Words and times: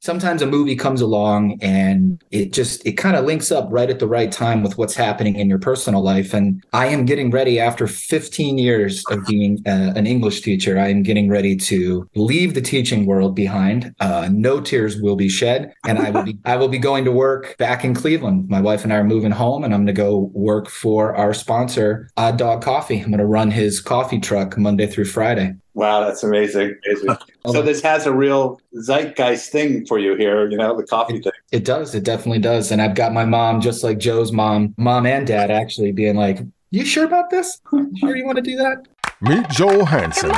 sometimes 0.00 0.42
a 0.42 0.46
movie 0.46 0.76
comes 0.76 1.00
along 1.00 1.58
and 1.60 2.22
it 2.30 2.52
just 2.52 2.84
it 2.86 2.92
kind 2.92 3.16
of 3.16 3.24
links 3.24 3.52
up 3.52 3.68
right 3.70 3.90
at 3.90 3.98
the 3.98 4.08
right 4.08 4.32
time 4.32 4.62
with 4.62 4.78
what's 4.78 4.94
happening 4.94 5.36
in 5.36 5.48
your 5.48 5.58
personal 5.58 6.02
life. 6.02 6.34
And 6.34 6.62
i 6.72 6.86
am 6.86 7.04
getting 7.04 7.30
ready 7.30 7.60
after 7.60 7.86
15 7.86 8.58
years 8.58 9.04
of 9.10 9.24
being 9.26 9.58
uh, 9.66 9.92
an 9.94 10.06
english 10.06 10.40
teacher 10.40 10.78
i 10.78 10.88
am 10.88 11.02
getting 11.02 11.28
ready 11.28 11.56
to 11.56 12.08
leave 12.14 12.54
the 12.54 12.60
teaching 12.60 13.06
world 13.06 13.34
behind. 13.34 13.94
Uh, 14.00 14.28
no 14.32 14.60
tears 14.60 15.00
will 15.00 15.16
be 15.16 15.28
shed 15.28 15.72
and 15.86 15.98
i 15.98 16.10
will 16.10 16.22
be 16.22 16.38
i 16.44 16.56
will 16.56 16.68
be 16.68 16.78
going 16.78 17.04
to 17.04 17.12
work 17.12 17.56
back 17.58 17.84
in 17.84 17.94
cleveland. 17.94 18.48
My 18.48 18.60
wife 18.60 18.84
and 18.84 18.92
i 18.92 18.96
are 18.96 19.04
moving 19.04 19.30
home 19.30 19.64
and 19.64 19.74
i'm 19.74 19.84
going 19.84 19.94
to 19.94 20.02
go 20.02 20.30
work 20.32 20.68
for 20.68 21.14
our 21.14 21.34
sponsor 21.34 22.10
odd 22.16 22.38
dog 22.38 22.62
coffee. 22.62 23.00
I'm 23.00 23.10
going 23.10 23.18
to 23.18 23.26
run 23.26 23.50
his 23.50 23.80
coffee 23.80 24.20
truck 24.20 24.56
monday 24.56 24.86
through 24.86 25.06
friday 25.06 25.54
Wow, 25.74 26.04
that's 26.04 26.22
amazing. 26.22 26.76
amazing. 26.84 27.08
so 27.46 27.58
oh. 27.58 27.62
this 27.62 27.80
has 27.82 28.06
a 28.06 28.12
real 28.12 28.60
zeitgeist 28.74 29.50
thing 29.50 29.86
for 29.86 29.98
you 29.98 30.16
here, 30.16 30.48
you 30.50 30.56
know, 30.56 30.76
the 30.76 30.84
coffee 30.84 31.20
thing. 31.20 31.32
It 31.52 31.64
does. 31.64 31.94
It 31.94 32.04
definitely 32.04 32.40
does. 32.40 32.72
And 32.72 32.82
I've 32.82 32.94
got 32.94 33.12
my 33.12 33.24
mom, 33.24 33.60
just 33.60 33.84
like 33.84 33.98
Joe's 33.98 34.32
mom, 34.32 34.74
mom 34.76 35.06
and 35.06 35.26
dad, 35.26 35.50
actually 35.50 35.92
being 35.92 36.16
like, 36.16 36.40
"You 36.70 36.84
sure 36.84 37.04
about 37.04 37.30
this? 37.30 37.60
You 37.72 37.92
sure 37.98 38.16
you 38.16 38.24
want 38.24 38.36
to 38.36 38.42
do 38.42 38.56
that?" 38.56 38.88
Meet 39.20 39.48
Joel 39.50 39.84
Hansen. 39.84 40.32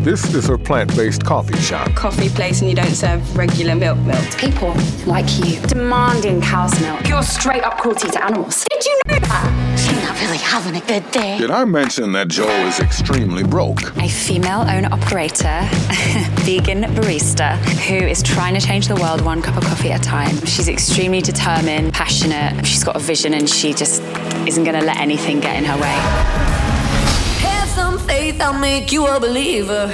Good 0.00 0.06
morning. 0.06 0.32
This 0.32 0.34
is 0.34 0.48
her 0.48 0.58
plant-based 0.58 1.24
coffee 1.24 1.58
shop. 1.58 1.94
Coffee 1.94 2.28
place, 2.30 2.60
and 2.60 2.70
you 2.70 2.76
don't 2.76 2.94
serve 2.94 3.36
regular 3.36 3.74
milk. 3.74 3.98
Milk. 3.98 4.38
People 4.38 4.74
like 5.06 5.26
you 5.38 5.60
demanding 5.66 6.40
cow's 6.40 6.78
milk. 6.80 7.06
You're 7.06 7.22
straight 7.22 7.62
up 7.62 7.78
cruelty 7.78 8.08
to 8.10 8.24
animals. 8.24 8.64
Did 8.70 8.86
you 8.86 9.00
know 9.06 9.18
that? 9.18 9.78
She's 9.78 10.02
not 10.02 10.18
really 10.20 10.38
having 10.38 10.76
a 10.76 10.86
good 10.86 11.10
day. 11.10 11.38
Did 11.38 11.50
I 11.50 11.64
mention 11.64 12.12
that 12.12 12.28
Joel 12.28 12.66
is 12.66 12.80
extremely 12.80 13.42
broke? 13.42 13.94
A 13.98 14.08
female 14.08 14.62
owner 14.62 14.88
operator, 14.90 15.60
vegan 16.44 16.82
barista, 16.94 17.56
who 17.86 17.96
is 17.96 18.22
trying 18.22 18.54
to 18.54 18.60
change 18.60 18.88
the 18.88 18.96
world 18.96 19.20
one 19.20 19.42
cup 19.42 19.56
of 19.56 19.64
coffee 19.64 19.92
at 19.92 20.00
a 20.00 20.04
time. 20.04 20.34
She's 20.46 20.68
extremely 20.68 21.20
determined, 21.20 21.92
passionate. 21.92 22.66
She's 22.66 22.84
got 22.84 22.96
a 22.96 23.00
vision, 23.00 23.34
and 23.34 23.48
she 23.48 23.74
just 23.74 24.02
isn't 24.48 24.64
going 24.64 24.78
to 24.78 24.84
let 24.84 24.96
anything 24.96 25.40
get 25.40 25.56
in 25.56 25.64
her 25.64 25.78
way. 25.78 26.49
Have 28.30 28.38
some 28.38 28.52
faith, 28.52 28.54
I'll 28.54 28.60
make 28.60 28.92
you 28.92 29.06
a 29.08 29.18
believer. 29.18 29.92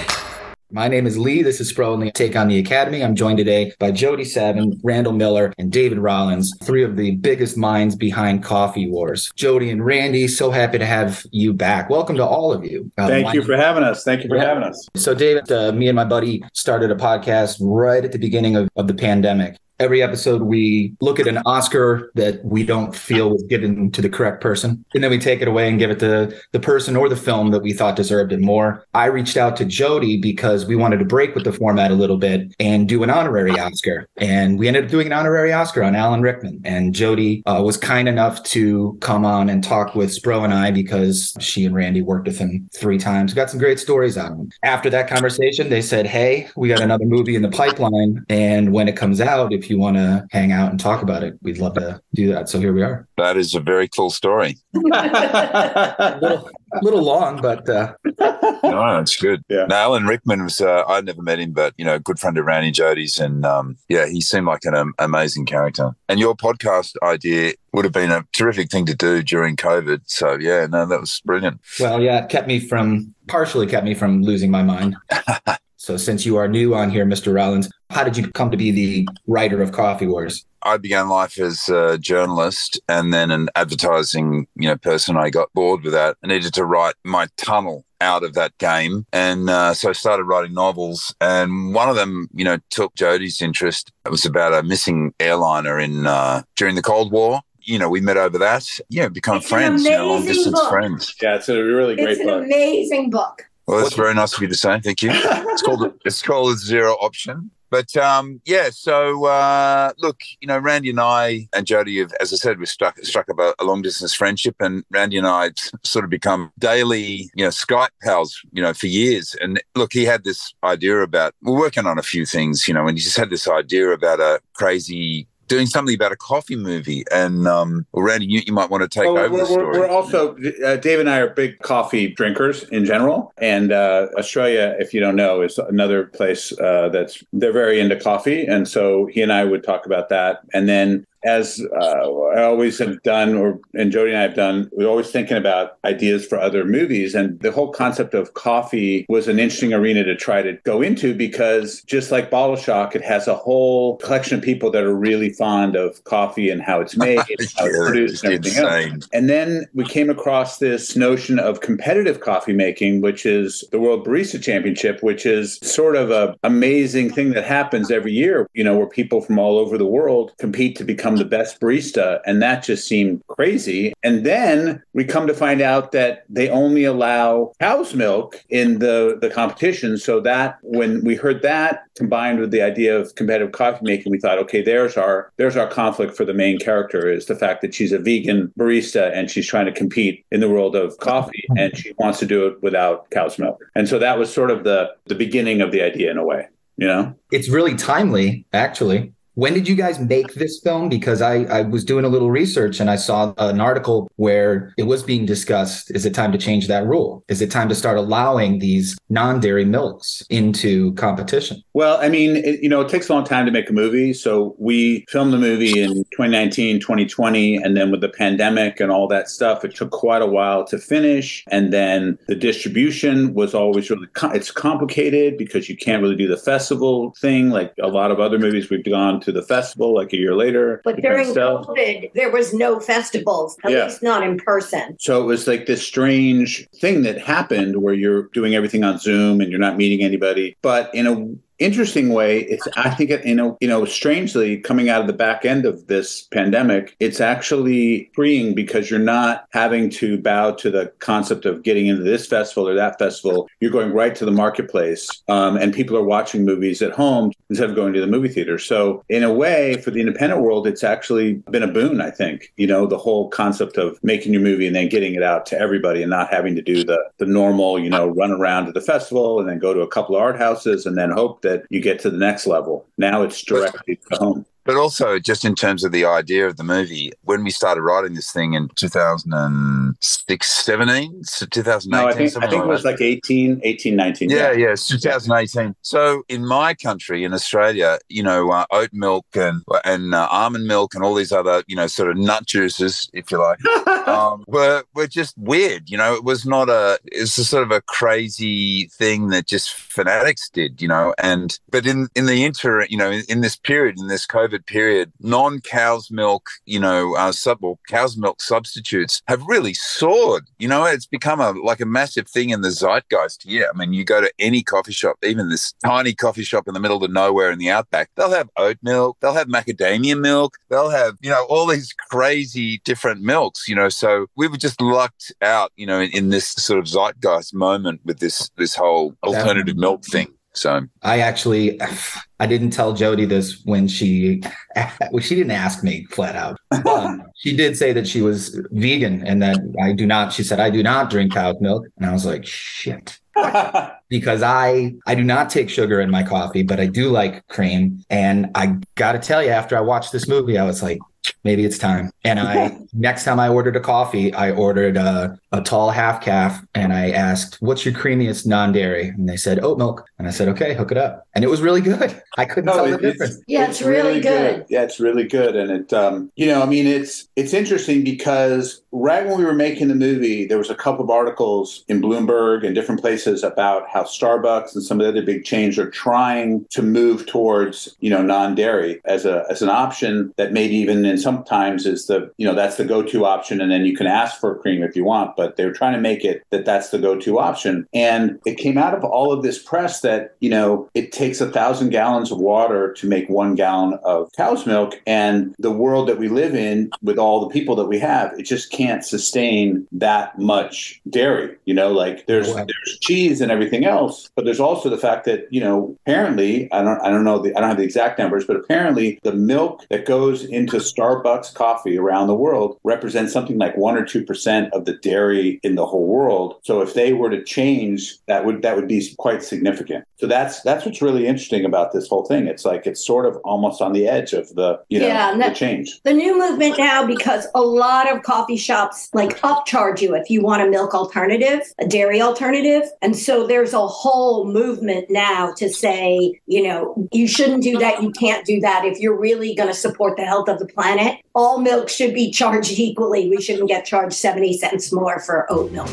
My 0.71 0.89
name 0.89 1.07
is 1.07 1.17
Lee. 1.17 1.43
This 1.43 1.59
is 1.59 1.73
Spro 1.73 1.95
and 1.95 2.03
the 2.03 2.11
Take 2.11 2.37
on 2.37 2.49
the 2.49 2.59
Academy. 2.59 3.03
I'm 3.03 3.15
joined 3.15 3.39
today 3.39 3.73
by 3.79 3.93
Jody 3.93 4.25
Savin, 4.25 4.79
Randall 4.83 5.15
Miller, 5.15 5.55
and 5.57 5.73
David 5.73 5.99
Rollins, 5.99 6.53
three 6.63 6.83
of 6.83 6.97
the 6.97 7.13
biggest 7.13 7.57
minds 7.57 7.97
behind 7.97 8.43
Coffee 8.43 8.91
Wars. 8.91 9.31
Jody 9.37 9.71
and 9.71 9.85
Randy, 9.85 10.29
so 10.29 10.51
happy 10.51 10.79
to 10.79 10.85
have 10.85 11.25
you 11.31 11.55
back. 11.55 11.89
Welcome 11.89 12.17
to 12.17 12.27
all 12.27 12.53
of 12.53 12.65
you. 12.65 12.91
Uh, 12.99 13.07
Thank 13.07 13.33
you 13.33 13.43
for 13.43 13.57
having 13.57 13.85
us. 13.85 14.05
Thank 14.05 14.23
you 14.23 14.29
for 14.29 14.37
yeah. 14.37 14.45
having 14.45 14.65
us. 14.65 14.87
So, 14.97 15.15
David, 15.15 15.51
uh, 15.51 15.73
me 15.73 15.89
and 15.89 15.97
my 15.97 16.05
buddy 16.05 16.43
started 16.53 16.91
a 16.91 16.97
podcast 16.97 17.57
right 17.61 18.05
at 18.05 18.13
the 18.13 18.19
beginning 18.19 18.57
of, 18.57 18.69
of 18.77 18.89
the 18.89 18.95
pandemic 18.95 19.57
every 19.79 20.03
episode 20.03 20.43
we 20.43 20.95
look 21.01 21.21
at 21.21 21.27
an 21.27 21.39
oscar 21.45 22.11
that 22.15 22.45
we 22.45 22.65
don't 22.65 22.95
feel 22.95 23.31
was 23.31 23.43
given 23.45 23.91
to 23.93 24.01
the 24.01 24.09
correct 24.09 24.41
person. 24.41 24.85
And 24.95 25.05
then 25.05 25.11
we 25.11 25.19
take 25.19 25.43
it 25.43 25.49
away 25.49 25.69
and 25.69 25.79
give 25.79 25.91
it 25.91 25.99
to 26.01 26.35
the 26.53 26.61
person 26.61 26.97
or 26.97 27.09
the 27.09 27.17
film 27.17 27.51
that 27.51 27.61
we 27.61 27.73
thought 27.73 27.97
deserved 27.97 28.33
it 28.33 28.41
more. 28.41 28.85
I 28.95 29.07
reached 29.07 29.37
out 29.37 29.57
to 29.59 29.65
jody 29.65 30.17
because 30.17 30.67
we 30.67 30.77
wanted 30.77 30.99
to 30.99 31.05
break 31.05 31.35
with 31.35 31.45
the 31.45 31.53
format 31.53 31.91
a 31.91 31.95
little 31.95 32.17
bit 32.17 32.55
and 32.59 32.89
do 32.89 33.03
an 33.03 33.11
honorary 33.11 33.59
oscar. 33.59 34.09
And 34.17 34.59
we 34.59 34.69
ended 34.69 34.85
up 34.85 34.91
doing 34.91 35.07
an 35.07 35.13
honorary 35.13 35.53
oscar 35.53 35.83
on 35.83 35.95
alan 35.95 36.23
rickman. 36.23 36.61
And 36.65 36.95
jody 36.95 37.43
uh, 37.47 37.63
was 37.63 37.77
kind 37.77 38.09
enough 38.09 38.43
to 38.45 38.97
come 39.01 39.25
on 39.25 39.49
and 39.49 39.63
talk 39.63 39.95
with 39.95 40.11
spro 40.11 40.45
and 40.45 40.55
i 40.55 40.71
because 40.71 41.35
she 41.41 41.65
and 41.65 41.75
randy 41.75 42.03
worked 42.03 42.27
with 42.27 42.39
him 42.39 42.69
three 42.75 42.99
times. 42.99 43.35
Got 43.35 43.51
some 43.51 43.61
great 43.61 43.79
stories 43.79 44.17
out 44.17 44.33
of 44.33 44.39
him. 44.39 44.51
After 44.63 44.89
that 44.91 45.09
conversation 45.09 45.69
they 45.69 45.83
said 45.83 46.07
hey 46.07 46.49
we 46.57 46.69
got 46.69 46.81
another 46.81 47.05
movie 47.05 47.37
in 47.37 47.43
the 47.43 47.51
pipeline. 47.51 48.25
And 48.29 48.73
when 48.73 48.89
it 48.89 48.97
comes 48.97 49.21
out 49.21 49.53
if 49.53 49.66
you 49.71 49.79
want 49.79 49.97
to 49.97 50.27
hang 50.31 50.53
out 50.53 50.71
and 50.71 50.81
talk 50.81 51.03
about 51.03 51.23
it, 51.23 51.39
we'd 51.43 51.59
love 51.59 51.75
to 51.75 52.01
do 52.15 52.33
that. 52.33 52.49
So 52.49 52.59
here 52.59 52.73
we 52.73 52.83
are. 52.83 53.07
That 53.17 53.37
is 53.37 53.55
a 53.55 53.61
very 53.61 53.89
cool 53.89 54.11
story. 54.11 54.57
a 54.75 56.19
little, 56.21 56.51
little 56.83 57.03
long, 57.03 57.41
but 57.41 57.69
uh... 57.69 57.95
no, 58.63 58.99
it's 58.99 59.17
good. 59.17 59.43
Yeah. 59.49 59.67
Now, 59.69 59.83
Alan 59.83 60.07
Rickman 60.07 60.45
was, 60.45 60.61
uh, 60.61 60.85
I'd 60.87 61.07
never 61.07 61.23
met 61.23 61.39
him, 61.39 61.53
but, 61.53 61.75
you 61.77 61.85
know, 61.85 61.95
a 61.95 62.01
good 62.01 62.19
friend 62.19 62.37
of 62.39 62.45
Randy 62.45 62.71
Jody's. 62.71 63.19
And 63.19 63.45
um, 63.45 63.77
yeah, 63.89 64.07
he 64.07 64.21
seemed 64.21 64.47
like 64.47 64.65
an 64.65 64.75
um, 64.75 64.95
amazing 64.99 65.47
character. 65.47 65.93
And 66.09 66.21
your 66.21 66.35
podcast 66.35 66.95
idea 67.03 67.55
would 67.73 67.85
have 67.85 67.93
been 67.93 68.11
a 68.11 68.25
terrific 68.33 68.71
thing 68.71 68.87
to 68.87 68.95
do 68.95 69.23
during 69.23 69.57
COVID. 69.57 70.03
So 70.07 70.37
yeah, 70.39 70.67
no, 70.67 70.87
that 70.87 71.01
was 71.01 71.21
brilliant. 71.25 71.61
Well, 71.81 72.01
yeah, 72.01 72.25
it 72.25 72.31
kept 72.31 72.49
me 72.49 72.61
from, 72.61 73.15
partially 73.29 73.67
kept 73.67 73.85
me 73.85 73.95
from 73.95 74.23
losing 74.23 74.51
my 74.51 74.63
mind. 74.63 74.97
So, 75.87 75.97
since 75.97 76.27
you 76.27 76.37
are 76.37 76.49
new 76.49 76.75
on 76.75 76.91
here, 76.91 77.07
Mr. 77.07 77.33
Rollins, 77.33 77.71
how 77.91 78.03
did 78.03 78.17
you 78.17 78.29
come 78.33 78.51
to 78.51 78.57
be 78.57 78.73
the 78.73 79.07
writer 79.29 79.63
of 79.63 79.71
Coffee 79.71 80.09
Wars? 80.09 80.45
I 80.63 80.79
began 80.79 81.09
life 81.09 81.39
as 81.39 81.69
a 81.69 81.97
journalist 81.97 82.81
and 82.89 83.15
then 83.15 83.31
an 83.31 83.49
advertising, 83.55 84.49
you 84.57 84.69
know, 84.69 84.77
person. 84.77 85.17
I 85.17 85.31
got 85.31 85.53
bored 85.55 85.85
with 85.85 85.93
that. 85.93 86.17
I 86.25 86.27
needed 86.27 86.55
to 86.55 86.65
write 86.65 86.97
my 87.05 87.29
tunnel 87.37 87.85
out 88.01 88.25
of 88.25 88.35
that 88.35 88.59
game. 88.59 89.07
And 89.13 89.49
uh, 89.49 89.75
so 89.75 89.91
I 89.91 89.93
started 89.93 90.25
writing 90.25 90.55
novels. 90.55 91.15
And 91.21 91.73
one 91.73 91.89
of 91.89 91.95
them, 91.95 92.27
you 92.35 92.43
know, 92.45 92.59
took 92.71 92.93
Jody's 92.97 93.41
interest. 93.41 93.93
It 94.05 94.09
was 94.09 94.27
about 94.27 94.55
a 94.55 94.65
missing 94.65 95.15
airliner 95.21 95.79
in 95.79 96.05
uh, 96.05 96.43
during 96.57 96.75
the 96.75 96.83
Cold 96.83 97.13
War 97.13 97.43
you 97.67 97.81
know, 97.81 97.89
we 97.89 98.01
met 98.01 98.17
over 98.17 98.39
that. 98.39 98.65
Yeah, 98.89 99.09
become 99.09 99.39
it's 99.39 99.49
friends, 99.49 99.83
you 99.85 99.91
know, 99.91 100.07
long 100.07 100.25
distance 100.25 100.55
book. 100.55 100.71
friends. 100.71 101.15
Yeah, 101.21 101.35
it's 101.35 101.49
a 101.49 101.61
really 101.61 101.97
great 101.97 102.11
it's 102.11 102.21
book. 102.21 102.45
It's 102.45 102.53
an 102.55 102.61
amazing 102.61 103.11
book. 103.11 103.46
Well, 103.67 103.83
that's 103.83 103.95
very 103.95 104.15
nice 104.15 104.35
of 104.35 104.43
you 104.43 104.49
to 104.49 104.55
say. 104.55 104.81
Thank 104.81 105.03
you. 105.03 105.11
It's 105.13 105.63
called 105.63 105.93
it's 106.05 106.23
called 106.23 106.55
a 106.55 106.57
zero 106.57 106.93
option. 106.95 107.51
But 107.69 107.97
um, 107.97 108.41
yeah, 108.45 108.71
so 108.71 109.25
uh, 109.25 109.93
look, 109.99 110.21
you 110.41 110.47
know, 110.47 110.59
Randy 110.59 110.91
and 110.91 111.01
I 111.01 111.49
and 111.53 111.67
Jody 111.67 111.99
have, 111.99 112.13
as 112.21 112.33
I 112.33 112.37
said, 112.37 112.59
we 112.61 112.67
struck 112.67 112.99
struck 113.01 113.29
up 113.29 113.41
a, 113.41 113.55
a, 113.59 113.65
long 113.65 113.83
distance 113.83 114.15
friendship, 114.15 114.55
and 114.61 114.85
Randy 114.91 115.19
and 115.19 115.27
I 115.27 115.51
sort 115.83 116.05
of 116.05 116.11
become 116.11 116.53
daily, 116.59 117.29
you 117.35 117.45
know, 117.45 117.49
Skype 117.49 117.89
pals, 118.03 118.41
you 118.53 118.63
know, 118.63 118.73
for 118.73 118.87
years. 118.87 119.35
And 119.41 119.61
look, 119.75 119.93
he 119.93 120.05
had 120.05 120.23
this 120.23 120.55
idea 120.63 121.01
about 121.01 121.35
we're 121.43 121.59
working 121.59 121.87
on 121.87 121.99
a 121.99 122.03
few 122.03 122.25
things, 122.25 122.69
you 122.69 122.75
know, 122.75 122.87
and 122.87 122.97
he 122.97 123.03
just 123.03 123.17
had 123.17 123.31
this 123.31 123.49
idea 123.49 123.91
about 123.91 124.21
a 124.21 124.41
crazy 124.55 125.27
doing 125.49 125.67
something 125.67 125.95
about 125.95 126.13
a 126.13 126.17
coffee 126.17 126.57
movie. 126.57 127.05
And 127.13 127.47
um, 127.47 127.87
well, 127.93 128.05
Randy, 128.05 128.27
you, 128.27 128.43
you 128.47 128.53
might 128.53 128.71
want 128.71 128.83
to 128.83 128.89
take 128.89 129.07
over 129.07 129.31
we're, 129.31 129.39
the 129.39 129.47
story. 129.47 129.79
We're 129.79 129.89
also 129.89 130.37
uh, 130.65 130.77
Dave 130.77 131.01
and 131.01 131.09
I 131.11 131.19
are 131.19 131.31
big 131.31 131.59
coffee 131.61 132.09
drinkers 132.09 132.65
in 132.65 132.85
general, 132.85 133.33
and 133.39 133.73
uh, 133.73 134.09
Australia, 134.19 134.77
if 134.79 134.93
you 134.93 135.01
don't 135.01 135.17
know, 135.17 135.43
is 135.43 135.59
another 135.59 136.05
place 136.05 136.53
uh, 136.59 136.89
that's 136.91 137.23
they're 137.33 137.53
very 137.53 137.81
into 137.81 137.97
coffee, 137.97 138.47
and 138.47 138.69
so 138.69 139.07
he 139.07 139.23
and 139.23 139.33
I 139.33 139.45
would 139.45 139.65
talk 139.65 139.87
about 139.87 140.09
that, 140.11 140.41
and 140.53 140.69
then 140.69 141.07
as 141.27 141.61
uh, 141.75 142.11
I 142.37 142.43
always 142.43 142.79
have 142.79 143.03
done, 143.03 143.35
or 143.35 143.59
and 143.75 143.91
Jody 143.91 144.11
and 144.11 144.19
I 144.19 144.23
have 144.23 144.35
done, 144.35 144.71
we're 144.73 144.89
always 144.89 145.11
thinking 145.11 145.37
about 145.37 145.79
ideas 145.85 146.27
for 146.27 146.39
other 146.39 146.65
movies. 146.65 147.15
And 147.15 147.39
the 147.41 147.51
whole 147.51 147.73
concept 147.73 148.15
of 148.15 148.35
coffee 148.35 149.07
was 149.09 149.27
an 149.29 149.39
interesting 149.39 149.73
arena 149.73 150.05
to 150.05 150.15
try 150.15 150.43
to 150.43 150.55
go 150.65 150.83
into 150.83 151.15
because 151.15 151.83
just 151.83 152.13
like 152.13 152.31
Bottle 152.31 152.57
Shock, 152.57 152.95
it 152.95 153.03
has 153.03 153.27
a 153.27 153.35
whole 153.35 153.97
collection 153.99 154.39
of 154.39 154.45
people 154.45 154.71
that 154.71 154.85
are 154.85 154.95
really 154.95 155.31
fond 155.31 155.77
of 155.77 156.03
coffee 156.05 156.49
and 156.51 156.63
how 156.63 156.81
it's 156.81 156.97
made, 157.07 157.19
and 157.19 157.49
how 157.57 157.67
it's 157.67 157.79
produced, 157.79 158.25
and 158.25 158.35
everything 158.35 158.65
insane. 158.65 158.93
else. 158.95 159.09
And 159.13 159.29
then 159.29 159.67
we 159.75 159.85
came 159.85 160.11
across 160.11 160.59
this 160.59 160.97
notion 160.97 161.39
of 161.39 161.61
competitive 161.61 162.21
coffee 162.21 162.53
making, 162.53 163.01
which 163.01 163.27
is 163.27 163.65
the 163.73 163.81
World 163.81 164.07
Barista 164.07 164.43
Championship, 164.43 165.03
which 165.03 165.27
is 165.27 165.59
sort 165.63 165.97
of 165.97 166.11
a 166.11 166.37
amazing 166.45 167.13
thing 167.13 167.31
that 167.31 167.45
happens 167.45 167.91
every 167.91 168.13
year. 168.13 168.49
You 168.55 168.63
know, 168.65 168.77
where 168.77 168.87
people 168.87 169.21
from 169.21 169.39
all 169.39 169.59
over 169.59 169.77
the 169.77 169.87
world 169.87 170.33
compete 170.39 170.77
to 170.77 170.85
become 170.85 171.16
the 171.17 171.25
best 171.25 171.61
barista. 171.61 172.21
And 172.27 172.43
that 172.43 172.65
just 172.65 172.87
seemed 172.87 173.23
crazy. 173.29 173.93
And 174.03 174.25
then 174.25 174.83
we 174.93 175.05
come 175.05 175.27
to 175.27 175.35
find 175.35 175.61
out 175.61 175.93
that 175.93 176.25
they 176.29 176.49
only 176.49 176.85
allow 176.85 177.53
cow's 177.61 177.95
milk 177.95 178.43
in 178.49 178.79
the, 178.79 179.19
the 179.21 179.31
competition. 179.31 179.99
So 179.99 180.21
that 180.21 180.59
when 180.63 181.05
we 181.05 181.15
heard 181.15 181.43
that 181.43 181.85
combined 181.97 182.41
with 182.41 182.51
the 182.51 182.63
idea 182.63 182.99
of 182.99 183.15
competitive 183.15 183.53
coffee 183.53 183.81
making, 183.83 184.13
we 184.13 184.19
thought, 184.19 184.39
okay, 184.39 184.63
there's 184.63 184.97
our 184.97 185.33
there's 185.37 185.57
our 185.57 185.67
conflict 185.67 186.17
for 186.17 186.25
the 186.25 186.35
main 186.35 186.59
character 186.59 187.11
is 187.11 187.27
the 187.27 187.35
fact 187.35 187.63
that 187.63 187.75
she's 187.75 187.93
a 187.93 187.99
vegan 187.99 188.53
barista 188.59 189.13
and 189.15 189.31
she's 189.31 189.47
trying 189.47 189.67
to 189.67 189.73
compete 189.73 190.25
in 190.31 190.41
the 190.41 190.49
world 190.49 190.77
of 190.77 190.97
coffee 190.99 191.45
and 191.57 191.77
she 191.77 191.93
wants 191.99 192.19
to 192.19 192.27
do 192.27 192.47
it 192.47 192.63
without 192.63 193.11
cow's 193.11 193.39
milk. 193.39 193.63
And 193.75 193.89
so 193.89 193.99
that 193.99 194.19
was 194.19 194.33
sort 194.33 194.51
of 194.51 194.65
the 194.65 194.95
the 195.07 195.15
beginning 195.15 195.61
of 195.61 195.73
the 195.73 195.83
idea 195.83 196.11
in 196.11 196.19
a 196.19 196.25
way, 196.25 196.47
you 196.77 196.87
know? 196.87 197.15
It's 197.33 197.49
really 197.49 197.75
timely, 197.75 198.47
actually 198.53 199.13
When 199.37 199.53
did 199.53 199.69
you 199.69 199.75
guys 199.75 199.99
make 199.99 200.33
this 200.33 200.59
film? 200.59 200.89
Because 200.89 201.21
I, 201.21 201.43
I 201.45 201.61
was 201.61 201.85
doing 201.85 202.07
a 202.07 202.09
little 202.09 202.31
research 202.31 202.81
and 202.81 202.89
I 202.89 202.97
saw 202.97 203.35
an 203.37 203.61
article 203.61 204.11
where 204.17 204.73
it 204.79 204.85
was 204.85 205.03
being 205.03 205.27
discussed. 205.27 205.91
Is 205.91 206.07
it 206.07 206.15
time 206.15 206.33
to 206.33 206.39
change 206.39 206.69
that 206.69 206.87
rule? 206.87 207.23
Is 207.29 207.43
it 207.43 207.51
time 207.51 207.69
to 207.69 207.75
start 207.75 207.99
allowing 207.99 208.61
these 208.61 208.97
non 209.11 209.41
dairy 209.41 209.67
milks 209.67 210.25
into 210.31 210.95
competition? 210.95 211.63
Well, 211.75 211.99
I 212.01 212.09
mean, 212.09 212.37
it, 212.37 212.63
you 212.63 212.71
know, 212.71 212.81
it 212.81 212.89
takes 212.89 213.11
a 213.11 213.13
long 213.13 213.25
time 213.25 213.45
to 213.45 213.53
make 213.53 213.69
a 213.69 213.75
movie. 213.75 214.15
So 214.15 214.57
we 214.59 215.05
filmed 215.11 215.35
the 215.35 215.39
movie 215.39 215.83
in 215.83 215.97
2019, 215.97 216.81
2020. 216.81 217.57
And 217.57 217.77
then 217.77 217.91
with 217.91 218.01
the 218.01 218.09
pandemic 218.09 218.81
and 218.81 218.91
all 218.91 219.07
that 219.09 219.29
stuff, 219.29 219.67
it 219.67 219.77
took 219.77 219.91
quite 219.91 220.23
a 220.23 220.27
while 220.27 220.65
to 220.65 220.79
finish. 220.79 221.45
And 221.51 221.75
then 221.75 222.19
the 222.27 222.37
distribution 222.37 223.35
was 223.35 223.55
always 223.55 223.91
really, 223.91 224.09
it's 224.33 224.51
complicated 224.51 225.37
because 225.37 225.69
you 225.69 225.77
can't 225.77 226.03
really 226.03 226.17
do 226.17 226.27
the 226.27 226.39
festival 226.39 227.15
thing 227.21 227.51
like 227.51 227.75
a 227.83 227.89
lot 227.89 228.11
of 228.11 228.19
other 228.19 228.39
movies 228.39 228.71
we've 228.71 228.83
gone 228.83 229.21
to 229.27 229.33
the 229.33 229.43
festival 229.43 229.93
like 229.93 230.13
a 230.13 230.17
year 230.17 230.35
later. 230.35 230.81
But 230.85 231.03
during 231.03 231.27
COVID, 231.35 232.13
there 232.15 232.31
was 232.31 232.55
no 232.55 232.79
festivals, 232.81 233.57
at 233.65 233.73
Yeah. 233.73 233.85
least 233.87 234.03
not 234.03 234.23
in 234.23 234.39
person. 234.39 234.97
So 235.01 235.21
it 235.21 235.27
was 235.27 235.47
like 235.49 235.67
this 235.67 235.83
strange 235.83 236.67
thing 236.81 237.03
that 237.03 237.19
happened 237.19 237.83
where 237.83 237.93
you're 237.93 238.29
doing 238.33 238.55
everything 238.55 238.85
on 238.85 238.99
Zoom 238.99 239.41
and 239.41 239.51
you're 239.51 239.59
not 239.61 239.77
meeting 239.77 240.03
anybody. 240.03 240.57
But 240.63 240.91
in 240.95 241.07
a 241.09 241.15
interesting 241.59 242.13
way, 242.13 242.41
it's 242.41 242.67
I 242.77 242.91
think 242.91 243.11
it, 243.11 243.25
you 243.25 243.35
know 243.35 243.57
you 243.61 243.69
know 243.69 243.85
strangely 243.85 244.59
coming 244.59 244.89
out 244.89 245.01
of 245.01 245.07
the 245.07 245.13
back 245.13 245.45
end 245.45 245.67
of 245.67 245.87
this 245.87 246.23
pandemic, 246.33 246.97
it's 247.01 247.21
actually 247.21 248.11
freeing 248.15 248.55
because 248.55 248.91
you're 248.91 248.99
not 248.99 249.47
having 249.51 249.91
to 249.91 250.19
bow 250.19 250.53
to 250.53 250.71
the 250.71 250.93
concept 250.99 251.47
of 251.47 251.63
getting 251.63 251.87
into 251.87 252.03
this 252.03 252.27
festival 252.27 252.69
or 252.69 252.75
that 252.75 252.99
festival. 252.99 253.49
You're 253.61 253.71
going 253.71 253.93
right 253.93 254.15
to 254.17 254.25
the 254.25 254.33
marketplace, 254.33 255.09
um, 255.29 255.57
and 255.57 255.75
people 255.75 255.97
are 255.97 256.05
watching 256.05 256.45
movies 256.45 256.83
at 256.83 256.93
home 256.93 257.33
instead 257.49 257.71
of 257.71 257.77
going 257.77 257.93
to 257.95 258.01
the 258.01 258.07
movie 258.07 258.29
theater. 258.29 258.59
So 258.59 259.03
in 259.09 259.23
a 259.23 259.33
way, 259.33 259.81
for 259.83 259.91
the 259.91 260.01
independent 260.01 260.43
world, 260.43 260.67
it's 260.67 260.85
actually 260.85 261.35
been 261.51 261.63
a 261.63 261.69
boon. 261.69 262.01
I 262.01 262.11
think 262.11 262.53
you 262.57 262.67
know 262.67 262.87
the 262.87 262.99
whole 262.99 263.29
concept 263.31 263.77
of 263.77 263.99
making 264.03 264.33
your 264.33 264.43
movie 264.43 264.67
and 264.67 264.77
then 264.77 264.89
getting 264.89 265.15
it 265.15 265.23
out 265.23 265.47
to 265.47 265.59
everybody 265.59 266.03
and 266.03 266.11
not 266.11 266.33
having 266.33 266.55
to 266.55 266.63
do 266.63 266.85
the 266.85 266.99
the 267.19 267.27
normal 267.27 267.79
you 267.79 267.91
know 267.91 268.09
run 268.09 268.31
around 268.31 268.67
to 268.67 268.73
the 268.73 268.81
festival 268.81 269.41
and 269.41 269.49
then 269.49 269.59
go 269.59 269.73
to 269.73 269.81
a 269.81 269.89
couple 269.89 270.17
of 270.17 270.23
art 270.23 270.39
houses 270.39 270.87
and 270.87 270.97
then 270.97 271.11
hope 271.11 271.43
that 271.47 271.65
you 271.71 271.81
get 271.81 272.01
to 272.01 272.11
the 272.11 272.19
next 272.19 272.47
level. 272.47 272.87
Now 272.99 273.23
it's 273.23 273.43
directly 273.43 273.97
to 273.97 274.17
home. 274.19 274.47
But 274.67 274.77
also, 274.77 275.19
just 275.21 275.45
in 275.45 275.55
terms 275.55 275.85
of 275.85 275.93
the 275.93 276.05
idea 276.05 276.47
of 276.47 276.57
the 276.57 276.65
movie, 276.65 277.13
when 277.23 277.45
we 277.45 277.51
started 277.51 277.83
writing 277.83 278.15
this 278.15 278.33
thing 278.33 278.55
in 278.55 278.69
2006, 278.75 280.49
17, 280.49 281.25
so 281.25 281.47
2018, 281.47 281.91
No, 281.91 282.09
I 282.09 282.13
think 282.13 282.45
I 282.45 282.51
think 282.51 282.65
it 282.65 282.67
was 282.67 282.85
like 282.85 283.01
18, 283.01 283.61
18, 283.63 283.97
19. 283.97 284.31
Yeah, 284.31 284.51
yeah, 284.51 284.73
it's 284.73 284.89
2018. 284.89 285.75
So 285.83 286.25
in 286.29 286.45
my 286.45 286.75
country, 286.75 287.23
in 287.23 287.33
Australia, 287.33 287.99
you 288.09 288.25
know, 288.25 288.51
uh, 288.51 288.67
oat 288.73 288.91
milk 288.93 289.27
and 289.35 289.63
and 289.85 290.15
uh, 290.15 290.27
almond 290.31 290.67
milk 290.67 290.95
and 290.95 291.05
all 291.05 291.15
these 291.15 291.33
other, 291.33 291.63
you 291.69 291.77
know, 291.77 291.87
sort 291.87 292.11
of 292.11 292.17
nut 292.17 292.47
juices, 292.47 293.09
if 293.13 293.31
you 293.31 293.39
like, 293.39 293.65
um, 294.09 294.45
were 294.49 294.83
were 294.95 295.07
just 295.07 295.39
weird. 295.39 295.89
You 295.89 295.99
know, 295.99 296.15
it 296.15 296.25
was 296.25 296.45
not 296.45 296.69
a 296.69 296.99
it's 297.05 297.39
a 297.39 297.45
sort 297.45 297.63
of 297.63 297.71
a 297.71 297.83
crazy 297.83 298.87
thing 298.89 299.29
that 299.29 299.47
just 299.47 299.73
fanatics 299.73 300.49
did. 300.51 300.83
You 300.83 300.89
know, 300.89 301.15
and 301.19 301.59
but 301.71 301.87
in 301.87 302.09
in 302.17 302.27
the 302.27 302.45
inter, 302.45 302.85
you 302.89 302.97
know, 302.97 303.11
in, 303.11 303.23
in 303.29 303.41
this 303.43 303.57
period, 303.57 303.99
in 304.01 304.09
this 304.09 304.27
COVID 304.27 304.56
period, 304.65 305.13
non 305.21 305.61
cow's 305.61 306.11
milk, 306.11 306.49
you 306.65 306.81
know, 306.81 307.15
uh, 307.17 307.33
sub 307.33 307.63
or 307.63 307.79
cow's 307.89 308.17
milk 308.17 308.41
substitutes 308.41 309.23
have 309.29 309.43
really 309.47 309.75
soared. 309.75 310.45
You 310.59 310.69
know, 310.69 310.85
it's 310.85 311.07
become 311.07 311.41
a 311.41 311.51
like 311.51 311.81
a 311.81 311.87
massive 311.87 312.29
thing 312.29 312.51
in 312.51 312.63
the 312.63 312.71
zeitgeist 312.71 313.43
here. 313.43 313.69
I 313.73 313.77
mean, 313.77 313.93
you 313.93 314.05
go 314.05 314.21
to 314.21 314.33
any 314.39 314.63
coffee 314.63 314.93
shop, 314.93 315.17
even 315.23 315.49
this 315.49 315.75
tiny 315.85 316.15
coffee 316.15 316.45
shop 316.45 316.69
in 316.69 316.75
the 316.75 316.81
middle 316.81 317.03
of 317.03 317.11
nowhere 317.11 317.51
in 317.51 317.59
the 317.59 317.71
outback, 317.71 318.11
they'll 318.17 318.31
have 318.31 318.49
oat 318.57 318.79
milk, 318.83 319.19
they'll 319.21 319.35
have 319.35 319.49
macadamia 319.49 320.19
milk, 320.19 320.57
they'll 320.71 320.91
have, 320.91 321.17
you 321.21 321.31
know, 321.31 321.45
all 321.49 321.67
these 321.67 321.93
crazy 322.11 322.81
different 322.85 323.21
milks, 323.21 323.69
you 323.69 323.75
know. 323.75 323.89
So 323.89 324.27
we 324.37 324.49
were 324.49 324.57
just 324.57 324.81
lucked 324.81 325.33
out, 325.43 325.73
you 325.77 325.87
know, 325.87 326.01
in, 326.01 326.11
in 326.11 326.29
this 326.31 326.49
sort 326.49 326.79
of 326.79 326.87
zeitgeist 326.87 327.55
moment 327.55 328.01
with 328.05 328.21
this 328.21 328.51
this 328.57 328.75
whole 328.75 329.15
alternative 329.23 329.77
milk 329.77 330.05
thing. 330.05 330.36
So 330.57 330.87
I 331.03 331.21
actually, 331.21 331.79
I 332.41 332.47
didn't 332.47 332.71
tell 332.71 332.93
Jody 332.93 333.25
this 333.25 333.63
when 333.65 333.87
she, 333.89 334.43
well, 335.11 335.23
she 335.23 335.35
didn't 335.35 335.53
ask 335.53 335.85
me 335.85 336.05
flat 336.07 336.35
out. 336.35 336.59
But 336.71 336.87
um, 336.87 337.23
she 337.37 337.55
did 337.57 337.77
say 337.77 337.93
that 337.93 338.07
she 338.07 338.23
was 338.23 338.61
vegan 338.73 339.27
and 339.27 339.43
that 339.43 339.59
I 339.81 339.93
do 339.93 340.07
not. 340.07 340.33
She 340.33 340.43
said 340.43 340.59
I 340.59 340.71
do 340.71 340.83
not 340.83 341.11
drink 341.11 341.35
cow's 341.35 341.61
milk, 341.61 341.87
and 341.97 342.07
I 342.07 342.13
was 342.13 342.27
like, 342.27 342.45
shit. 342.45 343.19
because 344.09 344.43
I 344.43 344.95
I 345.07 345.15
do 345.15 345.23
not 345.23 345.51
take 345.51 345.69
sugar 345.69 346.01
in 346.01 346.11
my 346.11 346.23
coffee, 346.23 346.63
but 346.63 346.81
I 346.81 346.87
do 346.87 347.11
like 347.11 347.47
cream. 347.49 348.03
And 348.09 348.51
I 348.55 348.79
got 348.95 349.13
to 349.13 349.19
tell 349.19 349.43
you, 349.43 349.51
after 349.51 349.77
I 349.77 349.81
watched 349.81 350.11
this 350.11 350.27
movie, 350.27 350.57
I 350.57 350.65
was 350.65 350.83
like, 350.83 350.99
maybe 351.45 351.65
it's 351.65 351.79
time. 351.79 352.11
And 352.25 352.41
I 352.41 352.77
next 352.93 353.25
time 353.25 353.39
I 353.41 353.49
ordered 353.49 353.77
a 353.77 353.81
coffee, 353.81 354.33
I 354.35 354.51
ordered 354.51 354.97
a, 354.97 355.39
a 355.53 355.61
tall 355.63 355.91
half 355.91 356.21
caf, 356.21 356.65
and 356.75 356.93
I 356.93 357.11
asked, 357.11 357.57
"What's 357.61 357.85
your 357.85 357.95
creamiest 357.95 358.47
non-dairy?" 358.47 359.09
And 359.09 359.29
they 359.29 359.37
said 359.37 359.63
oat 359.63 359.79
milk, 359.79 360.05
and 360.19 360.27
I 360.27 360.31
said, 360.31 360.49
"Okay, 360.49 360.75
hook 360.75 360.91
it 360.93 360.99
up." 360.99 361.27
And 361.35 361.45
it 361.45 361.49
was 361.49 361.61
really 361.61 361.81
good. 361.81 362.23
I 362.39 362.45
couldn't 362.45 362.73
tell 362.73 362.85
the 362.85 362.95
it- 362.95 362.95
it's- 362.95 363.13
difference. 363.13 363.43
Yeah, 363.47 363.69
it's 363.69 363.83
really 363.83 364.21
good. 364.21 364.65
Yeah, 364.69 364.83
it's 364.83 365.01
really 365.01 365.25
good, 365.27 365.57
and 365.57 365.71
it, 365.71 365.93
um, 365.93 366.31
you 366.37 366.47
know, 366.47 366.63
I 366.63 366.67
mean, 366.67 366.87
it's 366.87 367.29
it's 367.37 367.55
interesting 367.55 368.05
because 368.05 368.83
right 369.01 369.27
when 369.27 369.39
we 369.39 369.45
were 369.45 369.55
making 369.55 369.89
the 369.89 369.95
movie, 369.95 370.47
there 370.47 370.59
was 370.59 370.71
a 370.71 370.75
couple 370.75 371.05
of 371.05 371.11
articles 371.11 371.85
in 371.89 372.01
Bloomberg 372.01 372.65
and 372.65 372.75
different 372.75 373.01
places 373.01 373.45
about 373.45 373.89
how 373.89 374.03
Starbucks 374.05 374.75
and 374.75 374.83
some 374.83 375.01
of 375.01 375.05
the 375.05 375.11
other 375.11 375.25
big 375.25 375.45
chains 375.45 375.79
are 375.79 375.91
trying 375.91 376.65
to 376.71 376.83
move 376.83 377.27
towards, 377.27 377.97
you 378.01 378.11
know, 378.11 378.23
non-dairy 378.23 379.01
as 379.05 379.27
a 379.27 379.45
as 379.51 379.63
an 379.63 379.69
option 379.69 380.33
that 380.37 380.53
maybe 380.53 380.75
even 380.77 381.05
in 381.05 381.19
sometimes 381.19 381.87
is 381.87 382.07
the, 382.07 382.31
you 382.39 382.47
know, 382.47 382.55
that's 382.55 382.77
the 382.77 382.85
go-to 382.85 383.25
option, 383.25 383.61
and 383.61 383.71
then 383.71 383.85
you 383.85 383.97
can 383.97 384.07
ask 384.07 384.41
for 384.41 384.59
cream 384.59 384.83
if 384.83 384.97
you 384.97 385.05
want, 385.05 385.37
but 385.37 385.57
they're 385.57 385.73
trying 385.73 385.95
to 385.95 386.01
make 386.01 386.25
it 386.25 386.45
that 386.51 386.65
that's 386.65 386.91
the 386.91 386.99
go-to 386.99 387.39
option, 387.39 387.87
and 387.93 388.39
it 388.47 388.57
came 388.57 388.79
out 388.79 388.95
of 388.95 389.05
all 389.05 389.33
of 389.33 389.43
this 389.43 389.63
press 389.63 390.01
that 390.01 390.37
you 390.41 390.51
know 390.51 390.89
it 390.95 391.13
takes 391.13 391.41
a 391.41 391.51
thousand 391.51 391.91
gallons 391.91 392.33
of 392.33 392.39
water 392.39 392.93
to 392.95 393.07
make 393.07 393.29
one 393.29 393.55
gallon 393.55 393.99
of 394.05 394.31
cow's 394.37 394.67
milk, 394.67 395.01
and 395.07 395.55
the 395.59 395.71
world 395.71 396.09
that 396.09 396.19
we 396.19 396.29
live 396.29 396.55
in 396.55 396.91
with 397.03 397.19
all 397.19 397.41
the 397.41 397.53
people 397.53 397.77
that 397.77 397.87
we 397.87 397.99
have, 397.99 398.33
it 398.39 398.45
just 398.45 398.71
can't 398.71 398.86
sustain 399.05 399.87
that 399.93 400.39
much 400.39 401.01
dairy. 401.11 401.57
You 401.65 401.75
know, 401.75 401.93
like 401.93 402.27
there's 402.27 402.49
Wow. 402.49 402.65
there's 402.67 402.99
cheese 403.01 403.41
and 403.41 403.51
everything 403.51 403.85
else, 403.85 404.31
but 404.37 404.45
there's 404.45 404.61
also 404.61 404.89
the 404.89 404.99
fact 404.99 405.25
that 405.27 405.47
you 405.51 405.61
know 405.61 405.97
apparently 406.07 406.69
I 406.73 406.83
don't 406.83 407.01
I 407.01 407.11
don't 407.11 407.25
know 407.25 407.39
the 407.39 407.55
I 407.57 407.61
don't 407.61 407.69
have 407.71 407.79
the 407.79 407.85
exact 407.85 408.19
numbers, 408.19 408.45
but 408.47 408.57
apparently 408.57 409.19
the 409.23 409.33
milk 409.33 409.85
that 409.91 410.07
goes 410.07 410.45
into 410.45 410.77
Starbucks 410.77 411.55
coffee 411.55 411.99
around 411.99 412.27
the 412.29 412.35
world 412.35 412.79
represents 412.85 413.33
something 413.33 413.59
like 413.59 413.77
one 413.77 413.97
or 413.97 414.05
two 414.05 414.25
percent 414.25 414.73
of 414.73 414.85
the 414.85 414.95
dairy 414.95 415.61
in 415.63 415.75
the 415.75 415.87
whole 415.87 416.07
world. 416.07 416.57
So 416.63 416.81
if 416.81 416.95
they 416.95 417.13
were 417.13 417.31
to 417.31 417.43
change, 417.43 418.17
that 418.27 418.45
would 418.45 418.63
that 418.63 418.77
would 418.77 418.89
be 418.89 419.07
quite 419.19 419.43
significant. 419.43 420.05
So 420.19 420.27
that's 420.27 420.61
that's 420.63 420.85
what's 420.85 421.03
really 421.03 421.27
interesting 421.27 421.65
about 421.65 421.93
this 421.93 422.09
whole 422.09 422.25
thing. 422.25 422.47
It's 422.47 422.65
like 422.65 422.87
it's 422.87 423.05
sort 423.05 423.27
of 423.27 423.37
almost 423.45 423.83
on 423.83 423.93
the 423.93 424.07
edge 424.09 424.33
of 424.33 424.49
the 424.55 424.81
you 424.89 424.99
know 425.01 425.07
Yeah, 425.07 425.33
the 425.33 425.39
that- 425.39 425.57
change. 425.57 426.01
The 426.05 426.13
new 426.13 426.39
movement 426.39 426.79
now, 426.79 427.07
because 427.07 427.47
a 427.55 427.61
lot 427.61 428.11
of 428.11 428.23
coffee 428.23 428.57
shops 428.67 429.09
like 429.15 429.41
upcharge 429.41 430.01
you 430.01 430.15
if 430.15 430.29
you 430.29 430.43
want 430.43 430.63
a 430.63 430.69
milk 430.69 430.95
alternative, 430.95 431.61
a 431.79 431.87
dairy 431.87 432.21
alternative. 432.21 432.83
And 433.01 433.17
so 433.17 433.47
there's 433.47 433.73
a 433.73 433.87
whole 433.87 434.51
movement 434.51 435.07
now 435.09 435.53
to 435.57 435.69
say, 435.69 436.41
you 436.47 436.63
know, 436.63 437.09
you 437.13 437.29
shouldn't 437.29 437.63
do 437.63 437.79
that. 437.79 438.03
You 438.03 438.11
can't 438.11 438.45
do 438.45 438.61
that. 438.61 438.85
If 438.85 438.99
you're 438.99 439.19
really 439.19 439.55
going 439.55 439.69
to 439.69 439.75
support 439.75 440.17
the 440.17 440.25
health 440.25 440.49
of 440.49 440.59
the 440.59 440.67
planet, 440.67 441.21
all 441.35 441.61
milk 441.61 441.89
should 441.89 442.13
be 442.13 442.31
charged 442.37 442.79
equally. 442.79 443.31
We 443.31 443.41
shouldn't 443.41 443.69
get 443.69 443.85
charged 443.85 444.15
70 444.15 444.59
cents 444.59 444.93
more 444.93 445.21
for 445.21 445.51
oat 445.51 445.71
milk. 445.71 445.91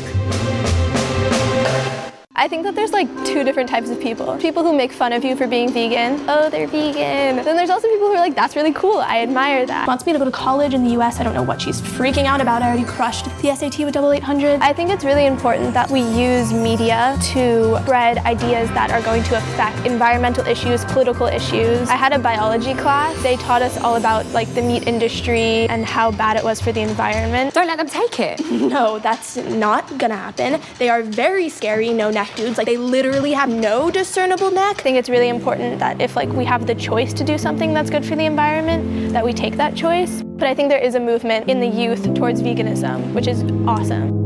I 2.36 2.48
think 2.48 2.64
that 2.64 2.74
there's 2.74 2.90
like 2.92 3.06
two 3.24 3.44
different 3.44 3.68
types 3.70 3.90
of 3.90 4.00
people. 4.00 4.36
People 4.38 4.64
who 4.64 4.76
make 4.76 4.90
fun 4.90 5.12
of 5.12 5.24
you 5.24 5.36
for 5.36 5.46
being 5.46 5.70
vegan. 5.72 6.18
Oh, 6.28 6.50
they're 6.50 6.66
vegan. 6.66 7.44
Then 7.44 7.54
there's 7.56 7.70
also 7.70 7.86
people 7.86 8.08
who 8.08 8.14
are 8.14 8.18
like, 8.18 8.34
that's 8.34 8.56
really 8.56 8.72
cool. 8.72 8.98
I 8.98 9.20
admire 9.20 9.64
that. 9.66 9.86
Wants 9.86 10.04
me 10.04 10.12
to 10.14 10.18
go 10.18 10.24
to 10.24 10.32
college 10.32 10.74
in 10.74 10.82
the 10.82 11.00
US. 11.00 11.20
I 11.20 11.22
don't 11.22 11.34
know 11.34 11.44
what 11.44 11.62
she's 11.62 11.80
freaking 11.80 12.24
out 12.24 12.40
about. 12.40 12.60
I 12.60 12.66
already 12.66 12.86
crushed 12.86 13.26
the 13.40 13.54
SAT 13.54 13.78
with 13.84 13.94
double 13.94 14.10
800. 14.10 14.60
I 14.62 14.72
think 14.72 14.90
it's 14.90 15.04
really 15.04 15.26
important 15.26 15.74
that 15.74 15.88
we 15.88 16.00
use 16.00 16.52
media 16.52 17.16
to 17.34 17.78
spread 17.82 18.18
ideas 18.18 18.68
that 18.70 18.90
are 18.90 19.02
going 19.02 19.22
to 19.22 19.36
affect 19.36 19.86
environmental 19.86 20.44
issues, 20.44 20.84
political 20.86 21.28
issues. 21.28 21.88
I 21.88 21.94
had 21.94 22.12
a 22.12 22.18
biology 22.18 22.74
class. 22.74 23.14
They 23.22 23.36
taught 23.36 23.62
us 23.62 23.78
all 23.78 23.94
about 23.94 24.26
like 24.32 24.52
the 24.54 24.62
meat 24.62 24.88
industry 24.88 25.68
and 25.68 25.84
how 25.86 26.10
bad 26.10 26.36
it 26.36 26.42
was 26.42 26.60
for 26.60 26.72
the 26.72 26.80
environment. 26.80 27.54
Don't 27.54 27.68
let 27.68 27.78
them 27.78 27.88
take 27.88 28.18
it. 28.18 28.40
No, 28.74 28.98
that's 28.98 29.36
not 29.36 29.98
gonna 29.98 30.16
happen. 30.16 30.60
They 30.78 30.88
are 30.88 31.02
very 31.02 31.48
scary, 31.48 31.92
no 31.92 32.10
neck 32.24 32.36
dudes. 32.36 32.58
Like 32.58 32.66
they 32.66 32.76
literally 32.76 33.32
have 33.32 33.48
no 33.48 33.90
discernible 33.90 34.50
neck. 34.50 34.78
I 34.80 34.82
think 34.82 34.96
it's 34.96 35.08
really 35.08 35.28
important 35.28 35.78
that 35.78 36.00
if 36.00 36.16
like 36.16 36.30
we 36.30 36.44
have 36.44 36.66
the 36.66 36.74
choice 36.74 37.12
to 37.14 37.24
do 37.24 37.36
something 37.38 37.74
that's 37.74 37.90
good 37.90 38.04
for 38.04 38.16
the 38.16 38.24
environment, 38.24 39.12
that 39.12 39.24
we 39.24 39.32
take 39.32 39.56
that 39.56 39.76
choice. 39.76 40.22
But 40.22 40.48
I 40.48 40.54
think 40.54 40.68
there 40.68 40.80
is 40.80 40.94
a 40.94 41.00
movement 41.00 41.48
in 41.48 41.60
the 41.60 41.66
youth 41.66 42.14
towards 42.14 42.42
veganism, 42.42 43.12
which 43.14 43.26
is 43.26 43.42
awesome. 43.66 44.24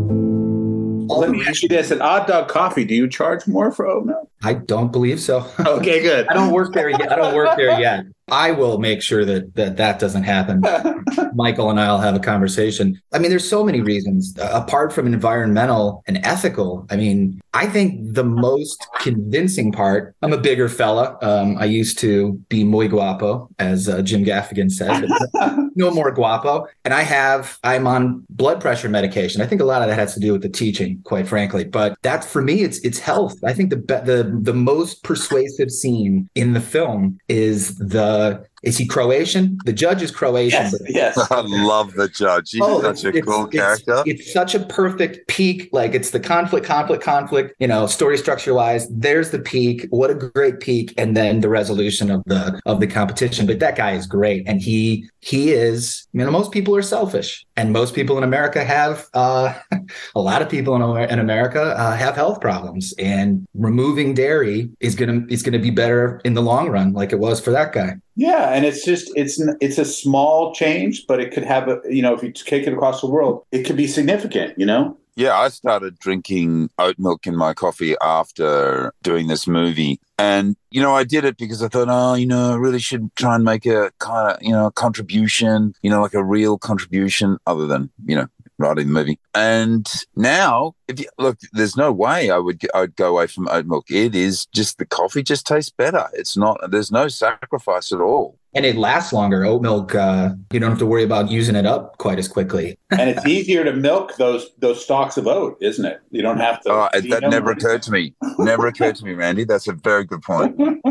Let 1.09 1.31
me 1.31 1.45
ask 1.47 1.63
you 1.63 1.69
this: 1.69 1.91
at 1.91 2.01
Odd 2.01 2.27
Dog 2.29 2.49
Coffee, 2.49 2.85
do 2.85 2.95
you 2.95 3.09
charge 3.09 3.47
more 3.47 3.73
for 3.73 3.87
oat 3.87 4.07
milk? 4.07 4.31
I 4.43 4.55
don't 4.55 4.93
believe 4.93 5.21
so. 5.21 5.51
Okay, 5.59 6.01
good. 6.01 6.29
I 6.31 6.35
don't 6.35 6.53
work 6.53 6.73
there 6.75 6.91
yet. 6.91 7.11
I 7.11 7.17
don't 7.17 7.35
work 7.35 7.57
there 7.57 7.81
yet. 7.81 8.05
I 8.31 8.53
will 8.53 8.79
make 8.79 9.03
sure 9.03 9.25
that 9.25 9.55
that, 9.55 9.77
that 9.77 9.99
doesn't 9.99 10.25
happen. 10.25 10.63
Michael 11.35 11.71
and 11.71 11.81
I'll 11.81 12.01
have 12.01 12.15
a 12.15 12.21
conversation. 12.21 13.01
I 13.13 13.19
mean, 13.19 13.31
there's 13.31 13.49
so 13.49 13.65
many 13.65 13.81
reasons 13.81 14.37
uh, 14.39 14.51
apart 14.53 14.93
from 14.93 15.07
environmental 15.07 16.03
and 16.07 16.19
ethical. 16.25 16.87
I 16.91 16.97
mean, 16.97 17.41
I 17.55 17.67
think 17.67 18.15
the 18.15 18.25
most 18.25 18.87
convincing 19.01 19.73
part. 19.73 20.15
I'm 20.23 20.33
a 20.33 20.39
bigger 20.39 20.69
fella. 20.69 21.17
Um, 21.23 21.57
I 21.59 21.65
used 21.65 21.99
to 22.01 22.33
be 22.49 22.65
muy 22.65 22.89
guapo, 22.89 23.49
as 23.59 23.89
uh, 23.89 24.03
Jim 24.03 24.25
Gaffigan 24.25 24.71
said. 24.71 25.07
no 25.75 25.91
more 25.91 26.11
guapo. 26.11 26.67
And 26.85 26.93
I 26.93 27.03
have. 27.03 27.59
I'm 27.65 27.87
on 27.87 28.25
blood 28.29 28.61
pressure 28.61 28.89
medication. 28.89 29.41
I 29.41 29.47
think 29.47 29.61
a 29.61 29.65
lot 29.65 29.83
of 29.83 29.89
that 29.89 29.99
has 29.99 30.15
to 30.15 30.21
do 30.21 30.33
with 30.33 30.43
the 30.43 30.49
teaching, 30.49 31.01
quite 31.05 31.27
frankly. 31.27 31.65
But 31.65 31.97
that 32.03 32.25
for 32.25 32.43
me, 32.43 32.63
it's 32.63 32.79
it's 32.81 32.99
health. 32.99 33.37
I 33.45 33.53
think 33.55 33.71
the 33.71 33.77
the 33.77 34.39
the 34.43 34.55
most 34.55 35.03
persuasive 35.03 35.71
scene 35.71 36.29
in 36.35 36.53
the 36.53 36.61
film 36.61 37.19
is 37.29 37.77
the 37.77 38.18
is 38.65 38.77
he 38.77 38.87
Croatian? 38.87 39.57
The 39.65 39.73
judge 39.73 40.03
is 40.03 40.11
Croatian. 40.11 40.63
Yes, 40.63 40.75
yes. 40.89 41.31
I 41.31 41.41
love 41.43 41.95
the 41.95 42.09
judge. 42.09 42.51
He's 42.51 42.61
Oh, 42.65 42.81
such 42.83 43.05
a 43.05 43.09
it's- 43.11 43.25
cool 43.25 43.47
it's- 43.47 43.55
character. 43.83 44.03
It's 44.11 44.33
such 44.33 44.55
a 44.55 44.61
perfect 44.61 45.29
peak. 45.29 45.69
Like 45.73 45.95
it's 45.95 46.11
the 46.11 46.19
conflict, 46.21 46.67
conflict, 46.67 47.03
conflict. 47.05 47.55
You 47.61 47.69
know, 47.69 47.87
story 47.87 48.19
structure 48.19 48.55
wise, 48.55 48.89
there's 48.91 49.31
the 49.31 49.39
peak. 49.39 49.87
What 49.91 50.11
a 50.11 50.15
great 50.15 50.59
peak, 50.61 50.93
and 50.99 51.17
then 51.17 51.41
the 51.41 51.49
resolution 51.49 52.11
of 52.11 52.23
the 52.27 52.61
of 52.67 52.81
the 52.81 52.87
competition. 52.89 53.47
But 53.47 53.61
that 53.61 53.77
guy 53.77 53.93
is 53.93 54.07
great, 54.07 54.43
and 54.49 54.61
he 54.61 55.09
he 55.21 55.53
is. 55.53 56.07
You 56.13 56.25
know, 56.25 56.31
most 56.31 56.51
people 56.51 56.75
are 56.75 56.83
selfish, 56.83 57.47
and 57.57 57.73
most 57.73 57.95
people 57.95 58.19
in 58.19 58.25
America 58.25 58.65
have. 58.65 59.07
uh 59.15 59.55
A 60.15 60.21
lot 60.21 60.43
of 60.43 60.49
people 60.51 60.75
in, 60.77 61.11
in 61.11 61.19
America 61.19 61.63
uh, 61.79 61.97
have 61.97 62.15
health 62.15 62.41
problems, 62.43 62.93
and 62.99 63.47
removing 63.55 64.13
dairy 64.15 64.69
is 64.81 64.95
gonna 64.95 65.23
is 65.31 65.43
gonna 65.43 65.59
be 65.59 65.71
better 65.71 66.21
in 66.27 66.35
the 66.35 66.43
long 66.43 66.69
run, 66.69 66.93
like 66.93 67.11
it 67.13 67.19
was 67.19 67.41
for 67.41 67.51
that 67.53 67.73
guy. 67.73 67.93
Yeah, 68.19 68.53
and 68.53 68.67
it's 68.67 68.85
just 68.85 69.13
it's 69.15 69.41
it's 69.61 69.79
a 69.79 69.85
small 69.85 70.53
change, 70.53 71.07
but 71.07 71.21
it 71.21 71.31
could 71.33 71.45
have 71.45 71.69
a 71.69 71.81
you 71.89 72.03
know 72.03 72.15
if 72.15 72.23
you 72.25 72.33
take 72.33 72.67
it 72.67 72.73
across 72.73 73.01
the 73.01 73.07
world, 73.07 73.45
it 73.53 73.63
could 73.63 73.77
be 73.77 73.87
significant. 73.87 74.59
You 74.59 74.67
know. 74.67 74.99
Yeah, 75.15 75.37
I 75.37 75.49
started 75.49 75.99
drinking 76.01 76.71
oat 76.79 76.97
milk 76.99 77.27
in 77.27 77.37
my 77.37 77.55
coffee 77.55 77.97
after 78.01 78.93
doing 79.03 79.27
this 79.27 79.49
movie. 79.49 80.01
And, 80.17 80.57
you 80.71 80.81
know, 80.81 80.95
I 80.95 81.03
did 81.03 81.25
it 81.25 81.37
because 81.37 81.61
I 81.61 81.67
thought, 81.67 81.89
oh, 81.91 82.15
you 82.15 82.27
know, 82.27 82.53
I 82.53 82.57
really 82.57 82.79
should 82.79 83.15
try 83.17 83.35
and 83.35 83.43
make 83.43 83.67
a 83.67 83.91
kind 83.99 84.33
of, 84.33 84.43
you 84.43 84.53
know, 84.53 84.71
contribution, 84.71 85.75
you 85.83 85.91
know, 85.91 86.01
like 86.01 86.15
a 86.15 86.23
real 86.23 86.57
contribution 86.57 87.37
other 87.49 87.67
than, 87.67 87.91
you 88.05 88.15
know, 88.15 88.29
writing 88.59 88.89
the 88.89 88.93
movie. 88.93 89.19
And 89.35 89.87
now, 90.17 90.75
if 90.89 91.01
you 91.01 91.07
look, 91.19 91.39
there's 91.53 91.77
no 91.77 91.93
way 91.93 92.31
I 92.31 92.39
would 92.39 92.61
I'd 92.75 92.97
go 92.97 93.11
away 93.11 93.27
from 93.27 93.49
oat 93.49 93.67
milk. 93.67 93.91
It 93.91 94.15
is 94.15 94.47
just 94.47 94.79
the 94.79 94.87
coffee 94.87 95.23
just 95.23 95.47
tastes 95.47 95.71
better. 95.71 96.07
It's 96.13 96.37
not, 96.37 96.59
there's 96.71 96.91
no 96.91 97.09
sacrifice 97.09 97.93
at 97.93 98.01
all. 98.01 98.39
And 98.55 98.65
it 98.65 98.77
lasts 98.77 99.13
longer. 99.13 99.45
Oat 99.45 99.63
milk, 99.63 99.95
uh, 99.95 100.31
you 100.53 100.59
don't 100.59 100.71
have 100.71 100.79
to 100.79 100.87
worry 100.87 101.05
about 101.05 101.31
using 101.31 101.55
it 101.55 101.67
up 101.67 101.99
quite 101.99 102.19
as 102.19 102.27
quickly. 102.27 102.79
and 102.91 103.11
it's 103.11 103.25
easier 103.27 103.63
to 103.63 103.73
milk 103.73 104.17
those 104.17 104.51
those 104.59 104.83
stalks 104.83 105.17
of 105.19 105.27
oat, 105.27 105.59
isn't 105.61 105.85
it? 105.85 106.01
You 106.11 106.23
don't 106.23 106.39
have 106.39 106.63
to. 106.63 106.71
Oh, 106.73 106.89
that 106.93 107.23
never 107.29 107.51
occurred 107.51 107.83
to 107.83 107.93
me. 107.93 108.15
Never 108.39 108.67
occurred 108.67 108.97
to 108.97 109.05
me, 109.05 109.13
Randy. 109.13 109.45
That's 109.45 109.69
a 109.69 109.75
very 109.75 110.05
good 110.05 110.23
point. 110.23 110.59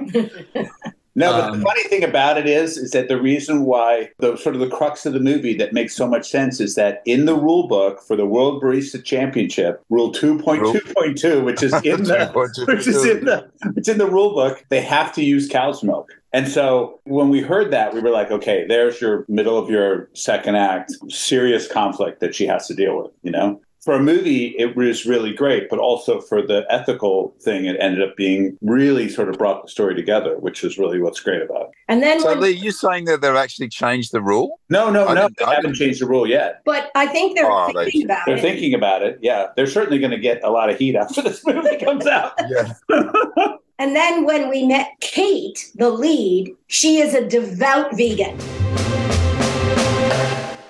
No, 1.18 1.32
but 1.32 1.50
Um, 1.50 1.58
the 1.58 1.66
funny 1.66 1.84
thing 1.86 2.04
about 2.04 2.38
it 2.38 2.46
is, 2.46 2.78
is 2.78 2.92
that 2.92 3.08
the 3.08 3.20
reason 3.20 3.66
why 3.66 4.12
the 4.20 4.38
sort 4.38 4.54
of 4.54 4.62
the 4.62 4.70
crux 4.70 5.04
of 5.04 5.14
the 5.14 5.20
movie 5.20 5.56
that 5.56 5.74
makes 5.74 5.96
so 5.96 6.08
much 6.08 6.30
sense 6.30 6.60
is 6.60 6.76
that 6.76 7.02
in 7.06 7.26
the 7.26 7.34
rule 7.34 7.68
book 7.68 8.00
for 8.04 8.16
the 8.16 8.28
World 8.28 8.62
Barista 8.62 9.04
Championship, 9.04 9.84
Rule 9.90 10.12
two 10.12 10.38
point 10.38 10.62
two 10.72 10.94
point 10.94 11.18
two, 11.18 11.44
which 11.44 11.64
is 11.64 11.74
in 11.84 12.04
the 12.04 12.32
2.2.2. 12.34 12.68
which 12.68 12.86
is 12.86 13.04
in 13.04 13.26
the 13.26 13.50
it's 13.76 13.90
in 13.90 13.98
the 13.98 14.06
rule 14.06 14.36
book, 14.36 14.64
they 14.70 14.80
have 14.82 15.12
to 15.14 15.24
use 15.24 15.50
cow's 15.50 15.84
milk. 15.84 16.12
And 16.34 16.48
so 16.48 17.00
when 17.06 17.30
we 17.30 17.42
heard 17.42 17.72
that, 17.72 17.96
we 17.96 18.00
were 18.00 18.12
like, 18.12 18.30
okay, 18.30 18.66
there's 18.68 19.02
your 19.02 19.26
middle 19.28 19.58
of 19.58 19.72
your 19.72 20.10
second 20.14 20.56
act, 20.56 20.92
serious 21.10 21.68
conflict 21.68 22.20
that 22.20 22.36
she 22.36 22.46
has 22.46 22.68
to 22.68 22.76
deal 22.76 23.02
with, 23.02 23.12
you 23.24 23.32
know? 23.32 23.60
For 23.88 23.94
a 23.94 24.02
movie, 24.02 24.48
it 24.58 24.76
was 24.76 25.06
really 25.06 25.32
great, 25.34 25.70
but 25.70 25.80
also 25.80 26.20
for 26.20 26.42
the 26.46 26.66
ethical 26.70 27.34
thing, 27.40 27.64
it 27.68 27.78
ended 27.80 28.02
up 28.06 28.18
being 28.18 28.58
really 28.62 29.08
sort 29.08 29.30
of 29.30 29.38
brought 29.38 29.64
the 29.64 29.70
story 29.70 29.96
together, 29.96 30.38
which 30.40 30.62
is 30.66 30.78
really 30.78 31.00
what's 31.02 31.22
great 31.22 31.42
about 31.42 31.62
it. 31.62 31.70
And 31.88 32.04
then, 32.04 32.20
So, 32.20 32.28
when, 32.28 32.42
Lee, 32.42 32.50
you 32.50 32.72
saying 32.72 33.06
that 33.06 33.22
they've 33.22 33.34
actually 33.34 33.70
changed 33.70 34.12
the 34.12 34.22
rule? 34.22 34.60
No, 34.70 34.90
no, 34.90 35.08
I 35.08 35.14
no, 35.14 35.30
they 35.38 35.46
I 35.46 35.56
haven't 35.56 35.76
changed 35.76 36.02
the 36.02 36.06
rule 36.06 36.28
yet. 36.28 36.60
but 36.66 36.92
I 36.96 37.08
think 37.08 37.38
they're 37.38 37.50
Oh, 37.50 37.72
they- 37.74 37.86
thinking 37.86 38.04
about 38.04 38.26
They're 38.26 38.36
it. 38.36 38.42
thinking 38.42 38.74
about 38.74 39.04
it. 39.04 39.20
Yeah, 39.22 39.48
they're 39.56 39.68
certainly 39.68 40.00
going 40.00 40.12
to 40.12 40.20
get 40.20 40.44
a 40.44 40.50
lot 40.50 40.70
of 40.70 40.78
heat 40.78 40.98
after 40.98 41.22
this 41.22 41.46
movie 41.46 41.78
comes 41.86 42.06
out. 42.08 42.34
Yeah. 42.50 42.74
And 43.80 43.96
then 43.96 44.26
when 44.26 44.50
we 44.50 44.66
met 44.66 44.90
Kate, 45.02 45.72
the 45.76 45.90
lead, 45.92 46.54
she 46.66 46.98
is 46.98 47.14
a 47.14 47.26
devout 47.26 47.96
vegan. 47.96 48.36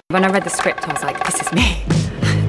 When 0.09 0.23
I 0.23 0.29
read 0.29 0.43
the 0.43 0.49
script, 0.51 0.87
I 0.87 0.93
was 0.93 1.01
like, 1.03 1.25
this 1.25 1.41
is 1.41 1.51
me. 1.53 1.81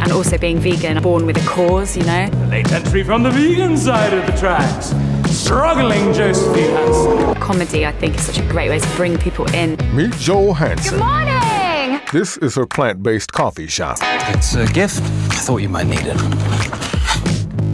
And 0.08 0.16
also 0.16 0.38
being 0.38 0.58
vegan, 0.58 1.02
born 1.02 1.26
with 1.26 1.36
a 1.36 1.46
cause, 1.46 1.94
you 1.94 2.02
know? 2.04 2.30
Late 2.48 2.72
entry 2.72 3.04
from 3.04 3.22
the 3.22 3.30
vegan 3.30 3.76
side 3.76 4.14
of 4.14 4.24
the 4.24 4.32
tracks. 4.38 4.94
Struggling 5.30 6.14
Josephine 6.14 6.70
Hansen. 6.70 7.34
Comedy, 7.34 7.84
I 7.84 7.92
think, 7.92 8.14
is 8.14 8.22
such 8.22 8.38
a 8.38 8.48
great 8.48 8.70
way 8.70 8.78
to 8.78 8.96
bring 8.96 9.18
people 9.18 9.44
in. 9.54 9.76
Meet 9.94 10.12
Joel 10.12 10.54
Hansen. 10.54 10.98
Good 10.98 11.04
morning! 11.04 12.00
This 12.10 12.38
is 12.38 12.54
her 12.54 12.66
plant 12.66 13.02
based 13.02 13.34
coffee 13.34 13.66
shop. 13.66 13.98
It's 14.00 14.54
a 14.54 14.64
gift. 14.68 15.02
I 15.02 15.40
thought 15.40 15.58
you 15.58 15.68
might 15.68 15.86
need 15.86 16.06
it. 16.06 16.77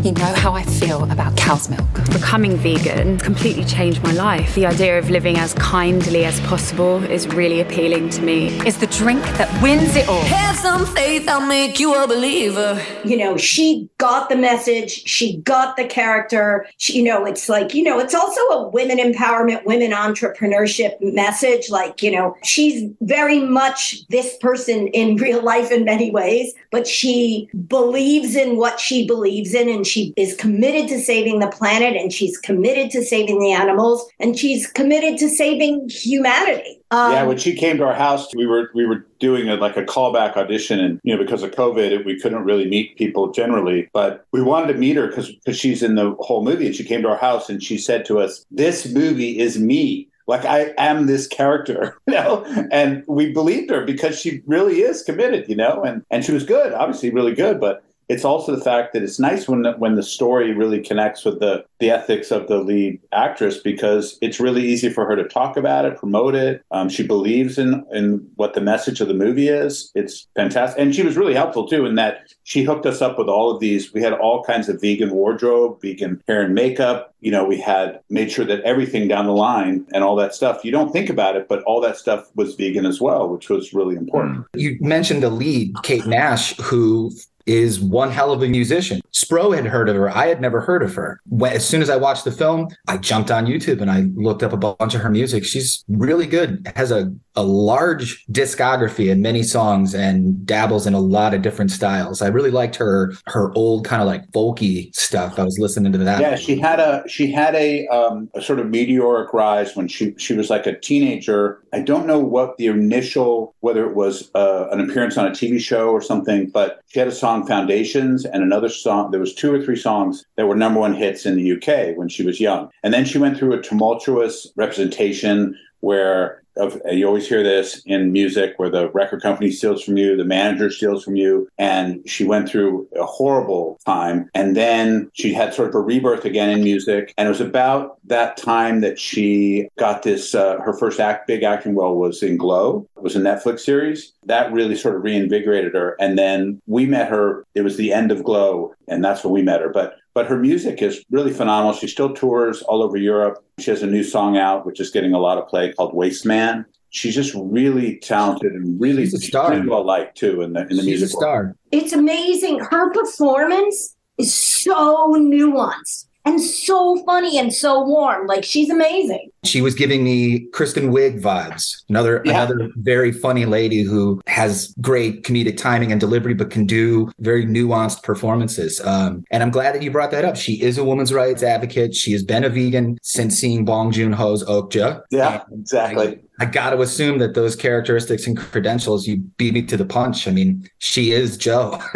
You 0.05 0.13
know 0.13 0.35
how 0.35 0.53
I 0.53 0.63
feel 0.65 1.11
about 1.11 1.35
cow's 1.35 1.71
milk. 1.71 1.87
Becoming 2.13 2.59
vegan 2.59 3.19
completely 3.19 3.65
changed 3.65 4.03
my 4.03 4.13
life. 4.13 4.55
The 4.55 4.67
idea 4.67 4.99
of 4.99 5.09
living 5.09 5.39
as 5.39 5.55
kindly 5.55 6.27
as 6.27 6.39
possible 6.41 7.03
is 7.05 7.27
really 7.29 7.63
appealing 7.63 8.11
to 8.11 8.21
me. 8.21 8.49
It's 8.67 8.77
the 8.77 8.87
drink 8.87 9.23
that 9.39 9.63
wins 9.63 9.97
it 9.97 10.07
all. 10.07 10.21
Have 10.25 10.57
some 10.57 10.85
faith, 10.85 11.27
I'll 11.27 11.47
make 11.47 11.81
you 11.81 11.95
a 11.95 12.07
believer. 12.07 12.79
You 13.03 13.17
know, 13.17 13.39
she 13.39 13.89
got 13.97 14.29
the 14.29 14.37
message, 14.37 14.91
she 14.91 15.39
got 15.39 15.79
the 15.79 15.87
character. 15.87 16.67
She, 16.77 16.99
you 16.99 17.05
know, 17.05 17.25
it's 17.25 17.49
like, 17.49 17.73
you 17.73 17.83
know, 17.83 17.99
it's 17.99 18.15
also 18.15 18.43
a 18.51 18.69
women 18.69 18.99
empowerment, 18.99 19.65
women 19.65 19.93
entrepreneurship 19.93 21.01
message. 21.01 21.71
Like, 21.71 22.03
you 22.03 22.11
know, 22.11 22.37
she's 22.43 22.91
very 23.01 23.41
much 23.41 24.07
this 24.09 24.37
person 24.37 24.89
in 24.89 25.17
real 25.17 25.43
life 25.43 25.73
in 25.73 25.87
many 25.87 26.11
ways, 26.11 26.53
but 26.71 26.87
she 26.87 27.49
believes 27.69 28.37
in 28.37 28.59
what 28.59 28.79
she 28.79 29.07
believes 29.07 29.55
in 29.55 29.71
and 29.71 29.87
she 29.87 29.94
is 30.17 30.35
committed 30.37 30.89
to 30.89 30.99
saving 30.99 31.41
the 31.41 31.49
planet 31.49 31.97
and 31.97 32.13
she's 32.13 32.37
committed 32.39 32.91
to 32.91 33.03
saving 33.03 33.39
the 33.39 33.53
animals 33.53 34.05
and 34.19 34.39
she's 34.39 34.67
committed 34.67 35.19
to 35.19 35.29
saving 35.29 35.89
humanity. 35.89 36.81
Um, 36.91 37.13
yeah, 37.13 37.25
when 37.25 37.39
she 37.39 37.55
came 37.55 37.79
to 37.79 37.85
our 37.85 37.95
house, 37.95 38.33
we 38.37 38.47
were 38.47 38.71
we 38.73 38.87
were 38.87 39.05
doing 39.19 39.49
a, 39.49 39.57
like 39.57 39.77
a 39.77 39.85
callback 39.85 40.37
audition, 40.37 40.79
and 40.79 41.01
you 41.03 41.17
know 41.17 41.21
because 41.21 41.43
of 41.43 41.51
COVID, 41.51 42.05
we 42.05 42.21
couldn't 42.21 42.45
really 42.45 42.69
meet 42.69 42.97
people 42.97 43.33
generally. 43.33 43.89
But 43.93 44.27
we 44.33 44.43
wanted 44.43 44.73
to 44.73 44.79
meet 44.79 44.95
her 44.97 45.09
because 45.09 45.33
because 45.33 45.59
she's 45.59 45.83
in 45.83 45.97
the 45.97 46.15
whole 46.21 46.45
movie, 46.45 46.67
and 46.67 46.75
she 46.75 46.85
came 46.85 47.03
to 47.03 47.09
our 47.09 47.17
house 47.17 47.49
and 47.49 47.63
she 47.63 47.79
said 47.79 48.05
to 48.07 48.21
us, 48.21 48.47
"This 48.51 48.93
movie 48.93 49.39
is 49.39 49.59
me." 49.59 50.09
Like 50.27 50.45
I 50.47 50.73
am 50.79 51.07
this 51.07 51.27
character, 51.27 51.99
you 52.07 52.15
know, 52.15 52.45
and 52.71 53.05
we 53.07 53.33
believed 53.33 53.71
her 53.71 53.85
because 53.85 54.19
she 54.19 54.43
really 54.47 54.81
is 54.81 55.03
committed, 55.03 55.49
you 55.49 55.57
know, 55.57 55.83
and 55.83 56.05
and 56.11 56.25
she 56.25 56.33
was 56.33 56.45
good, 56.45 56.73
obviously 56.73 57.11
really 57.11 57.35
good, 57.35 57.61
but 57.61 57.84
it's 58.09 58.25
also 58.25 58.55
the 58.55 58.63
fact 58.63 58.93
that 58.93 59.03
it's 59.03 59.19
nice 59.19 59.49
when 59.49 59.63
the, 59.63 59.73
when 59.73 59.95
the 59.95 60.03
story 60.03 60.53
really 60.53 60.81
connects 60.81 61.25
with 61.25 61.41
the 61.41 61.65
the 61.81 61.91
ethics 61.91 62.31
of 62.31 62.47
the 62.49 62.59
lead 62.59 63.01
actress 63.13 63.59
because 63.59 64.19
it's 64.23 64.41
really 64.41 64.65
easy 64.65 64.89
for 64.89 65.05
her 65.07 65.17
to 65.17 65.25
talk 65.25 65.57
about 65.57 65.85
it, 65.85 65.99
promote 65.99 66.35
it. 66.35 66.65
Um, 66.71 66.89
she 66.89 67.07
believes 67.07 67.59
in 67.59 67.85
in 67.93 68.27
what 68.37 68.55
the 68.55 68.61
message 68.61 69.01
of 69.01 69.09
the 69.09 69.15
movie 69.15 69.49
is. 69.49 69.91
It's 69.95 70.27
fantastic, 70.35 70.81
and 70.81 70.95
she 70.95 71.03
was 71.03 71.17
really 71.17 71.35
helpful 71.35 71.67
too 71.67 71.87
in 71.87 71.95
that 71.97 72.35
she 72.45 72.63
hooked 72.63 72.87
us 72.87 73.03
up 73.03 73.19
with 73.19 73.29
all 73.29 73.51
of 73.51 73.61
these. 73.61 73.93
We 73.93 74.03
had 74.03 74.13
all 74.13 74.45
kinds 74.45 74.69
of 74.69 74.81
vegan 74.81 75.11
wardrobe, 75.11 75.81
vegan 75.81 76.23
hair 76.29 76.43
and 76.43 76.55
makeup. 76.55 77.15
You 77.21 77.31
know, 77.31 77.45
we 77.45 77.59
had 77.59 78.01
made 78.11 78.31
sure 78.31 78.45
that 78.45 78.61
everything 78.63 79.09
down 79.09 79.27
the 79.27 79.33
line 79.33 79.87
and 79.95 80.05
all 80.05 80.15
that 80.17 80.35
stuff. 80.35 80.65
You 80.65 80.71
don't 80.71 80.93
think 80.93 81.09
about 81.09 81.37
it, 81.37 81.49
but 81.49 81.63
all 81.63 81.81
that 81.81 81.97
stuff 81.97 82.31
was 82.35 82.55
vegan 82.55 82.85
as 82.85 83.01
well, 83.01 83.29
which 83.29 83.49
was 83.49 83.73
really 83.73 83.97
important. 83.97 84.45
You 84.55 84.77
mentioned 84.81 85.23
the 85.23 85.31
lead, 85.31 85.75
Kate 85.83 86.07
Nash, 86.07 86.55
who 86.59 87.13
is 87.47 87.81
one 87.81 88.11
hell 88.11 88.33
of 88.33 88.43
a 88.43 88.49
musician. 88.49 89.01
Spro 89.13 89.55
had 89.55 89.67
heard 89.67 89.89
of 89.89 89.97
her. 89.97 90.11
I 90.11 90.27
had 90.27 90.41
never 90.41 90.61
heard 90.61 90.83
of 90.83 90.95
her. 90.95 91.21
When, 91.29 91.53
as 91.53 91.67
soon 91.67 91.83
as 91.83 91.91
I 91.91 91.97
watched 91.97 92.25
the 92.25 92.33
film, 92.33 92.69
I 92.89 92.97
jumped 92.97 93.31
on 93.31 93.47
YouTube 93.47 93.81
and 93.81 93.91
I 93.91 94.07
looked 94.15 94.43
up 94.43 94.53
a 94.53 94.57
bunch 94.57 94.95
of 94.95 95.01
her 95.03 95.11
music. 95.11 95.45
She's 95.45 95.85
really 95.89 96.27
good, 96.27 96.71
has 96.77 96.91
a 96.91 97.13
a 97.37 97.43
large 97.43 98.25
discography 98.27 99.11
and 99.11 99.21
many 99.23 99.43
songs 99.43 99.95
and 99.95 100.47
dabbles 100.47 100.87
in 100.87 100.95
a 100.95 101.01
lot 101.01 101.35
of 101.35 101.43
different 101.43 101.71
styles. 101.71 102.23
I 102.23 102.29
really 102.29 102.51
liked 102.51 102.77
her 102.77 103.13
her 103.27 103.53
old 103.55 103.85
kind 103.85 104.01
of 104.01 104.07
like 104.07 104.31
folky 104.31 104.95
stuff. 104.95 105.39
I 105.39 105.45
was 105.45 105.59
listening 105.59 105.93
to 105.93 105.99
that. 105.99 106.21
Yeah, 106.21 106.37
she 106.37 106.59
had 106.59 106.81
a 106.81 107.03
she 107.09 107.31
had 107.31 107.55
a, 107.55 107.87
um, 107.89 108.31
a 108.35 108.43
sort 108.43 108.61
of 108.61 108.69
meteoric 108.69 109.33
rise 109.33 109.75
when 109.75 109.89
she 109.89 110.15
she 110.17 110.35
was 110.35 110.51
like 110.51 110.67
a 110.67 110.79
teenager. 110.79 111.63
I 111.73 111.81
don't 111.81 112.07
know 112.07 112.19
what 112.19 112.57
the 112.57 112.69
initial 112.69 113.55
whether 113.61 113.85
it 113.89 113.95
was 113.95 114.31
uh, 114.35 114.69
an 114.71 114.81
appearance 114.81 115.19
on 115.19 115.27
a 115.27 115.31
TV 115.31 115.59
show 115.59 115.91
or 115.91 116.01
something, 116.01 116.51
but 116.51 116.83
she 116.87 116.99
had 116.99 117.09
a 117.09 117.13
song 117.13 117.47
Foundations 117.47 118.25
and 118.25 118.43
another 118.43 118.69
song. 118.69 119.11
There 119.11 119.21
was 119.21 119.35
two 119.35 119.53
or 119.53 119.63
three 119.63 119.77
songs 119.77 120.25
that 120.37 120.47
were 120.47 120.55
number 120.55 120.81
one 120.81 120.95
hits 120.95 121.27
in 121.27 121.37
the 121.37 121.53
UK 121.53 121.97
when 121.97 122.09
she 122.09 122.23
was 122.25 122.41
young, 122.41 122.71
and 122.83 122.95
then 122.95 123.05
she 123.05 123.19
went 123.19 123.37
through 123.37 123.55
a 123.55 123.63
tumultuous 123.63 124.53
representation 124.57 125.57
where 125.81 126.44
of 126.57 126.81
you 126.91 127.07
always 127.07 127.29
hear 127.29 127.43
this 127.43 127.83
in 127.87 128.13
music 128.13 128.55
where 128.57 128.71
the 128.71 128.91
record 128.91 129.23
company 129.23 129.51
steals 129.51 129.83
from 129.83 129.97
you, 129.97 130.17
the 130.17 130.25
manager 130.25 130.71
steals 130.71 131.05
from 131.05 131.17
you, 131.17 131.49
and 131.59 132.09
she 132.09 132.25
went 132.25 132.49
through 132.49 132.89
a 132.97 133.05
horrible 133.05 133.79
time. 133.85 134.31
And 134.35 134.57
then 134.57 135.11
she 135.15 135.33
had 135.33 135.55
sort 135.55 135.69
of 135.69 135.75
a 135.75 135.81
rebirth 135.81 136.25
again 136.25 136.51
in 136.51 136.63
music. 136.63 137.13
And 137.17 137.27
it 137.27 137.31
was 137.31 137.41
about 137.41 137.99
that 138.05 138.37
time 138.37 138.81
that 138.81 138.99
she 138.99 139.69
got 139.79 140.03
this. 140.03 140.35
Uh, 140.35 140.59
her 140.61 140.73
first 140.73 141.01
act, 141.01 141.27
big 141.27 141.43
acting 141.43 141.75
role 141.75 141.99
was 141.99 142.23
in 142.23 142.37
Glow. 142.37 142.89
It 142.97 143.03
was 143.03 143.17
a 143.17 143.21
Netflix 143.21 143.61
series 143.61 144.13
that 144.27 144.53
really 144.53 144.77
sort 144.77 144.97
of 144.97 145.03
reinvigorated 145.03 145.75
her. 145.75 145.97
And 146.01 146.19
then 146.19 146.61
we 146.67 146.87
met 146.87 147.09
her. 147.09 147.45
It 147.55 147.63
was 147.63 147.77
the 147.77 147.93
end 147.93 148.11
of 148.13 148.25
Glow, 148.25 148.75
and 148.89 149.05
that's 149.05 149.25
when 149.25 149.33
we 149.33 149.43
met 149.43 149.61
her. 149.61 149.69
But 149.69 149.97
but 150.15 150.27
her 150.27 150.39
music 150.39 150.81
is 150.81 151.05
really 151.11 151.33
phenomenal. 151.33 151.73
She 151.75 151.89
still 151.89 152.15
tours 152.15 152.63
all 152.63 152.83
over 152.83 152.97
Europe. 152.97 153.45
She 153.59 153.71
has 153.71 153.83
a 153.83 153.87
new 153.87 154.05
song 154.05 154.39
out, 154.39 154.65
which 154.65 154.81
is 154.81 154.91
getting 154.91 155.13
a 155.13 155.19
lot 155.19 155.39
of 155.39 155.49
play 155.49 155.73
called 155.73 155.93
Waste 155.95 156.25
Man. 156.25 156.65
She's 156.91 157.15
just 157.17 157.35
really 157.35 157.97
talented 157.99 158.53
and 158.53 158.81
really 158.81 159.03
She's 159.03 159.15
a 159.15 159.19
star. 159.19 159.61
well 159.67 159.85
liked 159.85 160.17
too 160.17 160.43
in 160.43 160.53
the 160.53 160.61
in 160.63 160.69
the 160.69 160.75
She's 160.77 160.83
a 160.83 160.87
music. 160.87 161.09
world. 161.17 161.23
star. 161.23 161.57
It's 161.73 161.93
amazing. 161.93 162.61
Her 162.71 162.93
performance 162.93 163.97
is 164.17 164.33
so 164.33 165.15
nuanced 165.19 166.07
and 166.25 166.41
so 166.41 167.03
funny 167.05 167.39
and 167.39 167.53
so 167.53 167.83
warm. 167.83 168.27
Like 168.27 168.45
she's 168.45 168.71
amazing. 168.71 169.31
She 169.45 169.61
was 169.61 169.75
giving 169.75 170.03
me 170.05 170.47
Kristen 170.53 170.91
Wiig 170.91 171.21
vibes. 171.21 171.83
Another 171.89 172.23
Yeah. 172.25 172.33
another 172.45 172.71
very 172.77 173.13
funny 173.13 173.45
lady 173.45 173.83
who 173.83 174.21
has 174.27 174.75
great 174.81 175.23
comedic 175.25 175.57
timing 175.57 175.93
and 175.93 176.01
delivery, 176.01 176.35
but 176.35 176.51
can 176.51 176.65
do 176.67 177.11
very 177.19 177.45
nuanced 177.45 178.03
performances. 178.03 178.81
Um, 178.85 179.25
and 179.31 179.43
I'm 179.43 179.51
glad 179.51 179.75
that 179.75 179.83
you 179.83 179.91
brought 179.91 180.11
that 180.13 180.25
up. 180.25 180.37
She 180.37 180.63
is 180.63 180.79
a 180.79 180.85
women's 180.85 181.13
rights 181.13 181.43
advocate. 181.43 181.95
She 181.95 182.13
has 182.13 182.23
been 182.23 182.45
a 182.45 182.49
vegan 182.49 182.99
since 183.03 183.37
seeing 183.39 183.65
Bong 183.65 183.93
Joon 183.93 184.13
Ho's 184.13 184.43
Okja. 184.45 185.03
Yeah, 185.11 185.43
exactly. 185.53 186.21
I 186.34 186.34
got 186.47 186.71
to 186.71 186.81
assume 186.81 187.19
that 187.19 187.35
those 187.35 187.55
characteristics 187.55 188.27
and 188.27 188.37
credentials, 188.37 189.07
you 189.07 189.19
beat 189.37 189.55
me 189.55 189.63
to 189.63 189.77
the 189.77 189.85
punch. 189.85 190.27
I 190.27 190.33
mean, 190.33 190.69
she 190.79 191.13
is 191.13 191.37
Joe. 191.37 191.81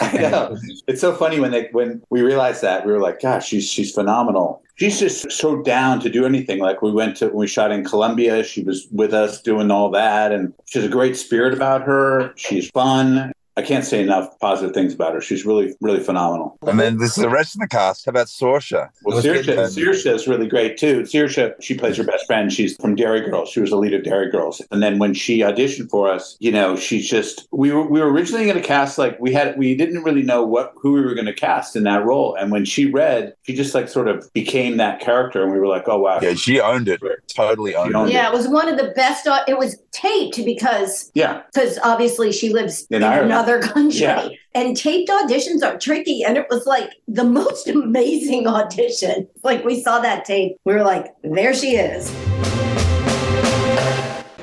I 0.00 0.12
know. 0.18 0.56
It's 0.86 1.00
so 1.00 1.14
funny 1.14 1.40
when 1.40 1.50
they 1.50 1.68
when 1.72 2.02
we 2.10 2.22
realized 2.22 2.62
that 2.62 2.86
we 2.86 2.92
were 2.92 3.00
like, 3.00 3.20
gosh, 3.20 3.48
she's 3.48 3.68
she's 3.68 3.92
phenomenal. 3.92 4.62
She's 4.76 5.00
just 5.00 5.32
so 5.32 5.60
down 5.62 5.98
to 6.00 6.08
do 6.08 6.24
anything. 6.24 6.60
Like 6.60 6.82
we 6.82 6.92
went 6.92 7.16
to 7.16 7.26
when 7.26 7.36
we 7.36 7.46
shot 7.48 7.72
in 7.72 7.84
Colombia, 7.84 8.44
she 8.44 8.62
was 8.62 8.86
with 8.92 9.12
us 9.12 9.42
doing 9.42 9.72
all 9.72 9.90
that, 9.90 10.30
and 10.30 10.54
she 10.66 10.78
has 10.78 10.86
a 10.86 10.90
great 10.90 11.16
spirit 11.16 11.52
about 11.52 11.82
her. 11.82 12.32
She's 12.36 12.70
fun. 12.70 13.32
I 13.58 13.62
can't 13.62 13.84
say 13.84 14.00
enough 14.00 14.38
positive 14.38 14.72
things 14.72 14.94
about 14.94 15.14
her. 15.14 15.20
She's 15.20 15.44
really, 15.44 15.74
really 15.80 15.98
phenomenal. 15.98 16.56
And 16.64 16.78
then 16.78 16.98
there's 16.98 17.16
the 17.16 17.28
rest 17.28 17.56
of 17.56 17.60
the 17.60 17.66
cast. 17.66 18.06
How 18.06 18.10
about 18.10 18.28
Sorsha? 18.28 18.88
Well, 19.02 19.20
Saoirse, 19.20 19.44
Saoirse 19.46 20.14
is 20.14 20.28
really 20.28 20.46
great 20.46 20.78
too. 20.78 21.00
Saoirse, 21.00 21.54
she 21.60 21.74
plays 21.74 21.96
her 21.96 22.04
best 22.04 22.24
friend. 22.26 22.52
She's 22.52 22.76
from 22.76 22.94
Derry 22.94 23.20
Girls. 23.28 23.48
She 23.48 23.58
was 23.60 23.70
the 23.70 23.76
lead 23.76 23.94
of 23.94 24.04
Derry 24.04 24.30
Girls. 24.30 24.62
And 24.70 24.80
then 24.80 25.00
when 25.00 25.12
she 25.12 25.40
auditioned 25.40 25.90
for 25.90 26.08
us, 26.08 26.36
you 26.38 26.52
know, 26.52 26.76
she's 26.76 27.08
just 27.08 27.48
we 27.50 27.72
were 27.72 27.84
we 27.84 28.00
were 28.00 28.12
originally 28.12 28.44
going 28.44 28.60
to 28.60 28.62
cast 28.62 28.96
like 28.96 29.18
we 29.18 29.32
had 29.32 29.58
we 29.58 29.74
didn't 29.74 30.04
really 30.04 30.22
know 30.22 30.44
what 30.44 30.72
who 30.76 30.92
we 30.92 31.00
were 31.00 31.14
going 31.14 31.26
to 31.26 31.34
cast 31.34 31.74
in 31.74 31.82
that 31.82 32.04
role. 32.04 32.36
And 32.36 32.52
when 32.52 32.64
she 32.64 32.86
read, 32.86 33.34
she 33.42 33.54
just 33.54 33.74
like 33.74 33.88
sort 33.88 34.06
of 34.06 34.32
became 34.34 34.76
that 34.76 35.00
character, 35.00 35.42
and 35.42 35.50
we 35.52 35.58
were 35.58 35.66
like, 35.66 35.88
oh 35.88 35.98
wow, 35.98 36.20
Yeah, 36.22 36.34
she 36.34 36.60
owned 36.60 36.86
it. 36.88 37.00
Totally 37.34 37.74
owned 37.74 37.96
owned 37.96 38.10
it. 38.10 38.12
Yeah, 38.12 38.28
it 38.28 38.32
was 38.32 38.46
one 38.46 38.68
of 38.68 38.76
the 38.76 38.92
best. 38.94 39.26
Uh, 39.26 39.42
it 39.48 39.58
was 39.58 39.76
taped 39.90 40.44
because 40.44 41.10
yeah. 41.14 41.42
because 41.52 41.78
obviously 41.82 42.30
she 42.30 42.52
lives 42.52 42.86
In 42.90 42.98
in, 42.98 43.02
Ireland. 43.02 43.32
another 43.32 43.47
country. 43.62 44.00
Yeah. 44.00 44.28
And 44.54 44.76
taped 44.76 45.10
auditions 45.10 45.62
are 45.62 45.78
tricky. 45.78 46.24
And 46.24 46.36
it 46.36 46.46
was 46.50 46.66
like 46.66 46.90
the 47.06 47.24
most 47.24 47.68
amazing 47.78 48.46
audition. 48.46 49.28
Like 49.42 49.64
we 49.64 49.80
saw 49.82 50.00
that 50.00 50.24
tape. 50.24 50.56
We 50.64 50.74
were 50.74 50.82
like, 50.82 51.06
there 51.22 51.54
she 51.54 51.76
is. 51.76 52.10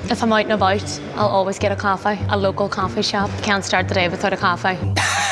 If 0.08 0.22
I'm 0.22 0.32
out 0.32 0.42
and 0.42 0.52
about, 0.52 1.00
I'll 1.14 1.26
always 1.28 1.58
get 1.58 1.72
a 1.72 1.76
coffee, 1.76 2.18
a 2.28 2.36
local 2.36 2.68
coffee 2.68 3.02
shop. 3.02 3.30
Can't 3.42 3.64
start 3.64 3.88
the 3.88 3.94
day 3.94 4.08
without 4.08 4.32
a 4.32 4.36
coffee. 4.36 4.78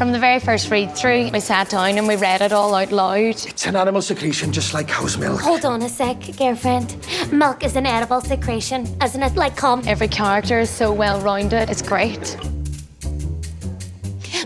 From 0.00 0.12
the 0.12 0.18
very 0.18 0.40
first 0.40 0.70
read 0.70 0.96
through, 0.96 1.28
we 1.30 1.40
sat 1.40 1.68
down 1.68 1.98
and 1.98 2.08
we 2.08 2.16
read 2.16 2.40
it 2.40 2.54
all 2.54 2.74
out 2.74 2.90
loud. 2.90 3.36
It's 3.44 3.66
an 3.66 3.76
animal 3.76 4.00
secretion, 4.00 4.50
just 4.50 4.72
like 4.72 4.88
cow's 4.88 5.18
milk. 5.18 5.42
Hold 5.42 5.66
on 5.66 5.82
a 5.82 5.90
sec, 5.90 6.38
girlfriend. 6.38 6.96
Milk 7.30 7.62
is 7.62 7.76
an 7.76 7.84
edible 7.84 8.22
secretion, 8.22 8.86
isn't 9.04 9.22
it? 9.22 9.36
Like 9.36 9.56
cum. 9.56 9.82
Every 9.86 10.08
character 10.08 10.58
is 10.58 10.70
so 10.70 10.90
well 10.90 11.20
rounded, 11.20 11.68
it's 11.68 11.82
great. 11.82 12.38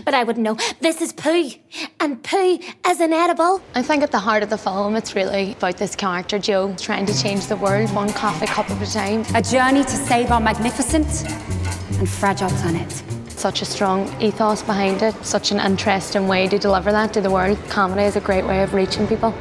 But 0.03 0.13
I 0.13 0.25
wouldn't 0.25 0.43
know. 0.43 0.57
This 0.81 1.01
is 1.01 1.13
poo, 1.13 1.51
and 2.01 2.21
poo 2.21 2.59
is 2.85 2.99
an 2.99 3.13
edible. 3.13 3.61
I 3.75 3.81
think 3.81 4.03
at 4.03 4.11
the 4.11 4.19
heart 4.19 4.43
of 4.43 4.49
the 4.49 4.57
film, 4.57 4.97
it's 4.97 5.15
really 5.15 5.53
about 5.53 5.77
this 5.77 5.95
character, 5.95 6.37
Joe, 6.37 6.75
trying 6.77 7.05
to 7.05 7.17
change 7.17 7.47
the 7.47 7.55
world 7.55 7.95
one 7.95 8.11
coffee 8.11 8.47
cup 8.47 8.69
at 8.69 8.85
a 8.85 8.91
time. 8.91 9.23
A 9.33 9.41
journey 9.41 9.83
to 9.83 9.89
save 9.89 10.31
our 10.31 10.41
magnificent 10.41 11.07
and 11.97 12.09
fragile 12.09 12.49
planet. 12.49 13.14
Such 13.45 13.61
a 13.61 13.65
strong 13.65 14.09
ethos 14.19 14.63
behind 14.63 15.03
it, 15.03 15.13
such 15.23 15.51
an 15.51 15.59
interesting 15.59 16.27
way 16.27 16.47
to 16.47 16.57
deliver 16.57 16.91
that 16.91 17.13
to 17.13 17.21
the 17.21 17.29
world. 17.29 17.59
Comedy 17.69 18.01
is 18.01 18.15
a 18.15 18.19
great 18.19 18.43
way 18.43 18.63
of 18.63 18.73
reaching 18.73 19.05
people. 19.05 19.35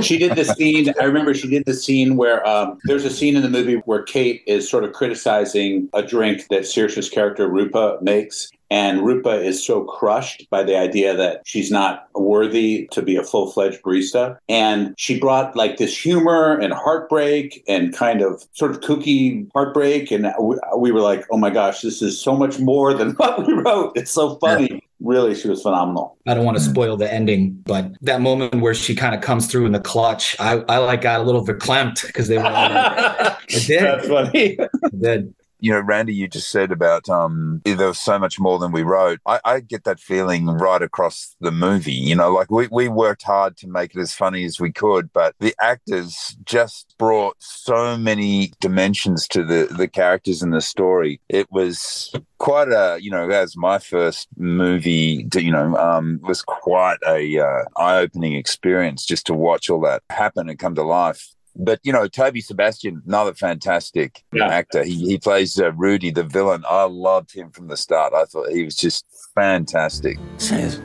She 0.00 0.16
did 0.16 0.36
the 0.36 0.44
scene. 0.44 0.94
I 1.00 1.06
remember 1.06 1.34
she 1.34 1.48
did 1.48 1.64
the 1.64 1.74
scene 1.74 2.16
where 2.16 2.46
um, 2.46 2.78
there's 2.84 3.04
a 3.04 3.10
scene 3.10 3.34
in 3.34 3.42
the 3.42 3.50
movie 3.50 3.82
where 3.84 4.04
Kate 4.04 4.44
is 4.46 4.70
sort 4.70 4.84
of 4.84 4.92
criticizing 4.92 5.88
a 5.92 6.04
drink 6.04 6.46
that 6.50 6.66
Saoirse's 6.66 7.10
character 7.10 7.48
Rupa 7.48 7.98
makes. 8.00 8.48
And 8.72 9.04
Rupa 9.04 9.38
is 9.38 9.62
so 9.62 9.84
crushed 9.84 10.48
by 10.48 10.62
the 10.62 10.78
idea 10.78 11.14
that 11.14 11.42
she's 11.44 11.70
not 11.70 12.08
worthy 12.14 12.88
to 12.92 13.02
be 13.02 13.16
a 13.16 13.22
full 13.22 13.52
fledged 13.52 13.82
barista. 13.82 14.38
And 14.48 14.94
she 14.96 15.20
brought 15.20 15.54
like 15.54 15.76
this 15.76 15.94
humor 15.94 16.58
and 16.58 16.72
heartbreak 16.72 17.62
and 17.68 17.94
kind 17.94 18.22
of 18.22 18.42
sort 18.54 18.70
of 18.70 18.80
kooky 18.80 19.46
heartbreak. 19.52 20.10
And 20.10 20.32
we, 20.40 20.56
we 20.78 20.90
were 20.90 21.02
like, 21.02 21.26
oh 21.30 21.36
my 21.36 21.50
gosh, 21.50 21.82
this 21.82 22.00
is 22.00 22.18
so 22.18 22.34
much 22.34 22.60
more 22.60 22.94
than 22.94 23.10
what 23.16 23.46
we 23.46 23.52
wrote. 23.52 23.92
It's 23.94 24.10
so 24.10 24.36
funny. 24.36 24.82
Really, 25.00 25.34
she 25.34 25.48
was 25.48 25.60
phenomenal. 25.60 26.16
I 26.26 26.32
don't 26.32 26.46
want 26.46 26.56
to 26.56 26.62
mm. 26.62 26.70
spoil 26.70 26.96
the 26.96 27.12
ending, 27.12 27.60
but 27.66 27.92
that 28.00 28.22
moment 28.22 28.62
where 28.62 28.72
she 28.72 28.94
kind 28.94 29.14
of 29.14 29.20
comes 29.20 29.48
through 29.48 29.66
in 29.66 29.72
the 29.72 29.80
clutch, 29.80 30.34
I, 30.40 30.64
I 30.68 30.78
like 30.78 31.02
got 31.02 31.20
a 31.20 31.24
little 31.24 31.44
verklempt 31.44 32.06
because 32.06 32.28
they 32.28 32.38
were. 32.38 32.44
I 32.46 33.36
did. 33.48 33.82
That's 33.82 34.08
funny. 34.08 34.58
I 34.60 34.68
did. 34.98 35.34
You 35.62 35.70
know, 35.70 35.80
Randy, 35.80 36.12
you 36.12 36.26
just 36.26 36.50
said 36.50 36.72
about 36.72 37.08
um, 37.08 37.62
there 37.64 37.86
was 37.86 38.00
so 38.00 38.18
much 38.18 38.40
more 38.40 38.58
than 38.58 38.72
we 38.72 38.82
wrote. 38.82 39.20
I, 39.26 39.38
I 39.44 39.60
get 39.60 39.84
that 39.84 40.00
feeling 40.00 40.46
right 40.46 40.82
across 40.82 41.36
the 41.40 41.52
movie. 41.52 41.92
You 41.92 42.16
know, 42.16 42.32
like 42.32 42.50
we, 42.50 42.66
we 42.66 42.88
worked 42.88 43.22
hard 43.22 43.56
to 43.58 43.68
make 43.68 43.94
it 43.94 44.00
as 44.00 44.12
funny 44.12 44.44
as 44.44 44.58
we 44.58 44.72
could, 44.72 45.12
but 45.12 45.36
the 45.38 45.54
actors 45.62 46.36
just 46.44 46.96
brought 46.98 47.36
so 47.38 47.96
many 47.96 48.52
dimensions 48.60 49.28
to 49.28 49.44
the, 49.44 49.72
the 49.76 49.86
characters 49.86 50.42
in 50.42 50.50
the 50.50 50.60
story. 50.60 51.20
It 51.28 51.46
was 51.52 52.12
quite 52.38 52.68
a, 52.68 52.98
you 53.00 53.12
know, 53.12 53.30
as 53.30 53.56
my 53.56 53.78
first 53.78 54.26
movie, 54.36 55.28
you 55.32 55.52
know, 55.52 55.76
um, 55.76 56.18
was 56.24 56.42
quite 56.42 56.98
a 57.06 57.38
uh, 57.38 57.64
eye 57.76 57.98
opening 57.98 58.34
experience 58.34 59.06
just 59.06 59.26
to 59.26 59.34
watch 59.34 59.70
all 59.70 59.80
that 59.82 60.02
happen 60.10 60.48
and 60.48 60.58
come 60.58 60.74
to 60.74 60.82
life. 60.82 61.32
But 61.54 61.80
you 61.82 61.92
know, 61.92 62.08
Toby 62.08 62.40
Sebastian, 62.40 63.02
another 63.06 63.34
fantastic 63.34 64.22
Yeah. 64.32 64.48
actor. 64.48 64.82
He 64.84 64.94
he 65.06 65.18
plays 65.18 65.58
uh, 65.60 65.72
Rudy, 65.72 66.10
the 66.10 66.22
villain. 66.24 66.64
I 66.68 66.84
loved 66.84 67.32
him 67.34 67.50
from 67.50 67.68
the 67.68 67.76
start. 67.76 68.14
I 68.14 68.24
thought 68.24 68.48
he 68.50 68.64
was 68.64 68.76
just 68.76 69.04
fantastic. 69.34 70.18
Says, 70.38 70.80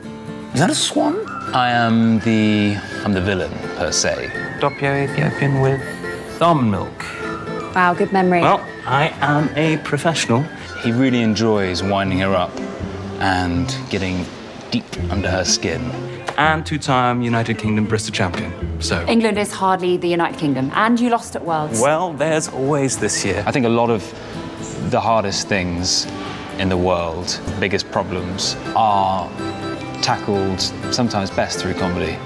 is 0.54 0.60
that 0.60 0.70
a 0.70 0.74
swan? 0.74 1.16
I 1.54 1.70
am 1.70 2.18
the 2.20 2.76
I'm 3.04 3.12
the 3.14 3.20
villain 3.22 3.52
per 3.76 3.90
se. 3.92 4.30
Doppio 4.60 5.04
Ethiopian 5.08 5.60
with 5.60 5.80
almond 6.42 6.70
milk. 6.70 7.04
Wow, 7.74 7.94
good 7.94 8.12
memory. 8.12 8.40
Well, 8.42 8.60
I 8.86 9.08
am 9.20 9.48
a 9.56 9.76
professional. 9.78 10.42
He 10.82 10.92
really 10.92 11.22
enjoys 11.22 11.82
winding 11.82 12.18
her 12.20 12.34
up 12.34 12.50
and 13.20 13.74
getting 13.90 14.24
deep 14.70 14.84
under 15.10 15.30
her 15.30 15.44
skin. 15.44 15.82
And 16.38 16.64
two-time 16.64 17.20
United 17.20 17.58
Kingdom 17.58 17.88
Barista 17.88 18.12
champion. 18.12 18.52
So, 18.80 19.04
England 19.08 19.38
is 19.38 19.50
hardly 19.50 19.96
the 19.96 20.06
United 20.06 20.38
Kingdom, 20.38 20.70
and 20.72 20.98
you 21.00 21.10
lost 21.10 21.34
at 21.34 21.44
Worlds. 21.44 21.80
Well, 21.80 22.12
there's 22.12 22.46
always 22.48 22.96
this 22.96 23.24
year. 23.24 23.42
I 23.44 23.50
think 23.50 23.66
a 23.66 23.68
lot 23.68 23.90
of 23.90 24.02
the 24.92 25.00
hardest 25.00 25.48
things 25.48 26.06
in 26.58 26.68
the 26.68 26.76
world, 26.76 27.40
biggest 27.58 27.90
problems, 27.90 28.54
are 28.76 29.28
tackled 30.00 30.60
sometimes 30.94 31.28
best 31.28 31.58
through 31.58 31.74
comedy. 31.74 32.16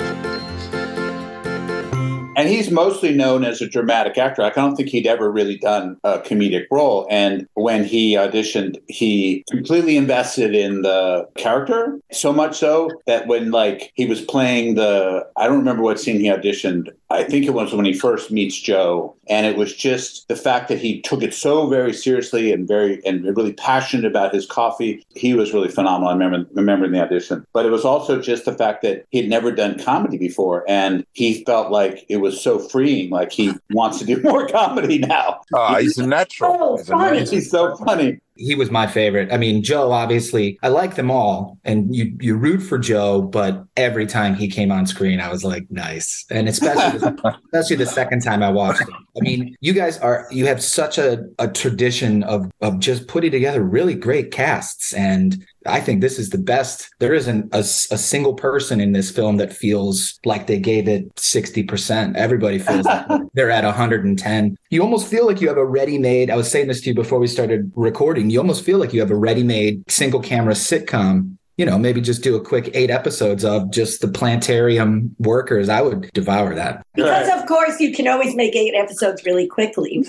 And 2.35 2.49
he's 2.49 2.71
mostly 2.71 3.15
known 3.15 3.45
as 3.45 3.61
a 3.61 3.69
dramatic 3.69 4.17
actor. 4.17 4.43
I 4.43 4.51
don't 4.51 4.75
think 4.75 4.89
he'd 4.89 5.07
ever 5.07 5.31
really 5.31 5.59
done 5.59 5.99
a 6.03 6.19
comedic 6.19 6.65
role. 6.71 7.07
And 7.11 7.47
when 7.55 7.85
he 7.85 8.15
auditioned, 8.15 8.81
he 8.89 9.45
completely 9.51 9.97
invested 9.97 10.55
in 10.55 10.83
the 10.83 11.29
character, 11.37 11.99
so 12.11 12.33
much 12.33 12.59
so 12.59 12.91
that 13.07 13.27
when 13.27 13.51
like 13.51 13.93
he 13.95 14.07
was 14.07 14.23
playing 14.23 14.77
the 14.77 15.27
I 15.37 15.47
don't 15.47 15.59
remember 15.59 15.83
what 15.83 16.01
scene 16.01 16.21
he 16.21 16.27
auditioned. 16.27 16.89
I 17.11 17.25
think 17.25 17.45
it 17.45 17.53
was 17.53 17.75
when 17.75 17.85
he 17.85 17.93
first 17.93 18.31
meets 18.31 18.59
Joe. 18.59 19.15
And 19.29 19.45
it 19.45 19.57
was 19.57 19.77
just 19.77 20.27
the 20.29 20.37
fact 20.37 20.69
that 20.69 20.79
he 20.79 21.03
took 21.03 21.23
it 21.23 21.35
so 21.35 21.69
very 21.69 21.93
seriously 21.93 22.53
and 22.53 22.67
very 22.67 23.05
and 23.05 23.25
really 23.37 23.53
passionate 23.53 24.07
about 24.07 24.35
his 24.35 24.47
coffee. 24.47 25.05
He 25.15 25.35
was 25.35 25.53
really 25.53 25.69
phenomenal. 25.69 26.09
I 26.09 26.15
remember 26.15 26.49
remembering 26.55 26.93
the 26.93 27.03
audition. 27.03 27.47
But 27.53 27.67
it 27.67 27.71
was 27.71 27.85
also 27.85 28.21
just 28.21 28.47
the 28.47 28.55
fact 28.55 28.81
that 28.83 29.05
he'd 29.11 29.29
never 29.29 29.53
done 29.53 29.79
comedy 29.79 30.17
before 30.17 30.65
and 30.67 31.05
he 31.13 31.45
felt 31.45 31.71
like 31.71 32.07
it 32.09 32.22
was 32.23 32.41
so 32.41 32.59
freeing. 32.59 33.11
Like 33.11 33.33
he 33.33 33.53
wants 33.71 33.99
to 33.99 34.05
do 34.07 34.21
more 34.23 34.47
comedy 34.49 34.99
now. 34.99 35.41
Oh, 35.53 35.77
he's 35.77 35.99
a 35.99 36.07
natural. 36.07 36.57
Oh, 36.59 36.77
He's 36.79 36.89
funny. 36.89 37.19
natural. 37.21 37.31
He's 37.35 37.51
so 37.51 37.77
funny. 37.77 38.19
he 38.37 38.55
was 38.55 38.71
my 38.71 38.87
favorite. 38.87 39.31
I 39.33 39.37
mean, 39.37 39.63
Joe, 39.63 39.93
obviously, 39.93 40.59
I 40.63 40.69
like 40.69 40.95
them 40.97 41.11
all, 41.11 41.59
and 41.65 41.95
you 41.95 42.17
you 42.21 42.37
root 42.37 42.61
for 42.61 42.79
Joe, 42.79 43.21
but 43.23 43.65
every 43.77 44.07
time 44.07 44.35
he 44.35 44.49
came 44.49 44.73
on 44.73 44.87
screen, 44.87 45.21
I 45.21 45.29
was 45.31 45.45
like, 45.45 45.67
nice, 45.71 46.25
and 46.31 46.49
especially 46.49 47.01
especially 47.53 47.77
the 47.77 47.87
second 47.87 48.23
time 48.23 48.43
I 48.43 48.51
watched 48.51 48.81
it. 48.81 48.89
I 48.91 49.21
mean, 49.21 49.55
you 49.61 49.73
guys 49.75 49.99
are 49.99 50.27
you 50.31 50.47
have 50.47 50.63
such 50.63 50.97
a 50.99 51.25
a 51.39 51.49
tradition 51.49 52.23
of 52.23 52.51
of 52.63 52.79
just 52.79 53.07
putting 53.09 53.31
together 53.33 53.63
really 53.63 53.95
great 53.95 54.31
casts, 54.33 54.95
and 54.95 55.45
I 55.67 55.81
think 55.81 56.01
this 56.01 56.19
is 56.19 56.31
the 56.31 56.39
best. 56.39 56.89
There 56.99 57.15
isn't 57.15 57.49
a 57.53 57.63
single 57.63 58.35
person 58.35 58.81
in 58.81 58.93
this 58.93 59.11
film 59.11 59.37
that 59.37 59.53
feels 59.53 60.19
like 60.25 60.47
they 60.47 60.59
gave 60.59 60.89
it 60.89 61.07
sixty 61.19 61.63
percent. 61.63 62.17
Everybody 62.17 62.59
feels 62.59 62.87
like 62.87 63.07
they're 63.35 63.51
at 63.51 63.65
110. 63.65 64.57
You 64.71 64.83
almost 64.83 65.09
feel 65.09 65.27
like 65.27 65.41
you 65.41 65.49
have 65.49 65.57
a 65.57 65.65
ready-made. 65.65 66.31
I 66.31 66.37
was 66.37 66.51
saying 66.51 66.69
this 66.69 66.81
to 66.83 66.91
you 66.91 66.95
before 66.95 67.19
we 67.19 67.27
started 67.27 67.71
recording. 67.75 68.31
You 68.31 68.39
almost 68.39 68.65
feel 68.65 68.79
like 68.79 68.93
you 68.93 69.01
have 69.01 69.11
a 69.11 69.17
ready-made 69.17 69.91
single 69.91 70.21
camera 70.21 70.55
sitcom. 70.55 71.37
You 71.63 71.67
know, 71.67 71.79
maybe 71.79 72.01
just 72.01 72.25
do 72.25 72.35
a 72.35 72.41
quick 72.41 72.73
eight 72.75 72.91
episodes 72.91 73.45
of 73.45 73.71
just 73.71 74.01
the 74.01 74.09
plantarium 74.09 75.11
workers. 75.21 75.69
I 75.69 75.81
would 75.81 76.11
devour 76.13 76.57
that. 76.57 76.85
Because 76.97 77.29
of 77.41 77.47
course 77.47 77.79
you 77.79 77.95
can 77.95 78.09
always 78.09 78.35
make 78.35 78.57
eight 78.57 78.75
episodes 78.75 79.25
really 79.25 79.47
quickly. 79.47 80.05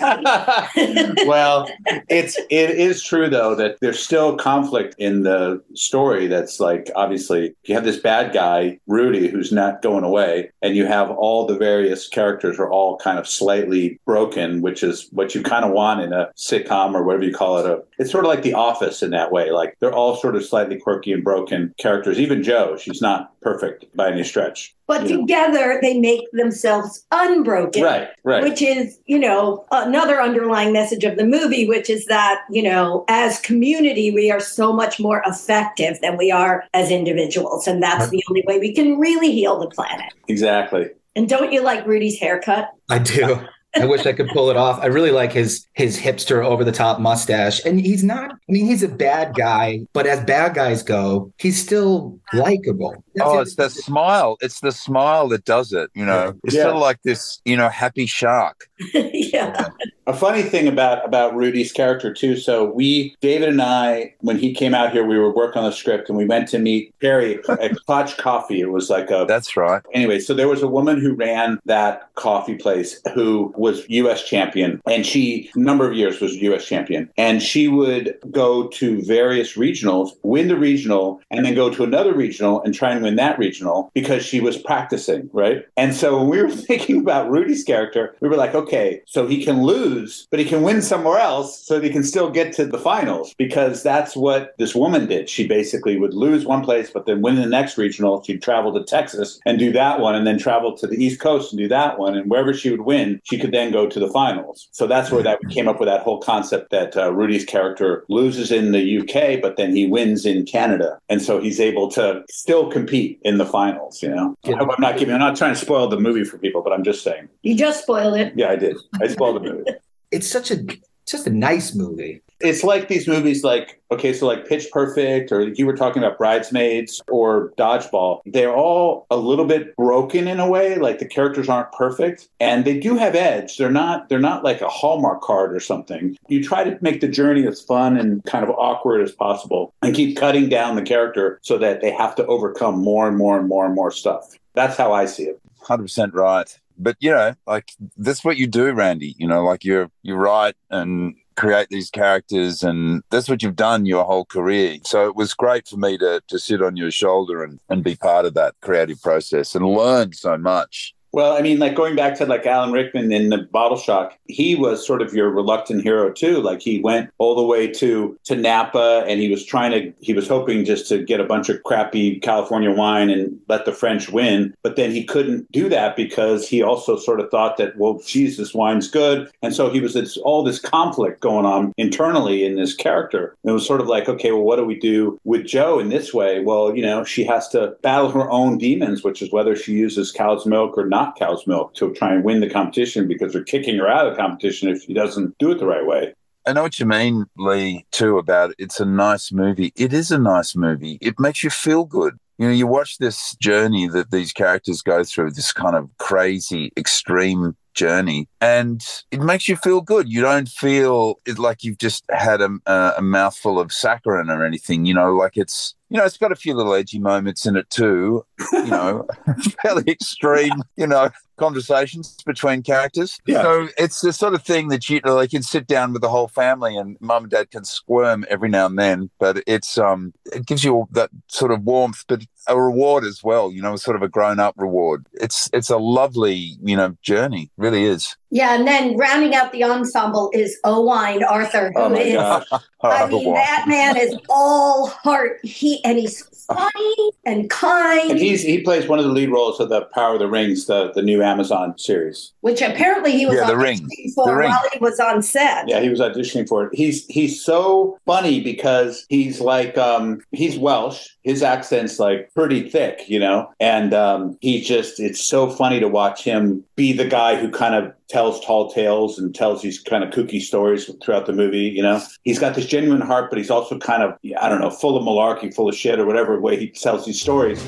well, 1.28 1.70
it's 2.08 2.36
it 2.50 2.70
is 2.70 3.04
true 3.04 3.30
though 3.30 3.54
that 3.54 3.76
there's 3.80 4.00
still 4.00 4.36
conflict 4.36 4.96
in 4.98 5.22
the 5.22 5.62
story. 5.74 6.26
That's 6.26 6.58
like 6.58 6.90
obviously 6.96 7.54
you 7.66 7.76
have 7.76 7.84
this 7.84 7.98
bad 7.98 8.34
guy 8.34 8.80
Rudy 8.88 9.28
who's 9.28 9.52
not 9.52 9.80
going 9.80 10.02
away, 10.02 10.50
and 10.60 10.74
you 10.74 10.86
have 10.86 11.08
all 11.12 11.46
the 11.46 11.56
various 11.56 12.08
characters 12.08 12.58
are 12.58 12.68
all 12.68 12.96
kind 12.98 13.20
of 13.20 13.28
slightly 13.28 14.00
broken, 14.04 14.60
which 14.60 14.82
is 14.82 15.06
what 15.12 15.36
you 15.36 15.42
kind 15.44 15.64
of 15.64 15.70
want 15.70 16.00
in 16.00 16.12
a 16.12 16.30
sitcom 16.36 16.94
or 16.94 17.04
whatever 17.04 17.22
you 17.22 17.32
call 17.32 17.58
it. 17.58 17.66
A, 17.66 17.93
it's 17.98 18.10
sort 18.10 18.24
of 18.24 18.28
like 18.28 18.42
The 18.42 18.54
Office 18.54 19.02
in 19.02 19.10
that 19.10 19.32
way. 19.32 19.50
Like 19.50 19.76
they're 19.80 19.94
all 19.94 20.16
sort 20.16 20.36
of 20.36 20.44
slightly 20.44 20.78
quirky 20.78 21.12
and 21.12 21.22
broken 21.22 21.74
characters. 21.78 22.18
Even 22.18 22.42
Joe, 22.42 22.76
she's 22.76 23.00
not 23.00 23.38
perfect 23.40 23.84
by 23.96 24.10
any 24.10 24.24
stretch. 24.24 24.74
But 24.86 25.08
you 25.08 25.16
know? 25.16 25.20
together 25.22 25.78
they 25.80 25.98
make 25.98 26.24
themselves 26.32 27.06
unbroken. 27.10 27.82
Right, 27.82 28.08
right. 28.24 28.42
Which 28.42 28.60
is, 28.60 28.98
you 29.06 29.18
know, 29.18 29.64
another 29.70 30.20
underlying 30.20 30.72
message 30.72 31.04
of 31.04 31.16
the 31.16 31.24
movie, 31.24 31.66
which 31.66 31.88
is 31.88 32.06
that, 32.06 32.42
you 32.50 32.62
know, 32.62 33.04
as 33.08 33.40
community, 33.40 34.10
we 34.10 34.30
are 34.30 34.40
so 34.40 34.72
much 34.72 35.00
more 35.00 35.22
effective 35.26 35.98
than 36.02 36.16
we 36.16 36.30
are 36.30 36.64
as 36.74 36.90
individuals. 36.90 37.66
And 37.66 37.82
that's 37.82 38.10
the 38.10 38.22
only 38.28 38.44
way 38.46 38.58
we 38.58 38.74
can 38.74 38.98
really 38.98 39.32
heal 39.32 39.58
the 39.58 39.68
planet. 39.68 40.12
Exactly. 40.28 40.90
And 41.16 41.28
don't 41.28 41.52
you 41.52 41.62
like 41.62 41.86
Rudy's 41.86 42.18
haircut? 42.18 42.70
I 42.90 42.98
do. 42.98 43.40
I 43.76 43.86
wish 43.86 44.06
I 44.06 44.12
could 44.12 44.28
pull 44.28 44.50
it 44.50 44.56
off. 44.56 44.78
I 44.80 44.86
really 44.86 45.10
like 45.10 45.32
his 45.32 45.66
his 45.72 45.98
hipster 45.98 46.44
over 46.44 46.62
the 46.64 46.72
top 46.72 47.00
mustache. 47.00 47.64
And 47.64 47.80
he's 47.80 48.04
not 48.04 48.30
I 48.32 48.36
mean 48.52 48.66
he's 48.66 48.82
a 48.82 48.88
bad 48.88 49.34
guy, 49.34 49.80
but 49.92 50.06
as 50.06 50.24
bad 50.24 50.54
guys 50.54 50.82
go, 50.82 51.32
he's 51.38 51.60
still 51.60 52.18
likable. 52.32 52.94
That's 53.14 53.28
Oh, 53.28 53.38
it. 53.38 53.42
it's 53.42 53.56
the 53.56 53.70
smile. 53.70 54.36
It's 54.40 54.60
the 54.60 54.72
smile 54.72 55.28
that 55.28 55.44
does 55.44 55.72
it. 55.72 55.90
You 55.94 56.04
know, 56.06 56.34
it's 56.44 56.54
Yeah. 56.54 56.62
sort 56.64 56.74
of 56.76 56.80
like 56.82 57.02
this, 57.02 57.40
you 57.44 57.56
know, 57.56 57.68
happy 57.68 58.06
shark. 58.06 58.68
yeah. 58.94 59.68
A 60.06 60.12
funny 60.12 60.42
thing 60.42 60.68
about 60.68 61.04
about 61.04 61.34
Rudy's 61.34 61.72
character 61.72 62.12
too. 62.12 62.36
So 62.36 62.64
we, 62.64 63.16
David 63.20 63.48
and 63.48 63.62
I, 63.62 64.14
when 64.20 64.38
he 64.38 64.52
came 64.52 64.74
out 64.74 64.92
here, 64.92 65.04
we 65.04 65.18
were 65.18 65.34
working 65.34 65.62
on 65.62 65.70
the 65.70 65.76
script, 65.76 66.08
and 66.08 66.18
we 66.18 66.26
went 66.26 66.48
to 66.48 66.58
meet 66.58 66.94
Perry 67.00 67.36
at 67.48 67.72
Klatch 67.88 68.16
Coffee. 68.18 68.60
It 68.60 68.70
was 68.70 68.90
like 68.90 69.10
a 69.10 69.24
That's 69.26 69.56
right. 69.56 69.82
anyway. 69.94 70.18
So 70.18 70.34
there 70.34 70.48
was 70.48 70.62
a 70.62 70.68
woman 70.68 71.00
who 71.00 71.14
ran 71.14 71.58
that 71.64 72.14
coffee 72.16 72.56
place 72.56 73.00
who 73.14 73.52
was 73.56 73.88
U.S. 73.88 74.24
champion, 74.24 74.80
and 74.86 75.06
she 75.06 75.50
a 75.54 75.58
number 75.58 75.88
of 75.88 75.96
years 75.96 76.20
was 76.20 76.36
U.S. 76.36 76.66
champion, 76.66 77.08
and 77.16 77.42
she 77.42 77.68
would 77.68 78.18
go 78.30 78.68
to 78.68 79.02
various 79.02 79.56
regionals, 79.56 80.10
win 80.22 80.48
the 80.48 80.56
regional, 80.56 81.20
and 81.30 81.46
then 81.46 81.54
go 81.54 81.70
to 81.70 81.82
another 81.82 82.14
regional 82.14 82.62
and 82.62 82.74
try 82.74 82.90
and 82.90 83.02
win 83.02 83.16
that 83.16 83.38
regional 83.38 83.90
because 83.94 84.24
she 84.24 84.40
was 84.40 84.58
practicing, 84.58 85.30
right? 85.32 85.64
And 85.76 85.94
so 85.94 86.18
when 86.18 86.28
we 86.28 86.42
were 86.42 86.50
thinking 86.68 87.00
about 87.00 87.30
Rudy's 87.30 87.64
character, 87.64 88.14
we 88.20 88.28
were 88.28 88.36
like, 88.36 88.54
okay, 88.54 89.02
so 89.06 89.26
he 89.26 89.42
can 89.44 89.62
lose, 89.62 89.93
but 90.30 90.38
he 90.38 90.44
can 90.44 90.62
win 90.62 90.82
somewhere 90.82 91.18
else 91.18 91.64
so 91.64 91.74
that 91.74 91.84
he 91.84 91.90
can 91.90 92.04
still 92.04 92.30
get 92.30 92.52
to 92.54 92.66
the 92.66 92.78
finals 92.78 93.34
because 93.38 93.82
that's 93.82 94.16
what 94.16 94.54
this 94.58 94.74
woman 94.74 95.06
did. 95.06 95.28
She 95.28 95.46
basically 95.46 95.98
would 95.98 96.14
lose 96.14 96.44
one 96.44 96.64
place, 96.64 96.90
but 96.90 97.06
then 97.06 97.22
win 97.22 97.36
the 97.36 97.46
next 97.46 97.78
regional. 97.78 98.22
She'd 98.22 98.42
travel 98.42 98.72
to 98.74 98.84
Texas 98.84 99.40
and 99.46 99.58
do 99.58 99.72
that 99.72 100.00
one, 100.00 100.14
and 100.14 100.26
then 100.26 100.38
travel 100.38 100.76
to 100.76 100.86
the 100.86 101.02
East 101.02 101.20
Coast 101.20 101.52
and 101.52 101.58
do 101.58 101.68
that 101.68 101.98
one. 101.98 102.16
And 102.16 102.30
wherever 102.30 102.52
she 102.52 102.70
would 102.70 102.82
win, 102.82 103.20
she 103.24 103.38
could 103.38 103.52
then 103.52 103.72
go 103.72 103.88
to 103.88 104.00
the 104.00 104.10
finals. 104.10 104.68
So 104.72 104.86
that's 104.86 105.10
where 105.10 105.22
that 105.22 105.38
came 105.50 105.68
up 105.68 105.80
with 105.80 105.88
that 105.88 106.02
whole 106.02 106.20
concept 106.20 106.70
that 106.70 106.96
uh, 106.96 107.12
Rudy's 107.12 107.44
character 107.44 108.04
loses 108.08 108.50
in 108.50 108.72
the 108.72 108.98
UK, 108.98 109.40
but 109.40 109.56
then 109.56 109.74
he 109.74 109.86
wins 109.86 110.26
in 110.26 110.44
Canada, 110.44 110.98
and 111.08 111.22
so 111.22 111.40
he's 111.40 111.60
able 111.60 111.90
to 111.92 112.22
still 112.30 112.70
compete 112.70 113.20
in 113.22 113.38
the 113.38 113.46
finals. 113.46 114.02
You 114.02 114.10
know, 114.10 114.36
I 114.44 114.52
hope 114.52 114.70
I'm 114.76 114.80
not 114.80 114.98
giving. 114.98 115.14
I'm 115.14 115.20
not 115.20 115.36
trying 115.36 115.54
to 115.54 115.60
spoil 115.60 115.88
the 115.88 116.00
movie 116.00 116.24
for 116.24 116.38
people, 116.38 116.62
but 116.62 116.72
I'm 116.72 116.84
just 116.84 117.02
saying. 117.02 117.28
You 117.42 117.56
just 117.56 117.82
spoiled 117.82 118.16
it. 118.16 118.32
Yeah, 118.36 118.50
I 118.50 118.56
did. 118.56 118.76
I 119.00 119.08
spoiled 119.08 119.36
the 119.36 119.52
movie. 119.52 119.70
it's 120.14 120.30
such 120.30 120.50
a 120.50 120.64
just 121.06 121.26
a 121.26 121.30
nice 121.30 121.74
movie. 121.74 122.22
It's 122.40 122.64
like 122.64 122.88
these 122.88 123.06
movies, 123.06 123.44
like 123.44 123.80
okay, 123.90 124.12
so 124.12 124.26
like 124.26 124.46
Pitch 124.46 124.68
Perfect, 124.70 125.32
or 125.32 125.48
you 125.48 125.66
were 125.66 125.76
talking 125.76 126.02
about 126.02 126.18
Bridesmaids 126.18 127.02
or 127.08 127.52
Dodgeball. 127.58 128.20
They're 128.26 128.54
all 128.54 129.06
a 129.10 129.16
little 129.16 129.44
bit 129.44 129.74
broken 129.76 130.28
in 130.28 130.40
a 130.40 130.48
way. 130.48 130.76
Like 130.76 130.98
the 130.98 131.06
characters 131.06 131.48
aren't 131.48 131.72
perfect, 131.72 132.28
and 132.40 132.64
they 132.64 132.78
do 132.78 132.96
have 132.96 133.14
edge. 133.14 133.56
They're 133.56 133.70
not. 133.70 134.08
They're 134.08 134.18
not 134.18 134.44
like 134.44 134.60
a 134.60 134.68
Hallmark 134.68 135.20
card 135.20 135.54
or 135.54 135.60
something. 135.60 136.16
You 136.28 136.42
try 136.42 136.64
to 136.64 136.78
make 136.80 137.00
the 137.00 137.08
journey 137.08 137.46
as 137.46 137.60
fun 137.60 137.96
and 137.96 138.24
kind 138.24 138.44
of 138.44 138.50
awkward 138.50 139.02
as 139.02 139.12
possible, 139.12 139.74
and 139.82 139.94
keep 139.94 140.16
cutting 140.16 140.48
down 140.48 140.76
the 140.76 140.82
character 140.82 141.38
so 141.42 141.58
that 141.58 141.80
they 141.80 141.90
have 141.90 142.14
to 142.16 142.26
overcome 142.26 142.78
more 142.78 143.08
and 143.08 143.16
more 143.16 143.38
and 143.38 143.48
more 143.48 143.66
and 143.66 143.74
more 143.74 143.90
stuff. 143.90 144.36
That's 144.54 144.76
how 144.76 144.92
I 144.92 145.06
see 145.06 145.24
it. 145.24 145.40
Hundred 145.60 145.84
percent 145.84 146.14
right. 146.14 146.58
But 146.76 146.96
you 147.00 147.10
know, 147.10 147.34
like 147.46 147.70
that's 147.96 148.24
what 148.24 148.36
you 148.36 148.46
do, 148.46 148.72
Randy. 148.72 149.14
You 149.18 149.26
know, 149.26 149.44
like 149.44 149.64
you're 149.64 149.90
you 150.02 150.14
write 150.14 150.56
and 150.70 151.14
create 151.36 151.68
these 151.68 151.90
characters 151.90 152.62
and 152.62 153.02
that's 153.10 153.28
what 153.28 153.42
you've 153.42 153.56
done 153.56 153.86
your 153.86 154.04
whole 154.04 154.24
career. 154.24 154.78
So 154.84 155.08
it 155.08 155.16
was 155.16 155.34
great 155.34 155.66
for 155.66 155.76
me 155.76 155.98
to 155.98 156.22
to 156.28 156.38
sit 156.38 156.62
on 156.62 156.76
your 156.76 156.90
shoulder 156.90 157.42
and, 157.42 157.60
and 157.68 157.82
be 157.82 157.96
part 157.96 158.24
of 158.24 158.34
that 158.34 158.54
creative 158.60 159.00
process 159.02 159.54
and 159.54 159.66
learn 159.66 160.12
so 160.12 160.36
much. 160.38 160.94
Well, 161.14 161.36
I 161.36 161.42
mean, 161.42 161.60
like 161.60 161.76
going 161.76 161.94
back 161.94 162.16
to 162.16 162.26
like 162.26 162.44
Alan 162.44 162.72
Rickman 162.72 163.12
in 163.12 163.28
the 163.28 163.38
Bottle 163.38 163.78
Shock, 163.78 164.18
he 164.26 164.56
was 164.56 164.84
sort 164.84 165.00
of 165.00 165.14
your 165.14 165.30
reluctant 165.30 165.84
hero 165.84 166.12
too. 166.12 166.40
Like 166.40 166.60
he 166.60 166.80
went 166.80 167.08
all 167.18 167.36
the 167.36 167.44
way 167.44 167.68
to 167.68 168.18
to 168.24 168.34
Napa, 168.34 169.04
and 169.06 169.20
he 169.20 169.30
was 169.30 169.44
trying 169.46 169.70
to, 169.70 169.92
he 170.00 170.12
was 170.12 170.26
hoping 170.26 170.64
just 170.64 170.88
to 170.88 171.04
get 171.04 171.20
a 171.20 171.24
bunch 171.24 171.48
of 171.48 171.62
crappy 171.62 172.18
California 172.18 172.72
wine 172.72 173.10
and 173.10 173.38
let 173.48 173.64
the 173.64 173.70
French 173.70 174.08
win. 174.08 174.52
But 174.64 174.74
then 174.74 174.90
he 174.90 175.04
couldn't 175.04 175.50
do 175.52 175.68
that 175.68 175.94
because 175.94 176.48
he 176.48 176.64
also 176.64 176.96
sort 176.96 177.20
of 177.20 177.30
thought 177.30 177.58
that, 177.58 177.76
well, 177.76 178.00
geez, 178.04 178.36
this 178.36 178.52
wine's 178.52 178.88
good, 178.88 179.30
and 179.40 179.54
so 179.54 179.70
he 179.70 179.78
was 179.78 179.94
this, 179.94 180.16
all 180.16 180.42
this 180.42 180.58
conflict 180.58 181.20
going 181.20 181.46
on 181.46 181.72
internally 181.76 182.44
in 182.44 182.56
this 182.56 182.74
character. 182.74 183.36
And 183.44 183.50
it 183.50 183.54
was 183.54 183.64
sort 183.64 183.80
of 183.80 183.86
like, 183.86 184.08
okay, 184.08 184.32
well, 184.32 184.42
what 184.42 184.56
do 184.56 184.64
we 184.64 184.80
do 184.80 185.16
with 185.22 185.46
Joe 185.46 185.78
in 185.78 185.90
this 185.90 186.12
way? 186.12 186.40
Well, 186.40 186.74
you 186.74 186.82
know, 186.82 187.04
she 187.04 187.22
has 187.22 187.46
to 187.50 187.76
battle 187.82 188.10
her 188.10 188.28
own 188.32 188.58
demons, 188.58 189.04
which 189.04 189.22
is 189.22 189.30
whether 189.30 189.54
she 189.54 189.74
uses 189.74 190.10
cow's 190.10 190.44
milk 190.44 190.76
or 190.76 190.86
not 190.86 191.03
cow's 191.12 191.46
milk 191.46 191.74
to 191.74 191.92
try 191.94 192.14
and 192.14 192.24
win 192.24 192.40
the 192.40 192.50
competition 192.50 193.06
because 193.08 193.32
they're 193.32 193.44
kicking 193.44 193.76
her 193.78 193.88
out 193.88 194.06
of 194.06 194.14
the 194.14 194.22
competition 194.22 194.68
if 194.68 194.82
she 194.82 194.94
doesn't 194.94 195.36
do 195.38 195.50
it 195.50 195.58
the 195.58 195.66
right 195.66 195.86
way. 195.86 196.14
I 196.46 196.52
know 196.52 196.62
what 196.62 196.78
you 196.78 196.86
mean, 196.86 197.24
Lee, 197.38 197.86
too, 197.90 198.18
about 198.18 198.50
it. 198.50 198.56
it's 198.58 198.78
a 198.78 198.84
nice 198.84 199.32
movie. 199.32 199.72
It 199.76 199.94
is 199.94 200.10
a 200.10 200.18
nice 200.18 200.54
movie. 200.54 200.98
It 201.00 201.18
makes 201.18 201.42
you 201.42 201.50
feel 201.50 201.84
good. 201.84 202.18
You 202.36 202.48
know, 202.48 202.52
you 202.52 202.66
watch 202.66 202.98
this 202.98 203.34
journey 203.36 203.88
that 203.88 204.10
these 204.10 204.32
characters 204.32 204.82
go 204.82 205.04
through, 205.04 205.30
this 205.30 205.52
kind 205.52 205.76
of 205.76 205.88
crazy, 205.98 206.72
extreme 206.76 207.56
journey, 207.74 208.28
and 208.40 208.84
it 209.10 209.20
makes 209.20 209.48
you 209.48 209.56
feel 209.56 209.80
good. 209.80 210.10
You 210.10 210.20
don't 210.20 210.48
feel 210.48 211.20
like 211.38 211.64
you've 211.64 211.78
just 211.78 212.04
had 212.10 212.40
a, 212.40 212.50
a 212.98 213.02
mouthful 213.02 213.58
of 213.60 213.68
saccharin 213.68 214.28
or 214.28 214.44
anything. 214.44 214.84
You 214.84 214.94
know, 214.94 215.14
like 215.14 215.36
it's 215.36 215.74
you 215.94 216.00
know, 216.00 216.06
it's 216.06 216.18
got 216.18 216.32
a 216.32 216.36
few 216.36 216.54
little 216.54 216.74
edgy 216.74 216.98
moments 216.98 217.46
in 217.46 217.54
it 217.54 217.70
too. 217.70 218.26
You 218.52 218.66
know, 218.66 219.06
fairly 219.62 219.84
extreme. 219.86 220.64
You 220.76 220.88
know, 220.88 221.10
conversations 221.36 222.16
between 222.26 222.64
characters. 222.64 223.20
Yeah. 223.26 223.42
So 223.42 223.68
it's 223.78 224.00
the 224.00 224.12
sort 224.12 224.34
of 224.34 224.42
thing 224.42 224.68
that 224.68 224.88
you 224.88 225.00
know, 225.04 225.16
they 225.16 225.28
can 225.28 225.44
sit 225.44 225.68
down 225.68 225.92
with 225.92 226.02
the 226.02 226.08
whole 226.08 226.26
family 226.26 226.76
and 226.76 226.96
mum 227.00 227.24
and 227.24 227.30
dad 227.30 227.52
can 227.52 227.64
squirm 227.64 228.24
every 228.28 228.48
now 228.48 228.66
and 228.66 228.76
then, 228.76 229.10
but 229.20 229.44
it's 229.46 229.78
um 229.78 230.12
it 230.32 230.46
gives 230.46 230.64
you 230.64 230.74
all 230.74 230.88
that 230.90 231.10
sort 231.28 231.52
of 231.52 231.62
warmth, 231.62 232.04
but 232.08 232.24
a 232.48 232.60
reward 232.60 233.04
as 233.04 233.22
well, 233.22 233.52
you 233.52 233.62
know, 233.62 233.76
sort 233.76 233.96
of 233.96 234.02
a 234.02 234.08
grown 234.08 234.40
up 234.40 234.54
reward. 234.58 235.06
It's 235.12 235.48
it's 235.52 235.70
a 235.70 235.78
lovely, 235.78 236.56
you 236.60 236.76
know, 236.76 236.96
journey. 237.02 237.52
Really 237.56 237.84
is. 237.84 238.16
Yeah, 238.34 238.54
and 238.56 238.66
then 238.66 238.96
rounding 238.96 239.34
out 239.34 239.52
the 239.52 239.62
ensemble 239.62 240.30
is 240.34 240.58
Owain 240.64 241.22
Arthur, 241.22 241.70
who 241.74 241.80
Oh 241.80 241.88
my 241.88 242.00
is- 242.00 242.14
gosh. 242.14 242.46
I 242.82 243.06
mean, 243.06 243.32
that 243.32 243.64
man 243.66 243.96
is 243.96 244.14
all 244.28 244.88
heart. 244.88 245.38
He 245.42 245.82
and 245.86 245.96
he's 245.98 246.22
funny 246.48 247.10
and 247.24 247.48
kind. 247.48 248.10
And 248.10 248.18
he's 248.20 248.42
he 248.42 248.60
plays 248.60 248.86
one 248.86 248.98
of 248.98 249.06
the 249.06 249.10
lead 249.10 249.30
roles 249.30 249.58
of 249.58 249.70
the 249.70 249.82
Power 249.94 250.14
of 250.14 250.18
the 250.18 250.28
Rings, 250.28 250.66
the 250.66 250.92
the 250.94 251.00
new 251.00 251.22
Amazon 251.22 251.78
series. 251.78 252.32
which 252.42 252.60
apparently 252.60 253.12
he 253.12 253.24
was 253.24 253.36
Yeah, 253.36 253.46
The 253.46 253.54
on 253.54 253.58
Ring. 253.58 253.88
for 254.14 254.26
The 254.26 254.34
Ring. 254.34 254.50
while 254.50 254.60
he 254.70 254.78
was 254.80 255.00
on 255.00 255.22
set. 255.22 255.66
Yeah, 255.66 255.80
he 255.80 255.88
was 255.88 256.00
auditioning 256.00 256.46
for 256.46 256.64
it. 256.66 256.74
He's 256.74 257.06
he's 257.06 257.42
so 257.42 257.98
funny 258.04 258.42
because 258.42 259.06
he's 259.08 259.40
like 259.40 259.78
um 259.78 260.20
he's 260.32 260.58
Welsh. 260.58 261.06
His 261.22 261.42
accent's 261.42 261.98
like 261.98 262.30
pretty 262.34 262.68
thick, 262.68 263.08
you 263.08 263.18
know, 263.18 263.48
and 263.60 263.94
um 263.94 264.36
he 264.42 264.60
just 264.60 265.00
it's 265.00 265.26
so 265.26 265.48
funny 265.48 265.80
to 265.80 265.88
watch 265.88 266.22
him 266.22 266.62
be 266.76 266.92
the 266.92 267.06
guy 267.08 267.36
who 267.36 267.50
kind 267.50 267.74
of 267.74 267.94
tells 268.10 268.23
tall 268.32 268.70
tales 268.70 269.18
and 269.18 269.34
tells 269.34 269.62
these 269.62 269.78
kind 269.78 270.04
of 270.04 270.10
kooky 270.10 270.40
stories 270.40 270.90
throughout 271.02 271.26
the 271.26 271.32
movie. 271.32 271.68
You 271.74 271.82
know, 271.82 272.00
he's 272.22 272.38
got 272.38 272.54
this 272.54 272.66
genuine 272.66 273.00
heart, 273.00 273.30
but 273.30 273.38
he's 273.38 273.50
also 273.50 273.78
kind 273.78 274.02
of 274.02 274.18
I 274.40 274.48
don't 274.48 274.60
know, 274.60 274.70
full 274.70 274.96
of 274.96 275.02
malarkey, 275.04 275.54
full 275.54 275.68
of 275.68 275.74
shit, 275.74 275.98
or 275.98 276.06
whatever 276.06 276.40
way 276.40 276.56
he 276.56 276.68
tells 276.68 277.06
these 277.06 277.20
stories. 277.20 277.64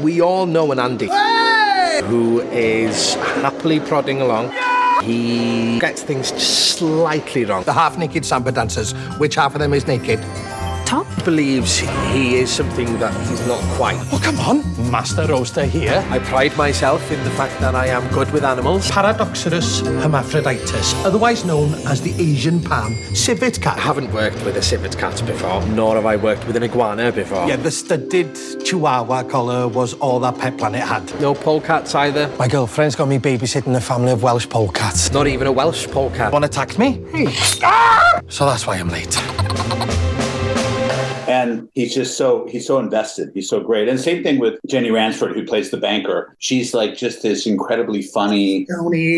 We 0.00 0.20
all 0.20 0.46
know 0.46 0.70
an 0.72 0.78
Andy 0.78 1.08
who 2.06 2.40
is 2.50 3.14
happily 3.14 3.80
prodding 3.80 4.20
along. 4.20 4.52
He 5.02 5.78
gets 5.78 6.02
things 6.02 6.28
slightly 6.42 7.44
wrong. 7.44 7.64
The 7.64 7.72
half 7.72 7.98
naked 7.98 8.24
samba 8.24 8.52
dancers, 8.52 8.92
which 9.18 9.34
half 9.34 9.54
of 9.54 9.60
them 9.60 9.72
is 9.72 9.86
naked? 9.86 10.20
Top 10.84 11.06
believes 11.24 11.78
he 12.12 12.36
is 12.36 12.50
something 12.50 12.98
that 12.98 13.12
he's 13.26 13.44
not 13.46 13.60
quite. 13.76 13.96
Oh, 14.12 14.20
come 14.22 14.38
on. 14.40 14.90
Master 14.90 15.26
Roaster 15.26 15.64
here. 15.64 16.04
I 16.10 16.18
pride 16.18 16.56
myself 16.56 17.10
in 17.10 17.22
the 17.24 17.30
fact 17.30 17.58
that 17.60 17.74
I 17.74 17.86
am 17.86 18.06
good 18.12 18.30
with 18.32 18.44
animals. 18.44 18.90
Paradoxurus 18.90 19.80
hermaphroditus, 19.80 20.94
otherwise 21.04 21.44
known 21.44 21.72
as 21.86 22.02
the 22.02 22.12
Asian 22.22 22.60
palm 22.60 22.94
civet 23.14 23.60
cat. 23.60 23.78
I 23.78 23.80
haven't 23.80 24.12
worked 24.12 24.44
with 24.44 24.56
a 24.56 24.62
civet 24.62 24.96
cat 24.96 25.20
before, 25.26 25.64
nor 25.68 25.94
have 25.96 26.06
I 26.06 26.16
worked 26.16 26.46
with 26.46 26.54
an 26.56 26.62
iguana 26.62 27.10
before. 27.10 27.48
Yeah, 27.48 27.56
the 27.56 27.70
studded 27.70 28.34
chihuahua 28.64 29.24
collar 29.24 29.66
was 29.66 29.94
all 29.94 30.20
that 30.20 30.38
Pet 30.38 30.58
Planet 30.58 30.82
had. 30.82 31.20
No 31.20 31.34
polecats 31.34 31.94
either. 31.94 32.28
My 32.38 32.46
girlfriend's 32.46 32.94
got 32.94 33.08
me 33.08 33.18
babysitting 33.18 33.74
a 33.74 33.80
family 33.80 34.12
of 34.12 34.22
Welsh 34.22 34.46
polecats. 34.46 35.10
Not 35.12 35.26
even 35.26 35.46
a 35.46 35.52
Welsh 35.52 35.88
polecat. 35.88 36.32
One 36.32 36.44
attacked 36.44 36.78
me. 36.78 37.02
Hey! 37.10 37.26
So 38.28 38.44
that's 38.44 38.66
why 38.66 38.76
I'm 38.76 38.88
late. 38.90 39.18
And 41.34 41.68
he's 41.74 41.92
just 41.94 42.16
so 42.16 42.46
he's 42.52 42.66
so 42.66 42.78
invested 42.78 43.26
he's 43.34 43.48
so 43.48 43.58
great 43.70 43.88
and 43.88 43.98
same 43.98 44.22
thing 44.22 44.38
with 44.38 44.54
Jenny 44.72 44.90
Rainsford 44.90 45.32
who 45.34 45.42
plays 45.44 45.70
the 45.70 45.80
banker 45.88 46.18
she's 46.38 46.68
like 46.80 46.92
just 46.96 47.22
this 47.22 47.46
incredibly 47.54 48.02
funny 48.02 48.66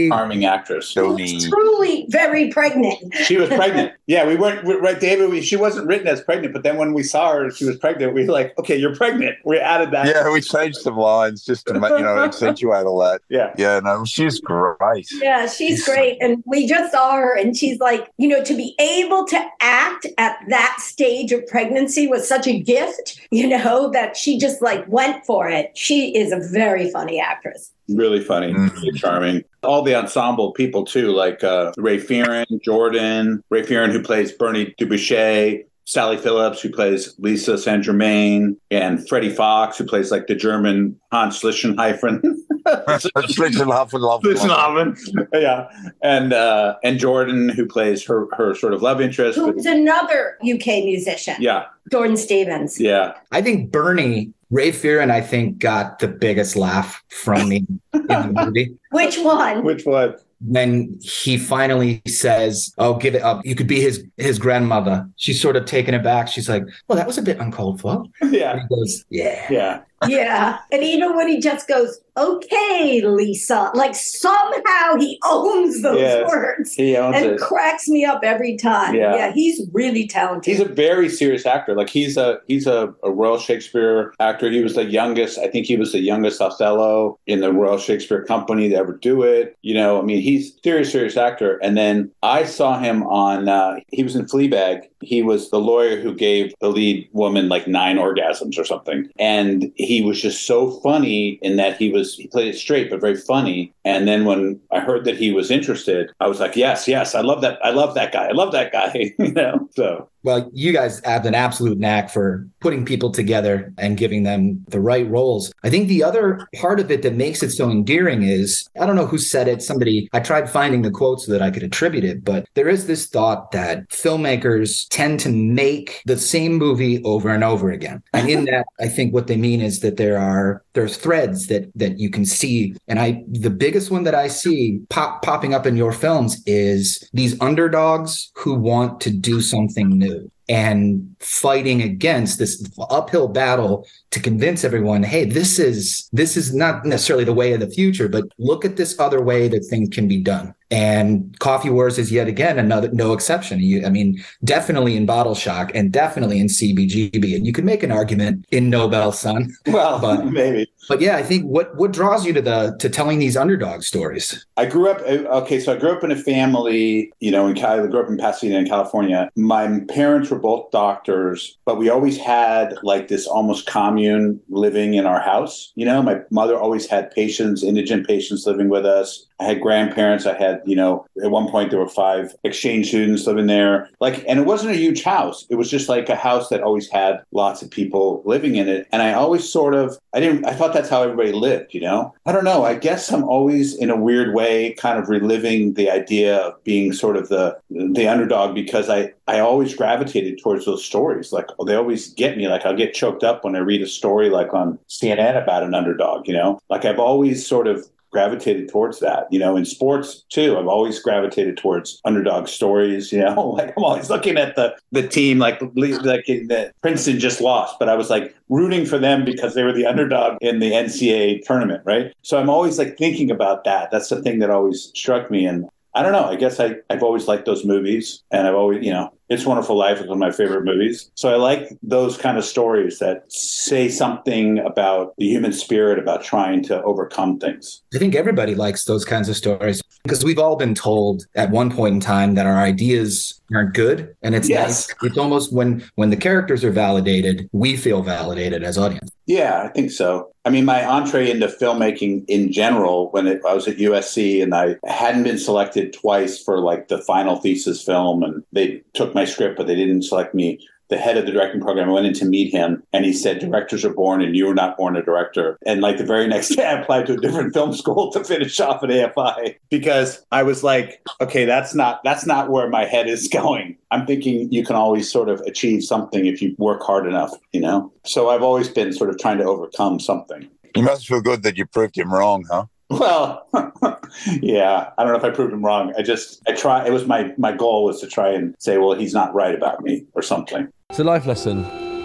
charming 0.09 0.44
actress 0.44 0.85
She's 0.90 1.48
Truly 1.48 2.07
very 2.09 2.48
pregnant. 2.50 2.98
she 3.26 3.37
was 3.37 3.48
pregnant 3.61 3.92
yeah 4.07 4.26
we 4.26 4.35
weren't 4.37 4.64
we- 4.64 4.76
right 4.87 4.98
david 4.98 5.31
we, 5.31 5.42
she 5.42 5.57
wasn't 5.57 5.87
written 5.88 6.07
as 6.09 6.20
pregnant 6.22 6.55
but 6.55 6.62
then 6.62 6.76
when 6.79 6.94
we 6.94 7.02
saw 7.02 7.33
her 7.35 7.50
she 7.50 7.64
was 7.64 7.76
pregnant 7.76 8.14
we 8.14 8.24
were 8.24 8.33
like 8.33 8.57
okay 8.59 8.76
you're 8.76 8.94
pregnant 8.96 9.37
we 9.44 9.59
added 9.59 9.90
that 9.90 10.07
Yeah, 10.07 10.31
we 10.33 10.40
changed 10.40 10.79
some 10.79 10.96
lines 10.96 11.44
just 11.44 11.66
to 11.66 11.74
ma- 11.74 11.94
you 11.96 12.02
know 12.02 12.18
accentuate 12.18 12.87
all 12.87 12.98
that. 13.00 13.20
Yeah, 13.29 13.52
yeah. 13.59 13.81
No, 13.81 14.05
she's 14.05 14.40
great. 14.40 15.09
Yeah, 15.20 15.46
she's 15.46 15.85
great. 15.85 16.16
And 16.20 16.42
we 16.46 16.66
just 16.66 16.92
saw 16.92 17.16
her, 17.16 17.37
and 17.37 17.57
she's 17.57 17.79
like, 17.81 18.11
you 18.18 18.29
know, 18.29 18.42
to 18.44 18.55
be 18.55 18.74
able 18.79 19.26
to 19.26 19.38
act 19.61 20.07
at 20.18 20.37
that 20.48 20.76
stage 20.81 21.33
of 21.33 21.46
pregnancy 21.46 22.06
was 22.07 22.29
such 22.29 22.47
a 22.47 22.59
gift, 22.59 23.21
you 23.31 23.47
know, 23.49 23.90
that 23.90 24.16
she 24.16 24.38
just 24.38 24.62
like 24.62 24.87
went 24.88 25.25
for 25.25 25.49
it. 25.49 25.77
She 25.77 26.16
is 26.16 26.33
a 26.33 26.40
very 26.53 26.90
funny 26.90 27.21
actress. 27.21 27.73
really 27.88 28.21
funny 28.21 28.53
really 28.53 28.92
charming 28.92 29.45
all 29.62 29.83
the 29.83 29.95
ensemble 29.95 30.51
people 30.53 30.85
too 30.85 31.12
like 31.12 31.45
uh, 31.45 31.73
ray 31.77 31.99
Fearon, 31.99 32.61
jordan 32.61 33.42
ray 33.49 33.62
Fearon, 33.62 33.92
who 33.92 34.03
plays 34.03 34.33
bernie 34.33 34.75
dubuchet 34.77 35.69
Sally 35.88 36.16
Phillips, 36.16 36.61
who 36.61 36.68
plays 36.70 37.14
Lisa 37.18 37.57
Saint 37.57 37.85
Germain, 37.85 38.57
and 38.72 39.09
Freddie 39.09 39.31
Fox, 39.31 39.79
who 39.79 39.85
plays 39.85 40.11
like 40.11 40.27
the 40.27 40.35
German 40.35 40.99
Hans 41.12 41.40
Schlichenheifen. 41.40 42.20
Schlichenhafen, 42.66 43.90
Schlichenhafen, 44.20 45.29
yeah, 45.33 45.68
and 46.03 46.33
uh, 46.33 46.77
and 46.83 46.99
Jordan, 46.99 47.49
who 47.49 47.66
plays 47.66 48.05
her 48.05 48.27
her 48.37 48.55
sort 48.55 48.75
of 48.75 48.83
love 48.83 49.01
interest. 49.01 49.38
but- 49.38 49.55
Who's 49.55 49.66
another 49.66 50.37
UK 50.42 50.85
musician, 50.85 51.37
yeah, 51.38 51.66
Jordan 51.92 52.16
Stephens. 52.16 52.81
yeah. 52.81 53.14
I 53.33 53.40
think 53.42 53.70
Bernie, 53.70 54.33
Ray 54.51 54.72
Fearon, 54.72 55.11
I 55.11 55.20
think 55.20 55.59
got 55.59 55.99
the 56.01 56.09
biggest 56.09 56.57
laugh 56.57 57.03
from 57.09 57.49
me 57.49 57.64
in 57.94 58.07
the 58.09 58.33
movie. 58.44 58.77
Which 58.90 59.18
one? 59.18 59.62
Which 59.64 59.85
one? 59.87 60.16
When 60.40 60.99
he 61.03 61.38
finally 61.38 62.03
says, 62.07 62.72
"Oh, 62.79 62.94
give 62.94 63.14
it 63.14 63.22
up. 63.22 63.44
You 63.44 63.55
could 63.55 63.66
be 63.66 63.81
his 63.81 64.05
his 64.16 64.38
grandmother." 64.38 65.09
She's 65.16 65.40
sort 65.40 65.57
of 65.57 65.64
taken 65.64 65.94
aback. 65.94 66.29
She's 66.29 66.49
like, 66.49 66.64
"Well, 66.88 66.96
that 66.96 67.07
was 67.07 67.18
a 67.18 67.22
bit 67.22 67.38
uncalled 67.38 67.81
for." 67.81 68.05
Yeah. 68.31 68.53
And 68.53 68.61
he 68.62 68.68
goes, 68.68 69.05
"Yeah." 69.09 69.46
Yeah. 69.51 69.81
Yeah. 70.09 70.59
And 70.72 70.82
even 70.82 71.16
when 71.16 71.28
he 71.28 71.40
just 71.40 71.68
goes, 71.68 71.98
okay, 72.18 73.02
Lisa, 73.04 73.70
like 73.74 73.94
somehow 73.94 74.96
he 74.98 75.18
owns 75.24 75.82
those 75.82 76.00
Yes, 76.00 76.28
words 76.28 76.72
he 76.72 76.96
owns 76.96 77.16
and 77.16 77.26
it. 77.32 77.40
cracks 77.40 77.88
me 77.88 78.04
up 78.04 78.20
every 78.22 78.56
time. 78.56 78.94
Yeah. 78.94 79.14
Yeah. 79.14 79.32
he's 79.32 79.61
really 79.72 80.06
talented. 80.06 80.50
He's 80.50 80.61
a 80.61 80.64
very 80.72 81.09
serious 81.09 81.44
actor. 81.46 81.74
Like 81.74 81.90
he's 81.90 82.16
a 82.16 82.38
he's 82.48 82.66
a, 82.66 82.94
a 83.02 83.11
Royal 83.11 83.38
Shakespeare 83.38 84.14
actor. 84.20 84.50
He 84.50 84.62
was 84.62 84.74
the 84.74 84.85
youngest. 84.85 85.38
I 85.38 85.48
think 85.48 85.66
he 85.66 85.76
was 85.76 85.92
the 85.92 86.00
youngest 86.00 86.40
Othello 86.40 87.18
in 87.26 87.40
the 87.40 87.52
Royal 87.52 87.78
Shakespeare 87.78 88.24
Company 88.24 88.68
to 88.70 88.74
ever 88.76 88.92
do 88.94 89.22
it. 89.22 89.56
You 89.62 89.74
know, 89.74 90.00
I 90.00 90.02
mean, 90.02 90.20
he's 90.22 90.52
serious, 90.62 90.90
serious 90.92 91.16
actor. 91.16 91.59
And 91.62 91.76
then 91.76 92.11
I 92.22 92.44
saw 92.44 92.78
him 92.78 93.02
on. 93.04 93.48
Uh, 93.48 93.76
he 93.92 94.02
was 94.02 94.16
in 94.16 94.24
Fleabag. 94.26 94.82
He 95.07 95.23
was 95.23 95.51
the 95.51 95.61
lawyer 95.61 96.01
who 96.01 96.14
gave 96.14 96.53
the 96.61 96.69
lead 96.69 97.09
woman 97.12 97.49
like 97.49 97.69
nine 97.69 97.97
orgasms 97.97 98.59
or 98.59 98.64
something. 98.64 99.09
And 99.19 99.73
he 99.77 100.03
was 100.03 100.21
just 100.21 100.47
so 100.47 100.81
funny 100.81 101.38
in 101.42 101.57
that 101.57 101.77
he 101.77 101.90
was 101.90 102.16
he 102.16 102.27
played 102.27 102.55
it 102.55 102.59
straight 102.59 102.90
but 102.90 103.01
very 103.01 103.16
funny. 103.16 103.73
And 103.87 104.09
then 104.09 104.25
when 104.25 104.61
I 104.72 104.81
heard 104.81 105.05
that 105.05 105.16
he 105.16 105.33
was 105.33 105.49
interested, 105.49 106.11
I 106.18 106.27
was 106.27 106.40
like, 106.40 106.57
yes, 106.57 106.88
yes, 106.88 107.14
I 107.14 107.20
love 107.20 107.40
that. 107.42 107.61
I 107.62 107.70
love 107.70 107.94
that 107.94 108.12
guy. 108.12 108.27
I 108.27 108.33
love 108.33 108.51
that 108.51 108.72
guy. 108.72 109.14
you 109.18 109.33
know, 109.33 109.68
so. 109.77 110.11
Well, 110.27 110.51
you 110.53 110.72
guys 110.72 111.01
have 111.05 111.25
an 111.25 111.37
absolute 111.37 111.79
knack 111.79 112.11
for 112.11 112.49
putting 112.59 112.85
people 112.85 113.12
together 113.12 113.72
and 113.79 113.96
giving 113.96 114.25
them 114.25 114.64
the 114.66 114.81
right 114.81 115.09
roles. 115.09 115.53
I 115.62 115.70
think 115.70 115.87
the 115.87 116.03
other 116.03 116.49
part 116.57 116.81
of 116.81 116.90
it 116.90 117.03
that 117.03 117.14
makes 117.14 117.44
it 117.44 117.53
so 117.53 117.70
endearing 117.70 118.25
is 118.25 118.68
I 118.81 118.87
don't 118.87 118.96
know 118.96 119.07
who 119.07 119.18
said 119.18 119.46
it. 119.46 119.62
Somebody, 119.62 120.09
I 120.12 120.18
tried 120.18 120.51
finding 120.51 120.83
the 120.83 120.90
quote 120.90 121.20
so 121.20 121.31
that 121.31 121.42
I 121.42 121.53
could 121.53 121.62
attribute 121.62 122.03
it, 122.03 122.25
but 122.25 122.49
there 122.55 122.68
is 122.68 122.88
this 122.88 123.07
thought 123.07 123.53
that 123.53 123.88
filmmakers 123.90 124.88
tend 124.90 125.20
to 125.20 125.29
make 125.29 126.03
the 126.07 126.18
same 126.18 126.55
movie 126.55 127.01
over 127.05 127.29
and 127.29 127.44
over 127.44 127.70
again. 127.70 128.03
And 128.16 128.31
in 128.31 128.44
that, 128.46 128.64
I 128.81 128.88
think 128.88 129.12
what 129.14 129.29
they 129.29 129.37
mean 129.37 129.61
is 129.61 129.81
that 129.81 129.99
there 129.99 130.18
are 130.18 130.64
there's 130.72 130.96
threads 130.96 131.46
that 131.46 131.70
that 131.77 132.01
you 132.01 132.11
can 132.11 132.25
see. 132.25 132.75
And 132.88 132.99
I 132.99 133.22
the 133.29 133.51
biggest 133.76 133.90
one 133.90 134.04
that 134.04 134.14
I 134.14 134.28
see 134.28 134.80
pop 134.88 135.20
popping 135.20 135.52
up 135.52 135.66
in 135.66 135.76
your 135.76 135.92
films 135.92 136.42
is 136.46 137.06
these 137.12 137.38
underdogs 137.42 138.32
who 138.34 138.54
want 138.54 139.02
to 139.02 139.10
do 139.10 139.42
something 139.42 139.90
new 139.90 140.30
and 140.48 141.14
fighting 141.20 141.82
against 141.82 142.38
this 142.38 142.66
uphill 142.88 143.28
battle 143.28 143.86
to 144.12 144.20
convince 144.20 144.64
everyone 144.64 145.02
hey 145.02 145.24
this 145.26 145.58
is 145.58 146.08
this 146.12 146.38
is 146.38 146.54
not 146.54 146.86
necessarily 146.86 147.24
the 147.24 147.34
way 147.34 147.52
of 147.52 147.60
the 147.60 147.68
future 147.68 148.08
but 148.08 148.24
look 148.38 148.64
at 148.64 148.76
this 148.76 148.98
other 148.98 149.20
way 149.20 149.46
that 149.46 149.66
things 149.68 149.90
can 149.90 150.08
be 150.08 150.22
done. 150.22 150.54
And 150.70 151.38
coffee 151.38 151.70
wars 151.70 151.98
is 151.98 152.10
yet 152.10 152.28
again 152.28 152.58
another 152.58 152.88
no 152.92 153.12
exception. 153.12 153.60
You, 153.60 153.84
i 153.84 153.90
mean 153.90 154.24
definitely 154.42 154.96
in 154.96 155.04
bottle 155.04 155.34
shock 155.34 155.70
and 155.74 155.92
definitely 155.92 156.38
in 156.40 156.46
cbgb 156.46 157.36
and 157.36 157.46
you 157.46 157.52
could 157.52 157.66
make 157.66 157.82
an 157.82 157.92
argument 157.92 158.46
in 158.50 158.70
nobel 158.70 159.12
son. 159.12 159.54
Well, 159.66 159.98
but 160.00 160.24
maybe. 160.40 160.66
But 160.88 161.01
yeah 161.01 161.16
i 161.16 161.22
think 161.22 161.44
what 161.44 161.75
what 161.77 161.92
draws 161.92 162.25
you 162.27 162.33
to 162.33 162.42
the 162.42 162.77
to 162.79 162.88
telling 162.88 163.18
these 163.18 163.37
underdog 163.37 163.83
stories 163.83 164.46
I 164.59 164.64
grew 164.66 164.88
up. 164.88 165.01
uh, 165.03 165.29
Okay, 165.42 165.61
so 165.61 165.75
I 165.75 165.77
grew 165.77 165.90
up 165.90 166.03
in 166.03 166.11
a 166.11 166.16
family. 166.16 167.12
You 167.20 167.31
know, 167.31 167.46
in 167.46 167.59
I 167.62 167.87
grew 167.87 168.01
up 168.01 168.09
in 168.09 168.16
Pasadena, 168.16 168.59
in 168.59 168.66
California. 168.66 169.29
My 169.37 169.81
parents 169.88 170.31
were 170.31 170.38
both 170.38 170.70
doctors, 170.70 171.59
but 171.64 171.77
we 171.77 171.90
always 171.90 172.16
had 172.16 172.75
like 172.83 173.09
this 173.09 173.27
almost 173.27 173.66
commune 173.66 174.40
living 174.49 174.94
in 174.94 175.05
our 175.05 175.20
house. 175.20 175.72
You 175.75 175.85
know, 175.85 176.03
my 176.03 176.20
mother 176.31 176.57
always 176.57 176.87
had 176.87 177.11
patients, 177.11 177.62
indigent 177.62 178.07
patients, 178.07 178.46
living 178.46 178.68
with 178.68 178.87
us. 178.87 179.27
I 179.38 179.44
had 179.44 179.61
grandparents. 179.61 180.25
I 180.25 180.35
had, 180.35 180.62
you 180.64 180.77
know, 180.77 181.05
at 181.22 181.31
one 181.31 181.51
point 181.51 181.70
there 181.70 181.79
were 181.79 181.88
five 181.88 182.35
exchange 182.44 182.88
students 182.88 183.27
living 183.27 183.46
there. 183.46 183.90
Like, 184.01 184.25
and 184.27 184.38
it 184.38 184.46
wasn't 184.46 184.72
a 184.72 184.79
huge 184.79 185.03
house. 185.03 185.46
It 185.51 185.57
was 185.57 185.70
just 185.70 185.90
like 185.90 186.09
a 186.09 186.16
house 186.16 186.49
that 186.49 186.62
always 186.62 186.88
had 186.90 187.22
lots 187.33 187.61
of 187.61 187.70
people 187.70 188.22
living 188.25 188.57
in 188.57 188.66
it. 188.66 188.87
And 188.92 189.03
I 189.03 189.12
always 189.12 189.46
sort 189.46 189.75
of, 189.75 189.99
I 190.14 190.20
didn't, 190.20 190.46
I 190.46 190.55
thought 190.55 190.72
that's 190.76 190.90
how 190.90 191.02
everybody 191.02 191.32
lived, 191.32 191.72
you 191.72 191.80
know? 191.80 192.14
I 192.26 192.32
don't 192.32 192.44
know. 192.44 192.64
I 192.64 192.74
guess 192.74 193.10
I'm 193.10 193.24
always 193.24 193.74
in 193.74 193.88
a 193.88 193.96
weird 193.96 194.34
way 194.34 194.74
kind 194.74 194.98
of 194.98 195.08
reliving 195.08 195.72
the 195.74 195.90
idea 195.90 196.36
of 196.36 196.62
being 196.64 196.92
sort 196.92 197.16
of 197.16 197.28
the 197.28 197.58
the 197.70 198.06
underdog 198.06 198.54
because 198.54 198.90
I 198.90 199.12
I 199.26 199.40
always 199.40 199.74
gravitated 199.74 200.40
towards 200.42 200.66
those 200.66 200.84
stories. 200.84 201.32
Like 201.32 201.48
they 201.66 201.74
always 201.74 202.12
get 202.12 202.36
me. 202.36 202.48
Like 202.48 202.66
I'll 202.66 202.76
get 202.76 202.94
choked 202.94 203.24
up 203.24 203.42
when 203.42 203.56
I 203.56 203.60
read 203.60 203.82
a 203.82 203.86
story 203.86 204.28
like 204.28 204.52
on 204.52 204.78
CNN 204.88 205.42
about 205.42 205.62
an 205.62 205.74
underdog, 205.74 206.28
you 206.28 206.34
know? 206.34 206.60
Like 206.68 206.84
I've 206.84 207.00
always 207.00 207.46
sort 207.46 207.66
of 207.66 207.88
gravitated 208.12 208.69
towards 208.69 209.01
that. 209.01 209.27
You 209.31 209.38
know, 209.38 209.57
in 209.57 209.64
sports 209.64 210.25
too, 210.31 210.57
I've 210.59 210.66
always 210.66 210.99
gravitated 210.99 211.57
towards 211.57 212.01
underdog 212.05 212.49
stories. 212.49 213.12
You 213.12 213.21
know, 213.21 213.51
like 213.57 213.75
I'm 213.77 213.85
always 213.85 214.11
looking 214.11 214.37
at 214.37 214.57
the 214.57 214.77
the 214.92 215.07
team, 215.07 215.38
like 215.38 215.61
like 215.61 216.27
that 216.27 216.73
Princeton 216.83 217.19
just 217.19 217.40
lost, 217.40 217.79
but 217.79 217.88
I 217.88 217.95
was 217.95 218.11
like 218.11 218.35
rooting 218.49 218.87
for 218.87 218.99
them 218.99 219.25
because 219.25 219.55
they 219.55 219.62
were 219.62 219.73
the 219.73 219.87
underdog 219.87 220.38
in 220.40 220.61
the 220.61 220.73
NCAA 220.73 221.45
tournament, 221.45 221.83
right? 221.85 222.12
So 222.23 222.38
I'm 222.38 222.51
always 222.51 222.79
like 222.79 222.97
thinking 222.97 223.31
about 223.31 223.64
that. 223.64 223.90
That's 223.90 224.09
the 224.09 224.23
thing 224.23 224.38
that 224.40 224.51
always 224.51 224.90
struck 224.95 225.31
me, 225.31 225.47
and 225.47 225.69
I 225.95 226.03
don't 226.03 226.12
know. 226.12 226.27
I 226.27 226.37
guess 226.37 226.61
I, 226.61 226.77
I've 226.90 227.03
always 227.03 227.27
liked 227.27 227.47
those 227.47 227.64
movies, 227.64 228.23
and 228.31 228.47
I've 228.47 228.55
always, 228.55 228.85
you 228.85 228.92
know, 228.92 229.12
It's 229.28 229.44
Wonderful 229.44 229.76
Life 229.76 230.00
is 230.00 230.06
one 230.06 230.18
of 230.18 230.20
my 230.20 230.30
favorite 230.30 230.64
movies. 230.64 231.10
So 231.14 231.28
I 231.28 231.34
like 231.34 231.76
those 231.82 232.16
kind 232.16 232.38
of 232.38 232.44
stories 232.44 233.00
that 233.00 233.24
say 233.28 233.88
something 233.88 234.60
about 234.60 235.14
the 235.18 235.26
human 235.26 235.52
spirit, 235.52 235.98
about 235.98 236.22
trying 236.22 236.62
to 236.64 236.80
overcome 236.84 237.40
things. 237.40 237.82
I 237.92 237.98
think 237.98 238.14
everybody 238.14 238.54
likes 238.54 238.84
those 238.84 239.04
kinds 239.04 239.28
of 239.28 239.36
stories 239.36 239.82
because 240.04 240.24
we've 240.24 240.38
all 240.38 240.54
been 240.54 240.76
told 240.76 241.26
at 241.34 241.50
one 241.50 241.72
point 241.72 241.94
in 241.94 242.00
time 242.00 242.34
that 242.36 242.46
our 242.46 242.58
ideas 242.58 243.40
aren't 243.54 243.74
good, 243.74 244.14
and 244.22 244.35
it's 244.35 244.48
Yes. 244.48 244.88
nice. 244.88 245.11
It's 245.11 245.18
almost 245.18 245.52
when 245.52 245.82
when 245.94 246.11
the 246.11 246.16
characters 246.16 246.64
are 246.64 246.70
validated, 246.70 247.48
we 247.52 247.76
feel 247.76 248.02
validated 248.02 248.62
as 248.64 248.76
audience. 248.78 249.11
Yeah, 249.26 249.62
I 249.64 249.68
think 249.68 249.90
so. 249.90 250.28
I 250.44 250.50
mean, 250.50 250.64
my 250.64 250.85
entree 250.85 251.30
into 251.30 251.48
filmmaking 251.48 252.24
in 252.28 252.52
general, 252.52 253.11
when 253.11 253.26
it, 253.26 253.40
I 253.48 253.54
was 253.54 253.66
at 253.68 253.78
USC 253.78 254.42
and 254.42 254.54
I 254.54 254.76
hadn't 254.87 255.24
been 255.24 255.38
selected 255.38 255.92
twice 255.92 256.40
for 256.42 256.59
like 256.61 256.88
the 256.88 256.98
final 256.98 257.37
thesis 257.37 257.82
film, 257.82 258.22
and 258.22 258.42
they 258.52 258.82
took 258.94 259.14
my 259.14 259.24
script, 259.24 259.56
but 259.56 259.66
they 259.66 259.74
didn't 259.76 260.02
select 260.02 260.35
me. 260.35 260.59
The 260.88 260.96
head 260.96 261.16
of 261.16 261.27
the 261.27 261.33
directing 261.33 261.61
program, 261.61 261.88
I 261.88 261.92
went 261.92 262.07
in 262.07 262.12
to 262.14 262.25
meet 262.25 262.53
him, 262.53 262.83
and 262.92 263.05
he 263.05 263.12
said, 263.12 263.40
"Directors 263.40 263.85
are 263.85 263.92
born, 263.92 264.22
and 264.22 264.37
you 264.37 264.46
were 264.46 264.55
not 264.55 264.77
born 264.77 264.96
a 264.96 265.03
director." 265.03 265.59
And 265.66 265.81
like 265.81 265.99
the 265.99 266.05
very 266.05 266.27
next 266.27 266.49
day, 266.57 266.64
I 266.64 266.81
applied 266.81 267.07
to 267.07 267.14
a 267.14 267.16
different 267.16 267.55
film 267.55 267.72
school 267.72 268.12
to 268.12 268.22
finish 268.25 268.59
off 268.61 268.83
at 268.83 268.90
AFI 268.90 269.57
because 269.70 270.25
I 270.31 270.42
was 270.42 270.62
like, 270.62 271.01
"Okay, 271.20 271.44
that's 271.44 271.75
not 271.75 272.03
that's 272.05 272.27
not 272.27 272.51
where 272.51 272.68
my 272.68 272.85
head 272.85 273.09
is 273.09 273.29
going." 273.29 273.77
I'm 273.90 274.07
thinking 274.07 274.53
you 274.53 274.64
can 274.64 274.77
always 274.77 275.11
sort 275.11 275.29
of 275.29 275.40
achieve 275.40 275.83
something 275.83 276.27
if 276.27 276.40
you 276.42 276.55
work 276.59 276.83
hard 276.83 277.07
enough, 277.07 277.33
you 277.53 277.61
know. 277.61 277.92
So 278.05 278.31
I've 278.31 278.42
always 278.42 278.68
been 278.68 278.92
sort 278.92 279.11
of 279.11 279.18
trying 279.18 279.38
to 279.38 279.44
overcome 279.44 280.01
something. 280.01 280.49
You 280.75 280.83
must 280.83 281.07
feel 281.07 281.20
good 281.20 281.42
that 281.42 281.57
you 281.57 281.66
proved 281.66 281.96
him 281.96 282.12
wrong, 282.12 282.44
huh? 282.51 282.66
Well, 282.88 283.49
yeah, 284.40 284.90
I 284.96 285.03
don't 285.03 285.12
know 285.12 285.18
if 285.18 285.25
I 285.25 285.31
proved 285.31 285.53
him 285.53 285.64
wrong. 285.64 285.92
I 285.99 286.03
just 286.03 286.42
I 286.46 286.53
try. 286.53 286.87
It 286.87 286.92
was 286.92 287.07
my 287.07 287.33
my 287.37 287.53
goal 287.53 287.85
was 287.85 288.01
to 288.01 288.07
try 288.07 288.31
and 288.31 288.55
say, 288.59 288.79
well, 288.79 288.92
he's 288.92 289.14
not 289.14 289.35
right 289.35 289.55
about 289.55 289.83
me 289.83 290.05
or 290.12 290.22
something. 290.22 290.68
It's 290.96 291.03
a 291.03 291.05
life 291.05 291.27
lesson. 291.27 291.59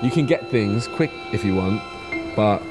You 0.04 0.12
can 0.12 0.26
get 0.26 0.50
things 0.50 0.86
quick 0.86 1.12
if 1.32 1.46
you 1.46 1.56
want, 1.56 1.82
but 2.36 2.62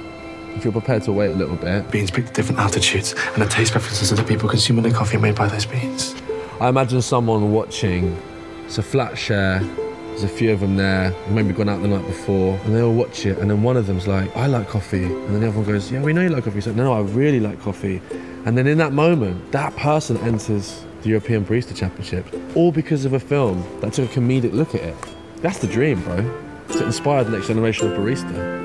if 0.55 0.63
you're 0.63 0.73
prepared 0.73 1.03
to 1.05 1.13
wait 1.13 1.31
a 1.31 1.35
little 1.35 1.57
bit. 1.57 1.91
Beans 1.91 2.11
pick 2.11 2.35
different 2.35 2.61
altitudes 2.61 3.15
and 3.33 3.43
the 3.43 3.47
taste 3.47 3.73
preferences 3.73 4.13
of 4.13 4.19
the 4.19 4.25
people 4.25 4.47
consuming 4.47 4.83
the 4.83 4.91
coffee 4.91 5.17
made 5.17 5.35
by 5.35 5.49
those 5.49 5.65
beans. 5.65 6.15
I 6.61 6.69
imagine 6.69 7.01
someone 7.01 7.53
watching. 7.53 8.15
It's 8.67 8.77
a 8.77 8.83
flat 8.83 9.17
share. 9.17 9.61
There's 9.61 10.25
a 10.25 10.29
few 10.29 10.53
of 10.53 10.61
them 10.61 10.77
there. 10.77 11.15
Maybe 11.31 11.55
gone 11.55 11.71
out 11.71 11.81
the 11.81 11.89
night 11.89 12.07
before, 12.07 12.59
and 12.67 12.77
they 12.77 12.83
all 12.83 12.93
watch 12.93 13.25
it. 13.25 13.39
And 13.39 13.51
then 13.51 13.63
one 13.63 13.79
of 13.79 13.87
them's 13.87 14.07
like, 14.07 14.37
"I 14.37 14.47
like 14.47 14.69
coffee," 14.69 15.05
and 15.05 15.29
then 15.29 15.41
the 15.41 15.49
other 15.49 15.57
one 15.57 15.67
goes, 15.67 15.91
"Yeah, 15.91 16.03
we 16.03 16.13
know 16.13 16.21
you 16.21 16.29
like 16.29 16.45
coffee." 16.45 16.57
He's 16.57 16.67
like, 16.67 16.77
"No, 16.77 16.85
no, 16.85 16.93
I 16.93 17.01
really 17.01 17.41
like 17.41 17.63
coffee." 17.63 18.03
And 18.45 18.59
then 18.59 18.67
in 18.67 18.77
that 18.77 18.93
moment, 18.93 19.53
that 19.53 19.75
person 19.77 20.19
enters 20.19 20.85
the 21.01 21.09
European 21.09 21.47
Barista 21.47 21.75
Championship, 21.75 22.27
all 22.55 22.73
because 22.73 23.07
of 23.07 23.15
a 23.15 23.21
film 23.21 23.65
that 23.81 23.95
took 23.95 24.15
a 24.15 24.21
comedic 24.21 24.53
look 24.53 24.75
at 24.75 24.83
it. 24.83 24.97
That's 25.43 25.59
the 25.59 25.67
dream, 25.67 26.03
bro. 26.03 26.17
To 26.73 26.85
inspire 26.85 27.25
the 27.25 27.31
next 27.31 27.49
generation 27.49 27.91
of 27.91 27.99
barista. 27.99 28.61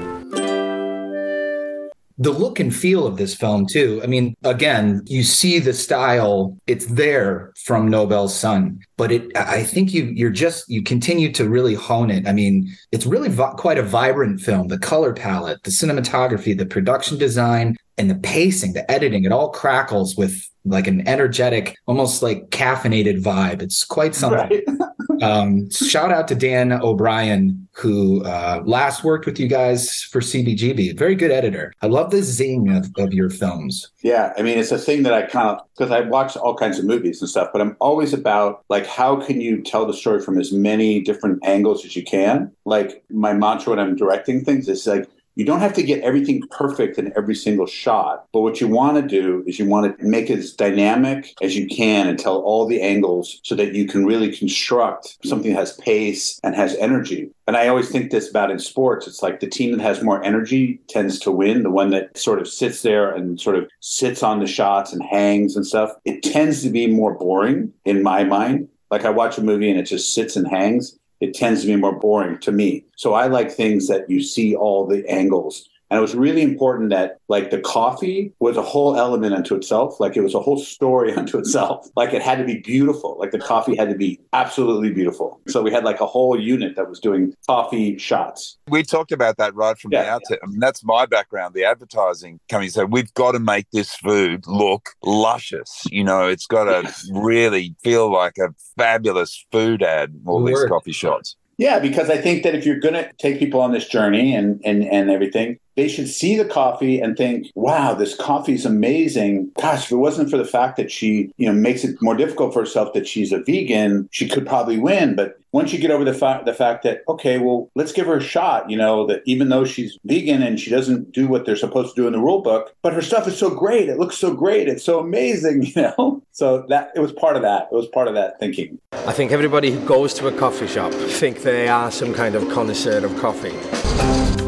the 2.17 2.31
look 2.31 2.61
and 2.61 2.73
feel 2.73 3.05
of 3.05 3.17
this 3.17 3.35
film 3.35 3.65
too. 3.65 3.99
I 4.01 4.07
mean 4.07 4.35
again 4.45 5.01
you 5.05 5.21
see 5.23 5.59
the 5.59 5.73
style. 5.73 6.57
It's 6.65 6.85
there 6.85 7.51
from 7.65 7.89
Nobel 7.89 8.29
Son. 8.29 8.79
But 8.95 9.11
it 9.11 9.35
i 9.35 9.63
think 9.63 9.93
you 9.93 10.05
you're 10.15 10.29
just 10.29 10.69
you 10.69 10.81
continue 10.81 11.29
to 11.33 11.49
really 11.49 11.73
hone 11.73 12.09
it. 12.09 12.25
I 12.25 12.31
mean 12.31 12.73
it's 12.93 13.05
really 13.05 13.27
vi- 13.29 13.55
quite 13.57 13.77
a 13.77 13.83
vibrant 13.83 14.39
film. 14.39 14.69
The 14.69 14.79
color 14.79 15.13
palette 15.13 15.63
the 15.63 15.71
cinematography 15.71 16.57
the 16.57 16.65
production 16.65 17.17
design 17.17 17.75
and 17.97 18.09
the 18.09 18.15
pacing 18.15 18.73
the 18.73 18.89
editing 18.89 19.25
it 19.25 19.33
all 19.33 19.49
crackles 19.49 20.15
with 20.15 20.49
like 20.63 20.87
an 20.87 21.05
energetic 21.07 21.75
almost 21.85 22.23
like 22.23 22.49
caffeinated 22.49 23.21
vibe. 23.21 23.61
It's 23.61 23.83
quite 23.83 24.15
something 24.15 24.61
um, 25.25 25.69
shout 25.71 26.11
out 26.11 26.27
to 26.29 26.35
Dan 26.35 26.71
O'Brien, 26.71 27.67
who 27.71 28.23
uh, 28.23 28.61
last 28.65 29.03
worked 29.03 29.25
with 29.25 29.39
you 29.39 29.47
guys 29.47 30.03
for 30.03 30.21
CBGB. 30.21 30.97
Very 30.97 31.15
good 31.15 31.31
editor. 31.31 31.73
I 31.81 31.87
love 31.87 32.11
the 32.11 32.21
zing 32.21 32.69
of, 32.69 32.87
of 32.97 33.13
your 33.13 33.29
films. 33.29 33.91
Yeah, 34.01 34.33
I 34.37 34.41
mean, 34.41 34.57
it's 34.57 34.71
a 34.71 34.77
thing 34.77 35.03
that 35.03 35.13
I 35.13 35.23
kind 35.23 35.49
of 35.49 35.59
because 35.75 35.91
I 35.91 36.01
watch 36.01 36.37
all 36.37 36.55
kinds 36.55 36.79
of 36.79 36.85
movies 36.85 37.21
and 37.21 37.29
stuff, 37.29 37.49
but 37.51 37.61
I'm 37.61 37.75
always 37.79 38.13
about 38.13 38.63
like 38.69 38.85
how 38.85 39.17
can 39.17 39.41
you 39.41 39.61
tell 39.61 39.85
the 39.85 39.93
story 39.93 40.21
from 40.21 40.37
as 40.37 40.51
many 40.51 41.01
different 41.01 41.43
angles 41.45 41.83
as 41.85 41.95
you 41.95 42.03
can. 42.03 42.51
Like 42.65 43.03
my 43.09 43.33
mantra 43.33 43.71
when 43.71 43.79
I'm 43.79 43.95
directing 43.95 44.45
things 44.45 44.69
is 44.69 44.87
like 44.87 45.09
you 45.35 45.45
don't 45.45 45.59
have 45.59 45.73
to 45.73 45.83
get 45.83 46.01
everything 46.01 46.41
perfect 46.49 46.97
in 46.97 47.13
every 47.15 47.35
single 47.35 47.65
shot, 47.65 48.25
but 48.31 48.41
what 48.41 48.61
you 48.61 48.67
want 48.67 48.95
to 48.97 49.07
do 49.07 49.43
is 49.45 49.59
you 49.59 49.65
want 49.65 49.97
to 49.97 50.05
make 50.05 50.29
it 50.29 50.39
as 50.39 50.53
dynamic 50.53 51.33
as 51.41 51.55
you 51.55 51.67
can 51.67 52.07
and 52.07 52.17
tell 52.17 52.39
all 52.39 52.65
the 52.65 52.81
angles 52.81 53.39
so 53.43 53.53
that 53.55 53.73
you 53.73 53.85
can 53.85 54.05
really 54.05 54.35
construct 54.35 55.17
something 55.25 55.51
that 55.51 55.59
has 55.59 55.73
pace 55.77 56.39
and 56.43 56.55
has 56.55 56.75
energy. 56.75 57.29
And 57.47 57.57
I 57.57 57.67
always 57.67 57.89
think 57.89 58.11
this 58.11 58.29
about 58.29 58.49
in 58.49 58.59
sports. 58.59 59.07
It's 59.07 59.21
like 59.21 59.39
the 59.39 59.47
team 59.47 59.71
that 59.71 59.81
has 59.81 60.01
more 60.01 60.23
energy 60.23 60.79
tends 60.87 61.19
to 61.19 61.31
win. 61.31 61.63
The 61.63 61.69
one 61.69 61.91
that 61.91 62.17
sort 62.17 62.39
of 62.39 62.47
sits 62.47 62.81
there 62.81 63.11
and 63.13 63.39
sort 63.39 63.57
of 63.57 63.69
sits 63.81 64.23
on 64.23 64.39
the 64.39 64.47
shots 64.47 64.93
and 64.93 65.03
hangs 65.03 65.55
and 65.55 65.65
stuff. 65.65 65.91
It 66.05 66.23
tends 66.23 66.63
to 66.63 66.69
be 66.69 66.87
more 66.87 67.13
boring 67.13 67.73
in 67.83 68.01
my 68.01 68.23
mind. 68.23 68.69
Like 68.89 69.05
I 69.05 69.09
watch 69.09 69.37
a 69.37 69.43
movie 69.43 69.69
and 69.69 69.79
it 69.79 69.83
just 69.83 70.13
sits 70.13 70.35
and 70.35 70.47
hangs. 70.47 70.97
It 71.19 71.33
tends 71.33 71.61
to 71.61 71.67
be 71.67 71.75
more 71.75 71.97
boring 71.97 72.39
to 72.39 72.51
me. 72.51 72.85
So 72.95 73.13
I 73.13 73.27
like 73.27 73.51
things 73.51 73.87
that 73.87 74.09
you 74.09 74.21
see 74.21 74.55
all 74.55 74.85
the 74.85 75.07
angles. 75.09 75.69
And 75.89 75.97
it 75.97 76.01
was 76.01 76.15
really 76.15 76.41
important 76.41 76.89
that 76.89 77.19
like 77.27 77.51
the 77.51 77.59
coffee 77.59 78.33
was 78.39 78.57
a 78.57 78.61
whole 78.61 78.95
element 78.95 79.35
unto 79.35 79.55
itself. 79.55 79.99
Like 79.99 80.17
it 80.17 80.21
was 80.21 80.33
a 80.33 80.39
whole 80.39 80.57
story 80.57 81.13
unto 81.15 81.37
itself. 81.37 81.87
Like 81.95 82.13
it 82.13 82.21
had 82.21 82.37
to 82.39 82.43
be 82.43 82.59
beautiful. 82.59 83.17
Like 83.19 83.31
the 83.31 83.39
coffee 83.39 83.75
had 83.75 83.89
to 83.89 83.95
be 83.95 84.19
absolutely 84.33 84.91
beautiful. 84.91 85.39
So 85.47 85.61
we 85.61 85.71
had 85.71 85.83
like 85.83 86.01
a 86.01 86.05
whole 86.05 86.39
unit 86.39 86.75
that 86.75 86.89
was 86.89 86.99
doing 86.99 87.33
coffee 87.47 87.97
shots. 87.97 88.57
We 88.67 88.83
talked 88.83 89.11
about 89.11 89.37
that 89.37 89.53
right 89.55 89.77
from 89.77 89.91
the 89.91 90.07
outset. 90.07 90.39
I 90.43 90.47
mean, 90.47 90.59
that's 90.59 90.83
my 90.83 91.05
background, 91.05 91.53
the 91.53 91.65
advertising 91.65 92.39
company. 92.49 92.69
So 92.69 92.85
we've 92.85 93.13
got 93.13 93.33
to 93.33 93.39
make 93.39 93.67
this 93.71 93.95
food 93.95 94.45
look 94.47 94.89
luscious. 95.03 95.83
You 95.91 96.03
know, 96.03 96.27
it's 96.27 96.47
got 96.47 96.65
to 96.65 96.91
really 97.11 97.75
feel 97.83 98.11
like 98.11 98.37
a 98.37 98.53
fabulous 98.77 99.45
food 99.51 99.83
ad, 99.83 100.19
all 100.25 100.43
these 100.43 100.65
coffee 100.65 100.91
shots. 100.91 101.35
Yeah, 101.57 101.79
because 101.79 102.09
I 102.09 102.17
think 102.17 102.43
that 102.43 102.53
if 102.53 102.65
you're 102.65 102.79
going 102.79 102.95
to 102.95 103.09
take 103.17 103.39
people 103.39 103.61
on 103.61 103.71
this 103.71 103.87
journey 103.87 104.35
and, 104.35 104.59
and, 104.65 104.83
and 104.83 105.09
everything, 105.09 105.57
they 105.75 105.87
should 105.87 106.07
see 106.07 106.37
the 106.37 106.45
coffee 106.45 106.99
and 106.99 107.17
think, 107.17 107.47
wow, 107.55 107.93
this 107.93 108.15
coffee 108.15 108.53
is 108.53 108.65
amazing. 108.65 109.51
Gosh, 109.59 109.85
if 109.85 109.91
it 109.91 109.97
wasn't 109.97 110.29
for 110.29 110.37
the 110.37 110.45
fact 110.45 110.77
that 110.77 110.91
she, 110.91 111.31
you 111.37 111.47
know, 111.47 111.53
makes 111.53 111.83
it 111.83 112.01
more 112.01 112.15
difficult 112.15 112.53
for 112.53 112.61
herself 112.61 112.93
that 112.93 113.07
she's 113.07 113.31
a 113.31 113.39
vegan, 113.39 114.07
she 114.11 114.27
could 114.27 114.45
probably 114.45 114.77
win. 114.77 115.15
But 115.15 115.37
once 115.51 115.71
you 115.71 115.79
get 115.79 115.91
over 115.91 116.03
the 116.03 116.13
fact 116.13 116.45
the 116.45 116.53
fact 116.53 116.83
that, 116.83 117.01
okay, 117.07 117.39
well, 117.39 117.69
let's 117.75 117.91
give 117.91 118.07
her 118.07 118.17
a 118.17 118.21
shot, 118.21 118.69
you 118.69 118.77
know, 118.77 119.05
that 119.07 119.21
even 119.25 119.49
though 119.49 119.65
she's 119.65 119.97
vegan 120.05 120.41
and 120.41 120.59
she 120.59 120.69
doesn't 120.69 121.11
do 121.11 121.27
what 121.27 121.45
they're 121.45 121.55
supposed 121.55 121.95
to 121.95 122.01
do 122.01 122.07
in 122.07 122.13
the 122.13 122.19
rule 122.19 122.41
book, 122.41 122.75
but 122.81 122.93
her 122.93 123.01
stuff 123.01 123.27
is 123.27 123.37
so 123.37 123.49
great. 123.49 123.89
It 123.89 123.97
looks 123.97 124.17
so 124.17 124.33
great. 124.33 124.67
It's 124.67 124.83
so 124.83 124.99
amazing, 124.99 125.63
you 125.75 125.81
know? 125.81 126.21
So 126.31 126.65
that 126.69 126.91
it 126.95 126.99
was 126.99 127.11
part 127.11 127.35
of 127.35 127.41
that. 127.43 127.69
It 127.71 127.75
was 127.75 127.87
part 127.87 128.07
of 128.07 128.15
that 128.15 128.39
thinking. 128.39 128.79
I 128.91 129.13
think 129.13 129.31
everybody 129.31 129.71
who 129.71 129.79
goes 129.85 130.13
to 130.15 130.27
a 130.27 130.31
coffee 130.31 130.67
shop 130.67 130.91
think 130.93 131.43
they 131.43 131.67
are 131.67 131.91
some 131.91 132.13
kind 132.13 132.35
of 132.35 132.49
connoisseur 132.49 133.05
of 133.05 133.15
coffee. 133.17 134.44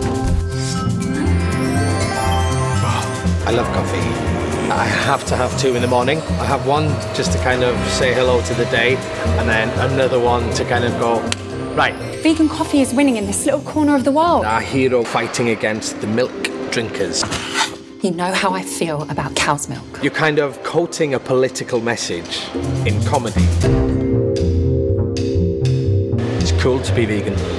I 3.47 3.51
love 3.51 3.67
coffee. 3.67 3.97
I 4.73 4.83
have 4.83 5.25
to 5.27 5.37
have 5.37 5.57
two 5.57 5.77
in 5.77 5.81
the 5.81 5.87
morning. 5.87 6.19
I 6.19 6.43
have 6.43 6.67
one 6.67 6.89
just 7.15 7.31
to 7.31 7.37
kind 7.37 7.63
of 7.63 7.79
say 7.91 8.13
hello 8.13 8.41
to 8.41 8.53
the 8.55 8.65
day, 8.65 8.97
and 9.39 9.47
then 9.47 9.69
another 9.89 10.19
one 10.19 10.53
to 10.55 10.65
kind 10.65 10.83
of 10.83 10.91
go, 10.99 11.21
right, 11.73 11.95
Vegan 12.21 12.49
coffee 12.49 12.81
is 12.81 12.93
winning 12.93 13.15
in 13.15 13.25
this 13.25 13.45
little 13.45 13.61
corner 13.61 13.95
of 13.95 14.03
the 14.03 14.11
world. 14.11 14.43
our 14.43 14.59
hero 14.59 15.01
fighting 15.01 15.47
against 15.51 16.01
the 16.01 16.07
milk 16.07 16.49
drinkers. 16.71 17.23
You 18.03 18.11
know 18.11 18.33
how 18.33 18.51
I 18.51 18.63
feel 18.63 19.03
about 19.03 19.33
cow's 19.37 19.69
milk. 19.69 20.03
You're 20.03 20.11
kind 20.11 20.39
of 20.39 20.61
quoting 20.63 21.13
a 21.13 21.19
political 21.19 21.79
message 21.79 22.49
in 22.85 23.01
comedy. 23.05 23.47
It's 26.41 26.51
cool 26.61 26.81
to 26.81 26.93
be 26.93 27.05
vegan. 27.05 27.56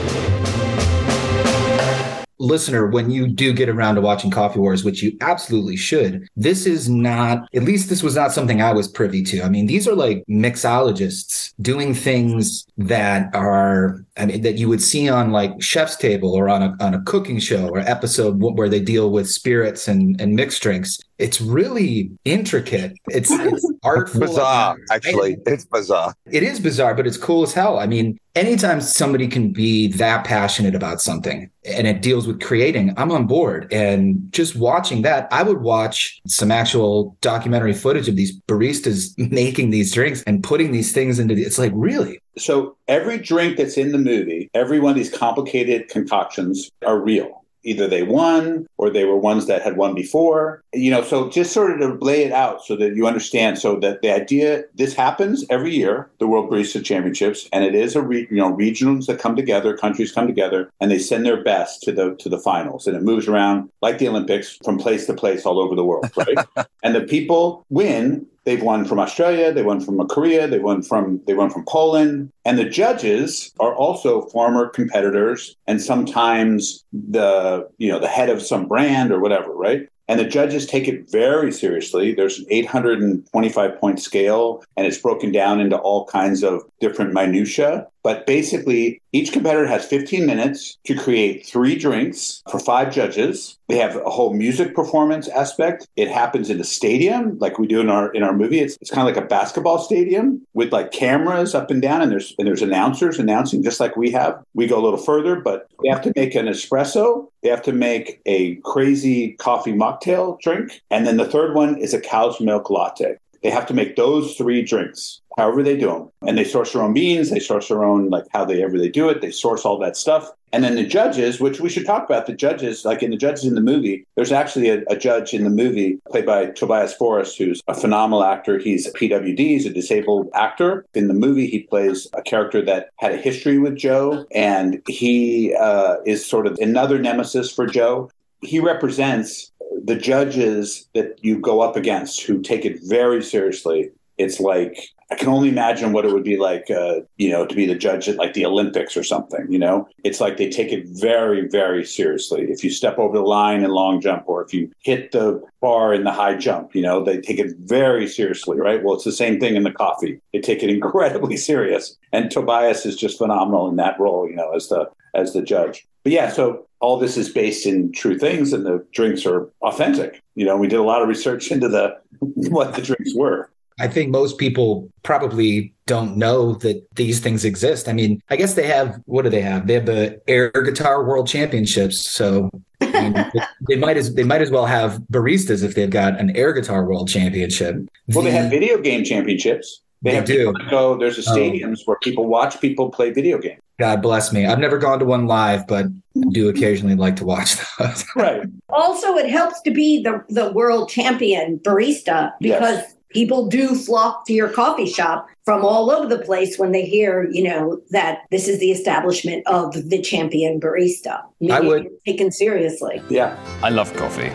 Listener, 2.39 2.87
when 2.87 3.11
you 3.11 3.27
do 3.27 3.53
get 3.53 3.69
around 3.69 3.97
to 3.97 4.01
watching 4.01 4.31
Coffee 4.31 4.61
Wars, 4.61 4.85
which 4.85 5.03
you 5.03 5.17
absolutely 5.21 5.77
should, 5.77 6.29
this 6.37 6.67
is 6.67 6.89
not, 6.89 7.49
at 7.55 7.65
least 7.65 7.89
this 7.89 8.03
was 8.03 8.15
not 8.15 8.33
something 8.33 8.63
I 8.63 8.73
was 8.73 8.89
privy 8.89 9.23
to. 9.25 9.43
I 9.43 9.49
mean, 9.49 9.67
these 9.67 9.89
are 9.89 9.95
like 9.95 10.25
mixologists 10.29 11.53
doing 11.61 11.95
things 11.95 12.67
that 12.77 13.35
are, 13.35 14.05
I 14.17 14.27
mean, 14.27 14.43
that 14.43 14.57
you 14.57 14.69
would 14.69 14.83
see 14.83 15.09
on 15.09 15.33
like 15.33 15.61
Chef's 15.61 15.97
Table 15.97 16.33
or 16.33 16.49
on 16.49 16.63
a, 16.63 16.77
on 16.81 16.95
a 16.95 17.03
cooking 17.03 17.39
show 17.39 17.69
or 17.69 17.79
episode 17.81 18.41
where 18.41 18.69
they 18.69 18.81
deal 18.81 19.11
with 19.11 19.29
spirits 19.29 19.89
and, 19.89 20.21
and 20.21 20.35
mixed 20.35 20.63
drinks. 20.63 20.99
It's 21.19 21.41
really 21.41 22.13
intricate. 22.25 22.97
It's, 23.09 23.31
it's 23.31 23.73
artful. 23.83 24.21
bizarre, 24.21 24.77
actually. 24.91 25.37
It's 25.47 25.65
bizarre. 25.65 26.15
It 26.31 26.43
is 26.43 26.61
bizarre, 26.61 26.95
but 26.95 27.07
it's 27.07 27.17
cool 27.17 27.43
as 27.43 27.53
hell. 27.53 27.79
I 27.79 27.87
mean, 27.87 28.19
anytime 28.37 28.81
somebody 28.81 29.27
can 29.27 29.53
be 29.53 29.89
that 29.95 30.25
passionate 30.25 30.77
about 30.77 31.01
something 31.01 31.51
and 31.65 31.89
it 31.89 32.03
deals 32.03 32.27
with 32.29 32.41
creating, 32.41 32.95
I'm 32.97 33.11
on 33.11 33.27
board. 33.27 33.73
And 33.73 34.33
just 34.33 34.55
watching 34.55 35.03
that, 35.03 35.27
I 35.33 35.43
would 35.43 35.61
watch 35.61 36.21
some 36.29 36.53
actual 36.53 37.17
documentary 37.21 37.75
footage 37.75 38.09
of 38.09 38.15
these 38.15 38.39
baristas 38.43 39.13
making 39.33 39.71
these 39.71 39.93
drinks 39.93 40.23
and 40.23 40.43
putting 40.43 40.71
these 40.71 40.93
things 40.93 41.19
into 41.19 41.35
the, 41.35 41.43
it's 41.43 41.59
like, 41.59 41.73
really? 41.75 42.21
So 42.37 42.77
every 42.87 43.19
drink 43.19 43.57
that's 43.57 43.77
in 43.77 43.91
the 43.91 43.99
movie, 43.99 44.49
every 44.55 44.79
one 44.79 44.91
of 44.91 44.97
these 44.97 45.11
complicated 45.11 45.89
concoctions 45.89 46.71
are 46.87 47.01
real. 47.01 47.38
Either 47.69 47.87
they 47.87 48.03
won 48.03 48.67
or 48.79 48.91
they 48.91 49.05
were 49.05 49.17
ones 49.17 49.47
that 49.47 49.63
had 49.63 49.77
won 49.77 49.95
before. 49.95 50.63
You 50.73 50.91
know, 50.91 51.03
so 51.03 51.29
just 51.29 51.53
sort 51.53 51.71
of 51.73 51.79
to 51.79 52.05
lay 52.05 52.25
it 52.25 52.33
out 52.33 52.65
so 52.65 52.77
that 52.77 52.95
you 52.95 53.07
understand. 53.07 53.59
So 53.59 53.79
that 53.81 54.03
the 54.03 54.11
idea 54.11 54.65
this 54.75 54.95
happens 54.95 55.45
every 55.51 55.75
year, 55.75 56.11
the 56.19 56.27
World 56.27 56.51
Barista 56.51 56.85
Championships, 56.85 57.49
and 57.53 57.65
it 57.65 57.75
is 57.75 57.95
a 57.95 58.03
re, 58.03 58.27
you 58.31 58.37
know 58.37 58.51
regions 58.51 59.07
that 59.07 59.19
come 59.19 59.37
together, 59.37 59.77
countries 59.77 60.13
come 60.13 60.27
together, 60.27 60.71
and 60.81 60.91
they 60.91 60.99
send 60.99 61.27
their 61.27 61.43
best 61.43 61.83
to 61.83 61.93
the 61.93 62.15
to 62.17 62.29
the 62.29 62.39
finals, 62.39 62.87
and 62.87 62.97
it 62.97 63.03
moves 63.03 63.29
around 63.29 63.71
like 63.83 63.99
the 63.99 64.09
Olympics 64.09 64.59
from 64.65 64.79
place 64.79 65.07
to 65.07 65.15
place 65.15 65.45
all 65.45 65.61
over 65.61 65.75
the 65.75 65.85
world, 65.85 66.11
right? 66.17 66.67
and 66.83 66.95
the 66.95 67.03
people 67.03 67.65
win 67.71 68.27
They've 68.49 68.63
won 68.63 68.87
from 68.87 68.99
Australia, 68.99 69.53
they 69.53 69.63
won 69.63 69.79
from 69.79 70.09
Korea, 70.09 70.49
they 70.49 70.59
won 70.59 70.81
from 70.81 71.21
they 71.27 71.35
won 71.35 71.51
from 71.51 71.67
Poland, 71.67 72.33
and 72.47 72.59
the 72.59 72.65
judges 72.65 73.53
are 73.61 73.75
also 73.75 74.23
former 74.23 74.71
competitors 74.71 75.55
and 75.67 75.83
sometimes 75.83 76.83
the 76.91 77.69
you 77.77 77.93
know 77.93 77.99
the 77.99 78.09
head 78.09 78.31
of 78.31 78.41
some 78.41 78.67
brand 78.67 79.13
or 79.13 79.21
whatever, 79.21 79.53
right? 79.53 79.87
And 80.09 80.19
the 80.19 80.25
judges 80.25 80.65
take 80.65 80.89
it 80.89 81.11
very 81.11 81.53
seriously. 81.53 82.15
There's 82.15 82.39
an 82.39 82.47
825 82.49 83.79
point 83.79 84.01
scale, 84.01 84.65
and 84.79 84.87
it's 84.87 84.97
broken 84.97 85.31
down 85.31 85.61
into 85.61 85.77
all 85.77 86.07
kinds 86.07 86.43
of 86.43 86.63
different 86.81 87.13
minutia. 87.13 87.87
But 88.03 88.27
basically, 88.27 89.01
each 89.13 89.33
competitor 89.33 89.67
has 89.67 89.85
15 89.85 90.27
minutes 90.27 90.79
to 90.85 90.95
create 90.95 91.47
three 91.47 91.77
drinks 91.77 92.43
for 92.51 92.59
five 92.59 92.93
judges. 92.93 93.59
They 93.69 93.77
have 93.77 93.97
a 93.97 94.11
whole 94.11 94.35
music 94.35 94.75
performance 94.75 95.29
aspect. 95.29 95.89
It 95.97 96.09
happens 96.09 96.51
in 96.51 96.61
a 96.61 96.65
stadium, 96.65 97.39
like 97.39 97.59
we 97.59 97.67
do 97.67 97.81
in 97.81 97.91
our 97.91 98.11
in 98.13 98.23
our 98.23 98.33
movie. 98.33 98.61
It's, 98.61 98.77
it's 98.81 98.91
kind 98.91 99.09
of 99.09 99.15
like 99.15 99.23
a 99.23 99.27
basketball 99.27 99.79
stadium 99.79 100.43
with 100.55 100.73
like 100.73 100.93
cameras 100.93 101.55
up 101.55 101.71
and 101.71 101.83
down, 101.83 102.03
and 102.03 102.11
there's 102.11 102.35
and 102.39 102.47
there's 102.47 102.63
announcers 102.63 103.19
announcing 103.19 103.63
just 103.63 103.81
like 103.81 103.97
we 103.97 104.11
have. 104.13 104.43
We 104.55 104.67
go 104.67 104.79
a 104.79 104.85
little 104.85 104.99
further, 104.99 105.37
but 105.37 105.69
they 105.83 105.89
have 105.89 106.03
to 106.03 106.13
make 106.17 106.35
an 106.35 106.47
espresso. 106.47 107.29
They 107.43 107.49
have 107.49 107.63
to 107.63 107.73
make 107.73 108.21
a 108.27 108.57
crazy 108.57 109.33
coffee 109.35 109.73
mocktail 109.73 110.41
drink, 110.41 110.81
and 110.91 111.07
then 111.07 111.17
the 111.17 111.27
third 111.27 111.55
one 111.55 111.77
is 111.79 111.95
a 111.95 112.01
cow's 112.01 112.41
milk 112.41 112.71
latte. 112.71 113.17
They 113.43 113.51
have 113.51 113.67
to 113.67 113.75
make 113.75 113.97
those 113.97 114.35
three 114.35 114.63
drinks, 114.63 115.21
however 115.37 115.63
they 115.63 115.77
do 115.77 115.87
them. 115.87 116.11
And 116.27 116.37
they 116.37 116.45
source 116.45 116.73
their 116.73 116.83
own 116.83 116.93
beans, 116.93 117.31
they 117.31 117.41
source 117.41 117.69
their 117.69 117.85
own, 117.85 118.11
like 118.11 118.25
how 118.33 118.45
they 118.45 118.63
ever 118.63 118.79
they 118.79 118.89
do 118.89 119.09
it, 119.09 119.21
they 119.21 119.31
source 119.31 119.65
all 119.65 119.79
that 119.79 119.97
stuff. 119.97 120.31
And 120.53 120.65
then 120.65 120.77
the 120.77 120.85
judges, 120.85 121.41
which 121.41 121.61
we 121.61 121.69
should 121.69 121.85
talk 121.85 122.05
about, 122.05 122.27
the 122.27 122.33
judges, 122.33 122.85
like 122.85 123.03
in 123.03 123.11
the 123.11 123.17
judges 123.17 123.45
in 123.45 123.55
the 123.55 123.61
movie, 123.61 124.07
there's 124.17 124.33
actually 124.33 124.71
a, 124.71 124.83
a 124.89 124.97
judge 124.97 125.35
in 125.35 125.45
the 125.45 125.51
movie 125.51 125.99
played 126.11 126.25
by 126.27 126.47
Tobias 126.47 126.95
Forrest, 126.95 127.37
who's 127.37 127.61
a 127.69 127.75
phenomenal 127.75 128.25
actor. 128.25 128.59
He's 128.59 128.87
a 128.87 128.93
PWD, 128.93 129.39
he's 129.39 129.67
a 129.67 129.71
disabled 129.71 130.31
actor. 130.35 130.87
In 130.95 131.09
the 131.09 131.15
movie, 131.15 131.47
he 131.47 131.61
plays 131.61 132.09
a 132.15 132.23
character 132.23 132.63
that 132.65 132.91
had 132.97 133.13
a 133.13 133.19
history 133.19 133.59
with 133.59 133.77
Joe, 133.77 134.25
and 134.35 134.81
he 134.89 135.55
uh, 135.55 135.97
is 136.07 136.25
sort 136.25 136.47
of 136.47 136.57
another 136.61 136.99
nemesis 136.99 137.53
for 137.53 137.67
Joe. 137.67 138.11
He 138.41 138.61
represents 138.61 139.53
the 139.85 139.97
judges 139.97 140.89
that 140.95 141.19
you 141.23 141.39
go 141.39 141.61
up 141.61 141.77
against 141.77 142.23
who 142.23 142.41
take 142.41 142.65
it 142.65 142.81
very 142.83 143.23
seriously. 143.23 143.91
It's 144.17 144.41
like 144.41 144.91
I 145.11 145.15
can 145.15 145.29
only 145.29 145.49
imagine 145.49 145.93
what 145.93 146.05
it 146.05 146.13
would 146.13 146.25
be 146.25 146.37
like, 146.37 146.71
uh, 146.71 147.01
you 147.17 147.31
know, 147.31 147.47
to 147.47 147.55
be 147.55 147.65
the 147.65 147.75
judge 147.75 148.09
at 148.09 148.17
like 148.17 148.35
the 148.35 148.45
Olympics 148.45 148.95
or 148.95 149.03
something. 149.03 149.47
You 149.51 149.59
know, 149.59 149.89
it's 150.05 150.21
like 150.21 150.37
they 150.37 150.51
take 150.51 150.71
it 150.71 150.87
very, 150.87 151.49
very 151.49 151.85
seriously. 151.85 152.43
If 152.51 152.63
you 152.63 152.71
step 152.71 152.99
over 152.99 153.17
the 153.17 153.25
line 153.25 153.65
in 153.65 153.71
long 153.71 154.03
jump, 154.03 154.25
or 154.27 154.45
if 154.45 154.53
you 154.53 154.71
hit 154.83 155.13
the 155.13 155.43
bar 155.63 155.95
in 155.95 156.05
the 156.05 156.13
high 156.13 156.35
jump, 156.37 156.75
you 156.75 156.83
know, 156.83 157.03
they 157.03 157.21
take 157.21 157.39
it 157.39 157.57
very 157.61 158.07
seriously, 158.07 158.59
right? 158.59 158.83
Well, 158.85 158.97
it's 158.97 159.05
the 159.05 159.13
same 159.13 159.41
thing 159.41 159.57
in 159.57 159.63
the 159.63 159.73
coffee. 159.73 160.21
They 160.35 160.41
take 160.41 160.63
it 160.63 160.71
incredibly 160.79 161.39
serious, 161.39 161.97
and 162.13 162.31
Tobias 162.31 162.85
is 162.85 162.97
just 162.97 163.17
phenomenal 163.17 163.69
in 163.69 163.77
that 163.77 163.99
role, 163.99 164.29
you 164.29 164.37
know, 164.37 164.53
as 164.55 164.69
the 164.69 164.91
as 165.15 165.33
the 165.33 165.43
judge. 165.43 165.87
But 166.09 166.15
yeah, 166.15 166.31
so 166.31 166.67
all 166.81 166.99
this 166.99 167.19
is 167.19 167.29
based 167.29 167.67
in 167.67 167.93
true 167.93 168.19
things, 168.19 168.55
and 168.55 168.65
the 168.65 168.83
drinks 168.95 169.27
are 169.27 169.51
authentic. 169.61 170.23
You 170.37 170.47
know, 170.47 170.57
we 170.57 170.67
did 170.67 170.79
a 170.79 170.83
lot 170.83 171.03
of 171.03 171.09
research 171.09 171.51
into 171.53 171.69
the 171.69 171.99
what 172.49 172.75
the 172.75 172.81
drinks 172.81 173.15
were. 173.15 173.51
I 173.79 173.89
think 173.89 174.09
most 174.11 174.39
people 174.39 174.89
probably 175.03 175.75
don't 175.85 176.17
know 176.17 176.55
that 176.55 176.83
these 176.95 177.21
things 177.21 177.45
exist. 177.45 177.91
I 177.91 177.93
mean, 177.93 178.23
I 178.31 178.37
guess 178.37 178.55
they 178.55 178.67
have, 178.67 178.99
what 179.05 179.23
do 179.23 179.29
they 179.29 179.43
have? 179.43 179.67
They 179.67 179.75
have 179.75 179.85
the 179.85 180.19
air 180.27 180.51
guitar 180.51 181.05
world 181.05 181.29
championships. 181.29 182.09
So 182.11 182.51
I 182.81 183.11
mean, 183.11 183.33
they 183.69 183.77
might 183.77 183.99
as 183.99 184.15
they 184.15 184.25
might 184.25 184.41
as 184.41 184.51
well 184.51 184.65
have 184.65 185.01
baristas 185.13 185.63
if 185.63 185.75
they've 185.75 185.91
got 185.91 186.19
an 186.19 186.35
air 186.35 186.55
guitar 186.55 186.87
world 186.87 187.11
championship. 187.11 187.77
Well, 188.15 188.25
they 188.25 188.31
have 188.31 188.49
video 188.51 188.79
game 188.81 189.05
championships. 189.05 189.83
They, 190.01 190.13
They 190.13 190.17
have 190.17 190.25
do. 190.25 190.55
go. 190.71 190.97
There's 190.97 191.19
a 191.19 191.31
Oh. 191.31 191.37
stadiums 191.37 191.81
where 191.85 191.99
people 192.03 192.25
watch 192.25 192.63
people 192.63 192.89
play 192.89 193.11
video 193.11 193.37
games. 193.39 193.61
God 193.79 194.03
bless 194.03 194.33
me. 194.33 194.45
I've 194.45 194.59
never 194.59 194.77
gone 194.77 194.99
to 194.99 195.05
one 195.05 195.27
live, 195.27 195.67
but 195.67 195.87
do 196.31 196.49
occasionally 196.51 196.97
like 196.97 197.17
to 197.17 197.25
watch 197.25 197.57
those. 197.79 198.05
Right. 198.17 198.43
Also, 198.69 199.17
it 199.17 199.31
helps 199.31 199.61
to 199.63 199.71
be 199.71 200.03
the, 200.03 200.25
the 200.29 200.53
world 200.53 200.89
champion 200.89 201.59
barista 201.61 202.33
because 202.41 202.83
people 203.11 203.47
do 203.47 203.75
flock 203.75 204.27
to 204.27 204.33
your 204.33 204.49
coffee 204.49 204.87
shop 204.87 205.29
from 205.45 205.65
all 205.65 205.91
over 205.91 206.07
the 206.07 206.23
place 206.25 206.59
when 206.59 206.73
they 206.73 206.85
hear, 206.85 207.27
you 207.31 207.43
know, 207.43 207.81
that 207.91 208.21
this 208.31 208.49
is 208.49 208.59
the 208.61 208.71
establishment 208.71 209.47
of 209.47 209.73
the 209.89 210.01
champion 210.03 210.61
barista. 210.61 211.23
I 211.51 211.61
would- 211.61 211.89
Taken 212.05 212.31
seriously. 212.31 213.01
Yeah. 213.09 213.37
I 213.63 213.71
love 213.71 213.95
coffee. 213.95 214.31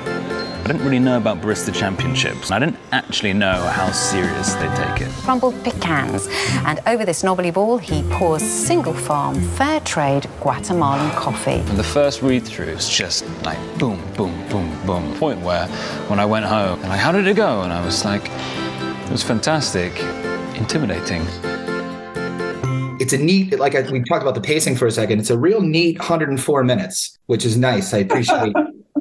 I 0.64 0.68
didn't 0.68 0.84
really 0.86 1.00
know 1.00 1.18
about 1.18 1.42
barista 1.42 1.74
championships. 1.74 2.50
I 2.50 2.58
didn't 2.58 2.78
actually 2.94 3.34
know 3.34 3.52
how 3.80 3.92
serious 3.92 4.54
they 4.56 4.68
take 4.76 5.02
it. 5.02 5.10
crumbled 5.24 5.62
pecans. 5.64 6.28
And 6.66 6.80
over 6.88 7.04
this 7.06 7.22
knobbly 7.24 7.52
ball, 7.52 7.78
he 7.78 8.02
pours 8.12 8.42
single 8.42 8.94
farm, 8.94 9.36
fair 9.58 9.82
trade 9.82 10.26
Guatemalan 10.40 11.12
coffee. 11.12 11.60
And 11.70 11.78
the 11.78 11.84
first 11.84 12.22
read 12.22 12.44
through 12.46 12.74
was 12.76 12.88
just 12.90 13.26
like 13.44 13.60
boom, 13.78 14.00
boom, 14.16 14.34
boom, 14.50 14.72
boom. 14.86 15.14
Point 15.16 15.42
where 15.42 15.68
when 16.08 16.20
I 16.20 16.26
went 16.26 16.46
home, 16.46 16.80
and 16.80 16.90
like, 16.90 17.00
how 17.00 17.12
did 17.12 17.28
it 17.28 17.36
go? 17.36 17.62
And 17.64 17.74
I 17.74 17.84
was 17.86 18.06
like, 18.06 18.24
it 18.26 18.63
was 19.14 19.24
fantastic, 19.24 19.92
intimidating. 20.58 21.22
It's 23.00 23.14
a 23.14 23.18
neat, 23.18 23.60
like 23.60 23.76
I, 23.76 23.82
we 23.92 24.02
talked 24.04 24.24
about 24.24 24.34
the 24.34 24.42
pacing 24.42 24.76
for 24.76 24.88
a 24.88 24.92
second. 24.92 25.20
It's 25.20 25.30
a 25.30 25.38
real 25.38 25.62
neat 25.62 26.00
104 26.00 26.64
minutes, 26.64 27.20
which 27.28 27.46
is 27.46 27.56
nice. 27.56 27.94
I 27.94 28.00
appreciate. 28.00 28.56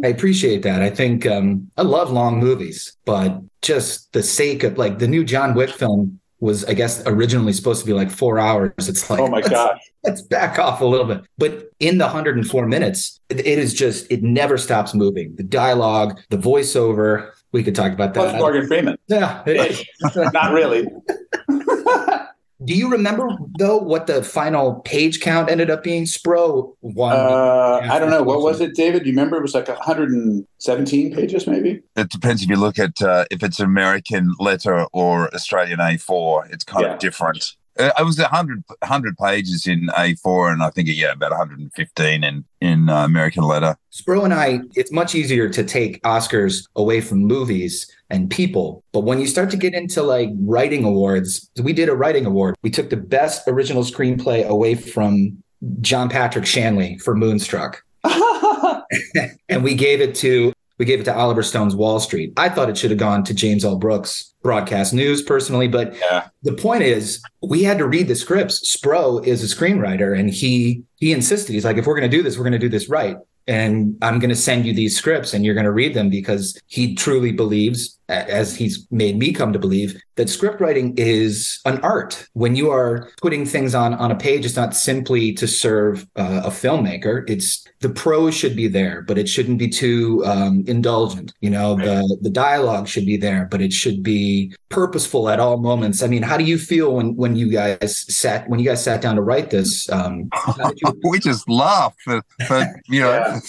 I 0.05 0.09
appreciate 0.09 0.63
that. 0.65 0.83
I 0.83 0.91
think 0.91 1.25
um, 1.27 1.71
I 1.79 1.83
love 1.83 2.11
long 2.11 2.39
movies, 2.39 2.95
but 3.07 3.41
just 3.63 4.13
the 4.13 4.23
sake 4.23 4.65
of 4.65 4.77
like 4.77 4.99
the 4.99 5.09
new 5.09 5.25
John 5.25 5.55
Wick 5.55 5.71
film 5.71 6.19
was, 6.41 6.65
I 6.67 6.75
guess, 6.75 7.03
originally 7.07 7.55
supposed 7.55 7.81
to 7.81 7.87
be 7.87 7.93
like 7.95 8.11
four 8.11 8.39
hours. 8.39 8.73
It's 8.79 9.09
like, 9.09 9.19
Oh 9.21 9.29
my 9.29 9.37
let's- 9.39 9.49
gosh. 9.49 9.79
let's 10.05 10.21
back 10.23 10.59
off 10.59 10.81
a 10.83 10.85
little 10.85 11.07
bit. 11.07 11.23
But 11.39 11.71
in 11.79 11.97
the 11.99 12.05
104 12.05 12.67
minutes, 12.67 13.19
it, 13.31 13.39
it 13.41 13.59
is 13.59 13.73
just, 13.73 14.11
it 14.11 14.23
never 14.23 14.59
stops 14.59 14.93
moving. 14.93 15.37
The 15.37 15.45
dialogue, 15.45 16.21
the 16.31 16.37
voiceover, 16.39 17.31
we 17.53 17.63
could 17.63 17.75
talk 17.75 17.93
about 17.93 18.15
that. 18.15 18.21
Plus 18.21 18.33
that. 18.33 18.39
Morgan 18.41 18.67
Freeman. 18.67 18.97
Yeah. 19.09 19.43
Not 20.33 20.53
really. 20.53 20.87
Do 22.65 22.75
you 22.75 22.89
remember 22.91 23.29
though 23.59 23.77
what 23.79 24.07
the 24.07 24.23
final 24.23 24.77
page 24.85 25.21
count 25.21 25.51
ended 25.51 25.69
up 25.69 25.83
being? 25.83 26.05
Spro 26.05 26.75
one. 26.81 27.13
Uh, 27.17 27.81
I 27.91 27.99
don't 27.99 28.11
know. 28.11 28.23
What 28.23 28.41
was 28.41 28.61
it, 28.61 28.75
David? 28.77 29.01
Do 29.03 29.07
you 29.11 29.13
remember? 29.17 29.37
It 29.39 29.43
was 29.43 29.55
like 29.55 29.67
117 29.67 31.13
pages, 31.15 31.47
maybe. 31.49 31.83
It 31.97 32.09
depends 32.11 32.45
if 32.45 32.49
you 32.49 32.55
look 32.57 32.79
at 32.79 33.03
uh, 33.03 33.25
if 33.33 33.43
it's 33.43 33.59
American 33.59 34.33
letter 34.39 34.87
or 34.93 35.35
Australian 35.35 35.81
A4. 35.81 36.53
It's 36.53 36.63
kind 36.63 36.85
Yeah. 36.87 36.93
of 36.95 37.01
different. 37.01 37.57
Uh, 37.79 37.91
I 37.97 38.03
was 38.03 38.19
100, 38.19 38.65
100 38.67 39.19
pages 39.19 39.67
in 39.67 39.87
A4, 39.89 40.53
and 40.53 40.63
I 40.63 40.71
think 40.71 40.89
yeah, 40.91 41.13
about 41.13 41.31
115 41.31 42.25
in 42.25 42.45
in 42.61 42.89
uh, 42.89 43.05
American 43.05 43.45
letter. 43.45 43.77
Spro 43.93 44.25
and 44.25 44.35
I, 44.35 44.61
it's 44.75 44.93
much 44.93 45.15
easier 45.15 45.49
to 45.49 45.65
take 45.65 46.03
Oscars 46.03 46.69
away 46.77 47.01
from 47.01 47.19
movies 47.21 47.91
and 48.11 48.31
people. 48.31 48.85
But 48.93 49.01
when 49.01 49.21
you 49.21 49.27
start 49.27 49.51
to 49.51 49.57
get 49.57 49.75
into 49.75 50.03
like 50.03 50.31
writing 50.41 50.85
awards, 50.85 51.51
we 51.63 51.73
did 51.73 51.89
a 51.89 51.95
writing 51.95 52.27
award. 52.27 52.57
We 52.63 52.71
took 52.71 52.91
the 52.91 52.97
best 52.97 53.49
original 53.49 53.83
screenplay 53.83 54.47
away 54.47 54.75
from 54.75 55.43
John 55.81 56.09
Patrick 56.09 56.47
Shanley 56.47 56.99
for 56.99 57.15
Moonstruck. 57.15 57.83
and 59.49 59.63
we 59.63 59.75
gave 59.75 60.01
it 60.01 60.15
to 60.17 60.53
we 60.79 60.85
gave 60.85 61.01
it 61.01 61.05
to 61.05 61.17
Oliver 61.17 61.43
Stone's 61.43 61.77
Wall 61.77 62.01
Street. 62.01 62.33
I 62.37 62.49
thought 62.49 62.69
it 62.69 62.77
should 62.77 62.91
have 62.91 62.99
gone 62.99 63.25
to 63.25 63.35
James 63.35 63.65
L. 63.65 63.77
Brooks 63.77 64.35
broadcast 64.43 64.93
news 64.93 65.23
personally, 65.23 65.69
but 65.69 65.95
yeah. 65.97 66.29
the 66.43 66.53
point 66.53 66.83
is 66.83 67.23
we 67.43 67.63
had 67.63 67.79
to 67.79 67.87
read 67.87 68.09
the 68.09 68.17
scripts. 68.17 68.77
Spro 68.77 69.25
is 69.25 69.43
a 69.43 69.55
screenwriter 69.55 70.19
and 70.19 70.31
he 70.31 70.83
he 70.97 71.13
insisted, 71.13 71.53
he's 71.53 71.65
like, 71.65 71.77
if 71.77 71.87
we're 71.87 71.95
gonna 71.95 72.09
do 72.09 72.23
this, 72.23 72.37
we're 72.37 72.45
gonna 72.45 72.59
do 72.59 72.69
this 72.69 72.89
right. 72.89 73.17
And 73.49 73.97
I'm 74.03 74.21
going 74.21 74.31
to 74.31 74.37
send 74.37 74.67
you 74.67 74.73
these 74.73 74.97
scripts 74.97 75.35
and 75.35 75.45
you're 75.45 75.55
going 75.55 75.65
to 75.65 75.73
read 75.73 75.95
them 75.95 76.11
because 76.11 76.61
he 76.67 76.95
truly 76.95 77.33
believes, 77.33 77.99
as 78.13 78.57
he's 78.57 78.87
made 78.91 79.19
me 79.19 79.33
come 79.33 79.53
to 79.53 79.59
believe, 79.59 80.01
that 80.17 80.29
script 80.29 80.61
writing 80.61 80.95
is 80.97 81.61
an 81.65 81.79
art. 81.81 82.27
When 82.35 82.55
you 82.55 82.71
are 82.71 83.11
putting 83.21 83.47
things 83.47 83.75
on 83.75 83.95
on 83.95 84.11
a 84.11 84.17
page, 84.17 84.45
it's 84.45 84.57
not 84.57 84.75
simply 84.75 85.33
to 85.35 85.47
serve 85.47 86.07
uh, 86.17 86.43
a 86.45 86.51
filmmaker. 86.51 87.29
It's 87.29 87.67
the 87.81 87.89
prose 87.89 88.35
should 88.35 88.55
be 88.55 88.69
there, 88.69 89.03
but 89.03 89.19
it 89.19 89.29
shouldn't 89.29 89.59
be 89.59 89.69
too 89.69 90.23
um, 90.27 90.65
indulgent. 90.67 91.33
You 91.41 91.51
know, 91.51 91.77
right. 91.77 91.87
the 91.87 92.19
the 92.23 92.31
dialogue 92.31 92.89
should 92.89 93.07
be 93.07 93.17
there, 93.17 93.49
but 93.51 93.61
it 93.61 93.73
should 93.73 94.03
be 94.03 94.55
purposeful 94.69 95.29
at 95.29 95.41
all 95.41 95.57
moments. 95.59 96.03
I 96.03 96.07
mean, 96.07 96.23
how 96.23 96.37
do 96.37 96.45
you 96.45 96.59
feel 96.59 96.95
when 96.95 97.17
when 97.17 97.37
you 97.37 97.51
guys 97.51 98.05
sat 98.15 98.49
when 98.49 98.61
you 98.61 98.67
guys 98.67 98.85
sat 98.85 99.01
down 99.01 99.17
to 99.17 99.23
write 99.23 99.51
this? 99.51 99.89
Um, 99.91 100.29
you- 100.77 101.01
we 101.11 101.19
just 101.19 101.49
laughed 101.49 102.01
for, 102.03 102.23
for 102.47 102.65
you 102.89 103.01
know, 103.01 103.11
Yeah. 103.13 103.41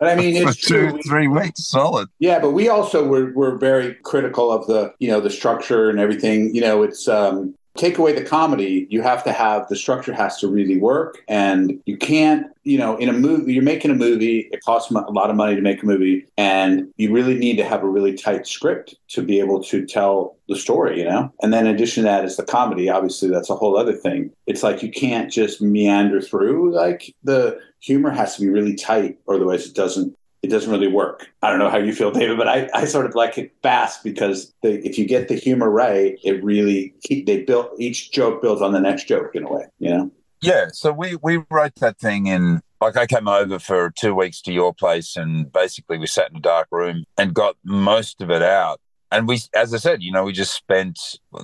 But 0.00 0.08
I 0.08 0.14
mean, 0.14 0.46
for 0.46 0.52
two 0.54 0.90
true. 0.90 1.02
three 1.06 1.28
weeks 1.28 1.68
solid. 1.68 2.08
Yeah, 2.18 2.38
but 2.38 2.50
we 2.52 2.68
also 2.68 3.06
were, 3.06 3.32
were 3.32 3.56
very 3.56 3.94
critical 4.06 4.52
of 4.52 4.66
the 4.66 4.94
you 4.98 5.08
know 5.08 5.20
the 5.20 5.30
structure 5.30 5.90
and 5.90 5.98
everything. 5.98 6.54
You 6.54 6.60
know, 6.62 6.82
it's 6.82 7.08
um, 7.08 7.54
take 7.76 7.98
away 7.98 8.12
the 8.12 8.24
comedy. 8.24 8.86
You 8.88 9.02
have 9.02 9.22
to 9.24 9.32
have 9.32 9.68
the 9.68 9.76
structure 9.76 10.14
has 10.14 10.38
to 10.38 10.48
really 10.48 10.78
work, 10.78 11.18
and 11.28 11.80
you 11.84 11.96
can't. 11.96 12.46
You 12.64 12.78
know, 12.78 12.96
in 12.96 13.08
a 13.08 13.12
movie, 13.12 13.52
you're 13.52 13.62
making 13.62 13.92
a 13.92 13.94
movie. 13.94 14.48
It 14.50 14.60
costs 14.64 14.90
a 14.90 14.94
lot 14.94 15.30
of 15.30 15.36
money 15.36 15.54
to 15.54 15.60
make 15.60 15.82
a 15.82 15.86
movie, 15.86 16.26
and 16.36 16.88
you 16.96 17.12
really 17.12 17.36
need 17.36 17.56
to 17.58 17.64
have 17.64 17.82
a 17.82 17.88
really 17.88 18.14
tight 18.14 18.46
script 18.46 18.96
to 19.08 19.22
be 19.22 19.38
able 19.38 19.62
to 19.64 19.86
tell 19.86 20.36
the 20.48 20.56
story. 20.56 20.98
You 20.98 21.04
know, 21.04 21.32
and 21.42 21.52
then 21.52 21.66
in 21.66 21.74
addition 21.74 22.02
to 22.04 22.08
that 22.08 22.24
is 22.24 22.36
the 22.36 22.44
comedy. 22.44 22.88
Obviously, 22.88 23.28
that's 23.28 23.50
a 23.50 23.56
whole 23.56 23.76
other 23.76 23.92
thing. 23.92 24.32
It's 24.46 24.62
like 24.62 24.82
you 24.82 24.90
can't 24.90 25.30
just 25.30 25.60
meander 25.60 26.20
through. 26.20 26.74
Like 26.74 27.14
the 27.22 27.58
humor 27.80 28.10
has 28.10 28.36
to 28.36 28.42
be 28.42 28.48
really 28.48 28.74
tight, 28.74 29.18
or 29.26 29.36
otherwise 29.36 29.66
it 29.66 29.74
doesn't 29.74 30.15
it 30.42 30.48
doesn't 30.48 30.70
really 30.70 30.88
work. 30.88 31.28
I 31.42 31.50
don't 31.50 31.58
know 31.58 31.70
how 31.70 31.78
you 31.78 31.92
feel, 31.92 32.10
David, 32.10 32.38
but 32.38 32.48
I, 32.48 32.68
I 32.74 32.84
sort 32.84 33.06
of 33.06 33.14
like 33.14 33.38
it 33.38 33.52
fast 33.62 34.04
because 34.04 34.52
the, 34.62 34.84
if 34.86 34.98
you 34.98 35.06
get 35.06 35.28
the 35.28 35.34
humor 35.34 35.70
right, 35.70 36.18
it 36.22 36.42
really 36.44 36.94
they 37.10 37.42
built 37.42 37.72
each 37.78 38.12
joke 38.12 38.42
builds 38.42 38.62
on 38.62 38.72
the 38.72 38.80
next 38.80 39.08
joke 39.08 39.34
in 39.34 39.44
a 39.44 39.52
way, 39.52 39.66
you 39.78 39.90
know. 39.90 40.10
Yeah, 40.42 40.66
so 40.72 40.92
we 40.92 41.16
we 41.22 41.42
wrote 41.50 41.76
that 41.76 41.98
thing 41.98 42.26
in 42.26 42.60
like 42.80 42.96
I 42.96 43.06
came 43.06 43.26
over 43.26 43.58
for 43.58 43.90
two 43.90 44.14
weeks 44.14 44.40
to 44.42 44.52
your 44.52 44.74
place 44.74 45.16
and 45.16 45.50
basically 45.50 45.98
we 45.98 46.06
sat 46.06 46.30
in 46.30 46.36
a 46.36 46.40
dark 46.40 46.68
room 46.70 47.04
and 47.16 47.34
got 47.34 47.56
most 47.64 48.20
of 48.20 48.30
it 48.30 48.42
out. 48.42 48.80
And 49.10 49.28
we, 49.28 49.40
as 49.54 49.72
I 49.72 49.78
said, 49.78 50.02
you 50.02 50.10
know, 50.10 50.24
we 50.24 50.32
just 50.32 50.52
spent 50.52 50.98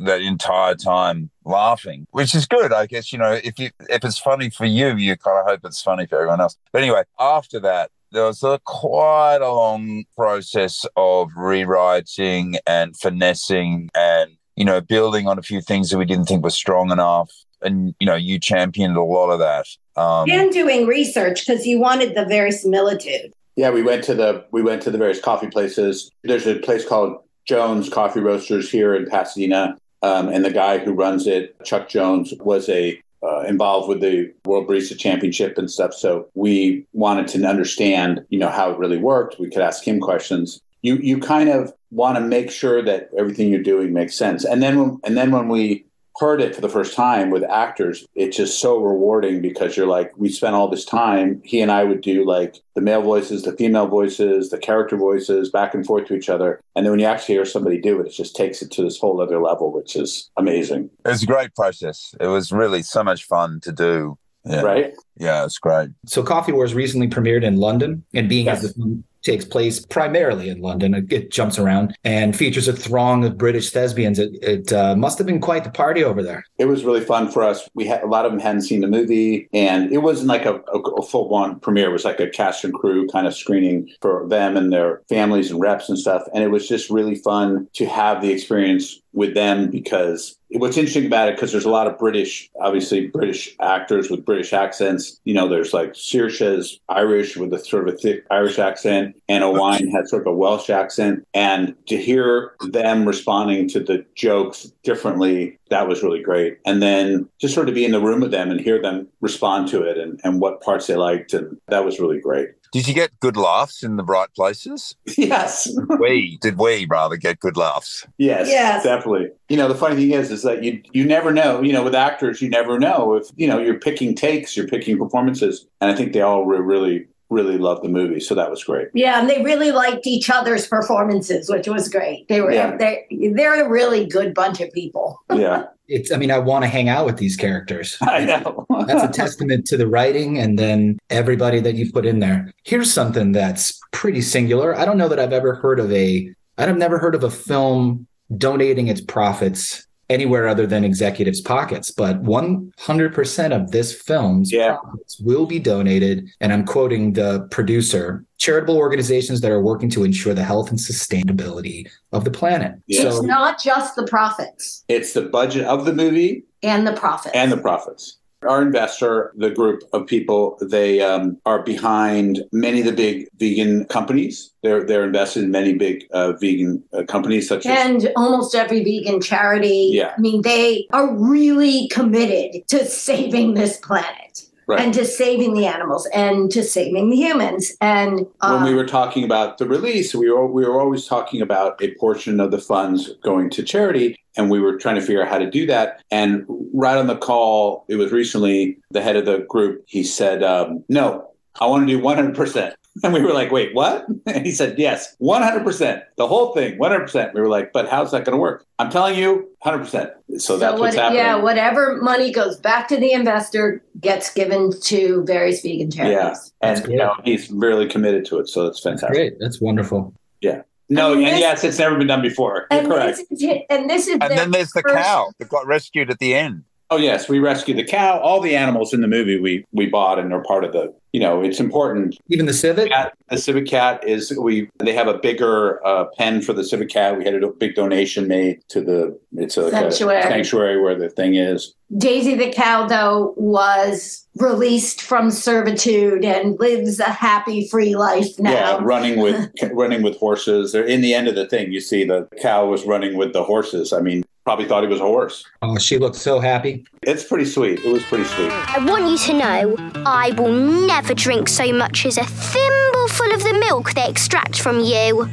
that 0.05 0.21
entire 0.21 0.75
time 0.75 1.31
laughing, 1.45 2.07
which 2.11 2.35
is 2.35 2.45
good, 2.45 2.73
I 2.73 2.87
guess. 2.87 3.13
You 3.13 3.19
know, 3.19 3.33
if 3.33 3.59
you 3.59 3.71
if 3.89 4.05
it's 4.05 4.19
funny 4.19 4.51
for 4.51 4.67
you, 4.67 4.97
you 4.97 5.17
kind 5.17 5.39
of 5.39 5.47
hope 5.47 5.61
it's 5.65 5.81
funny 5.81 6.07
for 6.07 6.17
everyone 6.17 6.41
else. 6.41 6.57
But 6.73 6.83
anyway, 6.83 7.05
after 7.19 7.61
that, 7.61 7.91
there 8.13 8.25
was 8.25 8.43
a 8.43 8.61
quite 8.65 9.39
a 9.41 9.51
long 9.51 10.05
process 10.17 10.87
of 10.97 11.31
rewriting 11.37 12.57
and 12.67 12.97
finessing 12.97 13.89
and 13.95 14.33
you 14.57 14.65
know 14.65 14.81
building 14.81 15.27
on 15.27 15.39
a 15.39 15.43
few 15.43 15.61
things 15.61 15.91
that 15.91 15.99
we 15.99 16.05
didn't 16.05 16.27
think 16.27 16.45
were 16.45 16.51
strong 16.51 16.91
enough 16.91 17.33
and 17.63 17.95
you 17.99 18.07
know 18.07 18.15
you 18.15 18.39
championed 18.39 18.97
a 18.97 19.03
lot 19.03 19.31
of 19.31 19.39
that 19.39 19.67
um 20.01 20.31
and 20.31 20.53
doing 20.53 20.87
research 20.87 21.47
because 21.47 21.67
you 21.67 21.79
wanted 21.81 22.15
the 22.15 22.25
verisimilitude. 22.25 23.33
Yeah, 23.57 23.71
we 23.71 23.83
went 23.83 24.03
to 24.05 24.15
the 24.15 24.47
we 24.51 24.63
went 24.63 24.83
to 24.83 24.91
the 24.91 24.99
various 24.99 25.21
coffee 25.21 25.49
places. 25.49 26.11
There's 26.23 26.47
a 26.47 26.59
place 26.59 26.87
called 26.87 27.23
Jones 27.45 27.89
Coffee 27.89 28.21
Roasters 28.21 28.71
here 28.71 28.95
in 28.95 29.07
Pasadena, 29.07 29.77
um, 30.03 30.29
and 30.29 30.45
the 30.45 30.51
guy 30.51 30.79
who 30.79 30.93
runs 30.93 31.27
it, 31.27 31.63
Chuck 31.65 31.89
Jones, 31.89 32.33
was 32.41 32.69
a 32.69 33.01
uh, 33.23 33.41
involved 33.43 33.89
with 33.89 34.01
the 34.01 34.33
World 34.45 34.67
Barista 34.69 34.99
Championship 34.99 35.59
and 35.59 35.71
stuff. 35.71 35.95
So 35.95 36.29
we 36.35 36.87
wanted 36.93 37.29
to 37.29 37.47
understand, 37.47 38.25
you 38.31 38.39
know, 38.39 38.49
how 38.49 38.71
it 38.73 38.79
really 38.79 38.99
worked. 38.99 39.39
We 39.39 39.49
could 39.49 39.63
ask 39.63 39.87
him 39.87 40.01
questions. 40.01 40.61
You 40.83 40.97
you 40.97 41.19
kind 41.21 41.49
of 41.49 41.73
want 41.91 42.17
to 42.17 42.21
make 42.21 42.51
sure 42.51 42.83
that 42.83 43.11
everything 43.17 43.51
you're 43.51 43.63
doing 43.63 43.93
makes 43.93 44.17
sense. 44.17 44.45
And 44.45 44.63
then 44.63 44.79
when, 44.79 45.01
and 45.05 45.17
then 45.17 45.31
when 45.31 45.49
we 45.49 45.85
heard 46.21 46.41
it 46.41 46.55
for 46.55 46.61
the 46.61 46.69
first 46.69 46.95
time 46.95 47.31
with 47.31 47.43
actors, 47.45 48.07
it's 48.15 48.37
just 48.37 48.61
so 48.61 48.79
rewarding 48.79 49.41
because 49.41 49.77
you're 49.77 49.87
like, 49.87 50.13
we 50.17 50.29
spent 50.29 50.55
all 50.55 50.69
this 50.69 50.85
time. 50.85 51.41
He 51.45 51.61
and 51.61 51.73
I 51.73 51.85
would 51.85 52.01
do 52.03 52.25
like 52.27 52.57
the 52.75 52.81
male 52.83 53.03
voices, 53.03 53.43
the 53.45 53.53
female 53.57 53.87
voices, 53.87 54.51
the 54.51 54.59
character 54.59 54.97
voices 54.97 55.51
back 55.51 55.75
and 55.75 55.85
forth 55.87 56.07
to 56.09 56.15
each 56.15 56.29
other. 56.29 56.61
And 56.77 56.85
then 56.85 56.91
when 56.93 57.01
you 57.01 57.07
actually 57.07 57.37
hear 57.37 57.45
somebody 57.45 57.81
do 57.81 58.01
it, 58.01 58.07
it 58.07 58.13
just 58.13 58.37
takes 58.37 58.61
it 58.63 58.71
to 58.73 58.83
this 58.83 58.99
whole 58.99 59.21
other 59.21 59.41
level, 59.41 59.73
which 59.73 59.97
is 59.97 60.31
amazing. 60.37 60.91
it 61.05 61.09
was 61.09 61.23
a 61.23 61.27
great 61.27 61.55
process 61.55 62.15
it 62.21 62.27
was 62.27 62.53
really 62.53 62.83
so 62.83 63.03
much 63.03 63.25
fun 63.25 63.61
to 63.61 63.73
do 63.73 64.17
yeah. 64.45 64.61
Right? 64.61 64.93
yeah 65.17 65.45
it's 65.45 65.59
great 65.59 65.91
So 66.07 66.23
Coffee 66.23 66.53
Wars 66.53 66.75
recently 66.75 67.09
premiered 67.09 67.45
in 67.45 67.57
London, 67.57 68.05
and 68.13 68.29
being 68.29 68.47
Yes. 68.47 68.65
as 68.65 68.75
the 68.75 68.81
film 68.81 69.05
takes 69.23 69.45
place 69.45 69.85
primarily 69.87 70.49
in 70.49 70.61
London, 70.61 70.95
it, 70.95 71.31
jumps 71.33 71.59
around 71.59 71.97
and 72.05 72.37
features 72.37 72.69
a 72.69 72.73
throng 72.73 73.25
of 73.25 73.39
British 73.39 73.71
thespians. 73.71 74.19
It, 74.19 74.33
it 74.43 74.73
uh, 74.73 74.95
must 74.97 75.17
have 75.19 75.27
been 75.27 75.41
quite 75.41 75.65
the 75.65 75.71
party 75.71 76.05
over 76.05 76.23
there. 76.23 76.45
It 76.59 76.67
was 76.67 76.85
really 76.85 77.01
fun 77.01 77.31
for 77.31 77.43
us. 77.43 77.69
We 77.75 77.87
had 77.87 78.03
a 78.03 78.07
lot 78.07 78.27
of 78.27 78.33
them 78.33 78.41
hadn't 78.41 78.63
seen 78.63 78.81
the 78.81 78.87
movie, 78.89 79.49
and 79.53 79.91
it 79.93 79.99
wasn't 79.99 80.29
like 80.29 80.45
a, 80.45 80.57
a, 80.73 80.79
a 80.79 81.03
full 81.03 81.33
on 81.35 81.61
premiere. 81.61 81.89
It 81.89 81.93
was 81.93 82.05
like 82.05 82.21
a 82.21 82.29
cast 82.29 82.65
and 82.65 82.75
crew 82.75 83.07
kind 83.09 83.27
of 83.27 83.35
screening 83.35 83.89
for 84.01 84.27
them 84.29 84.57
and 84.57 84.73
their 84.73 85.03
families 85.09 85.51
and 85.51 85.61
reps 85.61 85.89
and 85.89 85.99
stuff. 85.99 86.23
And 86.35 86.45
it 86.45 86.49
was 86.49 86.69
just 86.69 86.91
really 86.91 87.15
fun 87.15 87.69
to 87.75 87.87
have 87.87 88.21
the 88.21 88.31
experience 88.31 89.01
with 89.13 89.35
them 89.35 89.71
because 89.71 90.39
what's 90.51 90.77
interesting 90.77 91.07
about 91.07 91.29
it 91.29 91.37
because 91.37 91.53
there's 91.53 91.65
a 91.65 91.71
lot 91.71 91.87
of 91.87 91.99
British, 91.99 92.51
obviously 92.61 93.09
British 93.09 93.55
actors 93.61 94.11
with 94.11 94.25
British 94.25 94.53
accents. 94.53 95.21
You 95.25 95.35
know, 95.35 95.49
there's 95.49 95.73
like 95.73 95.95
Saoirse's 95.95 96.81
Irish 96.89 97.37
with 97.37 97.53
a 97.53 97.59
sort 97.59 97.89
of 97.89 97.95
a 97.95 97.97
thick 97.97 98.25
Irish 98.31 98.59
accent, 98.59 99.12
and 99.29 99.45
a 99.45 99.51
wine 99.51 99.89
had 99.89 100.09
sort 100.09 100.23
of 100.23 100.27
a 100.29 100.37
Welsh 100.37 100.71
accent. 100.71 101.27
And 101.35 101.75
to 101.87 101.97
hear 101.97 102.53
them 102.71 103.07
responding 103.07 103.69
to 103.71 103.81
the 103.81 104.05
jokes 104.15 104.73
differently, 104.83 105.59
that 105.71 105.89
was 105.89 106.03
really 106.03 106.23
great. 106.23 106.59
And 106.67 106.83
then 106.83 107.29
just 107.41 107.55
sort 107.55 107.69
of 107.69 107.75
be 107.75 107.85
in 107.85 107.93
the 107.93 108.01
room 108.01 108.21
with 108.21 108.31
them 108.31 108.51
and 108.51 108.61
hear 108.61 108.81
them 108.81 109.09
respond 109.21 109.69
to 109.69 109.83
it 109.83 109.97
and, 109.99 110.21
and 110.25 110.41
what 110.41 110.61
parts 110.61 110.87
they 110.87 110.97
liked, 110.97 111.33
and 111.33 111.59
that 111.69 111.85
was 111.85 111.99
really 112.01 112.21
great. 112.21 112.51
did 112.73 112.89
you 112.89 112.95
get 112.95 113.11
good 113.21 113.37
laughs 113.37 113.83
in 113.83 113.97
the 113.97 114.05
right 114.05 114.29
places 114.35 114.95
Yes. 115.19 115.71
we 116.01 116.39
did 116.41 116.59
we 116.59 116.87
rather 116.89 117.17
get 117.17 117.39
good 117.41 117.57
laughs 117.57 118.07
Yes, 118.19 118.49
Yes. 118.49 118.83
definitely. 118.85 119.29
You 119.49 119.57
know, 119.59 119.69
the 119.69 119.75
funny 119.75 119.97
thing 119.97 120.13
is, 120.13 120.31
is 120.31 120.43
that 120.43 120.63
you 120.65 120.81
you 120.93 121.05
never 121.05 121.31
know. 121.33 121.61
You 121.63 121.73
know, 121.75 121.83
with 121.85 121.95
actors, 121.95 122.41
you 122.41 122.49
never 122.49 122.79
know 122.79 123.15
if 123.15 123.27
you 123.37 123.47
know 123.47 123.59
you're 123.59 123.79
picking 123.79 124.15
takes, 124.15 124.57
you're 124.57 124.67
picking 124.67 124.97
performances, 124.99 125.67
and 125.81 125.91
I 125.91 125.95
think 125.95 126.13
they 126.15 126.23
all 126.23 126.45
were 126.45 126.63
really, 126.63 127.07
really 127.33 127.59
loved 127.59 127.83
the 127.83 127.89
movie, 127.89 128.21
so 128.21 128.35
that 128.35 128.51
was 128.51 128.63
great. 128.65 128.89
Yeah, 128.95 129.21
and 129.21 129.29
they 129.29 129.43
really 129.43 129.73
liked 129.73 130.07
each 130.07 130.31
other's 130.31 130.67
performances, 130.67 131.49
which 131.51 131.67
was 131.67 131.89
great. 131.89 132.29
They 132.29 132.41
were 132.41 132.53
Yeah. 132.53 132.77
they 132.77 133.07
they're 133.35 133.65
a 133.65 133.69
really 133.69 134.07
good 134.07 134.35
bunch 134.35 134.61
of 134.61 134.71
people. 134.73 135.19
Yeah, 135.35 135.65
It's, 135.89 136.13
I 136.13 136.17
mean, 136.19 136.31
I 136.31 136.39
want 136.39 136.63
to 136.65 136.69
hang 136.69 136.89
out 136.89 137.07
with 137.07 137.17
these 137.17 137.37
characters. 137.37 137.97
I 138.03 138.25
know. 138.25 138.67
That's 138.87 139.03
a 139.03 139.09
testament 139.09 139.67
to 139.67 139.77
the 139.77 139.87
writing 139.89 140.39
and 140.39 140.59
then 140.59 140.99
everybody 141.11 141.59
that 141.61 141.75
you 141.75 141.91
put 141.91 142.05
in 142.07 142.21
there. 142.21 142.53
Here's 142.65 142.93
something 142.93 143.33
that's 143.33 143.81
pretty 143.93 144.21
singular. 144.21 144.77
I 144.77 144.85
don't 144.85 144.99
know 144.99 145.09
that 145.09 145.19
I've 145.19 145.33
ever 145.33 145.55
heard 145.55 145.81
of 145.81 145.91
a, 145.91 146.33
I've 146.59 146.77
never 146.77 146.99
heard 146.99 147.15
of 147.15 147.25
a 147.25 147.31
film 147.31 148.07
donating 148.37 148.89
its 148.89 149.01
profits 149.01 149.87
anywhere 150.13 150.47
other 150.47 150.67
than 150.67 150.85
executives' 150.85 151.41
pockets, 151.41 151.91
but 151.91 152.23
100% 152.23 153.53
of 153.53 153.71
this 153.71 153.93
film's 153.93 154.53
Yeah. 154.53 154.77
profits 154.77 155.19
will 155.21 155.47
be 155.47 155.59
donated. 155.59 156.29
And 156.41 156.53
I'm 156.53 156.65
quoting 156.65 157.15
the 157.15 157.47
producer 157.51 158.25
charitable 158.39 158.77
organizations 158.77 159.41
that 159.41 159.51
are 159.51 159.63
working 159.63 159.89
to 159.91 160.05
ensure 160.05 160.35
the 160.35 160.45
health 160.45 160.71
and 160.71 160.79
sustainability 160.79 161.87
of 162.13 162.25
the 162.25 162.31
planet. 162.31 162.75
Yeah. 162.87 163.07
It's 163.07 163.23
not 163.23 163.63
just 163.63 163.95
the 163.97 164.07
profits 164.07 164.85
it's 164.89 165.13
the 165.13 165.23
budget 165.23 165.65
of 165.67 165.85
the 165.85 165.93
movie 165.93 166.45
and 166.63 166.87
the 166.87 166.93
profits. 166.93 167.35
and 167.35 167.51
the 167.53 167.57
profits. 167.57 168.19
Our 168.45 168.63
investor, 168.63 169.33
the 169.37 169.51
group 169.51 169.83
of 169.93 170.07
people, 170.07 170.59
they 170.61 171.01
um, 171.01 171.39
are 171.47 171.63
behind 171.63 172.43
many 172.53 172.81
of 172.81 172.87
the 172.87 172.93
big 172.93 173.29
vegan 173.39 173.85
companies. 173.87 174.53
They're 174.63 174.85
they're 174.85 175.05
invested 175.05 175.45
in 175.45 175.51
many 175.51 175.75
big 175.75 176.05
uh, 176.13 176.33
vegan 176.33 176.83
uh, 176.93 177.05
companies, 177.05 177.49
such 177.49 177.67
as 177.67 177.87
and 177.87 178.13
almost 178.17 178.55
every 178.55 178.83
vegan 178.85 179.21
charity. 179.21 179.91
Yeah. 179.93 180.15
I 180.17 180.21
mean, 180.21 180.43
they 180.43 180.87
are 180.93 181.15
really 181.15 181.89
committed 181.89 182.67
to 182.69 182.85
saving 183.03 183.55
this 183.55 183.79
planet 183.79 184.42
Right. 184.67 184.81
and 184.81 184.95
to 184.95 185.05
saving 185.05 185.55
the 185.55 185.67
animals 185.67 186.07
and 186.15 186.51
to 186.53 186.63
saving 186.63 187.11
the 187.11 187.17
humans. 187.17 187.73
And 187.81 188.27
uh, 188.41 188.57
when 188.57 188.65
we 188.65 188.75
were 188.75 188.87
talking 188.87 189.25
about 189.25 189.59
the 189.59 189.67
release, 189.67 190.15
we 190.15 190.31
were 190.31 190.47
we 190.47 190.65
were 190.65 190.81
always 190.81 191.07
talking 191.07 191.43
about 191.43 191.83
a 191.83 191.95
portion 191.97 192.41
of 192.41 192.51
the 192.51 192.59
funds 192.59 193.11
going 193.23 193.51
to 193.51 193.63
charity, 193.63 194.19
and 194.37 194.51
we 194.51 194.61
were 194.61 194.77
trying 194.79 194.95
to 194.97 195.01
figure 195.01 195.23
out 195.23 195.29
how 195.29 195.39
to 195.39 195.51
do 195.51 195.67
that. 195.67 196.03
And 196.11 196.45
right 196.73 196.97
on 196.97 197.07
the 197.07 197.17
call, 197.17 197.85
it 197.89 197.97
was 197.97 198.13
recently 198.13 198.79
the 198.91 199.03
head 199.03 199.17
of 199.17 199.25
the 199.27 199.39
group. 199.49 199.85
He 199.87 200.05
said, 200.05 200.43
um, 200.43 200.85
"No, 200.89 201.29
I 201.61 201.67
want 201.67 201.87
to 201.87 201.93
do 201.93 202.01
one 202.01 202.17
hundred 202.17 202.37
percent." 202.37 202.75
And 203.03 203.15
we 203.15 203.23
were 203.23 203.33
like, 203.33 203.51
wait, 203.51 203.75
what? 203.75 204.07
And 204.27 204.45
he 204.45 204.53
said, 204.53 204.79
yes, 204.79 205.17
100%. 205.21 206.03
The 206.17 206.27
whole 206.27 206.53
thing, 206.53 206.79
100%. 206.79 207.33
We 207.33 207.41
were 207.41 207.49
like, 207.49 207.73
but 207.73 207.89
how's 207.89 208.11
that 208.13 208.27
going 208.27 208.37
to 208.37 208.41
work? 208.41 208.67
I'm 208.79 208.91
telling 208.91 209.19
you, 209.19 209.49
100%. 209.65 210.11
So 210.39 210.57
that's 210.59 210.75
so 210.77 210.81
what's 210.81 210.97
happening. 210.97 211.19
Yeah, 211.19 211.37
whatever 211.37 212.01
money 212.03 212.33
goes 212.33 212.59
back 212.59 212.89
to 212.89 212.97
the 212.97 213.13
investor 213.13 213.83
gets 214.01 214.33
given 214.33 214.73
to 214.83 215.25
various 215.25 215.63
vegan 215.63 215.91
charities. 215.91 216.53
Yeah. 216.63 216.69
And 216.69 216.87
you 216.89 216.97
know, 216.97 217.15
he's 217.25 217.51
really 217.51 217.87
committed 217.89 218.25
to 218.27 218.39
it. 218.41 218.49
So 218.49 218.67
it's 218.67 218.81
fantastic. 218.81 219.11
Great. 219.13 219.39
That's 219.39 219.61
wonderful. 219.61 220.15
Yeah. 220.41 220.63
No, 220.89 221.13
I 221.13 221.15
mean, 221.15 221.25
and 221.25 221.35
this- 221.35 221.41
yes, 221.41 221.65
it's 221.65 221.79
never 221.79 221.97
been 221.97 222.09
done 222.09 222.23
before. 222.23 222.67
And 222.71 222.89
correct. 222.89 223.21
this, 223.31 223.43
is, 223.43 223.59
and 223.71 223.89
this 223.89 224.09
is 224.09 224.19
And 224.21 224.33
then 224.37 224.51
there's 224.51 224.73
the 224.73 224.83
first- 224.83 224.95
cow 224.97 225.31
that 225.39 225.49
got 225.49 225.67
rescued 225.67 226.11
at 226.11 226.19
the 226.19 226.35
end. 226.35 226.65
Oh 226.91 226.99
yes, 226.99 227.27
we 227.27 227.39
rescued 227.39 227.79
the 227.79 227.85
cow. 227.85 228.19
All 228.19 228.41
the 228.41 228.55
animals 228.55 228.93
in 228.93 229.01
the 229.01 229.09
movie 229.09 229.41
we 229.41 229.65
we 229.73 229.87
bought 229.87 230.19
and 230.19 230.31
are 230.33 230.43
part 230.43 230.65
of 230.65 230.73
the. 230.73 230.93
You 231.13 231.21
know, 231.21 231.43
it's 231.43 231.61
important. 231.61 232.17
Even 232.29 232.47
the 232.47 232.55
civet. 232.55 232.89
Cat, 232.89 233.13
the 233.29 233.37
civet 233.37 233.67
cat 233.67 234.03
is 234.07 234.37
we. 234.39 234.71
They 234.79 234.95
have 234.95 235.09
a 235.09 235.19
bigger 235.19 235.87
uh, 235.87 236.07
pen 236.17 236.41
for 236.41 236.55
the 236.55 236.65
civet 236.65 236.89
cat. 236.89 237.19
We 237.19 237.25
had 237.25 237.35
a 237.35 237.49
big 237.49 237.75
donation 237.75 238.29
made 238.29 238.61
to 238.69 238.81
the. 238.81 239.19
It's 239.33 239.59
a, 239.59 239.65
like 239.65 239.73
a 239.73 239.93
Sanctuary. 239.93 240.23
sanctuary 240.23 240.81
where 240.81 240.99
the 240.99 241.11
thing 241.11 241.35
is. 241.35 241.75
Daisy 241.99 242.35
the 242.35 242.51
cow, 242.51 242.87
though, 242.87 243.35
was 243.37 244.27
released 244.37 245.03
from 245.03 245.31
servitude 245.31 246.25
and 246.25 246.59
lives 246.59 246.99
a 246.99 247.11
happy, 247.11 247.69
free 247.69 247.95
life 247.95 248.39
now. 248.39 248.51
Yeah, 248.53 248.79
running 248.81 249.21
with 249.21 249.51
running 249.73 250.03
with 250.03 250.17
horses. 250.17 250.75
In 250.75 251.03
the 251.03 251.13
end 251.13 251.29
of 251.29 251.35
the 251.35 251.47
thing. 251.47 251.73
You 251.73 251.81
see 251.81 252.05
the 252.05 252.27
cow 252.41 252.67
was 252.67 252.87
running 252.87 253.19
with 253.19 253.35
the 253.35 253.45
horses. 253.45 253.93
I 253.93 254.01
mean, 254.01 254.25
probably 254.45 254.67
thought 254.67 254.83
he 254.83 254.89
was 254.89 255.01
a 255.01 255.05
horse. 255.05 255.45
Oh, 255.63 255.79
she 255.79 255.99
looked 255.99 256.17
so 256.17 256.41
happy. 256.41 256.85
It's 257.03 257.25
pretty 257.25 257.45
sweet. 257.45 257.81
It 257.85 257.93
was 257.93 258.03
pretty 258.05 258.25
sweet. 258.25 258.51
I 258.51 258.85
want 258.85 259.09
you 259.09 259.19
to 259.19 259.33
know 259.33 259.77
I 260.05 260.31
will 260.37 260.53
never 260.53 261.15
drink 261.15 261.49
so 261.49 261.73
much 261.73 262.07
as 262.07 262.19
a 262.19 262.25
thimbleful 262.25 263.33
of 263.33 263.43
the 263.43 263.57
milk 263.61 263.93
they 263.95 264.09
extract 264.09 264.61
from 264.61 264.81
you. 264.81 265.29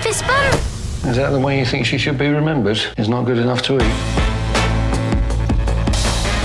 Fist 0.00 0.26
bump. 0.26 0.54
Is 1.04 1.16
that 1.16 1.30
the 1.30 1.40
way 1.40 1.58
you 1.58 1.66
think 1.66 1.86
she 1.86 1.98
should 1.98 2.18
be 2.18 2.28
remembered? 2.28 2.78
Is 2.98 3.08
not 3.08 3.24
good 3.24 3.38
enough 3.38 3.62
to 3.62 3.76
eat. 3.76 4.30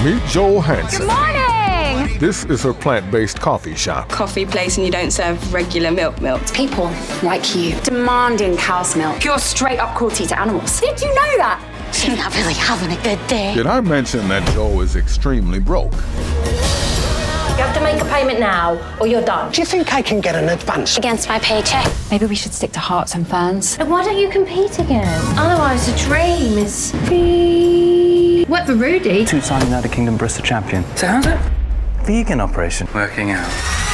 Meet 0.04 0.24
Joel 0.30 0.62
Hanson. 0.62 1.00
Good 1.00 1.08
Morning! 1.08 2.20
This 2.20 2.46
is 2.46 2.64
her 2.64 2.74
plant 2.74 3.12
based 3.12 3.40
coffee 3.40 3.76
shop. 3.76 4.10
Coffee 4.10 4.46
place 4.46 4.78
and 4.78 4.86
you 4.86 4.92
don't 4.92 5.12
serve 5.12 5.54
regular 5.54 5.92
milk 5.92 6.22
milk. 6.22 6.42
People 6.54 6.86
like 7.24 7.56
you 7.56 7.80
demanding 7.82 8.56
cow's 8.58 8.96
milk. 8.96 9.20
Pure 9.20 9.40
straight 9.40 9.80
up 9.80 9.96
cruelty 9.96 10.26
to 10.28 10.40
animals. 10.40 10.80
Did 10.80 11.02
you 11.02 11.08
know 11.08 11.38
that? 11.38 11.75
You're 12.04 12.18
not 12.18 12.36
really 12.36 12.54
having 12.54 12.92
a 12.92 13.02
good 13.04 13.26
day. 13.28 13.54
Did 13.56 13.68
I 13.68 13.80
mention 13.82 14.28
that 14.28 14.48
Joe 14.54 14.82
is 14.82 14.96
extremely 14.96 15.60
broke? 15.60 15.94
You 15.94 17.62
have 17.62 17.74
to 17.76 17.82
make 17.82 18.02
a 18.02 18.06
payment 18.06 18.40
now 18.40 18.98
or 19.00 19.08
you're 19.08 19.24
done. 19.24 19.52
Do 19.52 19.62
you 19.62 19.66
think 19.66 19.94
I 19.94 20.02
can 20.02 20.20
get 20.20 20.36
an 20.36 20.50
advance? 20.50 20.98
Against 20.98 21.30
my 21.30 21.40
paycheck. 21.40 21.90
Maybe 22.12 22.26
we 22.26 22.36
should 22.36 22.54
stick 22.54 22.74
to 22.74 22.80
hearts 22.80 23.16
and 23.16 23.26
fans. 23.28 23.78
ferns. 23.78 23.90
Why 23.90 24.04
don't 24.04 24.18
you 24.18 24.30
compete 24.30 24.78
again? 24.80 25.08
Otherwise, 25.38 25.90
the 25.90 25.98
dream 25.98 26.58
is 26.58 26.92
Free. 27.08 28.44
What 28.48 28.66
for 28.66 28.76
Rudy? 28.76 29.26
Two-time 29.26 29.64
United 29.64 29.92
Kingdom 29.92 30.18
Barista 30.18 30.44
champion. 30.44 30.84
So 30.96 31.08
how's 31.08 31.26
it? 31.26 31.40
vegan 32.06 32.40
operation 32.40 32.88
working 32.94 33.32
out? 33.32 33.85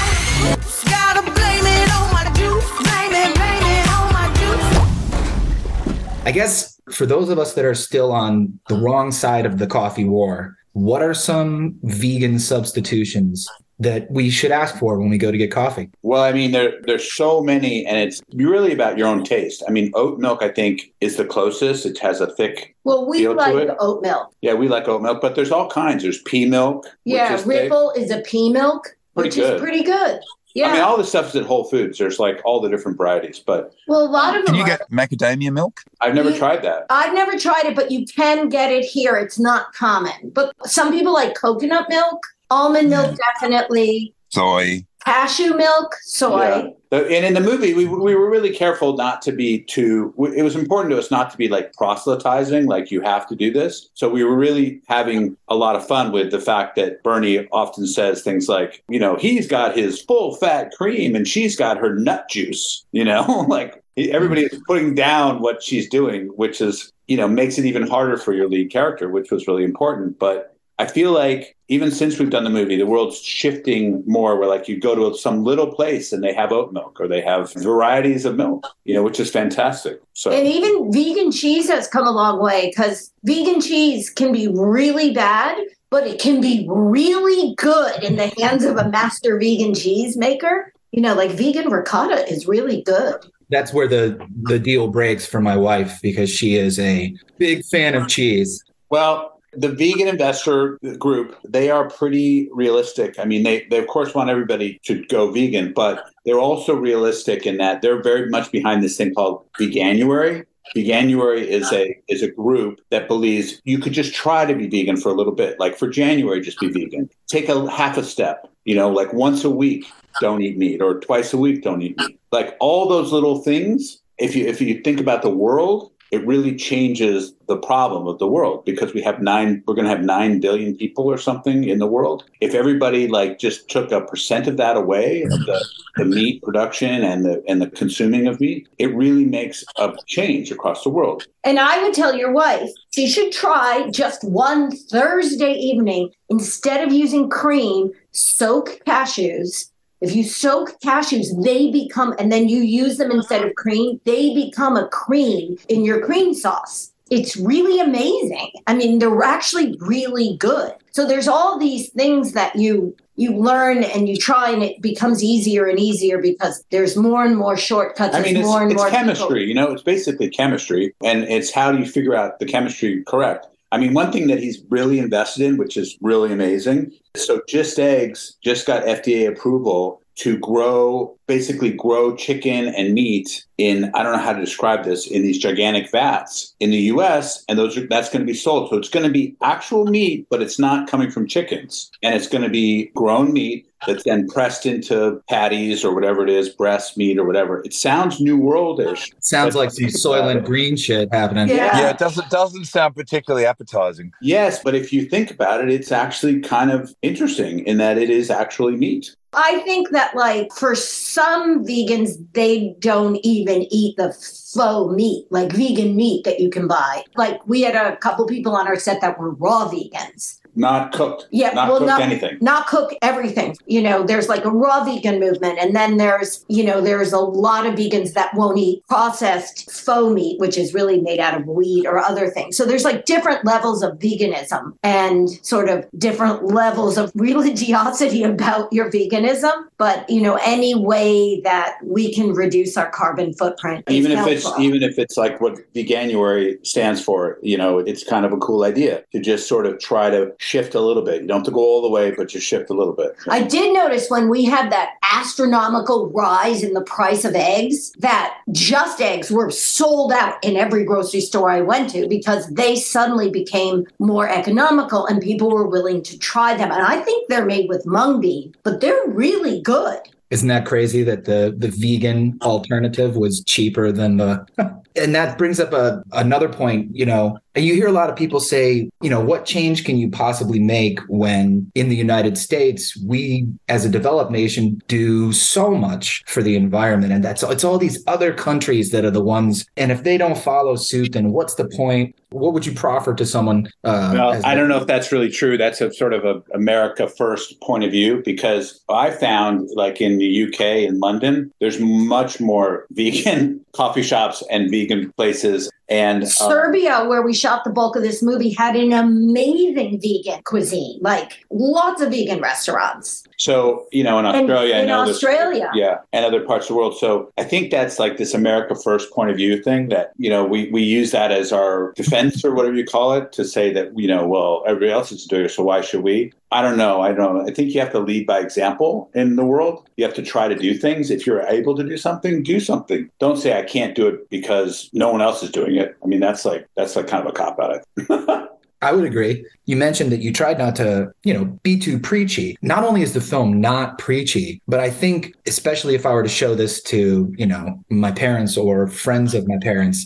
I 6.23 6.31
guess 6.31 6.79
for 6.91 7.05
those 7.05 7.29
of 7.29 7.39
us 7.39 7.53
that 7.55 7.65
are 7.65 7.73
still 7.73 8.11
on 8.11 8.59
the 8.67 8.75
uh-huh. 8.75 8.83
wrong 8.83 9.11
side 9.11 9.45
of 9.45 9.57
the 9.57 9.67
coffee 9.67 10.03
war, 10.05 10.55
what 10.73 11.01
are 11.01 11.13
some 11.15 11.75
vegan 11.83 12.37
substitutions 12.39 13.47
that 13.79 14.09
we 14.11 14.29
should 14.29 14.51
ask 14.51 14.77
for 14.77 14.99
when 14.99 15.09
we 15.09 15.17
go 15.17 15.31
to 15.31 15.37
get 15.37 15.51
coffee? 15.51 15.89
Well, 16.03 16.21
I 16.21 16.31
mean, 16.31 16.51
there 16.51 16.73
there's 16.83 17.11
so 17.11 17.41
many, 17.41 17.83
and 17.87 17.97
it's 17.97 18.21
really 18.35 18.71
about 18.71 18.97
your 18.99 19.07
own 19.07 19.23
taste. 19.23 19.63
I 19.67 19.71
mean, 19.71 19.91
oat 19.95 20.19
milk, 20.19 20.43
I 20.43 20.49
think, 20.49 20.93
is 21.01 21.17
the 21.17 21.25
closest. 21.25 21.87
It 21.87 21.97
has 21.99 22.21
a 22.21 22.27
thick. 22.27 22.75
Well, 22.83 23.09
we 23.09 23.17
Feel 23.19 23.31
to 23.31 23.37
like 23.37 23.55
it? 23.55 23.75
oat 23.79 24.03
milk. 24.03 24.31
Yeah, 24.41 24.53
we 24.53 24.67
like 24.67 24.87
oat 24.87 25.01
milk, 25.01 25.19
but 25.21 25.33
there's 25.35 25.51
all 25.51 25.69
kinds. 25.69 26.03
There's 26.03 26.21
pea 26.21 26.45
milk. 26.45 26.83
which 26.85 27.15
Yeah, 27.15 27.33
is 27.33 27.41
thick. 27.41 27.63
Ripple 27.63 27.91
is 27.97 28.11
a 28.11 28.21
pea 28.21 28.51
milk, 28.51 28.95
Pretty 29.15 29.29
which 29.29 29.35
good. 29.35 29.55
is 29.55 29.61
pretty 29.61 29.83
good. 29.83 30.19
Yeah. 30.53 30.67
I 30.67 30.73
mean, 30.73 30.81
all 30.81 30.97
the 30.97 31.03
stuff 31.03 31.29
is 31.29 31.35
at 31.35 31.45
Whole 31.45 31.63
Foods. 31.63 31.97
There's 31.97 32.19
like 32.19 32.41
all 32.43 32.59
the 32.59 32.69
different 32.69 32.97
varieties, 32.97 33.39
but 33.39 33.73
well, 33.87 34.03
a 34.03 34.09
lot 34.09 34.37
of 34.37 34.45
Can 34.45 34.55
them 34.55 34.55
you 34.55 34.63
are. 34.73 34.77
get 34.77 34.89
macadamia 34.91 35.51
milk? 35.53 35.81
I've 36.01 36.13
never 36.13 36.31
You- 36.31 36.37
tried 36.37 36.61
that. 36.63 36.85
I've 36.89 37.13
never 37.13 37.37
tried 37.37 37.65
it, 37.65 37.75
but 37.75 37.91
you 37.91 38.05
can 38.05 38.49
get 38.49 38.71
it 38.71 38.83
here. 38.83 39.15
It's 39.15 39.39
not 39.39 39.73
common. 39.73 40.31
But 40.33 40.53
some 40.65 40.91
people 40.91 41.13
like 41.13 41.35
coconut 41.35 41.87
milk, 41.89 42.19
almond 42.49 42.89
milk, 42.89 43.17
definitely, 43.17 44.13
Soy. 44.29 44.85
Cashew 45.05 45.55
milk, 45.55 45.95
soy. 46.03 46.73
Yeah. 46.91 46.99
And 46.99 47.25
in 47.25 47.33
the 47.33 47.39
movie, 47.41 47.73
we, 47.73 47.85
we 47.85 48.15
were 48.15 48.29
really 48.29 48.53
careful 48.53 48.97
not 48.97 49.21
to 49.23 49.31
be 49.31 49.61
too. 49.61 50.13
It 50.35 50.43
was 50.43 50.55
important 50.55 50.91
to 50.91 50.99
us 50.99 51.09
not 51.09 51.31
to 51.31 51.37
be 51.37 51.47
like 51.47 51.73
proselytizing, 51.73 52.65
like 52.65 52.91
you 52.91 53.01
have 53.01 53.27
to 53.27 53.35
do 53.35 53.51
this. 53.51 53.89
So 53.93 54.09
we 54.09 54.23
were 54.23 54.35
really 54.35 54.81
having 54.87 55.37
a 55.47 55.55
lot 55.55 55.75
of 55.75 55.87
fun 55.87 56.11
with 56.11 56.31
the 56.31 56.39
fact 56.39 56.75
that 56.75 57.01
Bernie 57.01 57.47
often 57.51 57.87
says 57.87 58.21
things 58.21 58.49
like, 58.49 58.83
you 58.89 58.99
know, 58.99 59.15
he's 59.15 59.47
got 59.47 59.77
his 59.77 60.01
full 60.01 60.35
fat 60.35 60.71
cream 60.73 61.15
and 61.15 61.27
she's 61.27 61.55
got 61.55 61.77
her 61.77 61.95
nut 61.95 62.29
juice. 62.29 62.85
You 62.93 63.05
know, 63.05 63.45
like 63.47 63.81
everybody 63.97 64.43
is 64.43 64.61
putting 64.67 64.95
down 64.95 65.41
what 65.41 65.63
she's 65.63 65.87
doing, 65.89 66.27
which 66.35 66.61
is 66.61 66.91
you 67.07 67.17
know 67.17 67.27
makes 67.27 67.57
it 67.57 67.65
even 67.65 67.87
harder 67.87 68.17
for 68.17 68.33
your 68.33 68.49
lead 68.49 68.69
character, 68.69 69.09
which 69.09 69.31
was 69.31 69.47
really 69.47 69.63
important. 69.63 70.19
But 70.19 70.55
I 70.81 70.87
feel 70.87 71.11
like 71.11 71.55
even 71.67 71.91
since 71.91 72.17
we've 72.17 72.31
done 72.31 72.43
the 72.43 72.49
movie, 72.49 72.75
the 72.75 72.87
world's 72.87 73.21
shifting 73.21 74.03
more 74.07 74.35
where 74.35 74.49
like 74.49 74.67
you 74.67 74.79
go 74.79 74.95
to 74.95 75.15
some 75.15 75.43
little 75.43 75.71
place 75.71 76.11
and 76.11 76.23
they 76.23 76.33
have 76.33 76.51
oat 76.51 76.73
milk 76.73 76.99
or 76.99 77.07
they 77.07 77.21
have 77.21 77.53
varieties 77.53 78.25
of 78.25 78.35
milk, 78.35 78.65
you 78.83 78.95
know, 78.95 79.03
which 79.03 79.19
is 79.19 79.29
fantastic. 79.29 80.01
So 80.13 80.31
And 80.31 80.47
even 80.47 80.91
vegan 80.91 81.31
cheese 81.31 81.69
has 81.69 81.87
come 81.87 82.07
a 82.07 82.11
long 82.11 82.41
way 82.41 82.71
because 82.71 83.13
vegan 83.23 83.61
cheese 83.61 84.09
can 84.09 84.31
be 84.31 84.47
really 84.47 85.13
bad, 85.13 85.55
but 85.91 86.07
it 86.07 86.19
can 86.19 86.41
be 86.41 86.65
really 86.67 87.53
good 87.57 88.03
in 88.03 88.15
the 88.15 88.33
hands 88.39 88.63
of 88.63 88.77
a 88.77 88.89
master 88.89 89.37
vegan 89.37 89.75
cheese 89.75 90.17
maker. 90.17 90.73
You 90.91 91.03
know, 91.03 91.13
like 91.13 91.29
vegan 91.29 91.69
ricotta 91.69 92.27
is 92.27 92.47
really 92.47 92.81
good. 92.81 93.23
That's 93.49 93.71
where 93.71 93.87
the 93.87 94.19
the 94.41 94.57
deal 94.57 94.87
breaks 94.87 95.27
for 95.27 95.41
my 95.41 95.57
wife 95.57 95.99
because 96.01 96.31
she 96.31 96.55
is 96.55 96.79
a 96.79 97.15
big 97.37 97.63
fan 97.65 97.93
of 97.93 98.07
cheese. 98.07 98.63
Well, 98.89 99.40
the 99.53 99.69
vegan 99.69 100.07
investor 100.07 100.79
group, 100.97 101.37
they 101.47 101.69
are 101.69 101.89
pretty 101.89 102.49
realistic. 102.53 103.19
I 103.19 103.25
mean, 103.25 103.43
they, 103.43 103.65
they 103.69 103.79
of 103.79 103.87
course 103.87 104.13
want 104.13 104.29
everybody 104.29 104.79
to 104.83 105.03
go 105.05 105.31
vegan, 105.31 105.73
but 105.73 106.09
they're 106.25 106.39
also 106.39 106.75
realistic 106.75 107.45
in 107.45 107.57
that 107.57 107.81
they're 107.81 108.01
very 108.01 108.29
much 108.29 108.51
behind 108.51 108.83
this 108.83 108.97
thing 108.97 109.13
called 109.13 109.45
Veganuary. 109.59 110.45
Veganuary 110.75 111.43
is 111.43 111.71
a 111.73 111.97
is 112.07 112.21
a 112.21 112.31
group 112.31 112.79
that 112.91 113.07
believes 113.07 113.61
you 113.65 113.77
could 113.79 113.91
just 113.91 114.13
try 114.13 114.45
to 114.45 114.55
be 114.55 114.69
vegan 114.69 114.95
for 114.95 115.09
a 115.09 115.13
little 115.13 115.33
bit. 115.33 115.59
Like 115.59 115.77
for 115.77 115.89
January, 115.89 116.39
just 116.39 116.59
be 116.59 116.69
vegan. 116.69 117.09
Take 117.27 117.49
a 117.49 117.69
half 117.69 117.97
a 117.97 118.03
step, 118.03 118.49
you 118.63 118.75
know, 118.75 118.89
like 118.89 119.11
once 119.11 119.43
a 119.43 119.49
week, 119.49 119.85
don't 120.21 120.41
eat 120.41 120.57
meat, 120.57 120.81
or 120.81 120.99
twice 120.99 121.33
a 121.33 121.37
week, 121.37 121.63
don't 121.63 121.81
eat 121.81 121.97
meat. 121.97 122.19
Like 122.31 122.55
all 122.61 122.87
those 122.87 123.11
little 123.11 123.41
things, 123.41 124.01
if 124.17 124.33
you 124.33 124.45
if 124.45 124.61
you 124.61 124.81
think 124.81 125.01
about 125.01 125.23
the 125.23 125.29
world, 125.29 125.90
it 126.11 126.25
really 126.27 126.55
changes 126.55 127.33
the 127.47 127.57
problem 127.57 128.05
of 128.07 128.19
the 128.19 128.27
world 128.27 128.63
because 128.65 128.93
we 128.93 129.01
have 129.01 129.21
nine 129.21 129.63
we're 129.65 129.73
going 129.73 129.85
to 129.85 129.89
have 129.89 130.03
9 130.03 130.39
billion 130.39 130.75
people 130.75 131.05
or 131.05 131.17
something 131.17 131.63
in 131.63 131.79
the 131.79 131.87
world 131.87 132.23
if 132.41 132.53
everybody 132.53 133.07
like 133.07 133.39
just 133.39 133.69
took 133.69 133.91
a 133.91 134.01
percent 134.01 134.47
of 134.47 134.57
that 134.57 134.77
away 134.77 135.23
of 135.23 135.31
the, 135.31 135.65
the 135.97 136.05
meat 136.05 136.41
production 136.43 137.03
and 137.03 137.25
the 137.25 137.43
and 137.47 137.61
the 137.61 137.69
consuming 137.69 138.27
of 138.27 138.39
meat 138.39 138.67
it 138.77 138.93
really 138.95 139.25
makes 139.25 139.63
a 139.77 139.93
change 140.07 140.51
across 140.51 140.83
the 140.83 140.89
world 140.89 141.25
And 141.43 141.59
I 141.59 141.81
would 141.81 141.93
tell 141.93 142.15
your 142.15 142.31
wife 142.31 142.69
she 142.93 143.07
should 143.07 143.31
try 143.31 143.89
just 143.91 144.23
one 144.23 144.71
Thursday 144.71 145.53
evening 145.53 146.11
instead 146.29 146.85
of 146.85 146.93
using 146.93 147.29
cream, 147.29 147.91
soak 148.11 148.81
cashews. 148.85 149.69
If 150.01 150.15
you 150.15 150.23
soak 150.23 150.79
cashews, 150.83 151.27
they 151.43 151.71
become, 151.71 152.15
and 152.17 152.31
then 152.31 152.49
you 152.49 152.61
use 152.61 152.97
them 152.97 153.11
instead 153.11 153.45
of 153.45 153.53
cream, 153.55 154.01
they 154.05 154.33
become 154.33 154.75
a 154.75 154.87
cream 154.87 155.57
in 155.69 155.85
your 155.85 156.03
cream 156.03 156.33
sauce. 156.33 156.91
It's 157.11 157.35
really 157.37 157.79
amazing. 157.79 158.51
I 158.67 158.73
mean, 158.73 158.99
they're 158.99 159.21
actually 159.21 159.77
really 159.79 160.37
good. 160.37 160.73
So 160.91 161.05
there's 161.05 161.27
all 161.27 161.59
these 161.59 161.89
things 161.89 162.33
that 162.33 162.55
you 162.55 162.95
you 163.17 163.37
learn 163.37 163.83
and 163.83 164.09
you 164.09 164.17
try, 164.17 164.49
and 164.49 164.63
it 164.63 164.81
becomes 164.81 165.23
easier 165.23 165.65
and 165.67 165.77
easier 165.79 166.19
because 166.19 166.63
there's 166.71 166.95
more 166.97 167.23
and 167.23 167.37
more 167.37 167.55
shortcuts. 167.55 168.15
I 168.15 168.21
mean, 168.21 168.37
it's, 168.37 168.47
more 168.47 168.63
and 168.63 168.71
it's 168.71 168.81
more 168.81 168.89
chemistry, 168.89 169.27
people- 169.27 169.39
you 169.41 169.53
know, 169.53 169.71
it's 169.71 169.83
basically 169.83 170.29
chemistry. 170.29 170.95
And 171.03 171.25
it's 171.25 171.53
how 171.53 171.71
do 171.71 171.77
you 171.77 171.85
figure 171.85 172.15
out 172.15 172.39
the 172.39 172.45
chemistry 172.45 173.03
correct? 173.05 173.45
I 173.71 173.77
mean, 173.77 173.93
one 173.93 174.11
thing 174.11 174.27
that 174.27 174.39
he's 174.39 174.61
really 174.69 174.99
invested 174.99 175.43
in, 175.43 175.57
which 175.57 175.77
is 175.77 175.97
really 176.01 176.33
amazing. 176.33 176.91
So, 177.15 177.41
Just 177.47 177.79
Eggs 177.79 178.37
just 178.43 178.67
got 178.67 178.83
FDA 178.83 179.27
approval 179.29 180.01
to 180.15 180.37
grow, 180.37 181.17
basically 181.27 181.71
grow 181.71 182.15
chicken 182.15 182.67
and 182.67 182.93
meat 182.93 183.45
in 183.61 183.91
I 183.93 184.03
don't 184.03 184.13
know 184.13 184.23
how 184.23 184.33
to 184.33 184.39
describe 184.39 184.83
this 184.83 185.07
in 185.07 185.21
these 185.21 185.37
gigantic 185.37 185.91
vats 185.91 186.55
in 186.59 186.71
the 186.71 186.79
U.S. 186.93 187.43
and 187.47 187.57
those 187.57 187.77
are, 187.77 187.87
that's 187.87 188.09
going 188.09 188.25
to 188.25 188.31
be 188.31 188.37
sold. 188.37 188.69
So 188.69 188.77
it's 188.77 188.89
going 188.89 189.05
to 189.05 189.11
be 189.11 189.35
actual 189.41 189.85
meat, 189.85 190.27
but 190.29 190.41
it's 190.41 190.59
not 190.59 190.89
coming 190.89 191.11
from 191.11 191.27
chickens, 191.27 191.91
and 192.01 192.15
it's 192.15 192.27
going 192.27 192.43
to 192.43 192.49
be 192.49 192.91
grown 192.95 193.33
meat 193.33 193.67
that's 193.87 194.03
then 194.03 194.27
pressed 194.27 194.65
into 194.65 195.21
patties 195.27 195.83
or 195.83 195.93
whatever 195.93 196.23
it 196.23 196.29
is, 196.29 196.49
breast 196.49 196.97
meat 196.97 197.17
or 197.17 197.25
whatever. 197.25 197.61
It 197.65 197.73
sounds 197.73 198.19
new 198.19 198.39
worldish. 198.39 199.11
Sounds 199.21 199.55
like 199.55 199.71
some 199.71 199.85
think 199.85 199.97
Soylent 199.97 200.45
Green 200.45 200.75
shit 200.75 201.09
happening. 201.11 201.49
Yeah. 201.49 201.79
Yeah, 201.79 201.89
it 201.89 201.97
doesn't 201.97 202.29
doesn't 202.29 202.65
sound 202.65 202.95
particularly 202.95 203.45
appetizing. 203.45 204.11
Yes, 204.21 204.61
but 204.63 204.75
if 204.75 204.93
you 204.93 205.05
think 205.05 205.31
about 205.31 205.63
it, 205.63 205.71
it's 205.71 205.91
actually 205.91 206.41
kind 206.41 206.71
of 206.71 206.93
interesting 207.01 207.65
in 207.65 207.77
that 207.77 207.97
it 207.97 208.09
is 208.09 208.29
actually 208.29 208.75
meat. 208.75 209.15
I 209.33 209.59
think 209.59 209.91
that, 209.91 210.13
like, 210.13 210.51
for 210.53 210.75
some 210.75 211.65
vegans, 211.65 212.17
they 212.33 212.75
don't 212.79 213.15
even 213.23 213.50
eat 213.59 213.97
the 213.97 214.11
faux 214.13 214.93
meat, 214.93 215.27
like 215.29 215.51
vegan 215.51 215.95
meat 215.95 216.23
that 216.25 216.39
you 216.39 216.49
can 216.49 216.67
buy. 216.67 217.03
Like, 217.15 217.45
we 217.47 217.61
had 217.61 217.75
a 217.75 217.97
couple 217.97 218.25
people 218.25 218.55
on 218.55 218.67
our 218.67 218.75
set 218.75 219.01
that 219.01 219.19
were 219.19 219.31
raw 219.31 219.69
vegans. 219.69 220.39
Not 220.55 220.91
cooked. 220.91 221.27
Yeah, 221.31 221.51
Not 221.51 221.69
well, 221.69 221.77
cooked 221.79 221.87
not 221.87 222.01
anything. 222.01 222.37
not 222.41 222.67
cook 222.67 222.93
everything. 223.01 223.55
You 223.65 223.81
know, 223.81 224.03
there's 224.03 224.27
like 224.27 224.45
a 224.45 224.49
raw 224.51 224.83
vegan 224.83 225.19
movement, 225.19 225.59
and 225.59 225.75
then 225.75 225.97
there's 225.97 226.45
you 226.49 226.63
know 226.63 226.81
there's 226.81 227.13
a 227.13 227.19
lot 227.19 227.65
of 227.65 227.75
vegans 227.75 228.13
that 228.13 228.33
won't 228.35 228.57
eat 228.57 228.85
processed 228.87 229.71
faux 229.71 230.13
meat, 230.13 230.39
which 230.39 230.57
is 230.57 230.73
really 230.73 230.99
made 230.99 231.19
out 231.19 231.39
of 231.39 231.47
wheat 231.47 231.85
or 231.85 231.99
other 231.99 232.29
things. 232.29 232.57
So 232.57 232.65
there's 232.65 232.83
like 232.83 233.05
different 233.05 233.45
levels 233.45 233.81
of 233.81 233.97
veganism 233.99 234.73
and 234.83 235.29
sort 235.45 235.69
of 235.69 235.85
different 235.97 236.43
levels 236.43 236.97
of 236.97 237.11
religiosity 237.15 238.23
about 238.31 238.71
your 238.73 238.91
veganism. 238.91 239.53
But 239.77 240.09
you 240.09 240.21
know, 240.21 240.37
any 240.43 240.75
way 240.75 241.41
that 241.41 241.77
we 241.83 242.13
can 242.13 242.33
reduce 242.33 242.77
our 242.77 242.89
carbon 242.91 243.33
footprint, 243.33 243.85
even 243.89 244.11
if 244.11 244.27
it's 244.27 244.47
even 244.59 244.83
if 244.83 244.99
it's 244.99 245.17
like 245.17 245.39
what 245.39 245.59
veganuary 245.73 246.63
stands 246.65 247.01
for 247.03 247.37
you 247.41 247.57
know 247.57 247.79
it's 247.79 248.03
kind 248.03 248.25
of 248.25 248.33
a 248.33 248.37
cool 248.37 248.63
idea 248.63 249.03
to 249.11 249.19
just 249.19 249.47
sort 249.47 249.65
of 249.65 249.79
try 249.79 250.09
to 250.09 250.31
shift 250.41 250.75
a 250.75 250.81
little 250.81 251.03
bit 251.03 251.21
you 251.21 251.27
don't 251.27 251.37
have 251.37 251.45
to 251.45 251.51
go 251.51 251.59
all 251.59 251.81
the 251.81 251.89
way 251.89 252.11
but 252.11 252.27
just 252.27 252.47
shift 252.47 252.69
a 252.69 252.73
little 252.73 252.93
bit 252.93 253.15
I 253.29 253.43
did 253.43 253.73
notice 253.73 254.09
when 254.09 254.27
we 254.27 254.43
had 254.43 254.71
that 254.71 254.95
astronomical 255.13 256.09
rise 256.09 256.63
in 256.63 256.73
the 256.73 256.81
price 256.81 257.25
of 257.25 257.35
eggs 257.35 257.91
that 257.99 258.37
just 258.51 259.01
eggs 259.01 259.29
were 259.29 259.51
sold 259.51 260.11
out 260.11 260.43
in 260.43 260.55
every 260.57 260.83
grocery 260.83 261.21
store 261.21 261.49
I 261.49 261.61
went 261.61 261.89
to 261.91 262.07
because 262.07 262.47
they 262.47 262.75
suddenly 262.75 263.29
became 263.29 263.85
more 263.99 264.27
economical 264.27 265.05
and 265.05 265.21
people 265.21 265.49
were 265.51 265.67
willing 265.67 266.01
to 266.03 266.17
try 266.17 266.55
them. 266.55 266.71
And 266.71 266.81
I 266.81 267.01
think 267.01 267.29
they're 267.29 267.45
made 267.45 267.69
with 267.69 267.85
mung 267.85 268.21
bean, 268.21 268.55
but 268.63 268.81
they're 268.81 269.07
really 269.07 269.61
good. 269.61 269.99
Isn't 270.29 270.47
that 270.47 270.65
crazy 270.65 271.03
that 271.03 271.25
the 271.25 271.53
the 271.57 271.67
vegan 271.67 272.37
alternative 272.41 273.17
was 273.17 273.43
cheaper 273.43 273.91
than 273.91 274.17
the 274.17 274.45
and 274.95 275.13
that 275.13 275.37
brings 275.37 275.59
up 275.59 275.73
a 275.73 276.03
another 276.13 276.47
point, 276.47 276.95
you 276.95 277.05
know, 277.05 277.37
you 277.55 277.73
hear 277.73 277.87
a 277.87 277.91
lot 277.91 278.09
of 278.09 278.15
people 278.15 278.39
say, 278.39 278.89
you 279.01 279.09
know, 279.09 279.19
what 279.19 279.45
change 279.45 279.83
can 279.83 279.97
you 279.97 280.09
possibly 280.09 280.59
make 280.59 280.99
when 281.07 281.69
in 281.75 281.89
the 281.89 281.95
United 281.95 282.37
States 282.37 282.97
we 283.05 283.47
as 283.67 283.83
a 283.83 283.89
developed 283.89 284.31
nation 284.31 284.81
do 284.87 285.33
so 285.33 285.71
much 285.71 286.23
for 286.27 286.41
the 286.41 286.55
environment 286.55 287.11
and 287.11 287.23
that's 287.23 287.43
it's 287.43 287.63
all 287.63 287.77
these 287.77 288.01
other 288.07 288.33
countries 288.33 288.91
that 288.91 289.03
are 289.03 289.11
the 289.11 289.23
ones 289.23 289.65
and 289.75 289.91
if 289.91 290.03
they 290.03 290.17
don't 290.17 290.37
follow 290.37 290.75
suit 290.75 291.11
then 291.11 291.31
what's 291.31 291.55
the 291.55 291.67
point? 291.67 292.15
What 292.29 292.53
would 292.53 292.65
you 292.65 292.71
proffer 292.73 293.13
to 293.15 293.25
someone 293.25 293.69
uh 293.83 294.11
well, 294.13 294.45
I 294.45 294.55
don't 294.55 294.69
know 294.69 294.77
if 294.77 294.87
that's 294.87 295.11
really 295.11 295.29
true. 295.29 295.57
That's 295.57 295.81
a 295.81 295.91
sort 295.93 296.13
of 296.13 296.23
a 296.23 296.41
America 296.53 297.07
first 297.07 297.59
point 297.59 297.83
of 297.83 297.91
view 297.91 298.21
because 298.23 298.81
I 298.87 299.11
found 299.11 299.69
like 299.75 299.99
in 299.99 300.17
the 300.17 300.43
UK 300.47 300.61
in 300.87 300.99
London, 300.99 301.51
there's 301.59 301.79
much 301.79 302.39
more 302.39 302.85
vegan 302.91 303.65
coffee 303.73 304.03
shops 304.03 304.43
and 304.49 304.69
vegan 304.69 305.11
places. 305.13 305.69
And 305.91 306.23
uh, 306.23 306.27
Serbia, 306.27 307.03
where 307.03 307.21
we 307.21 307.33
shot 307.33 307.65
the 307.65 307.69
bulk 307.69 307.97
of 307.97 308.01
this 308.01 308.23
movie, 308.23 308.51
had 308.51 308.77
an 308.77 308.93
amazing 308.93 309.99
vegan 309.99 310.41
cuisine, 310.43 310.99
like 311.01 311.45
lots 311.49 312.01
of 312.01 312.11
vegan 312.11 312.39
restaurants. 312.39 313.25
So, 313.41 313.87
you 313.91 314.03
know, 314.03 314.19
in 314.19 314.25
Australia, 314.27 314.75
I 314.75 314.79
in 314.81 314.87
know 314.87 315.03
this- 315.03 315.15
Australia. 315.15 315.71
yeah, 315.73 315.97
and 316.13 316.23
other 316.23 316.41
parts 316.41 316.65
of 316.65 316.67
the 316.67 316.73
world. 316.75 316.95
So 316.95 317.31
I 317.39 317.43
think 317.43 317.71
that's 317.71 317.97
like 317.97 318.17
this 318.17 318.35
America 318.35 318.75
first 318.75 319.11
point 319.11 319.31
of 319.31 319.35
view 319.35 319.59
thing 319.63 319.89
that, 319.89 320.11
you 320.17 320.29
know, 320.29 320.45
we, 320.45 320.69
we 320.69 320.83
use 320.83 321.09
that 321.09 321.31
as 321.31 321.51
our 321.51 321.91
defense 321.95 322.45
or 322.45 322.53
whatever 322.53 322.75
you 322.75 322.85
call 322.85 323.13
it 323.13 323.31
to 323.31 323.43
say 323.43 323.73
that, 323.73 323.97
you 323.97 324.07
know, 324.07 324.27
well, 324.27 324.63
everybody 324.67 324.91
else 324.91 325.11
is 325.11 325.25
doing 325.25 325.45
it, 325.45 325.49
so 325.49 325.63
why 325.63 325.81
should 325.81 326.03
we? 326.03 326.31
I 326.51 326.61
don't 326.61 326.77
know. 326.77 327.01
I 327.01 327.13
don't 327.13 327.35
know. 327.37 327.47
I 327.47 327.51
think 327.51 327.73
you 327.73 327.79
have 327.79 327.91
to 327.93 327.99
lead 327.99 328.27
by 328.27 328.39
example 328.41 329.09
in 329.15 329.37
the 329.37 329.45
world. 329.45 329.89
You 329.97 330.05
have 330.05 330.13
to 330.15 330.21
try 330.21 330.47
to 330.47 330.55
do 330.55 330.75
things. 330.75 331.09
If 331.09 331.25
you're 331.25 331.41
able 331.47 331.75
to 331.77 331.83
do 331.83 331.97
something, 331.97 332.43
do 332.43 332.59
something. 332.59 333.09
Don't 333.19 333.37
say 333.37 333.57
I 333.57 333.63
can't 333.63 333.95
do 333.95 334.05
it 334.07 334.29
because 334.29 334.87
no 334.93 335.11
one 335.11 335.21
else 335.21 335.41
is 335.41 335.49
doing 335.49 335.77
it. 335.77 335.95
I 336.03 336.05
mean, 336.05 336.19
that's 336.19 336.45
like 336.45 336.67
that's 336.77 336.95
like 336.95 337.07
kind 337.07 337.25
of 337.25 337.29
a 337.29 337.33
cop 337.33 337.57
out. 337.59 338.47
I 338.81 338.91
would 338.93 339.05
agree. 339.05 339.45
You 339.65 339.75
mentioned 339.75 340.11
that 340.11 340.21
you 340.21 340.33
tried 340.33 340.57
not 340.57 340.75
to, 340.77 341.11
you 341.23 341.33
know, 341.33 341.45
be 341.63 341.77
too 341.77 341.99
preachy. 341.99 342.57
Not 342.61 342.83
only 342.83 343.01
is 343.01 343.13
the 343.13 343.21
film 343.21 343.61
not 343.61 343.97
preachy, 343.99 344.61
but 344.67 344.79
I 344.79 344.89
think, 344.89 345.35
especially 345.45 345.95
if 345.95 346.05
I 346.05 346.13
were 346.13 346.23
to 346.23 346.29
show 346.29 346.55
this 346.55 346.81
to, 346.83 347.31
you 347.37 347.45
know, 347.45 347.79
my 347.89 348.11
parents 348.11 348.57
or 348.57 348.87
friends 348.87 349.33
of 349.33 349.47
my 349.47 349.57
parents, 349.61 350.05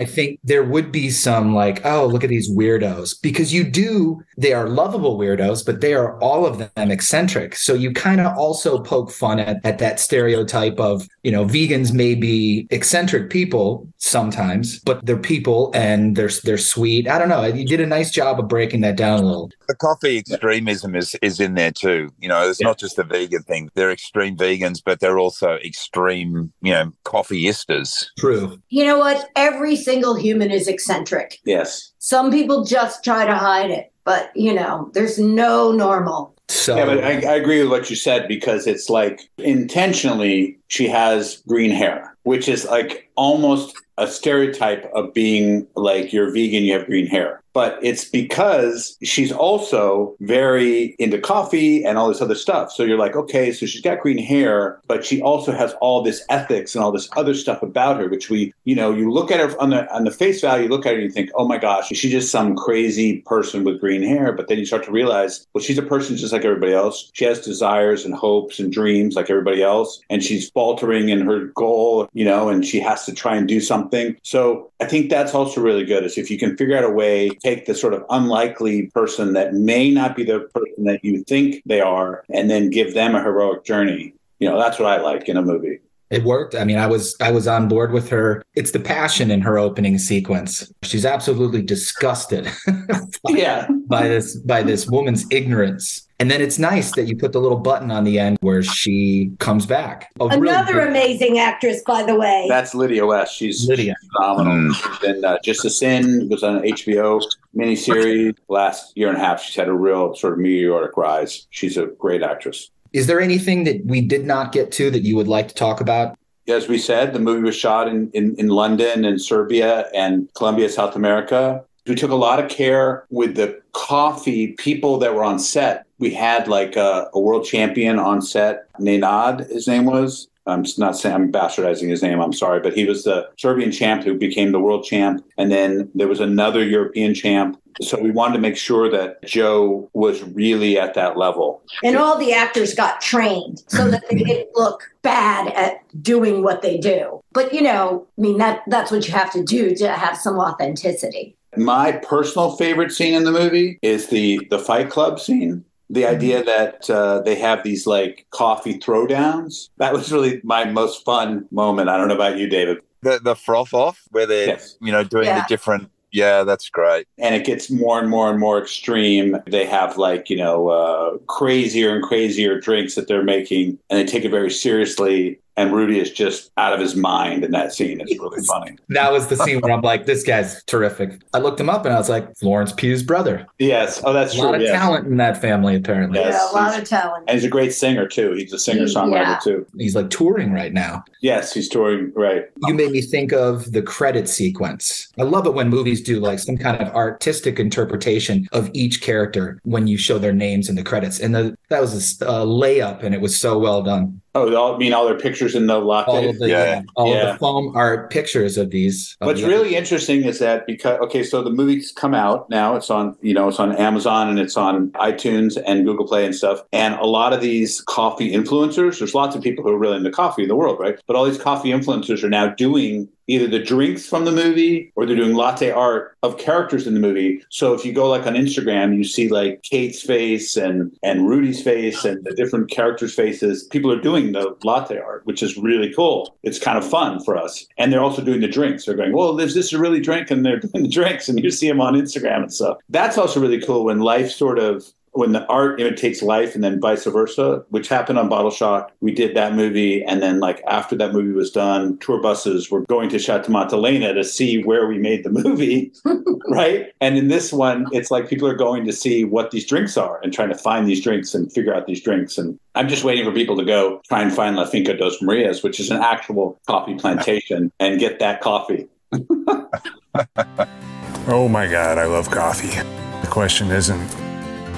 I 0.00 0.04
think 0.06 0.40
there 0.42 0.64
would 0.64 0.90
be 0.90 1.10
some 1.10 1.54
like, 1.54 1.84
oh, 1.84 2.06
look 2.06 2.24
at 2.24 2.30
these 2.30 2.50
weirdos. 2.50 3.14
Because 3.22 3.52
you 3.52 3.64
do, 3.64 4.22
they 4.36 4.52
are 4.54 4.68
lovable 4.68 5.18
weirdos, 5.18 5.64
but 5.64 5.80
they 5.80 5.94
are 5.94 6.18
all 6.20 6.46
of 6.46 6.58
them 6.58 6.90
eccentric. 6.90 7.54
So 7.54 7.74
you 7.74 7.92
kind 7.92 8.20
of 8.20 8.36
also 8.36 8.82
poke 8.82 9.10
fun 9.10 9.38
at, 9.38 9.64
at 9.64 9.78
that 9.78 10.00
stereotype 10.00 10.80
of, 10.80 11.06
you 11.22 11.30
know, 11.30 11.44
vegans 11.44 11.92
may 11.92 12.14
be 12.14 12.66
eccentric 12.70 13.30
people 13.30 13.86
sometimes, 13.98 14.80
but 14.80 15.04
they're 15.04 15.18
people 15.18 15.70
and 15.74 16.16
they're 16.16 16.30
they're 16.44 16.58
sweet. 16.58 17.06
I 17.06 17.18
don't 17.18 17.28
know. 17.28 17.44
You 17.44 17.66
did 17.66 17.80
a 17.80 17.86
nice 17.86 17.99
job 18.08 18.38
of 18.38 18.48
breaking 18.48 18.82
that 18.82 18.96
down 18.96 19.18
a 19.18 19.26
little. 19.26 19.50
The 19.68 19.74
coffee 19.74 20.18
extremism 20.18 20.94
is, 20.94 21.16
is 21.20 21.40
in 21.40 21.54
there 21.54 21.72
too. 21.72 22.10
You 22.20 22.28
know, 22.28 22.48
it's 22.48 22.62
not 22.62 22.78
just 22.78 22.96
the 22.96 23.04
vegan 23.04 23.42
thing. 23.42 23.70
They're 23.74 23.90
extreme 23.90 24.36
vegans, 24.36 24.80
but 24.84 25.00
they're 25.00 25.18
also 25.18 25.56
extreme, 25.56 26.52
you 26.62 26.72
know, 26.72 26.92
coffeeistas. 27.04 28.06
True. 28.18 28.60
You 28.68 28.84
know 28.84 28.98
what? 28.98 29.28
Every 29.34 29.74
single 29.76 30.14
human 30.14 30.50
is 30.50 30.68
eccentric. 30.68 31.38
yes. 31.44 31.92
Some 31.98 32.30
people 32.30 32.64
just 32.64 33.04
try 33.04 33.26
to 33.26 33.34
hide 33.34 33.70
it, 33.70 33.92
but 34.04 34.30
you 34.34 34.54
know, 34.54 34.90
there's 34.94 35.18
no 35.18 35.72
normal. 35.72 36.34
So 36.48 36.76
yeah, 36.76 36.84
but 36.84 37.04
I, 37.04 37.10
I 37.10 37.34
agree 37.36 37.60
with 37.60 37.70
what 37.70 37.90
you 37.90 37.96
said 37.96 38.26
because 38.26 38.66
it's 38.66 38.90
like 38.90 39.20
intentionally 39.38 40.58
she 40.68 40.88
has 40.88 41.42
green 41.46 41.70
hair, 41.70 42.16
which 42.24 42.48
is 42.48 42.64
like 42.64 43.08
almost 43.16 43.76
a 43.98 44.08
stereotype 44.08 44.90
of 44.94 45.14
being 45.14 45.66
like 45.76 46.12
you're 46.12 46.32
vegan, 46.32 46.64
you 46.64 46.72
have 46.72 46.86
green 46.86 47.06
hair. 47.06 47.39
But 47.52 47.78
it's 47.82 48.04
because 48.04 48.96
she's 49.02 49.32
also 49.32 50.16
very 50.20 50.94
into 50.98 51.18
coffee 51.18 51.84
and 51.84 51.98
all 51.98 52.08
this 52.08 52.20
other 52.20 52.34
stuff. 52.34 52.72
So 52.72 52.82
you're 52.82 52.98
like, 52.98 53.16
okay, 53.16 53.52
so 53.52 53.66
she's 53.66 53.80
got 53.80 54.00
green 54.00 54.18
hair, 54.18 54.80
but 54.86 55.04
she 55.04 55.20
also 55.20 55.52
has 55.52 55.74
all 55.80 56.02
this 56.02 56.24
ethics 56.28 56.74
and 56.74 56.84
all 56.84 56.92
this 56.92 57.08
other 57.16 57.34
stuff 57.34 57.62
about 57.62 57.98
her, 57.98 58.08
which 58.08 58.30
we, 58.30 58.52
you 58.64 58.74
know, 58.74 58.92
you 58.94 59.10
look 59.10 59.30
at 59.30 59.40
her 59.40 59.60
on 59.60 59.70
the 59.70 59.92
on 59.94 60.04
the 60.04 60.10
face 60.10 60.40
value, 60.40 60.64
you 60.64 60.68
look 60.68 60.86
at 60.86 60.92
her 60.92 60.98
and 60.98 61.04
you 61.04 61.10
think, 61.10 61.30
oh 61.34 61.46
my 61.46 61.58
gosh, 61.58 61.90
is 61.90 61.98
she 61.98 62.10
just 62.10 62.30
some 62.30 62.54
crazy 62.54 63.18
person 63.22 63.64
with 63.64 63.80
green 63.80 64.02
hair? 64.02 64.32
But 64.32 64.48
then 64.48 64.58
you 64.58 64.66
start 64.66 64.84
to 64.84 64.92
realize, 64.92 65.46
well, 65.52 65.62
she's 65.62 65.78
a 65.78 65.82
person 65.82 66.16
just 66.16 66.32
like 66.32 66.44
everybody 66.44 66.72
else. 66.72 67.10
She 67.14 67.24
has 67.24 67.40
desires 67.40 68.04
and 68.04 68.14
hopes 68.14 68.58
and 68.58 68.72
dreams 68.72 69.16
like 69.16 69.30
everybody 69.30 69.62
else, 69.62 70.00
and 70.08 70.22
she's 70.22 70.50
faltering 70.50 71.08
in 71.08 71.20
her 71.22 71.46
goal, 71.54 72.08
you 72.12 72.24
know, 72.24 72.48
and 72.48 72.64
she 72.64 72.80
has 72.80 73.04
to 73.06 73.14
try 73.14 73.36
and 73.36 73.48
do 73.48 73.60
something. 73.60 74.16
So 74.22 74.70
I 74.80 74.86
think 74.86 75.10
that's 75.10 75.34
also 75.34 75.60
really 75.60 75.84
good 75.84 76.04
is 76.04 76.16
if 76.16 76.30
you 76.30 76.38
can 76.38 76.56
figure 76.56 76.76
out 76.76 76.84
a 76.84 76.90
way, 76.90 77.30
take 77.40 77.66
the 77.66 77.74
sort 77.74 77.94
of 77.94 78.04
unlikely 78.10 78.86
person 78.88 79.32
that 79.32 79.54
may 79.54 79.90
not 79.90 80.16
be 80.16 80.24
the 80.24 80.40
person 80.54 80.84
that 80.84 81.04
you 81.04 81.24
think 81.24 81.62
they 81.66 81.80
are, 81.80 82.24
and 82.32 82.50
then 82.50 82.70
give 82.70 82.94
them 82.94 83.14
a 83.14 83.22
heroic 83.22 83.64
journey. 83.64 84.14
You 84.38 84.48
know, 84.48 84.58
that's 84.58 84.78
what 84.78 84.88
I 84.88 85.00
like 85.00 85.28
in 85.28 85.36
a 85.36 85.42
movie. 85.42 85.80
It 86.10 86.24
worked. 86.24 86.56
I 86.56 86.64
mean, 86.64 86.76
I 86.76 86.88
was 86.88 87.16
I 87.20 87.30
was 87.30 87.46
on 87.46 87.68
board 87.68 87.92
with 87.92 88.08
her. 88.10 88.42
It's 88.56 88.72
the 88.72 88.80
passion 88.80 89.30
in 89.30 89.40
her 89.42 89.58
opening 89.58 89.96
sequence. 89.98 90.72
She's 90.82 91.06
absolutely 91.06 91.62
disgusted 91.62 92.50
yeah. 93.28 93.68
by 93.86 94.08
this 94.08 94.36
by 94.36 94.62
this 94.64 94.88
woman's 94.88 95.24
ignorance. 95.30 96.08
And 96.20 96.30
then 96.30 96.42
it's 96.42 96.58
nice 96.58 96.92
that 96.96 97.08
you 97.08 97.16
put 97.16 97.32
the 97.32 97.40
little 97.40 97.56
button 97.58 97.90
on 97.90 98.04
the 98.04 98.18
end 98.18 98.36
where 98.42 98.62
she 98.62 99.32
comes 99.38 99.64
back. 99.64 100.10
A 100.20 100.26
Another 100.26 100.74
good- 100.74 100.88
amazing 100.88 101.38
actress, 101.38 101.82
by 101.86 102.02
the 102.02 102.14
way. 102.14 102.44
That's 102.46 102.74
Lydia 102.74 103.06
West. 103.06 103.34
She's 103.34 103.66
Lydia. 103.66 103.94
phenomenal. 104.14 104.74
She's 104.74 104.98
been 104.98 105.24
uh, 105.24 105.38
It's 105.44 105.64
a 105.64 105.70
Sin 105.70 106.28
was 106.28 106.42
on 106.42 106.56
an 106.56 106.62
HBO 106.64 107.22
miniseries 107.56 108.34
last 108.48 108.94
year 108.98 109.08
and 109.08 109.16
a 109.16 109.20
half. 109.20 109.42
She's 109.42 109.56
had 109.56 109.68
a 109.68 109.72
real 109.72 110.14
sort 110.14 110.34
of 110.34 110.40
meteoric 110.40 110.94
rise. 110.98 111.46
She's 111.48 111.78
a 111.78 111.86
great 111.86 112.22
actress. 112.22 112.70
Is 112.92 113.06
there 113.06 113.20
anything 113.20 113.64
that 113.64 113.86
we 113.86 114.02
did 114.02 114.26
not 114.26 114.52
get 114.52 114.70
to 114.72 114.90
that 114.90 115.02
you 115.04 115.16
would 115.16 115.28
like 115.28 115.48
to 115.48 115.54
talk 115.54 115.80
about? 115.80 116.18
As 116.48 116.68
we 116.68 116.76
said, 116.76 117.14
the 117.14 117.18
movie 117.18 117.42
was 117.42 117.56
shot 117.56 117.88
in, 117.88 118.10
in, 118.12 118.34
in 118.36 118.48
London 118.48 119.06
and 119.06 119.22
Serbia 119.22 119.86
and 119.94 120.28
Colombia, 120.34 120.68
South 120.68 120.96
America. 120.96 121.64
We 121.86 121.94
took 121.94 122.10
a 122.10 122.16
lot 122.16 122.42
of 122.42 122.50
care 122.50 123.04
with 123.10 123.36
the 123.36 123.60
coffee 123.72 124.52
people 124.52 124.98
that 124.98 125.14
were 125.14 125.24
on 125.24 125.38
set. 125.38 125.86
We 125.98 126.12
had 126.12 126.48
like 126.48 126.76
a, 126.76 127.08
a 127.12 127.20
world 127.20 127.44
champion 127.44 127.98
on 127.98 128.22
set, 128.22 128.72
Nenad, 128.78 129.50
his 129.50 129.66
name 129.66 129.84
was. 129.84 130.28
I'm 130.46 130.64
not 130.78 130.96
saying 130.96 131.14
I'm 131.14 131.32
bastardizing 131.32 131.88
his 131.88 132.02
name. 132.02 132.20
I'm 132.20 132.32
sorry, 132.32 132.60
but 132.60 132.74
he 132.74 132.84
was 132.84 133.04
the 133.04 133.28
Serbian 133.38 133.70
champ 133.70 134.02
who 134.02 134.14
became 134.14 134.52
the 134.52 134.60
world 134.60 134.84
champ, 134.84 135.24
and 135.36 135.50
then 135.50 135.90
there 135.94 136.08
was 136.08 136.20
another 136.20 136.64
European 136.64 137.14
champ. 137.14 137.60
So 137.82 137.98
we 137.98 138.10
wanted 138.10 138.34
to 138.34 138.40
make 138.40 138.56
sure 138.56 138.90
that 138.90 139.22
Joe 139.24 139.88
was 139.92 140.22
really 140.22 140.78
at 140.78 140.94
that 140.94 141.16
level. 141.16 141.62
And 141.84 141.96
all 141.96 142.18
the 142.18 142.32
actors 142.32 142.74
got 142.74 143.00
trained 143.00 143.62
so 143.68 143.88
that 143.88 144.02
they 144.10 144.16
didn't 144.16 144.48
look 144.54 144.82
bad 145.02 145.52
at 145.54 145.80
doing 146.02 146.42
what 146.42 146.62
they 146.62 146.78
do. 146.78 147.20
But 147.32 147.54
you 147.54 147.62
know, 147.62 148.06
I 148.18 148.20
mean 148.20 148.38
that 148.38 148.62
that's 148.66 148.90
what 148.90 149.06
you 149.06 149.14
have 149.14 149.32
to 149.32 149.44
do 149.44 149.74
to 149.76 149.92
have 149.92 150.16
some 150.16 150.38
authenticity. 150.38 151.36
My 151.56 151.92
personal 151.92 152.52
favorite 152.56 152.92
scene 152.92 153.14
in 153.14 153.24
the 153.24 153.32
movie 153.32 153.78
is 153.82 154.08
the 154.08 154.40
the 154.50 154.58
Fight 154.58 154.90
Club 154.90 155.18
scene. 155.20 155.64
The 155.92 156.06
idea 156.06 156.44
that 156.44 156.88
uh, 156.88 157.20
they 157.22 157.34
have 157.34 157.64
these 157.64 157.86
like 157.86 158.26
coffee 158.30 158.78
throwdowns. 158.78 159.68
That 159.78 159.92
was 159.92 160.12
really 160.12 160.40
my 160.44 160.64
most 160.64 161.04
fun 161.04 161.46
moment. 161.50 161.88
I 161.88 161.96
don't 161.96 162.06
know 162.08 162.14
about 162.14 162.38
you, 162.38 162.48
David. 162.48 162.78
The 163.02 163.18
the 163.22 163.34
froth 163.34 163.74
off 163.74 164.00
where 164.10 164.26
they're 164.26 164.46
Yes. 164.48 164.76
you 164.80 164.92
know 164.92 165.02
doing 165.02 165.26
Yeah. 165.26 165.40
the 165.40 165.46
different. 165.48 165.90
Yeah, 166.12 166.42
that's 166.42 166.68
great. 166.68 167.06
and 167.18 167.36
it 167.36 167.44
gets 167.44 167.70
more 167.70 168.00
and 168.00 168.10
more 168.10 168.28
and 168.30 168.40
more 168.40 168.58
extreme. 168.60 169.36
They 169.46 169.64
have 169.66 169.96
like 169.96 170.28
you 170.30 170.36
know 170.36 170.68
uh, 170.68 171.18
crazier 171.28 171.94
and 171.94 172.02
crazier 172.02 172.60
drinks 172.60 172.94
that 172.96 173.06
they're 173.08 173.22
making, 173.24 173.78
and 173.88 173.98
they 173.98 174.04
take 174.04 174.24
it 174.24 174.30
very 174.30 174.50
seriously. 174.50 175.38
And 175.56 175.74
Rudy 175.74 175.98
is 175.98 176.10
just 176.10 176.50
out 176.56 176.72
of 176.72 176.80
his 176.80 176.96
mind 176.96 177.44
in 177.44 177.50
that 177.50 177.72
scene. 177.72 178.00
It's 178.00 178.18
really 178.18 178.42
funny. 178.44 178.76
That 178.88 179.12
was 179.12 179.26
the 179.26 179.36
scene 179.36 179.60
where 179.60 179.72
I'm 179.72 179.82
like, 179.82 180.06
this 180.06 180.22
guy's 180.22 180.62
terrific. 180.64 181.20
I 181.34 181.38
looked 181.38 181.60
him 181.60 181.68
up 181.68 181.84
and 181.84 181.92
I 181.92 181.98
was 181.98 182.08
like, 182.08 182.34
Florence 182.38 182.72
Pugh's 182.72 183.02
brother. 183.02 183.46
Yes. 183.58 184.00
Oh, 184.04 184.12
that's 184.12 184.34
a 184.34 184.38
lot 184.38 184.48
true, 184.48 184.56
of 184.56 184.62
yes. 184.62 184.72
talent 184.72 185.06
in 185.06 185.16
that 185.18 185.40
family, 185.40 185.76
apparently. 185.76 186.18
Yes, 186.18 186.32
yeah, 186.32 186.50
a 186.50 186.54
lot 186.54 186.78
of 186.78 186.88
talent. 186.88 187.24
And 187.28 187.34
he's 187.34 187.44
a 187.44 187.50
great 187.50 187.74
singer 187.74 188.08
too. 188.08 188.32
He's 188.32 188.52
a 188.52 188.58
singer 188.58 188.84
songwriter 188.84 189.22
Yeah. 189.22 189.38
too. 189.42 189.66
He's 189.76 189.94
like 189.94 190.08
touring 190.08 190.52
right 190.52 190.72
now. 190.72 191.04
Yes, 191.20 191.52
he's 191.52 191.68
touring. 191.68 192.12
Right. 192.14 192.44
You 192.66 192.72
made 192.72 192.92
me 192.92 193.02
think 193.02 193.32
of 193.32 193.72
the 193.72 193.82
credit 193.82 194.28
sequence. 194.28 195.08
I 195.18 195.24
love 195.24 195.46
it 195.46 195.54
when 195.54 195.68
movies 195.68 196.00
do 196.02 196.20
like 196.20 196.38
some 196.38 196.56
kind 196.56 196.80
of 196.80 196.88
artistic 196.94 197.58
interpretation 197.60 198.48
of 198.52 198.70
each 198.72 199.02
character 199.02 199.60
when 199.64 199.86
you 199.86 199.98
show 199.98 200.18
their 200.18 200.32
names 200.32 200.68
in 200.68 200.76
the 200.76 200.82
credits. 200.82 201.20
And 201.20 201.34
the, 201.34 201.56
that 201.68 201.80
was 201.80 202.20
a 202.22 202.24
layup, 202.24 203.02
and 203.02 203.14
it 203.14 203.20
was 203.20 203.38
so 203.38 203.58
well 203.58 203.82
done. 203.82 204.19
Oh, 204.34 204.48
they 204.48 204.54
all, 204.54 204.76
I 204.76 204.78
mean 204.78 204.92
all 204.92 205.06
their 205.06 205.18
pictures 205.18 205.56
in 205.56 205.66
the 205.66 205.78
latte. 205.78 206.10
All 206.10 206.28
of 206.28 206.38
the 206.38 206.48
yeah, 206.48 206.82
all 206.94 207.12
of 207.12 207.32
the 207.32 207.38
foam 207.38 207.76
are 207.76 208.06
pictures 208.08 208.56
of 208.56 208.70
these. 208.70 209.16
of 209.20 209.26
What's 209.26 209.40
the- 209.40 209.48
really 209.48 209.74
interesting 209.74 210.24
is 210.24 210.38
that 210.38 210.66
because 210.66 211.00
okay, 211.00 211.24
so 211.24 211.42
the 211.42 211.50
movie's 211.50 211.90
come 211.90 212.14
out 212.14 212.48
now. 212.48 212.76
It's 212.76 212.90
on 212.90 213.16
you 213.22 213.34
know 213.34 213.48
it's 213.48 213.58
on 213.58 213.74
Amazon 213.76 214.28
and 214.28 214.38
it's 214.38 214.56
on 214.56 214.90
iTunes 214.92 215.60
and 215.66 215.84
Google 215.84 216.06
Play 216.06 216.24
and 216.24 216.34
stuff. 216.34 216.62
And 216.72 216.94
a 216.94 217.06
lot 217.06 217.32
of 217.32 217.40
these 217.40 217.80
coffee 217.82 218.32
influencers, 218.32 219.00
there's 219.00 219.14
lots 219.14 219.34
of 219.34 219.42
people 219.42 219.64
who 219.64 219.70
are 219.70 219.78
really 219.78 219.96
into 219.96 220.10
coffee 220.12 220.42
in 220.42 220.48
the 220.48 220.56
world, 220.56 220.78
right? 220.78 221.00
But 221.06 221.16
all 221.16 221.24
these 221.24 221.38
coffee 221.38 221.70
influencers 221.70 222.22
are 222.22 222.30
now 222.30 222.48
doing 222.48 223.08
either 223.30 223.46
the 223.46 223.62
drinks 223.62 224.06
from 224.06 224.24
the 224.24 224.32
movie 224.32 224.92
or 224.96 225.06
they're 225.06 225.16
doing 225.16 225.34
latte 225.34 225.70
art 225.70 226.16
of 226.22 226.38
characters 226.38 226.86
in 226.86 226.94
the 226.94 227.00
movie. 227.00 227.42
So 227.48 227.72
if 227.72 227.84
you 227.84 227.92
go 227.92 228.08
like 228.08 228.26
on 228.26 228.34
Instagram, 228.34 228.96
you 228.96 229.04
see 229.04 229.28
like 229.28 229.62
Kate's 229.62 230.02
face 230.02 230.56
and 230.56 230.96
and 231.02 231.28
Rudy's 231.28 231.62
face 231.62 232.04
and 232.04 232.24
the 232.24 232.34
different 232.34 232.70
characters' 232.70 233.14
faces. 233.14 233.64
People 233.64 233.92
are 233.92 234.00
doing 234.00 234.32
the 234.32 234.56
latte 234.64 234.98
art, 234.98 235.24
which 235.24 235.42
is 235.42 235.56
really 235.56 235.92
cool. 235.94 236.36
It's 236.42 236.58
kind 236.58 236.78
of 236.78 236.88
fun 236.88 237.22
for 237.24 237.36
us. 237.36 237.66
And 237.78 237.92
they're 237.92 238.02
also 238.02 238.22
doing 238.22 238.40
the 238.40 238.48
drinks. 238.48 238.84
They're 238.84 238.94
going, 238.94 239.12
well, 239.12 239.38
is 239.38 239.54
this 239.54 239.72
a 239.72 239.78
really 239.78 240.00
drink? 240.00 240.30
And 240.30 240.44
they're 240.44 240.60
doing 240.60 240.84
the 240.84 240.90
drinks, 240.90 241.28
and 241.28 241.42
you 241.42 241.50
see 241.50 241.68
them 241.68 241.80
on 241.80 241.94
Instagram 241.94 242.42
and 242.42 242.52
stuff. 242.52 242.78
That's 242.88 243.18
also 243.18 243.40
really 243.40 243.60
cool 243.60 243.84
when 243.84 244.00
life 244.00 244.30
sort 244.30 244.58
of 244.58 244.84
when 245.12 245.32
the 245.32 245.44
art 245.46 245.80
imitates 245.80 246.22
life 246.22 246.54
and 246.54 246.62
then 246.62 246.80
vice 246.80 247.04
versa, 247.04 247.64
which 247.70 247.88
happened 247.88 248.18
on 248.18 248.28
Bottle 248.28 248.50
Shock. 248.50 248.92
We 249.00 249.12
did 249.12 249.34
that 249.36 249.54
movie. 249.54 250.04
And 250.04 250.22
then 250.22 250.40
like 250.40 250.62
after 250.66 250.96
that 250.96 251.12
movie 251.12 251.32
was 251.32 251.50
done, 251.50 251.98
tour 251.98 252.20
buses 252.20 252.70
were 252.70 252.82
going 252.82 253.08
to 253.10 253.18
Chateau 253.18 253.52
Montelena 253.52 254.14
to 254.14 254.22
see 254.22 254.62
where 254.62 254.86
we 254.86 254.98
made 254.98 255.24
the 255.24 255.30
movie. 255.30 255.92
right. 256.48 256.92
And 257.00 257.16
in 257.18 257.28
this 257.28 257.52
one, 257.52 257.86
it's 257.92 258.10
like 258.10 258.28
people 258.28 258.48
are 258.48 258.54
going 258.54 258.84
to 258.86 258.92
see 258.92 259.24
what 259.24 259.50
these 259.50 259.66
drinks 259.66 259.96
are 259.96 260.20
and 260.22 260.32
trying 260.32 260.50
to 260.50 260.58
find 260.58 260.86
these 260.86 261.02
drinks 261.02 261.34
and 261.34 261.52
figure 261.52 261.74
out 261.74 261.86
these 261.86 262.02
drinks. 262.02 262.38
And 262.38 262.58
I'm 262.74 262.88
just 262.88 263.04
waiting 263.04 263.24
for 263.24 263.32
people 263.32 263.56
to 263.56 263.64
go 263.64 264.00
try 264.08 264.22
and 264.22 264.32
find 264.32 264.56
La 264.56 264.64
Finca 264.64 264.96
dos 264.96 265.20
Marias, 265.20 265.62
which 265.62 265.80
is 265.80 265.90
an 265.90 266.00
actual 266.00 266.60
coffee 266.66 266.94
plantation, 266.94 267.72
and 267.80 267.98
get 267.98 268.20
that 268.20 268.40
coffee. 268.40 268.86
Oh 271.26 271.48
my 271.48 271.66
God, 271.66 271.98
I 271.98 272.06
love 272.06 272.30
coffee. 272.30 272.74
The 273.20 273.28
question 273.30 273.70
isn't 273.70 274.29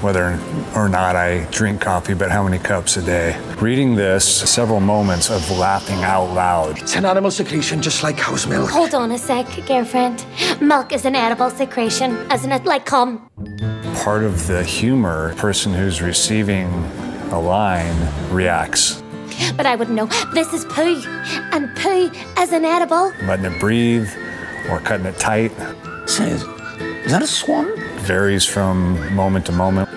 whether 0.03 0.38
or 0.74 0.88
not 0.88 1.16
I 1.16 1.44
drink 1.50 1.80
coffee, 1.80 2.14
but 2.14 2.30
how 2.30 2.42
many 2.42 2.59
cups 2.59 2.96
a 2.96 3.03
day. 3.03 3.38
Reading 3.61 3.94
this, 3.94 4.24
several 4.50 4.80
moments 4.80 5.30
of 5.30 5.48
laughing 5.50 6.03
out 6.03 6.32
loud. 6.34 6.78
It's 6.80 6.96
an 6.96 7.05
animal 7.05 7.30
secretion 7.30 7.80
just 7.82 8.03
like 8.03 8.16
cow's 8.18 8.46
milk. 8.46 8.70
Hold 8.70 8.94
on 8.94 9.12
a 9.12 9.18
sec, 9.18 9.46
girlfriend. 9.66 10.24
Milk 10.61 10.92
is 10.92 11.05
an 11.05 11.14
edible 11.14 11.50
secretion, 11.50 12.16
isn't 12.32 12.50
it? 12.53 12.64
Like 12.64 12.84
cum. 12.86 13.28
Part 14.05 14.22
of 14.24 14.46
the 14.46 14.64
humor, 14.64 15.34
person 15.36 15.72
who's 15.72 16.03
receiving 16.03 16.66
a 17.30 17.40
line 17.40 17.96
reacts, 18.30 19.03
But 19.57 19.66
I 19.66 19.76
wouldn't 19.76 19.96
know. 19.96 20.07
This 20.34 20.53
is 20.53 20.64
poo, 20.66 21.03
and 21.53 21.74
poo 21.76 22.11
is 22.40 22.53
an 22.53 22.64
edible. 22.64 23.12
letting 23.24 23.46
it 23.46 23.61
breathe 23.61 24.09
or 24.70 24.80
cutting 24.80 25.07
it 25.07 25.18
tight. 25.18 25.53
Says, 26.07 26.42
is 27.05 27.12
that 27.12 27.22
a 27.22 27.26
swan? 27.26 27.68
Varies 28.03 28.44
from 28.44 29.14
moment 29.14 29.46
to 29.46 29.53
moment. 29.53 29.88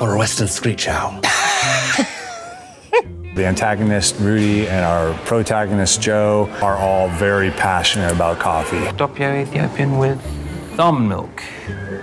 Or 0.00 0.14
a 0.14 0.18
western 0.18 0.48
screech 0.48 0.88
owl. 0.88 1.20
The 3.34 3.46
antagonist, 3.46 4.14
Rudy, 4.20 4.68
and 4.68 4.84
our 4.84 5.12
protagonist, 5.24 6.00
Joe, 6.00 6.48
are 6.62 6.76
all 6.76 7.08
very 7.08 7.50
passionate 7.50 8.12
about 8.12 8.38
coffee. 8.38 8.78
Doppio 8.96 9.42
Ethiopian 9.42 9.98
with 9.98 10.20
almond 10.78 11.08
milk. 11.08 11.42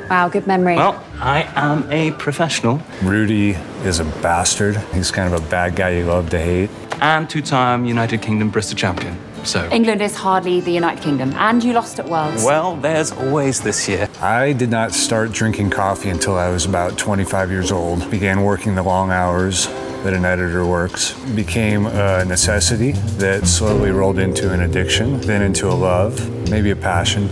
Wow, 0.09 0.27
good 0.27 0.45
memory. 0.45 0.75
Well, 0.75 1.01
I 1.21 1.49
am 1.55 1.89
a 1.89 2.11
professional. 2.11 2.81
Rudy 3.01 3.51
is 3.85 4.01
a 4.01 4.03
bastard. 4.21 4.75
He's 4.93 5.09
kind 5.09 5.33
of 5.33 5.41
a 5.41 5.49
bad 5.49 5.77
guy 5.77 5.91
you 5.91 6.03
love 6.03 6.29
to 6.31 6.37
hate. 6.37 6.69
And 6.99 7.29
two 7.29 7.41
time 7.41 7.85
United 7.85 8.21
Kingdom 8.21 8.51
Barista 8.51 8.75
champion. 8.75 9.17
So. 9.43 9.67
England 9.71 10.01
is 10.01 10.15
hardly 10.15 10.61
the 10.61 10.71
United 10.71 11.01
Kingdom, 11.03 11.33
and 11.33 11.63
you 11.63 11.73
lost 11.73 11.99
at 11.99 12.07
Worlds. 12.07 12.43
Well, 12.43 12.75
there's 12.75 13.11
always 13.11 13.59
this 13.59 13.87
year. 13.89 14.07
I 14.21 14.53
did 14.53 14.69
not 14.69 14.93
start 14.93 15.31
drinking 15.31 15.71
coffee 15.71 16.09
until 16.09 16.35
I 16.35 16.49
was 16.49 16.65
about 16.65 16.97
25 16.97 17.49
years 17.49 17.71
old. 17.71 18.09
Began 18.11 18.43
working 18.43 18.75
the 18.75 18.83
long 18.83 19.09
hours 19.11 19.67
that 20.03 20.13
an 20.13 20.25
editor 20.25 20.65
works. 20.65 21.13
Became 21.35 21.87
a 21.87 22.23
necessity 22.25 22.91
that 23.17 23.47
slowly 23.47 23.91
rolled 23.91 24.19
into 24.19 24.51
an 24.53 24.61
addiction, 24.61 25.19
then 25.21 25.41
into 25.41 25.67
a 25.67 25.73
love, 25.73 26.49
maybe 26.49 26.69
a 26.71 26.75
passion. 26.75 27.29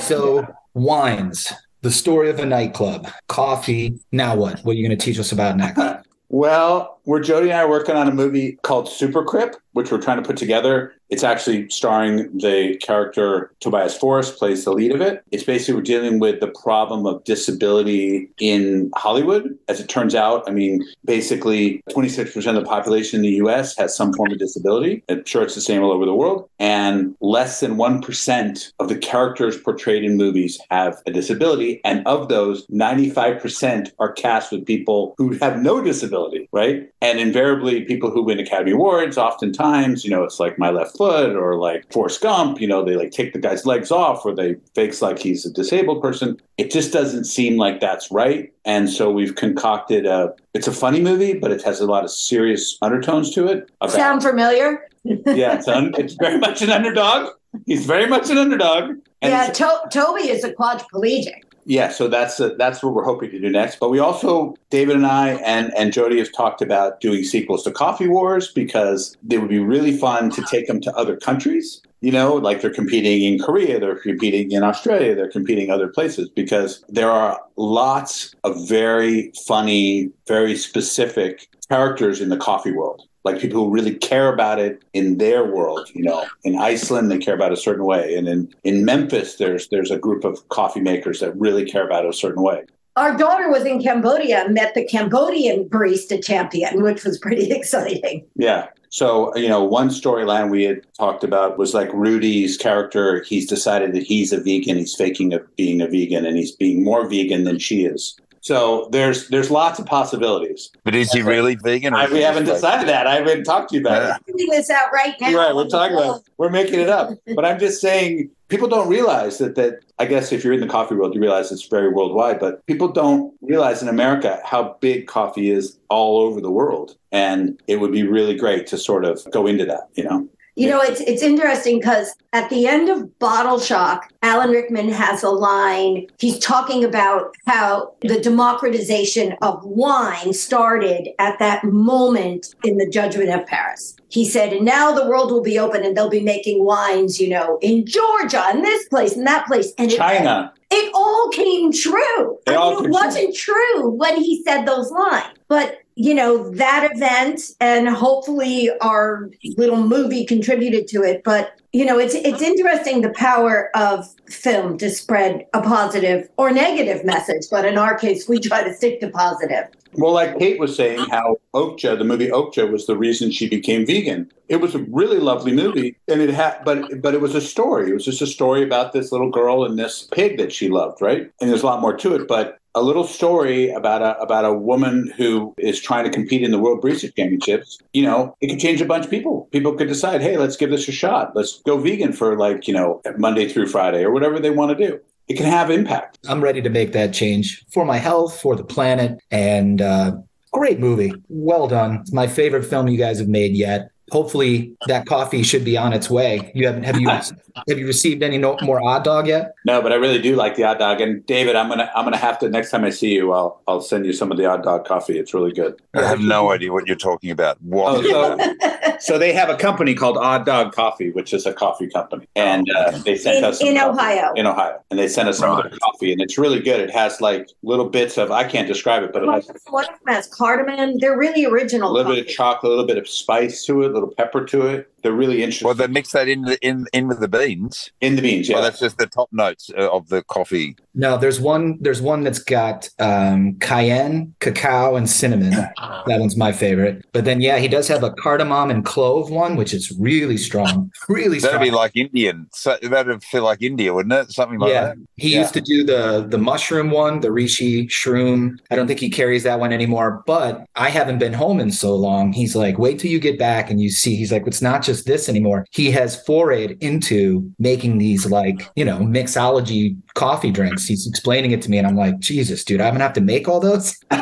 So, 0.00 0.46
wines, 0.74 1.52
the 1.82 1.90
story 1.90 2.30
of 2.30 2.38
a 2.38 2.46
nightclub, 2.46 3.08
coffee. 3.28 3.98
Now 4.12 4.36
what? 4.36 4.60
What 4.60 4.72
are 4.72 4.74
you 4.74 4.86
going 4.86 4.96
to 4.96 5.04
teach 5.04 5.18
us 5.18 5.32
about 5.32 5.56
next? 5.56 5.80
Well, 6.28 6.95
we're 7.06 7.20
Jody 7.20 7.50
and 7.50 7.58
I 7.58 7.62
are 7.62 7.70
working 7.70 7.96
on 7.96 8.08
a 8.08 8.12
movie 8.12 8.58
called 8.62 8.88
Super 8.88 9.24
Crip, 9.24 9.56
which 9.72 9.92
we're 9.92 10.00
trying 10.00 10.20
to 10.20 10.26
put 10.26 10.36
together. 10.36 10.92
It's 11.08 11.22
actually 11.22 11.70
starring 11.70 12.36
the 12.36 12.76
character 12.82 13.52
Tobias 13.60 13.96
Forrest 13.96 14.36
plays 14.38 14.64
the 14.64 14.72
lead 14.72 14.90
of 14.90 15.00
it. 15.00 15.22
It's 15.30 15.44
basically 15.44 15.74
we're 15.74 15.82
dealing 15.82 16.18
with 16.18 16.40
the 16.40 16.48
problem 16.48 17.06
of 17.06 17.22
disability 17.22 18.28
in 18.38 18.90
Hollywood. 18.96 19.56
As 19.68 19.78
it 19.78 19.88
turns 19.88 20.16
out, 20.16 20.42
I 20.48 20.50
mean, 20.50 20.84
basically 21.04 21.80
26% 21.90 22.34
of 22.48 22.54
the 22.56 22.64
population 22.64 23.18
in 23.18 23.22
the 23.22 23.36
US 23.46 23.76
has 23.76 23.96
some 23.96 24.12
form 24.14 24.32
of 24.32 24.38
disability. 24.38 25.04
I'm 25.08 25.24
sure 25.24 25.44
it's 25.44 25.54
the 25.54 25.60
same 25.60 25.82
all 25.82 25.92
over 25.92 26.06
the 26.06 26.14
world. 26.14 26.48
And 26.58 27.14
less 27.20 27.60
than 27.60 27.76
1% 27.76 28.72
of 28.80 28.88
the 28.88 28.98
characters 28.98 29.56
portrayed 29.60 30.02
in 30.02 30.16
movies 30.16 30.58
have 30.70 31.00
a 31.06 31.12
disability. 31.12 31.80
And 31.84 32.04
of 32.04 32.28
those, 32.28 32.66
95% 32.66 33.92
are 34.00 34.12
cast 34.12 34.50
with 34.50 34.66
people 34.66 35.14
who 35.18 35.34
have 35.34 35.62
no 35.62 35.80
disability, 35.80 36.48
right? 36.50 36.90
And 37.02 37.20
invariably, 37.20 37.84
people 37.84 38.10
who 38.10 38.22
win 38.22 38.40
Academy 38.40 38.70
Awards, 38.70 39.18
oftentimes, 39.18 40.02
you 40.02 40.10
know, 40.10 40.24
it's 40.24 40.40
like 40.40 40.58
My 40.58 40.70
Left 40.70 40.96
Foot 40.96 41.36
or 41.36 41.56
like 41.56 41.92
Forrest 41.92 42.22
Gump, 42.22 42.58
you 42.58 42.66
know, 42.66 42.82
they 42.82 42.96
like 42.96 43.10
take 43.10 43.34
the 43.34 43.38
guy's 43.38 43.66
legs 43.66 43.90
off 43.90 44.24
or 44.24 44.34
they 44.34 44.56
fakes 44.74 45.02
like 45.02 45.18
he's 45.18 45.44
a 45.44 45.52
disabled 45.52 46.00
person. 46.00 46.40
It 46.56 46.70
just 46.70 46.94
doesn't 46.94 47.24
seem 47.24 47.58
like 47.58 47.80
that's 47.80 48.10
right. 48.10 48.50
And 48.64 48.88
so 48.88 49.10
we've 49.10 49.34
concocted 49.34 50.06
a, 50.06 50.32
it's 50.54 50.66
a 50.66 50.72
funny 50.72 51.00
movie, 51.02 51.34
but 51.34 51.50
it 51.50 51.62
has 51.64 51.80
a 51.80 51.86
lot 51.86 52.02
of 52.02 52.10
serious 52.10 52.78
undertones 52.80 53.30
to 53.34 53.46
it. 53.46 53.70
about- 53.82 53.90
Sound 53.94 54.22
familiar? 54.22 54.88
yeah, 55.04 55.56
it's, 55.56 55.68
un, 55.68 55.92
it's 55.98 56.14
very 56.14 56.38
much 56.38 56.62
an 56.62 56.70
underdog. 56.70 57.30
He's 57.66 57.84
very 57.84 58.06
much 58.06 58.30
an 58.30 58.38
underdog. 58.38 58.90
And 59.20 59.32
yeah, 59.32 59.48
to- 59.50 59.82
Toby 59.90 60.28
is 60.30 60.44
a 60.44 60.52
quadriplegic. 60.52 61.42
Yeah, 61.68 61.88
so 61.88 62.06
that's 62.06 62.38
uh 62.38 62.54
that's 62.56 62.80
what 62.80 62.94
we're 62.94 63.04
hoping 63.04 63.30
to 63.32 63.40
do 63.40 63.50
next. 63.50 63.80
But 63.80 63.90
we 63.90 63.98
also, 63.98 64.54
David 64.70 64.94
and 64.94 65.06
I 65.06 65.30
and 65.44 65.76
and 65.76 65.92
Jody 65.92 66.18
have 66.18 66.32
talked 66.32 66.62
about 66.62 67.00
doing 67.00 67.24
sequels 67.24 67.64
to 67.64 67.72
Coffee 67.72 68.06
Wars 68.06 68.52
because 68.52 69.16
they 69.22 69.36
would 69.38 69.48
be 69.48 69.58
really 69.58 69.96
fun 69.96 70.30
to 70.30 70.42
take 70.42 70.68
them 70.68 70.80
to 70.82 70.94
other 70.96 71.16
countries. 71.16 71.82
You 72.00 72.12
know, 72.12 72.34
like 72.34 72.60
they're 72.60 72.72
competing 72.72 73.22
in 73.22 73.40
Korea, 73.40 73.80
they're 73.80 73.98
competing 73.98 74.52
in 74.52 74.62
Australia, 74.62 75.16
they're 75.16 75.30
competing 75.30 75.70
other 75.70 75.88
places 75.88 76.28
because 76.28 76.84
there 76.88 77.10
are 77.10 77.40
lots 77.56 78.32
of 78.44 78.68
very 78.68 79.32
funny, 79.44 80.10
very 80.28 80.54
specific 80.54 81.48
characters 81.68 82.20
in 82.20 82.28
the 82.28 82.36
coffee 82.36 82.70
world. 82.70 83.02
Like 83.26 83.40
people 83.40 83.64
who 83.64 83.70
really 83.70 83.96
care 83.96 84.32
about 84.32 84.60
it 84.60 84.82
in 84.92 85.18
their 85.18 85.44
world, 85.44 85.90
you 85.92 86.04
know. 86.04 86.24
In 86.44 86.56
Iceland, 86.56 87.10
they 87.10 87.18
care 87.18 87.34
about 87.34 87.50
it 87.50 87.58
a 87.58 87.60
certain 87.68 87.84
way, 87.84 88.14
and 88.14 88.28
in, 88.28 88.54
in 88.62 88.84
Memphis, 88.84 89.34
there's 89.34 89.66
there's 89.68 89.90
a 89.90 89.98
group 89.98 90.24
of 90.24 90.48
coffee 90.48 90.80
makers 90.80 91.18
that 91.20 91.36
really 91.36 91.64
care 91.64 91.84
about 91.84 92.04
it 92.04 92.08
a 92.08 92.12
certain 92.12 92.42
way. 92.42 92.64
Our 92.96 93.16
daughter 93.16 93.50
was 93.50 93.66
in 93.66 93.82
Cambodia 93.82 94.44
and 94.44 94.54
met 94.54 94.74
the 94.74 94.86
Cambodian 94.86 95.68
barista 95.68 96.24
champion, 96.24 96.82
which 96.82 97.04
was 97.04 97.18
pretty 97.18 97.50
exciting. 97.58 98.24
Yeah. 98.36 98.68
So, 98.88 99.36
you 99.36 99.48
know, 99.48 99.62
one 99.62 99.90
storyline 99.90 100.48
we 100.50 100.62
had 100.62 100.80
talked 100.94 101.22
about 101.22 101.58
was 101.58 101.74
like 101.74 101.92
Rudy's 101.92 102.56
character. 102.56 103.22
He's 103.24 103.46
decided 103.46 103.92
that 103.92 104.04
he's 104.04 104.32
a 104.32 104.40
vegan. 104.40 104.78
He's 104.78 104.94
faking 104.94 105.34
of 105.34 105.42
being 105.56 105.82
a 105.82 105.88
vegan 105.88 106.24
and 106.24 106.36
he's 106.36 106.52
being 106.52 106.82
more 106.82 107.06
vegan 107.06 107.44
than 107.44 107.58
she 107.58 107.84
is. 107.84 108.16
So 108.46 108.88
there's 108.92 109.28
there's 109.28 109.50
lots 109.50 109.80
of 109.80 109.86
possibilities. 109.86 110.70
But 110.84 110.94
is 110.94 111.10
he 111.10 111.20
really 111.20 111.56
vegan? 111.56 111.94
or 111.94 111.96
I, 111.96 112.06
we 112.06 112.20
haven't 112.20 112.46
like- 112.46 112.54
decided 112.54 112.88
that. 112.88 113.08
I 113.08 113.16
haven't 113.16 113.42
talked 113.42 113.70
to 113.70 113.74
you 113.74 113.80
about 113.80 114.20
it. 114.20 114.32
Putting 114.32 114.50
this 114.50 114.70
out 114.70 114.92
right 114.92 115.16
now. 115.20 115.34
Right, 115.34 115.52
we're 115.52 115.66
talking 115.66 115.96
about 115.96 116.22
we're 116.36 116.48
making 116.48 116.78
it 116.78 116.88
up. 116.88 117.10
But 117.34 117.44
I'm 117.44 117.58
just 117.58 117.80
saying 117.80 118.30
people 118.46 118.68
don't 118.68 118.88
realize 118.88 119.38
that 119.38 119.56
that 119.56 119.80
I 119.98 120.06
guess 120.06 120.30
if 120.30 120.44
you're 120.44 120.52
in 120.52 120.60
the 120.60 120.68
coffee 120.68 120.94
world, 120.94 121.12
you 121.12 121.20
realize 121.20 121.50
it's 121.50 121.66
very 121.66 121.88
worldwide, 121.88 122.38
but 122.38 122.64
people 122.66 122.86
don't 122.86 123.34
realize 123.40 123.82
in 123.82 123.88
America 123.88 124.40
how 124.44 124.76
big 124.80 125.08
coffee 125.08 125.50
is 125.50 125.76
all 125.88 126.20
over 126.20 126.40
the 126.40 126.50
world. 126.52 126.96
And 127.10 127.60
it 127.66 127.80
would 127.80 127.90
be 127.90 128.04
really 128.04 128.36
great 128.36 128.68
to 128.68 128.78
sort 128.78 129.04
of 129.04 129.28
go 129.32 129.48
into 129.48 129.64
that, 129.64 129.88
you 129.94 130.04
know. 130.04 130.28
You 130.56 130.70
know, 130.70 130.80
it's 130.80 131.02
it's 131.02 131.22
interesting 131.22 131.78
because 131.78 132.14
at 132.32 132.48
the 132.48 132.66
end 132.66 132.88
of 132.88 133.18
Bottle 133.18 133.60
Shock, 133.60 134.10
Alan 134.22 134.50
Rickman 134.50 134.88
has 134.88 135.22
a 135.22 135.28
line. 135.28 136.06
He's 136.18 136.38
talking 136.38 136.82
about 136.82 137.34
how 137.46 137.92
the 138.00 138.18
democratization 138.18 139.36
of 139.42 139.62
wine 139.64 140.32
started 140.32 141.10
at 141.18 141.38
that 141.40 141.62
moment 141.62 142.54
in 142.64 142.78
the 142.78 142.88
Judgment 142.88 143.28
of 143.30 143.46
Paris. 143.46 143.96
He 144.08 144.24
said, 144.24 144.54
and 144.54 144.64
now 144.64 144.92
the 144.92 145.06
world 145.06 145.30
will 145.30 145.42
be 145.42 145.58
open 145.58 145.84
and 145.84 145.94
they'll 145.94 146.08
be 146.08 146.20
making 146.20 146.64
wines, 146.64 147.20
you 147.20 147.28
know, 147.28 147.58
in 147.60 147.84
Georgia 147.84 148.44
and 148.46 148.64
this 148.64 148.88
place 148.88 149.14
and 149.14 149.26
that 149.26 149.46
place. 149.46 149.74
And 149.76 149.90
China. 149.90 150.54
it 150.70 150.90
all 150.94 151.28
came 151.30 151.70
true. 151.70 152.38
It 152.46 152.56
I 152.56 152.70
mean, 152.70 152.84
it 152.86 152.90
wasn't 152.90 153.36
true 153.36 153.90
when 153.90 154.16
he 154.16 154.42
said 154.42 154.64
those 154.64 154.90
lines. 154.90 155.36
But, 155.48 155.80
you 155.96 156.14
know, 156.14 156.50
that 156.50 156.90
event 156.92 157.40
and 157.58 157.88
hopefully 157.88 158.70
our 158.82 159.30
little 159.56 159.82
movie 159.82 160.26
contributed 160.26 160.86
to 160.88 161.02
it. 161.02 161.24
But, 161.24 161.58
you 161.72 161.86
know, 161.86 161.98
it's 161.98 162.14
it's 162.14 162.42
interesting 162.42 163.00
the 163.00 163.10
power 163.10 163.70
of 163.74 164.06
film 164.28 164.78
to 164.78 164.90
spread 164.90 165.46
a 165.54 165.60
positive 165.60 166.28
or 166.36 166.50
negative 166.50 167.04
message. 167.04 167.46
But 167.50 167.64
in 167.64 167.78
our 167.78 167.96
case, 167.98 168.28
we 168.28 168.38
try 168.38 168.64
to 168.64 168.74
stick 168.74 169.00
to 169.00 169.10
positive. 169.10 169.68
Well, 169.92 170.12
like 170.12 170.38
Kate 170.38 170.58
was 170.58 170.76
saying, 170.76 171.08
how 171.10 171.36
Okja, 171.54 171.96
the 171.96 172.04
movie 172.04 172.28
Okja, 172.28 172.70
was 172.70 172.86
the 172.86 172.96
reason 172.96 173.30
she 173.30 173.48
became 173.48 173.86
vegan. 173.86 174.30
It 174.48 174.56
was 174.56 174.74
a 174.74 174.80
really 174.90 175.18
lovely 175.18 175.52
movie, 175.52 175.96
and 176.08 176.20
it 176.20 176.30
had, 176.30 176.62
but 176.64 177.00
but 177.00 177.14
it 177.14 177.20
was 177.20 177.34
a 177.34 177.40
story. 177.40 177.90
It 177.90 177.94
was 177.94 178.04
just 178.04 178.22
a 178.22 178.26
story 178.26 178.62
about 178.62 178.92
this 178.92 179.10
little 179.10 179.30
girl 179.30 179.64
and 179.64 179.78
this 179.78 180.08
pig 180.12 180.36
that 180.38 180.52
she 180.52 180.68
loved, 180.68 181.00
right? 181.00 181.30
And 181.40 181.50
there's 181.50 181.62
a 181.62 181.66
lot 181.66 181.80
more 181.80 181.96
to 181.96 182.14
it, 182.14 182.28
but 182.28 182.58
a 182.76 182.82
little 182.82 183.04
story 183.04 183.70
about 183.70 184.02
a 184.02 184.18
about 184.20 184.44
a 184.44 184.52
woman 184.52 185.10
who 185.16 185.54
is 185.58 185.80
trying 185.80 186.04
to 186.04 186.10
compete 186.10 186.42
in 186.42 186.50
the 186.50 186.58
World 186.58 186.82
Barista 186.82 187.12
Championships. 187.16 187.78
You 187.94 188.02
know, 188.02 188.36
it 188.42 188.48
could 188.48 188.60
change 188.60 188.82
a 188.82 188.84
bunch 188.84 189.06
of 189.06 189.10
people. 189.10 189.48
People 189.50 189.72
could 189.72 189.88
decide, 189.88 190.20
hey, 190.20 190.36
let's 190.36 190.56
give 190.56 190.70
this 190.70 190.86
a 190.86 190.92
shot. 190.92 191.34
Let's 191.34 191.62
go 191.62 191.78
vegan 191.78 192.12
for 192.12 192.36
like 192.36 192.68
you 192.68 192.74
know 192.74 193.00
Monday 193.16 193.48
through 193.48 193.68
Friday 193.68 194.04
or 194.04 194.12
whatever 194.16 194.40
they 194.40 194.48
want 194.48 194.76
to 194.76 194.86
do. 194.86 194.98
It 195.28 195.36
can 195.36 195.44
have 195.44 195.70
impact. 195.70 196.18
I'm 196.26 196.42
ready 196.42 196.62
to 196.62 196.70
make 196.70 196.92
that 196.92 197.12
change 197.12 197.64
for 197.70 197.84
my 197.84 197.98
health, 197.98 198.40
for 198.40 198.56
the 198.56 198.64
planet, 198.64 199.20
and 199.30 199.82
uh, 199.82 200.12
great 200.52 200.78
movie. 200.80 201.12
Well 201.28 201.68
done. 201.68 201.98
It's 202.00 202.14
my 202.14 202.26
favorite 202.26 202.64
film 202.64 202.88
you 202.88 202.96
guys 202.96 203.18
have 203.18 203.28
made 203.28 203.52
yet. 203.52 203.90
Hopefully, 204.12 204.72
that 204.86 205.06
coffee 205.06 205.42
should 205.42 205.64
be 205.64 205.76
on 205.76 205.92
its 205.92 206.08
way. 206.08 206.52
You 206.54 206.66
haven't 206.66 206.84
have 206.84 207.00
you 207.00 207.08
have 207.08 207.32
you 207.68 207.86
received 207.86 208.22
any 208.22 208.38
no, 208.38 208.56
more 208.62 208.80
odd 208.82 209.02
dog 209.04 209.26
yet? 209.26 209.54
No, 209.64 209.82
but 209.82 209.92
I 209.92 209.96
really 209.96 210.20
do 210.20 210.36
like 210.36 210.54
the 210.56 210.64
odd 210.64 210.78
dog. 210.78 211.00
And 211.00 211.24
David, 211.26 211.56
I'm 211.56 211.68
gonna 211.68 211.90
I'm 211.94 212.04
gonna 212.04 212.16
have 212.16 212.38
to 212.40 212.48
next 212.48 212.70
time 212.70 212.84
I 212.84 212.90
see 212.90 213.12
you, 213.14 213.32
I'll 213.32 213.60
I'll 213.66 213.80
send 213.80 214.06
you 214.06 214.12
some 214.12 214.30
of 214.30 214.38
the 214.38 214.46
odd 214.46 214.62
dog 214.62 214.84
coffee. 214.84 215.18
It's 215.18 215.34
really 215.34 215.52
good. 215.52 215.80
I 215.94 216.02
have 216.02 216.20
no 216.20 216.50
idea 216.52 216.72
what 216.72 216.86
you're 216.86 216.96
talking 216.96 217.30
about. 217.30 217.60
What? 217.62 218.04
Oh, 218.06 218.38
so, 218.60 218.96
so 219.00 219.18
they 219.18 219.32
have 219.32 219.48
a 219.48 219.56
company 219.56 219.94
called 219.94 220.16
Odd 220.18 220.46
Dog 220.46 220.72
Coffee, 220.72 221.10
which 221.10 221.34
is 221.34 221.46
a 221.46 221.52
coffee 221.52 221.88
company, 221.88 222.28
and 222.36 222.66
uh, 222.70 222.92
they 222.98 223.16
sent 223.16 223.38
In- 223.38 223.44
us 223.44 223.60
in. 223.60 223.76
Ohio. 223.76 224.32
In 224.34 224.46
Ohio, 224.46 224.80
and 224.90 224.98
they 224.98 225.08
sent 225.08 225.28
us 225.28 225.38
some 225.38 225.50
of 225.58 225.62
their 225.68 225.78
coffee, 225.78 226.12
and 226.12 226.20
it's 226.20 226.38
really 226.38 226.60
good. 226.60 226.80
It 226.80 226.90
has 226.90 227.20
like 227.20 227.48
little 227.62 227.88
bits 227.88 228.16
of 228.18 228.30
I 228.30 228.44
can't 228.44 228.68
describe 228.68 229.02
it, 229.02 229.12
but 229.12 229.22
it 229.22 229.30
has 229.30 229.50
One 229.68 229.84
of 229.84 229.90
them 229.90 230.14
has 230.14 230.28
cardamom. 230.28 230.98
They're 230.98 231.18
really 231.18 231.44
original. 231.44 231.56
a 231.56 231.56
original. 231.56 231.92
little 231.92 232.12
bit 232.14 232.26
of 232.26 232.28
chocolate, 232.28 232.70
a 232.70 232.74
little 232.74 232.86
bit 232.86 232.98
of 232.98 233.08
spice 233.08 233.64
to 233.66 233.82
it, 233.82 233.90
a 233.90 233.95
little 233.96 234.14
pepper 234.14 234.44
to 234.44 234.66
it. 234.66 234.92
They're 235.06 235.12
really 235.12 235.44
interesting. 235.44 235.66
Well, 235.66 235.76
they 235.76 235.86
mix 235.86 236.10
that 236.10 236.26
in 236.26 236.42
the, 236.42 236.58
in 236.66 236.84
in 236.92 237.06
with 237.06 237.20
the 237.20 237.28
beans. 237.28 237.92
In 238.00 238.16
the 238.16 238.22
beans, 238.22 238.48
yeah. 238.48 238.56
Well, 238.56 238.64
that's 238.64 238.80
just 238.80 238.98
the 238.98 239.06
top 239.06 239.28
notes 239.30 239.70
uh, 239.78 239.88
of 239.88 240.08
the 240.08 240.24
coffee. 240.24 240.74
No, 240.96 241.16
there's 241.16 241.38
one. 241.38 241.78
There's 241.80 242.02
one 242.02 242.24
that's 242.24 242.40
got 242.40 242.88
um, 242.98 243.56
cayenne, 243.60 244.34
cacao, 244.40 244.96
and 244.96 245.08
cinnamon. 245.08 245.50
That 245.50 246.18
one's 246.18 246.36
my 246.36 246.50
favorite. 246.50 247.04
But 247.12 247.24
then, 247.24 247.40
yeah, 247.40 247.58
he 247.58 247.68
does 247.68 247.86
have 247.86 248.02
a 248.02 248.10
cardamom 248.14 248.68
and 248.68 248.84
clove 248.84 249.30
one, 249.30 249.54
which 249.54 249.72
is 249.72 249.92
really 249.96 250.36
strong. 250.36 250.90
Really 251.08 251.38
strong. 251.38 251.52
That'd 251.52 251.66
strong. 251.68 251.70
be 251.70 251.70
like 251.70 251.96
Indian. 251.96 252.48
So 252.52 252.76
that'd 252.82 253.22
feel 253.22 253.44
like 253.44 253.62
India, 253.62 253.94
wouldn't 253.94 254.12
it? 254.12 254.32
Something 254.32 254.58
like 254.58 254.70
yeah, 254.72 254.86
that. 254.86 254.96
he 255.16 255.34
Yeah. 255.34 255.40
used 255.42 255.54
to 255.54 255.60
do 255.60 255.84
the 255.84 256.26
the 256.28 256.38
mushroom 256.38 256.90
one, 256.90 257.20
the 257.20 257.28
Reishi 257.28 257.86
shroom. 257.88 258.58
I 258.72 258.74
don't 258.74 258.88
think 258.88 258.98
he 258.98 259.10
carries 259.10 259.44
that 259.44 259.60
one 259.60 259.72
anymore. 259.72 260.24
But 260.26 260.66
I 260.74 260.88
haven't 260.88 261.18
been 261.18 261.32
home 261.34 261.60
in 261.60 261.70
so 261.70 261.94
long. 261.94 262.32
He's 262.32 262.56
like, 262.56 262.78
wait 262.78 262.98
till 262.98 263.10
you 263.10 263.20
get 263.20 263.38
back 263.38 263.70
and 263.70 263.80
you 263.80 263.90
see. 263.90 264.16
He's 264.16 264.32
like, 264.32 264.46
it's 264.46 264.62
not 264.62 264.82
just 264.82 264.95
this 265.04 265.28
anymore. 265.28 265.66
He 265.70 265.90
has 265.90 266.22
forayed 266.24 266.80
into 266.82 267.50
making 267.58 267.98
these 267.98 268.26
like 268.26 268.68
you 268.76 268.84
know 268.84 268.98
mixology 268.98 269.96
coffee 270.14 270.50
drinks. 270.50 270.86
He's 270.86 271.06
explaining 271.06 271.52
it 271.52 271.62
to 271.62 271.70
me, 271.70 271.78
and 271.78 271.86
I'm 271.86 271.96
like, 271.96 272.18
Jesus, 272.18 272.64
dude, 272.64 272.80
I'm 272.80 272.94
gonna 272.94 273.04
have 273.04 273.12
to 273.14 273.20
make 273.20 273.48
all 273.48 273.60
those. 273.60 273.96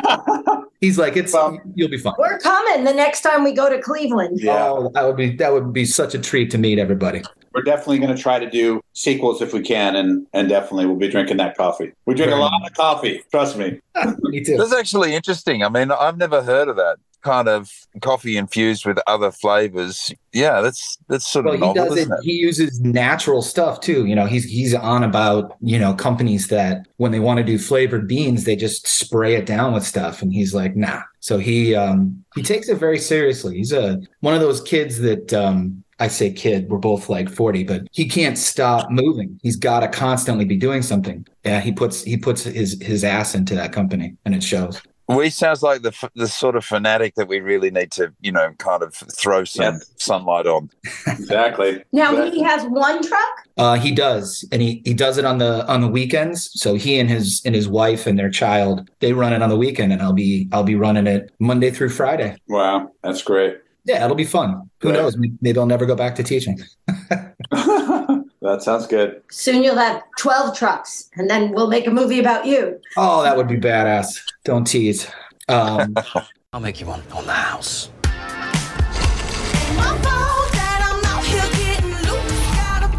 He's 0.81 0.99
like, 0.99 1.17
it's 1.17 1.33
you'll 1.73 1.89
be 1.89 1.97
fine. 1.97 2.13
We're 2.19 2.37
coming 2.37 2.83
the 2.83 2.93
next 2.93 3.21
time 3.21 3.43
we 3.43 3.53
go 3.53 3.69
to 3.69 3.81
Cleveland. 3.81 4.39
Oh, 4.47 4.91
that 4.93 5.03
would 5.03 5.15
be 5.15 5.35
that 5.37 5.51
would 5.51 5.73
be 5.73 5.85
such 5.85 6.13
a 6.13 6.19
treat 6.19 6.51
to 6.51 6.57
meet 6.57 6.77
everybody. 6.77 7.23
We're 7.53 7.63
definitely 7.63 7.99
going 7.99 8.15
to 8.15 8.21
try 8.21 8.37
to 8.37 8.49
do 8.49 8.81
sequels 8.93 9.41
if 9.41 9.53
we 9.53 9.61
can, 9.61 9.95
and 9.95 10.27
and 10.33 10.49
definitely 10.49 10.85
we'll 10.85 10.97
be 10.97 11.07
drinking 11.07 11.37
that 11.37 11.57
coffee. 11.57 11.93
We 12.05 12.13
drink 12.13 12.31
a 12.31 12.35
lot 12.35 12.51
of 12.63 12.73
coffee. 12.75 13.23
Trust 13.31 13.57
me. 13.57 13.79
me 14.19 14.43
too. 14.43 14.57
That's 14.57 14.73
actually 14.73 15.15
interesting. 15.15 15.63
I 15.63 15.69
mean, 15.69 15.89
I've 15.89 16.17
never 16.17 16.43
heard 16.43 16.67
of 16.67 16.75
that 16.75 16.97
kind 17.25 17.49
of 17.49 17.69
coffee 18.01 18.37
infused 18.37 18.85
with 18.85 18.99
other 19.07 19.31
flavors. 19.31 20.13
Yeah, 20.31 20.61
that's 20.61 20.97
that's 21.09 21.27
sort 21.27 21.47
of 21.47 21.59
Well, 21.59 21.73
he 21.73 21.79
does 21.79 21.97
it. 21.97 22.07
it? 22.07 22.19
He 22.23 22.33
uses 22.33 22.79
natural 22.79 23.41
stuff 23.41 23.81
too. 23.81 24.05
You 24.05 24.15
know, 24.15 24.25
he's 24.27 24.45
he's 24.45 24.73
on 24.73 25.03
about 25.03 25.57
you 25.61 25.79
know 25.79 25.93
companies 25.93 26.47
that 26.49 26.85
when 26.97 27.11
they 27.11 27.19
want 27.19 27.39
to 27.39 27.43
do 27.43 27.57
flavored 27.57 28.07
beans, 28.07 28.45
they 28.45 28.55
just 28.55 28.87
spray 28.87 29.35
it 29.35 29.45
down 29.45 29.73
with 29.73 29.83
stuff, 29.85 30.21
and 30.21 30.31
he's 30.31 30.53
like, 30.53 30.75
nah. 30.75 31.01
So 31.19 31.37
he 31.39 31.75
um 31.75 32.23
he 32.35 32.43
takes 32.43 32.69
it 32.69 32.75
very 32.77 32.99
seriously. 32.99 33.57
He's 33.57 33.73
a 33.73 33.99
one 34.21 34.35
of 34.35 34.41
those 34.41 34.61
kids 34.61 34.99
that 34.99 35.33
um 35.33 35.83
I 35.97 36.09
say 36.09 36.31
kid, 36.33 36.69
we're 36.69 36.77
both 36.77 37.07
like 37.07 37.29
40, 37.29 37.63
but 37.63 37.83
he 37.93 38.05
can't 38.09 38.37
stop 38.37 38.91
moving. 38.91 39.39
He's 39.41 39.55
got 39.55 39.79
to 39.79 39.87
constantly 39.87 40.43
be 40.43 40.57
doing 40.57 40.81
something. 40.81 41.25
Yeah, 41.45 41.61
he 41.61 41.71
puts 41.71 42.03
he 42.03 42.17
puts 42.17 42.43
his 42.43 42.77
his 42.81 43.03
ass 43.05 43.33
into 43.33 43.55
that 43.55 43.71
company, 43.71 44.15
and 44.25 44.35
it 44.35 44.43
shows. 44.43 44.81
We 45.07 45.29
sounds 45.29 45.61
like 45.61 45.83
the 45.83 46.09
the 46.15 46.27
sort 46.27 46.55
of 46.55 46.65
fanatic 46.65 47.13
that 47.15 47.27
we 47.27 47.39
really 47.39 47.69
need 47.69 47.91
to, 47.93 48.11
you 48.21 48.31
know, 48.31 48.53
kind 48.57 48.81
of 48.81 48.93
throw 48.93 49.43
some 49.43 49.79
sunlight 49.97 50.47
on. 50.47 50.69
Exactly. 51.05 51.83
Now 51.91 52.29
he 52.31 52.41
has 52.41 52.63
one 52.65 53.07
truck. 53.07 53.47
Uh, 53.57 53.75
he 53.75 53.91
does, 53.91 54.47
and 54.51 54.61
he 54.61 54.81
he 54.83 54.93
does 54.93 55.17
it 55.17 55.25
on 55.25 55.37
the 55.37 55.67
on 55.67 55.81
the 55.81 55.87
weekends. 55.87 56.49
So 56.59 56.73
he 56.73 56.99
and 56.99 57.09
his 57.09 57.41
and 57.45 57.53
his 57.53 57.67
wife 57.67 58.07
and 58.07 58.17
their 58.17 58.31
child 58.31 58.89
they 58.99 59.13
run 59.13 59.31
it 59.33 59.43
on 59.43 59.49
the 59.49 59.57
weekend, 59.57 59.93
and 59.93 60.01
I'll 60.01 60.13
be 60.13 60.49
I'll 60.51 60.63
be 60.63 60.75
running 60.75 61.05
it 61.05 61.31
Monday 61.39 61.69
through 61.69 61.89
Friday. 61.89 62.37
Wow, 62.47 62.91
that's 63.03 63.21
great. 63.21 63.59
Yeah, 63.85 64.03
it'll 64.03 64.15
be 64.15 64.25
fun. 64.25 64.69
Who 64.81 64.89
Good. 64.89 64.95
knows? 64.95 65.17
Maybe 65.41 65.59
I'll 65.59 65.67
never 65.67 65.85
go 65.85 65.95
back 65.95 66.15
to 66.15 66.23
teaching. 66.23 66.59
That 68.45 68.61
sounds 68.61 68.85
good. 68.85 69.23
Soon 69.31 69.63
you'll 69.63 69.75
have 69.75 70.03
12 70.19 70.55
trucks, 70.55 71.09
and 71.15 71.27
then 71.27 71.51
we'll 71.51 71.67
make 71.67 71.87
a 71.87 71.91
movie 71.91 72.19
about 72.19 72.45
you. 72.45 72.79
Oh, 72.95 73.23
that 73.23 73.35
would 73.35 73.47
be 73.47 73.57
badass. 73.57 74.21
Don't 74.43 74.65
tease. 74.65 75.07
Um, 75.47 75.95
I'll 76.53 76.59
make 76.59 76.79
you 76.79 76.85
one 76.85 77.01
on 77.11 77.25
the 77.25 77.33
house. 77.33 77.89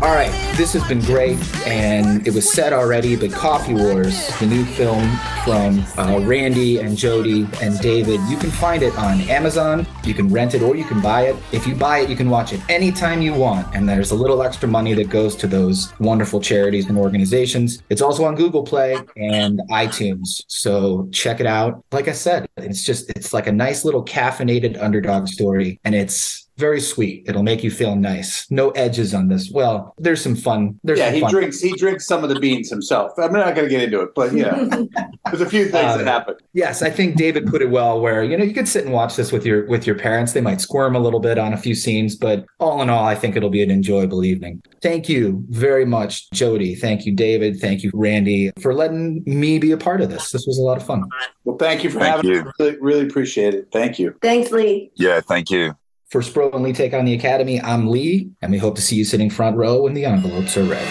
All 0.03 0.15
right, 0.15 0.31
this 0.57 0.75
has 0.75 0.87
been 0.87 1.01
great, 1.01 1.39
and 1.67 2.27
it 2.27 2.35
was 2.35 2.53
said 2.53 2.75
already, 2.75 3.17
but 3.17 3.33
Coffee 3.33 3.73
Wars, 3.73 4.29
the 4.39 4.47
new 4.47 4.63
film 4.63 5.09
from 5.43 5.83
uh, 5.97 6.21
Randy 6.21 6.81
and 6.81 6.99
Jody 6.99 7.49
and 7.63 7.81
David, 7.81 8.21
you 8.29 8.37
can 8.37 8.51
find 8.51 8.83
it 8.83 8.95
on 8.99 9.23
Amazon. 9.23 9.87
You 10.05 10.13
can 10.13 10.29
rent 10.29 10.55
it 10.55 10.61
or 10.61 10.77
you 10.77 10.85
can 10.85 11.01
buy 11.01 11.23
it. 11.23 11.37
If 11.51 11.67
you 11.67 11.75
buy 11.75 12.01
it, 12.01 12.11
you 12.11 12.15
can 12.15 12.29
watch 12.29 12.53
it 12.53 12.61
anytime 12.69 13.23
you 13.23 13.33
want, 13.33 13.75
and 13.75 13.89
there's 13.89 14.11
a 14.11 14.15
little 14.15 14.43
extra 14.43 14.69
money 14.69 14.93
that 14.93 15.09
goes 15.09 15.35
to 15.37 15.47
those 15.47 15.99
wonderful 15.99 16.43
charities 16.43 16.91
and 16.91 16.99
organizations. 16.99 17.83
It's 17.89 18.03
also 18.03 18.27
on 18.27 18.35
Google 18.35 18.65
Play 18.65 18.99
and 19.17 19.61
iTunes, 19.71 20.43
so 20.47 21.09
check 21.11 21.41
it 21.41 21.47
out. 21.47 21.83
Like 21.91 22.09
I 22.09 22.13
said, 22.13 22.47
it's 22.59 22.85
just 22.85 23.09
it's 23.17 23.33
like 23.33 23.47
a 23.47 23.53
nice 23.53 23.83
little 23.83 24.05
caffeinated 24.05 24.79
underdog 24.79 25.27
story, 25.27 25.81
and 25.85 25.95
it's 25.95 26.46
very 26.57 26.81
sweet. 26.81 27.25
It'll 27.29 27.43
make 27.43 27.63
you 27.63 27.71
feel 27.71 27.97
nice. 27.97 28.51
No 28.51 28.71
edges 28.71 29.15
on 29.15 29.29
this. 29.29 29.51
Well, 29.51 29.95
there's 29.99 30.23
some 30.23 30.35
fun. 30.35 30.79
There's 30.85 30.99
yeah, 30.99 31.07
some 31.07 31.15
he 31.15 31.21
fun. 31.21 31.31
drinks. 31.31 31.61
He 31.61 31.73
drinks 31.77 32.07
some 32.07 32.23
of 32.23 32.31
the 32.31 32.41
beans 32.41 32.71
himself. 32.71 33.13
I'm 33.19 33.33
not 33.33 33.55
going 33.55 33.69
to 33.69 33.71
get 33.71 33.83
into 33.83 34.01
it, 34.01 34.11
but 34.15 34.33
yeah, 34.33 34.55
there's 35.27 35.41
a 35.41 35.49
few 35.49 35.65
things 35.65 35.93
Uh, 35.93 35.97
that 35.99 36.07
happen. 36.07 36.37
Yes, 36.53 36.83
I 36.83 36.91
think 36.91 37.17
David 37.17 37.47
put 37.47 37.63
it 37.63 37.71
well. 37.71 38.01
Where 38.01 38.23
you 38.25 38.37
know 38.37 38.45
you 38.45 38.55
could 38.55 38.69
sit 38.69 38.85
and 38.85 38.93
watch 38.93 39.17
this 39.17 39.33
with 39.33 39.45
your 39.45 39.67
with 39.67 39.87
your 39.87 39.97
parents. 39.99 40.33
They 40.33 40.41
might 40.41 40.61
squirm 40.61 40.97
a 40.97 41.01
little 41.01 41.21
bit 41.21 41.39
on 41.39 41.53
a 41.53 41.57
few 41.57 41.75
scenes, 41.75 42.17
but 42.17 42.45
all 42.59 42.81
in 42.83 42.91
all, 42.91 43.05
I 43.05 43.15
think 43.15 43.37
it'll 43.37 43.51
be 43.51 43.63
an 43.63 43.71
enjoyable 43.71 44.25
evening. 44.25 44.63
Thank 44.83 45.09
you 45.09 45.45
very 45.51 45.85
much, 45.85 46.31
Jody. 46.33 46.75
Thank 46.75 47.07
you, 47.07 47.15
David. 47.15 47.61
Thank 47.61 47.83
you, 47.83 47.91
Randy, 47.95 48.53
for 48.61 48.75
letting 48.75 49.23
me 49.27 49.59
be 49.59 49.73
a 49.73 49.77
part 49.77 50.01
of 50.01 50.11
this. 50.11 50.31
This 50.31 50.47
was 50.47 50.59
a 50.59 50.63
lot 50.63 50.77
of 50.77 50.87
fun. 50.87 51.05
Well, 51.45 51.57
thank 51.59 51.85
you 51.85 51.91
for 51.91 51.99
Thank 52.01 52.17
having 52.17 52.31
you. 52.31 52.45
me. 52.45 52.51
Really, 52.59 52.77
really 52.81 53.07
appreciate 53.07 53.55
it. 53.55 53.69
Thank 53.73 53.99
you. 53.99 54.15
Thanks, 54.23 54.51
Lee. 54.51 54.91
Yeah, 54.97 55.21
thank 55.21 55.51
you. 55.51 55.75
For 56.09 56.21
Spro 56.21 56.55
and 56.55 56.63
Lee 56.63 56.73
Take 56.73 56.95
on 56.95 57.05
the 57.05 57.15
Academy, 57.15 57.61
I'm 57.61 57.89
Lee, 57.89 58.31
and 58.41 58.53
we 58.53 58.59
hope 58.59 58.77
to 58.77 58.81
see 58.81 58.95
you 58.95 59.05
sitting 59.05 59.29
front 59.29 59.57
row 59.57 59.83
when 59.83 59.93
the 59.93 60.05
envelopes 60.05 60.57
are 60.57 60.63
read. 60.63 60.87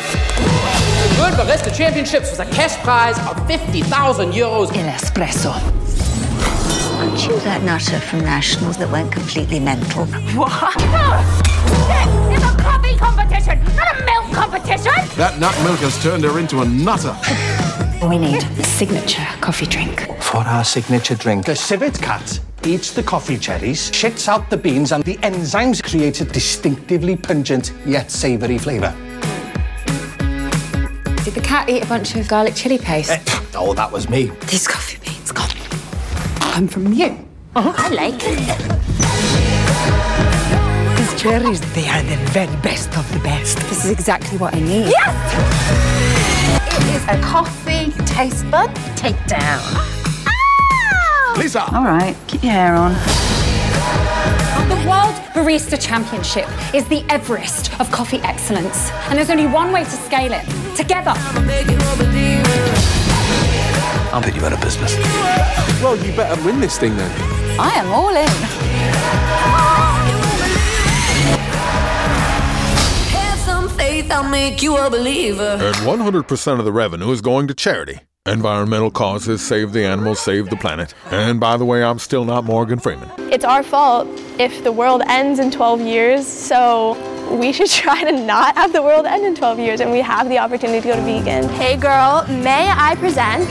World 1.17 1.35
Barista 1.35 1.73
Championships 1.73 2.31
was 2.31 2.39
a 2.41 2.45
cash 2.51 2.75
prize 2.83 3.17
of 3.19 3.47
50,000 3.47 4.33
euros. 4.33 4.73
In 4.75 4.87
espresso. 4.87 5.53
Aren't 6.99 7.25
you 7.25 7.39
that 7.45 7.63
nutter 7.63 7.97
from 8.01 8.25
Nationals 8.25 8.75
that 8.75 8.91
went 8.91 9.09
completely 9.13 9.57
mental? 9.57 10.05
What? 10.35 10.75
It's 12.33 12.43
a 12.43 12.57
coffee 12.61 12.97
competition, 12.97 13.63
not 13.73 13.95
a 13.95 14.03
milk 14.03 14.33
competition. 14.33 14.91
That 15.15 15.37
nut 15.39 15.57
milk 15.63 15.79
has 15.79 15.97
turned 16.03 16.25
her 16.25 16.37
into 16.39 16.59
a 16.59 16.65
nutter. 16.65 17.15
We 18.05 18.17
need 18.17 18.43
a 18.43 18.63
signature 18.65 19.25
coffee 19.39 19.65
drink. 19.65 20.11
For 20.19 20.39
our 20.39 20.65
signature 20.65 21.15
drink, 21.15 21.45
the 21.45 21.55
civet 21.55 22.01
cat 22.01 22.41
eats 22.65 22.91
the 22.91 23.03
coffee 23.03 23.37
cherries, 23.37 23.91
shits 23.91 24.27
out 24.27 24.49
the 24.49 24.57
beans, 24.57 24.91
and 24.91 25.03
the 25.03 25.17
enzymes 25.17 25.83
create 25.83 26.21
a 26.21 26.25
distinctively 26.25 27.15
pungent 27.15 27.73
yet 27.85 28.09
savory 28.09 28.57
flavour. 28.57 28.93
Did 31.23 31.33
the 31.33 31.41
cat 31.43 31.69
eat 31.69 31.83
a 31.83 31.87
bunch 31.87 32.15
of 32.15 32.27
garlic 32.27 32.55
chili 32.55 32.77
paste? 32.77 33.11
Eh, 33.11 33.23
oh, 33.55 33.73
that 33.73 33.91
was 33.91 34.09
me. 34.09 34.31
These 34.47 34.67
coffee 34.67 34.97
beans 35.03 35.31
come, 35.31 35.49
come 36.39 36.67
from 36.67 36.93
you. 36.93 37.17
Oh, 37.55 37.73
I 37.77 37.89
like 37.89 38.21
it. 38.23 38.37
These 40.97 41.21
cherries, 41.21 41.61
they 41.73 41.87
are 41.87 42.03
the 42.03 42.17
very 42.31 42.55
best 42.61 42.97
of 42.97 43.11
the 43.13 43.19
best. 43.19 43.57
This 43.69 43.85
is 43.85 43.91
exactly 43.91 44.37
what 44.37 44.53
I 44.55 44.59
need. 44.59 44.89
Yes! 44.89 45.15
It 46.77 46.83
is 46.95 47.03
a 47.07 47.21
coffee 47.21 47.91
taste 48.05 48.49
bud 48.51 48.69
takedown. 48.95 49.94
Lisa! 51.37 51.63
All 51.73 51.83
right, 51.83 52.15
keep 52.27 52.43
your 52.43 52.51
hair 52.53 52.75
on. 52.75 52.93
The 54.69 54.75
World 54.89 55.15
Barista 55.33 55.77
Championship 55.79 56.47
is 56.73 56.87
the 56.87 57.03
Everest 57.09 57.77
of 57.79 57.91
coffee 57.91 58.19
excellence. 58.19 58.89
And 59.09 59.17
there's 59.17 59.29
only 59.29 59.45
one 59.45 59.71
way 59.71 59.83
to 59.83 59.89
scale 59.89 60.31
it 60.33 60.43
together. 60.75 61.13
I'll 64.11 64.21
put 64.21 64.33
you 64.33 64.45
out 64.45 64.53
of 64.53 64.61
business. 64.61 64.95
Well, 65.83 65.97
you 65.97 66.15
better 66.15 66.41
win 66.45 66.61
this 66.61 66.77
thing 66.77 66.95
then. 66.95 67.11
I 67.59 67.71
am 67.75 67.91
all 67.91 68.15
in. 68.15 68.27
Have 73.11 73.39
some 73.39 73.69
faith, 73.69 74.09
I'll 74.09 74.29
make 74.29 74.63
you 74.63 74.77
a 74.77 74.89
believer. 74.89 75.57
And 75.59 75.75
100% 75.75 76.59
of 76.59 76.65
the 76.65 76.71
revenue 76.71 77.11
is 77.11 77.21
going 77.21 77.47
to 77.47 77.53
charity. 77.53 77.99
Environmental 78.27 78.89
causes, 78.89 79.39
save 79.39 79.71
the 79.71 79.85
animals, 79.85 80.19
save 80.19 80.49
the 80.49 80.55
planet. 80.55 80.95
And 81.11 81.39
by 81.39 81.57
the 81.57 81.65
way, 81.65 81.83
I'm 81.83 81.99
still 81.99 82.25
not 82.25 82.43
Morgan 82.43 82.79
Freeman. 82.79 83.07
It's 83.31 83.45
our 83.45 83.61
fault 83.61 84.07
if 84.39 84.63
the 84.63 84.71
world 84.71 85.03
ends 85.07 85.37
in 85.37 85.51
12 85.51 85.81
years, 85.81 86.25
so 86.25 86.97
we 87.37 87.53
should 87.53 87.69
try 87.69 88.03
to 88.03 88.11
not 88.11 88.55
have 88.55 88.73
the 88.73 88.81
world 88.81 89.05
end 89.05 89.27
in 89.27 89.35
12 89.35 89.59
years 89.59 89.79
and 89.79 89.91
we 89.91 90.01
have 90.01 90.27
the 90.27 90.39
opportunity 90.39 90.81
to 90.81 90.87
go 90.87 90.95
to 90.95 91.01
vegan. 91.03 91.47
Hey 91.49 91.77
girl, 91.77 92.25
may 92.27 92.67
I 92.67 92.95
present 92.95 93.47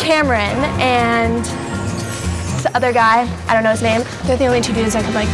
Cameron 0.00 0.62
and 0.80 1.44
the 2.62 2.70
other 2.76 2.92
guy, 2.92 3.28
I 3.48 3.52
don't 3.52 3.64
know 3.64 3.72
his 3.72 3.82
name. 3.82 4.02
They're 4.26 4.36
the 4.36 4.46
only 4.46 4.60
two 4.60 4.74
dudes 4.74 4.94
I 4.94 5.02
could 5.02 5.14
like 5.14 5.26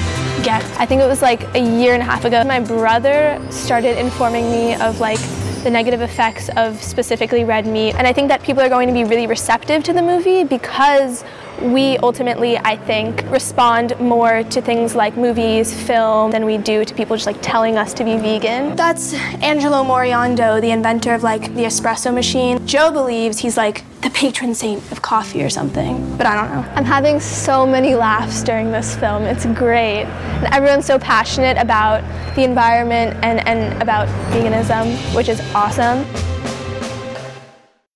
get. 0.43 0.65
I 0.81 0.87
think 0.87 1.03
it 1.03 1.07
was 1.07 1.21
like 1.21 1.43
a 1.55 1.61
year 1.61 1.93
and 1.93 2.01
a 2.01 2.07
half 2.07 2.25
ago. 2.25 2.43
My 2.45 2.61
brother 2.61 3.47
started 3.51 3.99
informing 3.99 4.51
me 4.51 4.75
of 4.77 5.01
like 5.01 5.19
the 5.65 5.71
negative 5.71 6.01
effects 6.01 6.49
of 6.57 6.83
specifically 6.83 7.45
red 7.45 7.67
meat. 7.67 7.95
And 7.95 8.07
I 8.07 8.13
think 8.13 8.29
that 8.29 8.43
people 8.43 8.63
are 8.63 8.69
going 8.69 8.89
to 8.89 8.95
be 8.95 9.05
really 9.05 9.27
receptive 9.27 9.83
to 9.85 9.93
the 9.93 10.03
movie 10.03 10.45
because 10.45 11.25
we 11.63 11.99
ultimately, 11.99 12.57
I 12.59 12.77
think, 12.77 13.23
respond 13.31 13.99
more 14.01 14.43
to 14.45 14.61
things 14.61 14.95
like 14.95 15.17
movies, 15.17 15.75
film, 15.87 16.31
than 16.31 16.45
we 16.45 16.59
do 16.59 16.85
to 16.85 16.95
people 16.95 17.17
just 17.17 17.27
like 17.27 17.39
telling 17.43 17.77
us 17.77 17.93
to 17.95 18.05
be 18.05 18.17
vegan. 18.17 18.77
That's 18.77 19.15
Angelo 19.43 19.83
Moriondo, 19.83 20.61
the 20.61 20.71
inventor 20.71 21.15
of 21.15 21.23
like 21.23 21.55
the 21.55 21.65
espresso 21.65 22.13
machine. 22.13 22.65
Joe 22.67 22.91
believes 22.91 23.39
he's 23.39 23.57
like 23.57 23.85
the 24.03 24.11
patron 24.11 24.55
saint 24.55 24.81
of 24.93 25.03
coffee 25.03 25.43
or 25.43 25.51
something, 25.51 26.17
but 26.17 26.27
I 26.27 26.35
don't 26.35 26.55
know. 26.55 26.71
I'm 26.75 26.85
having 26.85 27.19
so 27.19 27.67
many 27.67 27.95
laughs 27.95 28.43
during 28.43 28.71
this 28.71 28.95
film. 28.97 29.25
It's 29.25 29.47
great. 29.47 30.05
And 30.05 30.55
everyone's 30.55 30.87
so 30.87 30.99
passionate 30.99 31.59
about 31.59 32.03
the 32.37 32.45
environment 32.45 33.19
and, 33.25 33.47
and 33.49 33.83
about 33.83 34.07
veganism, 34.33 34.97
which 35.15 35.29
is 35.29 35.41
awesome. 35.55 36.05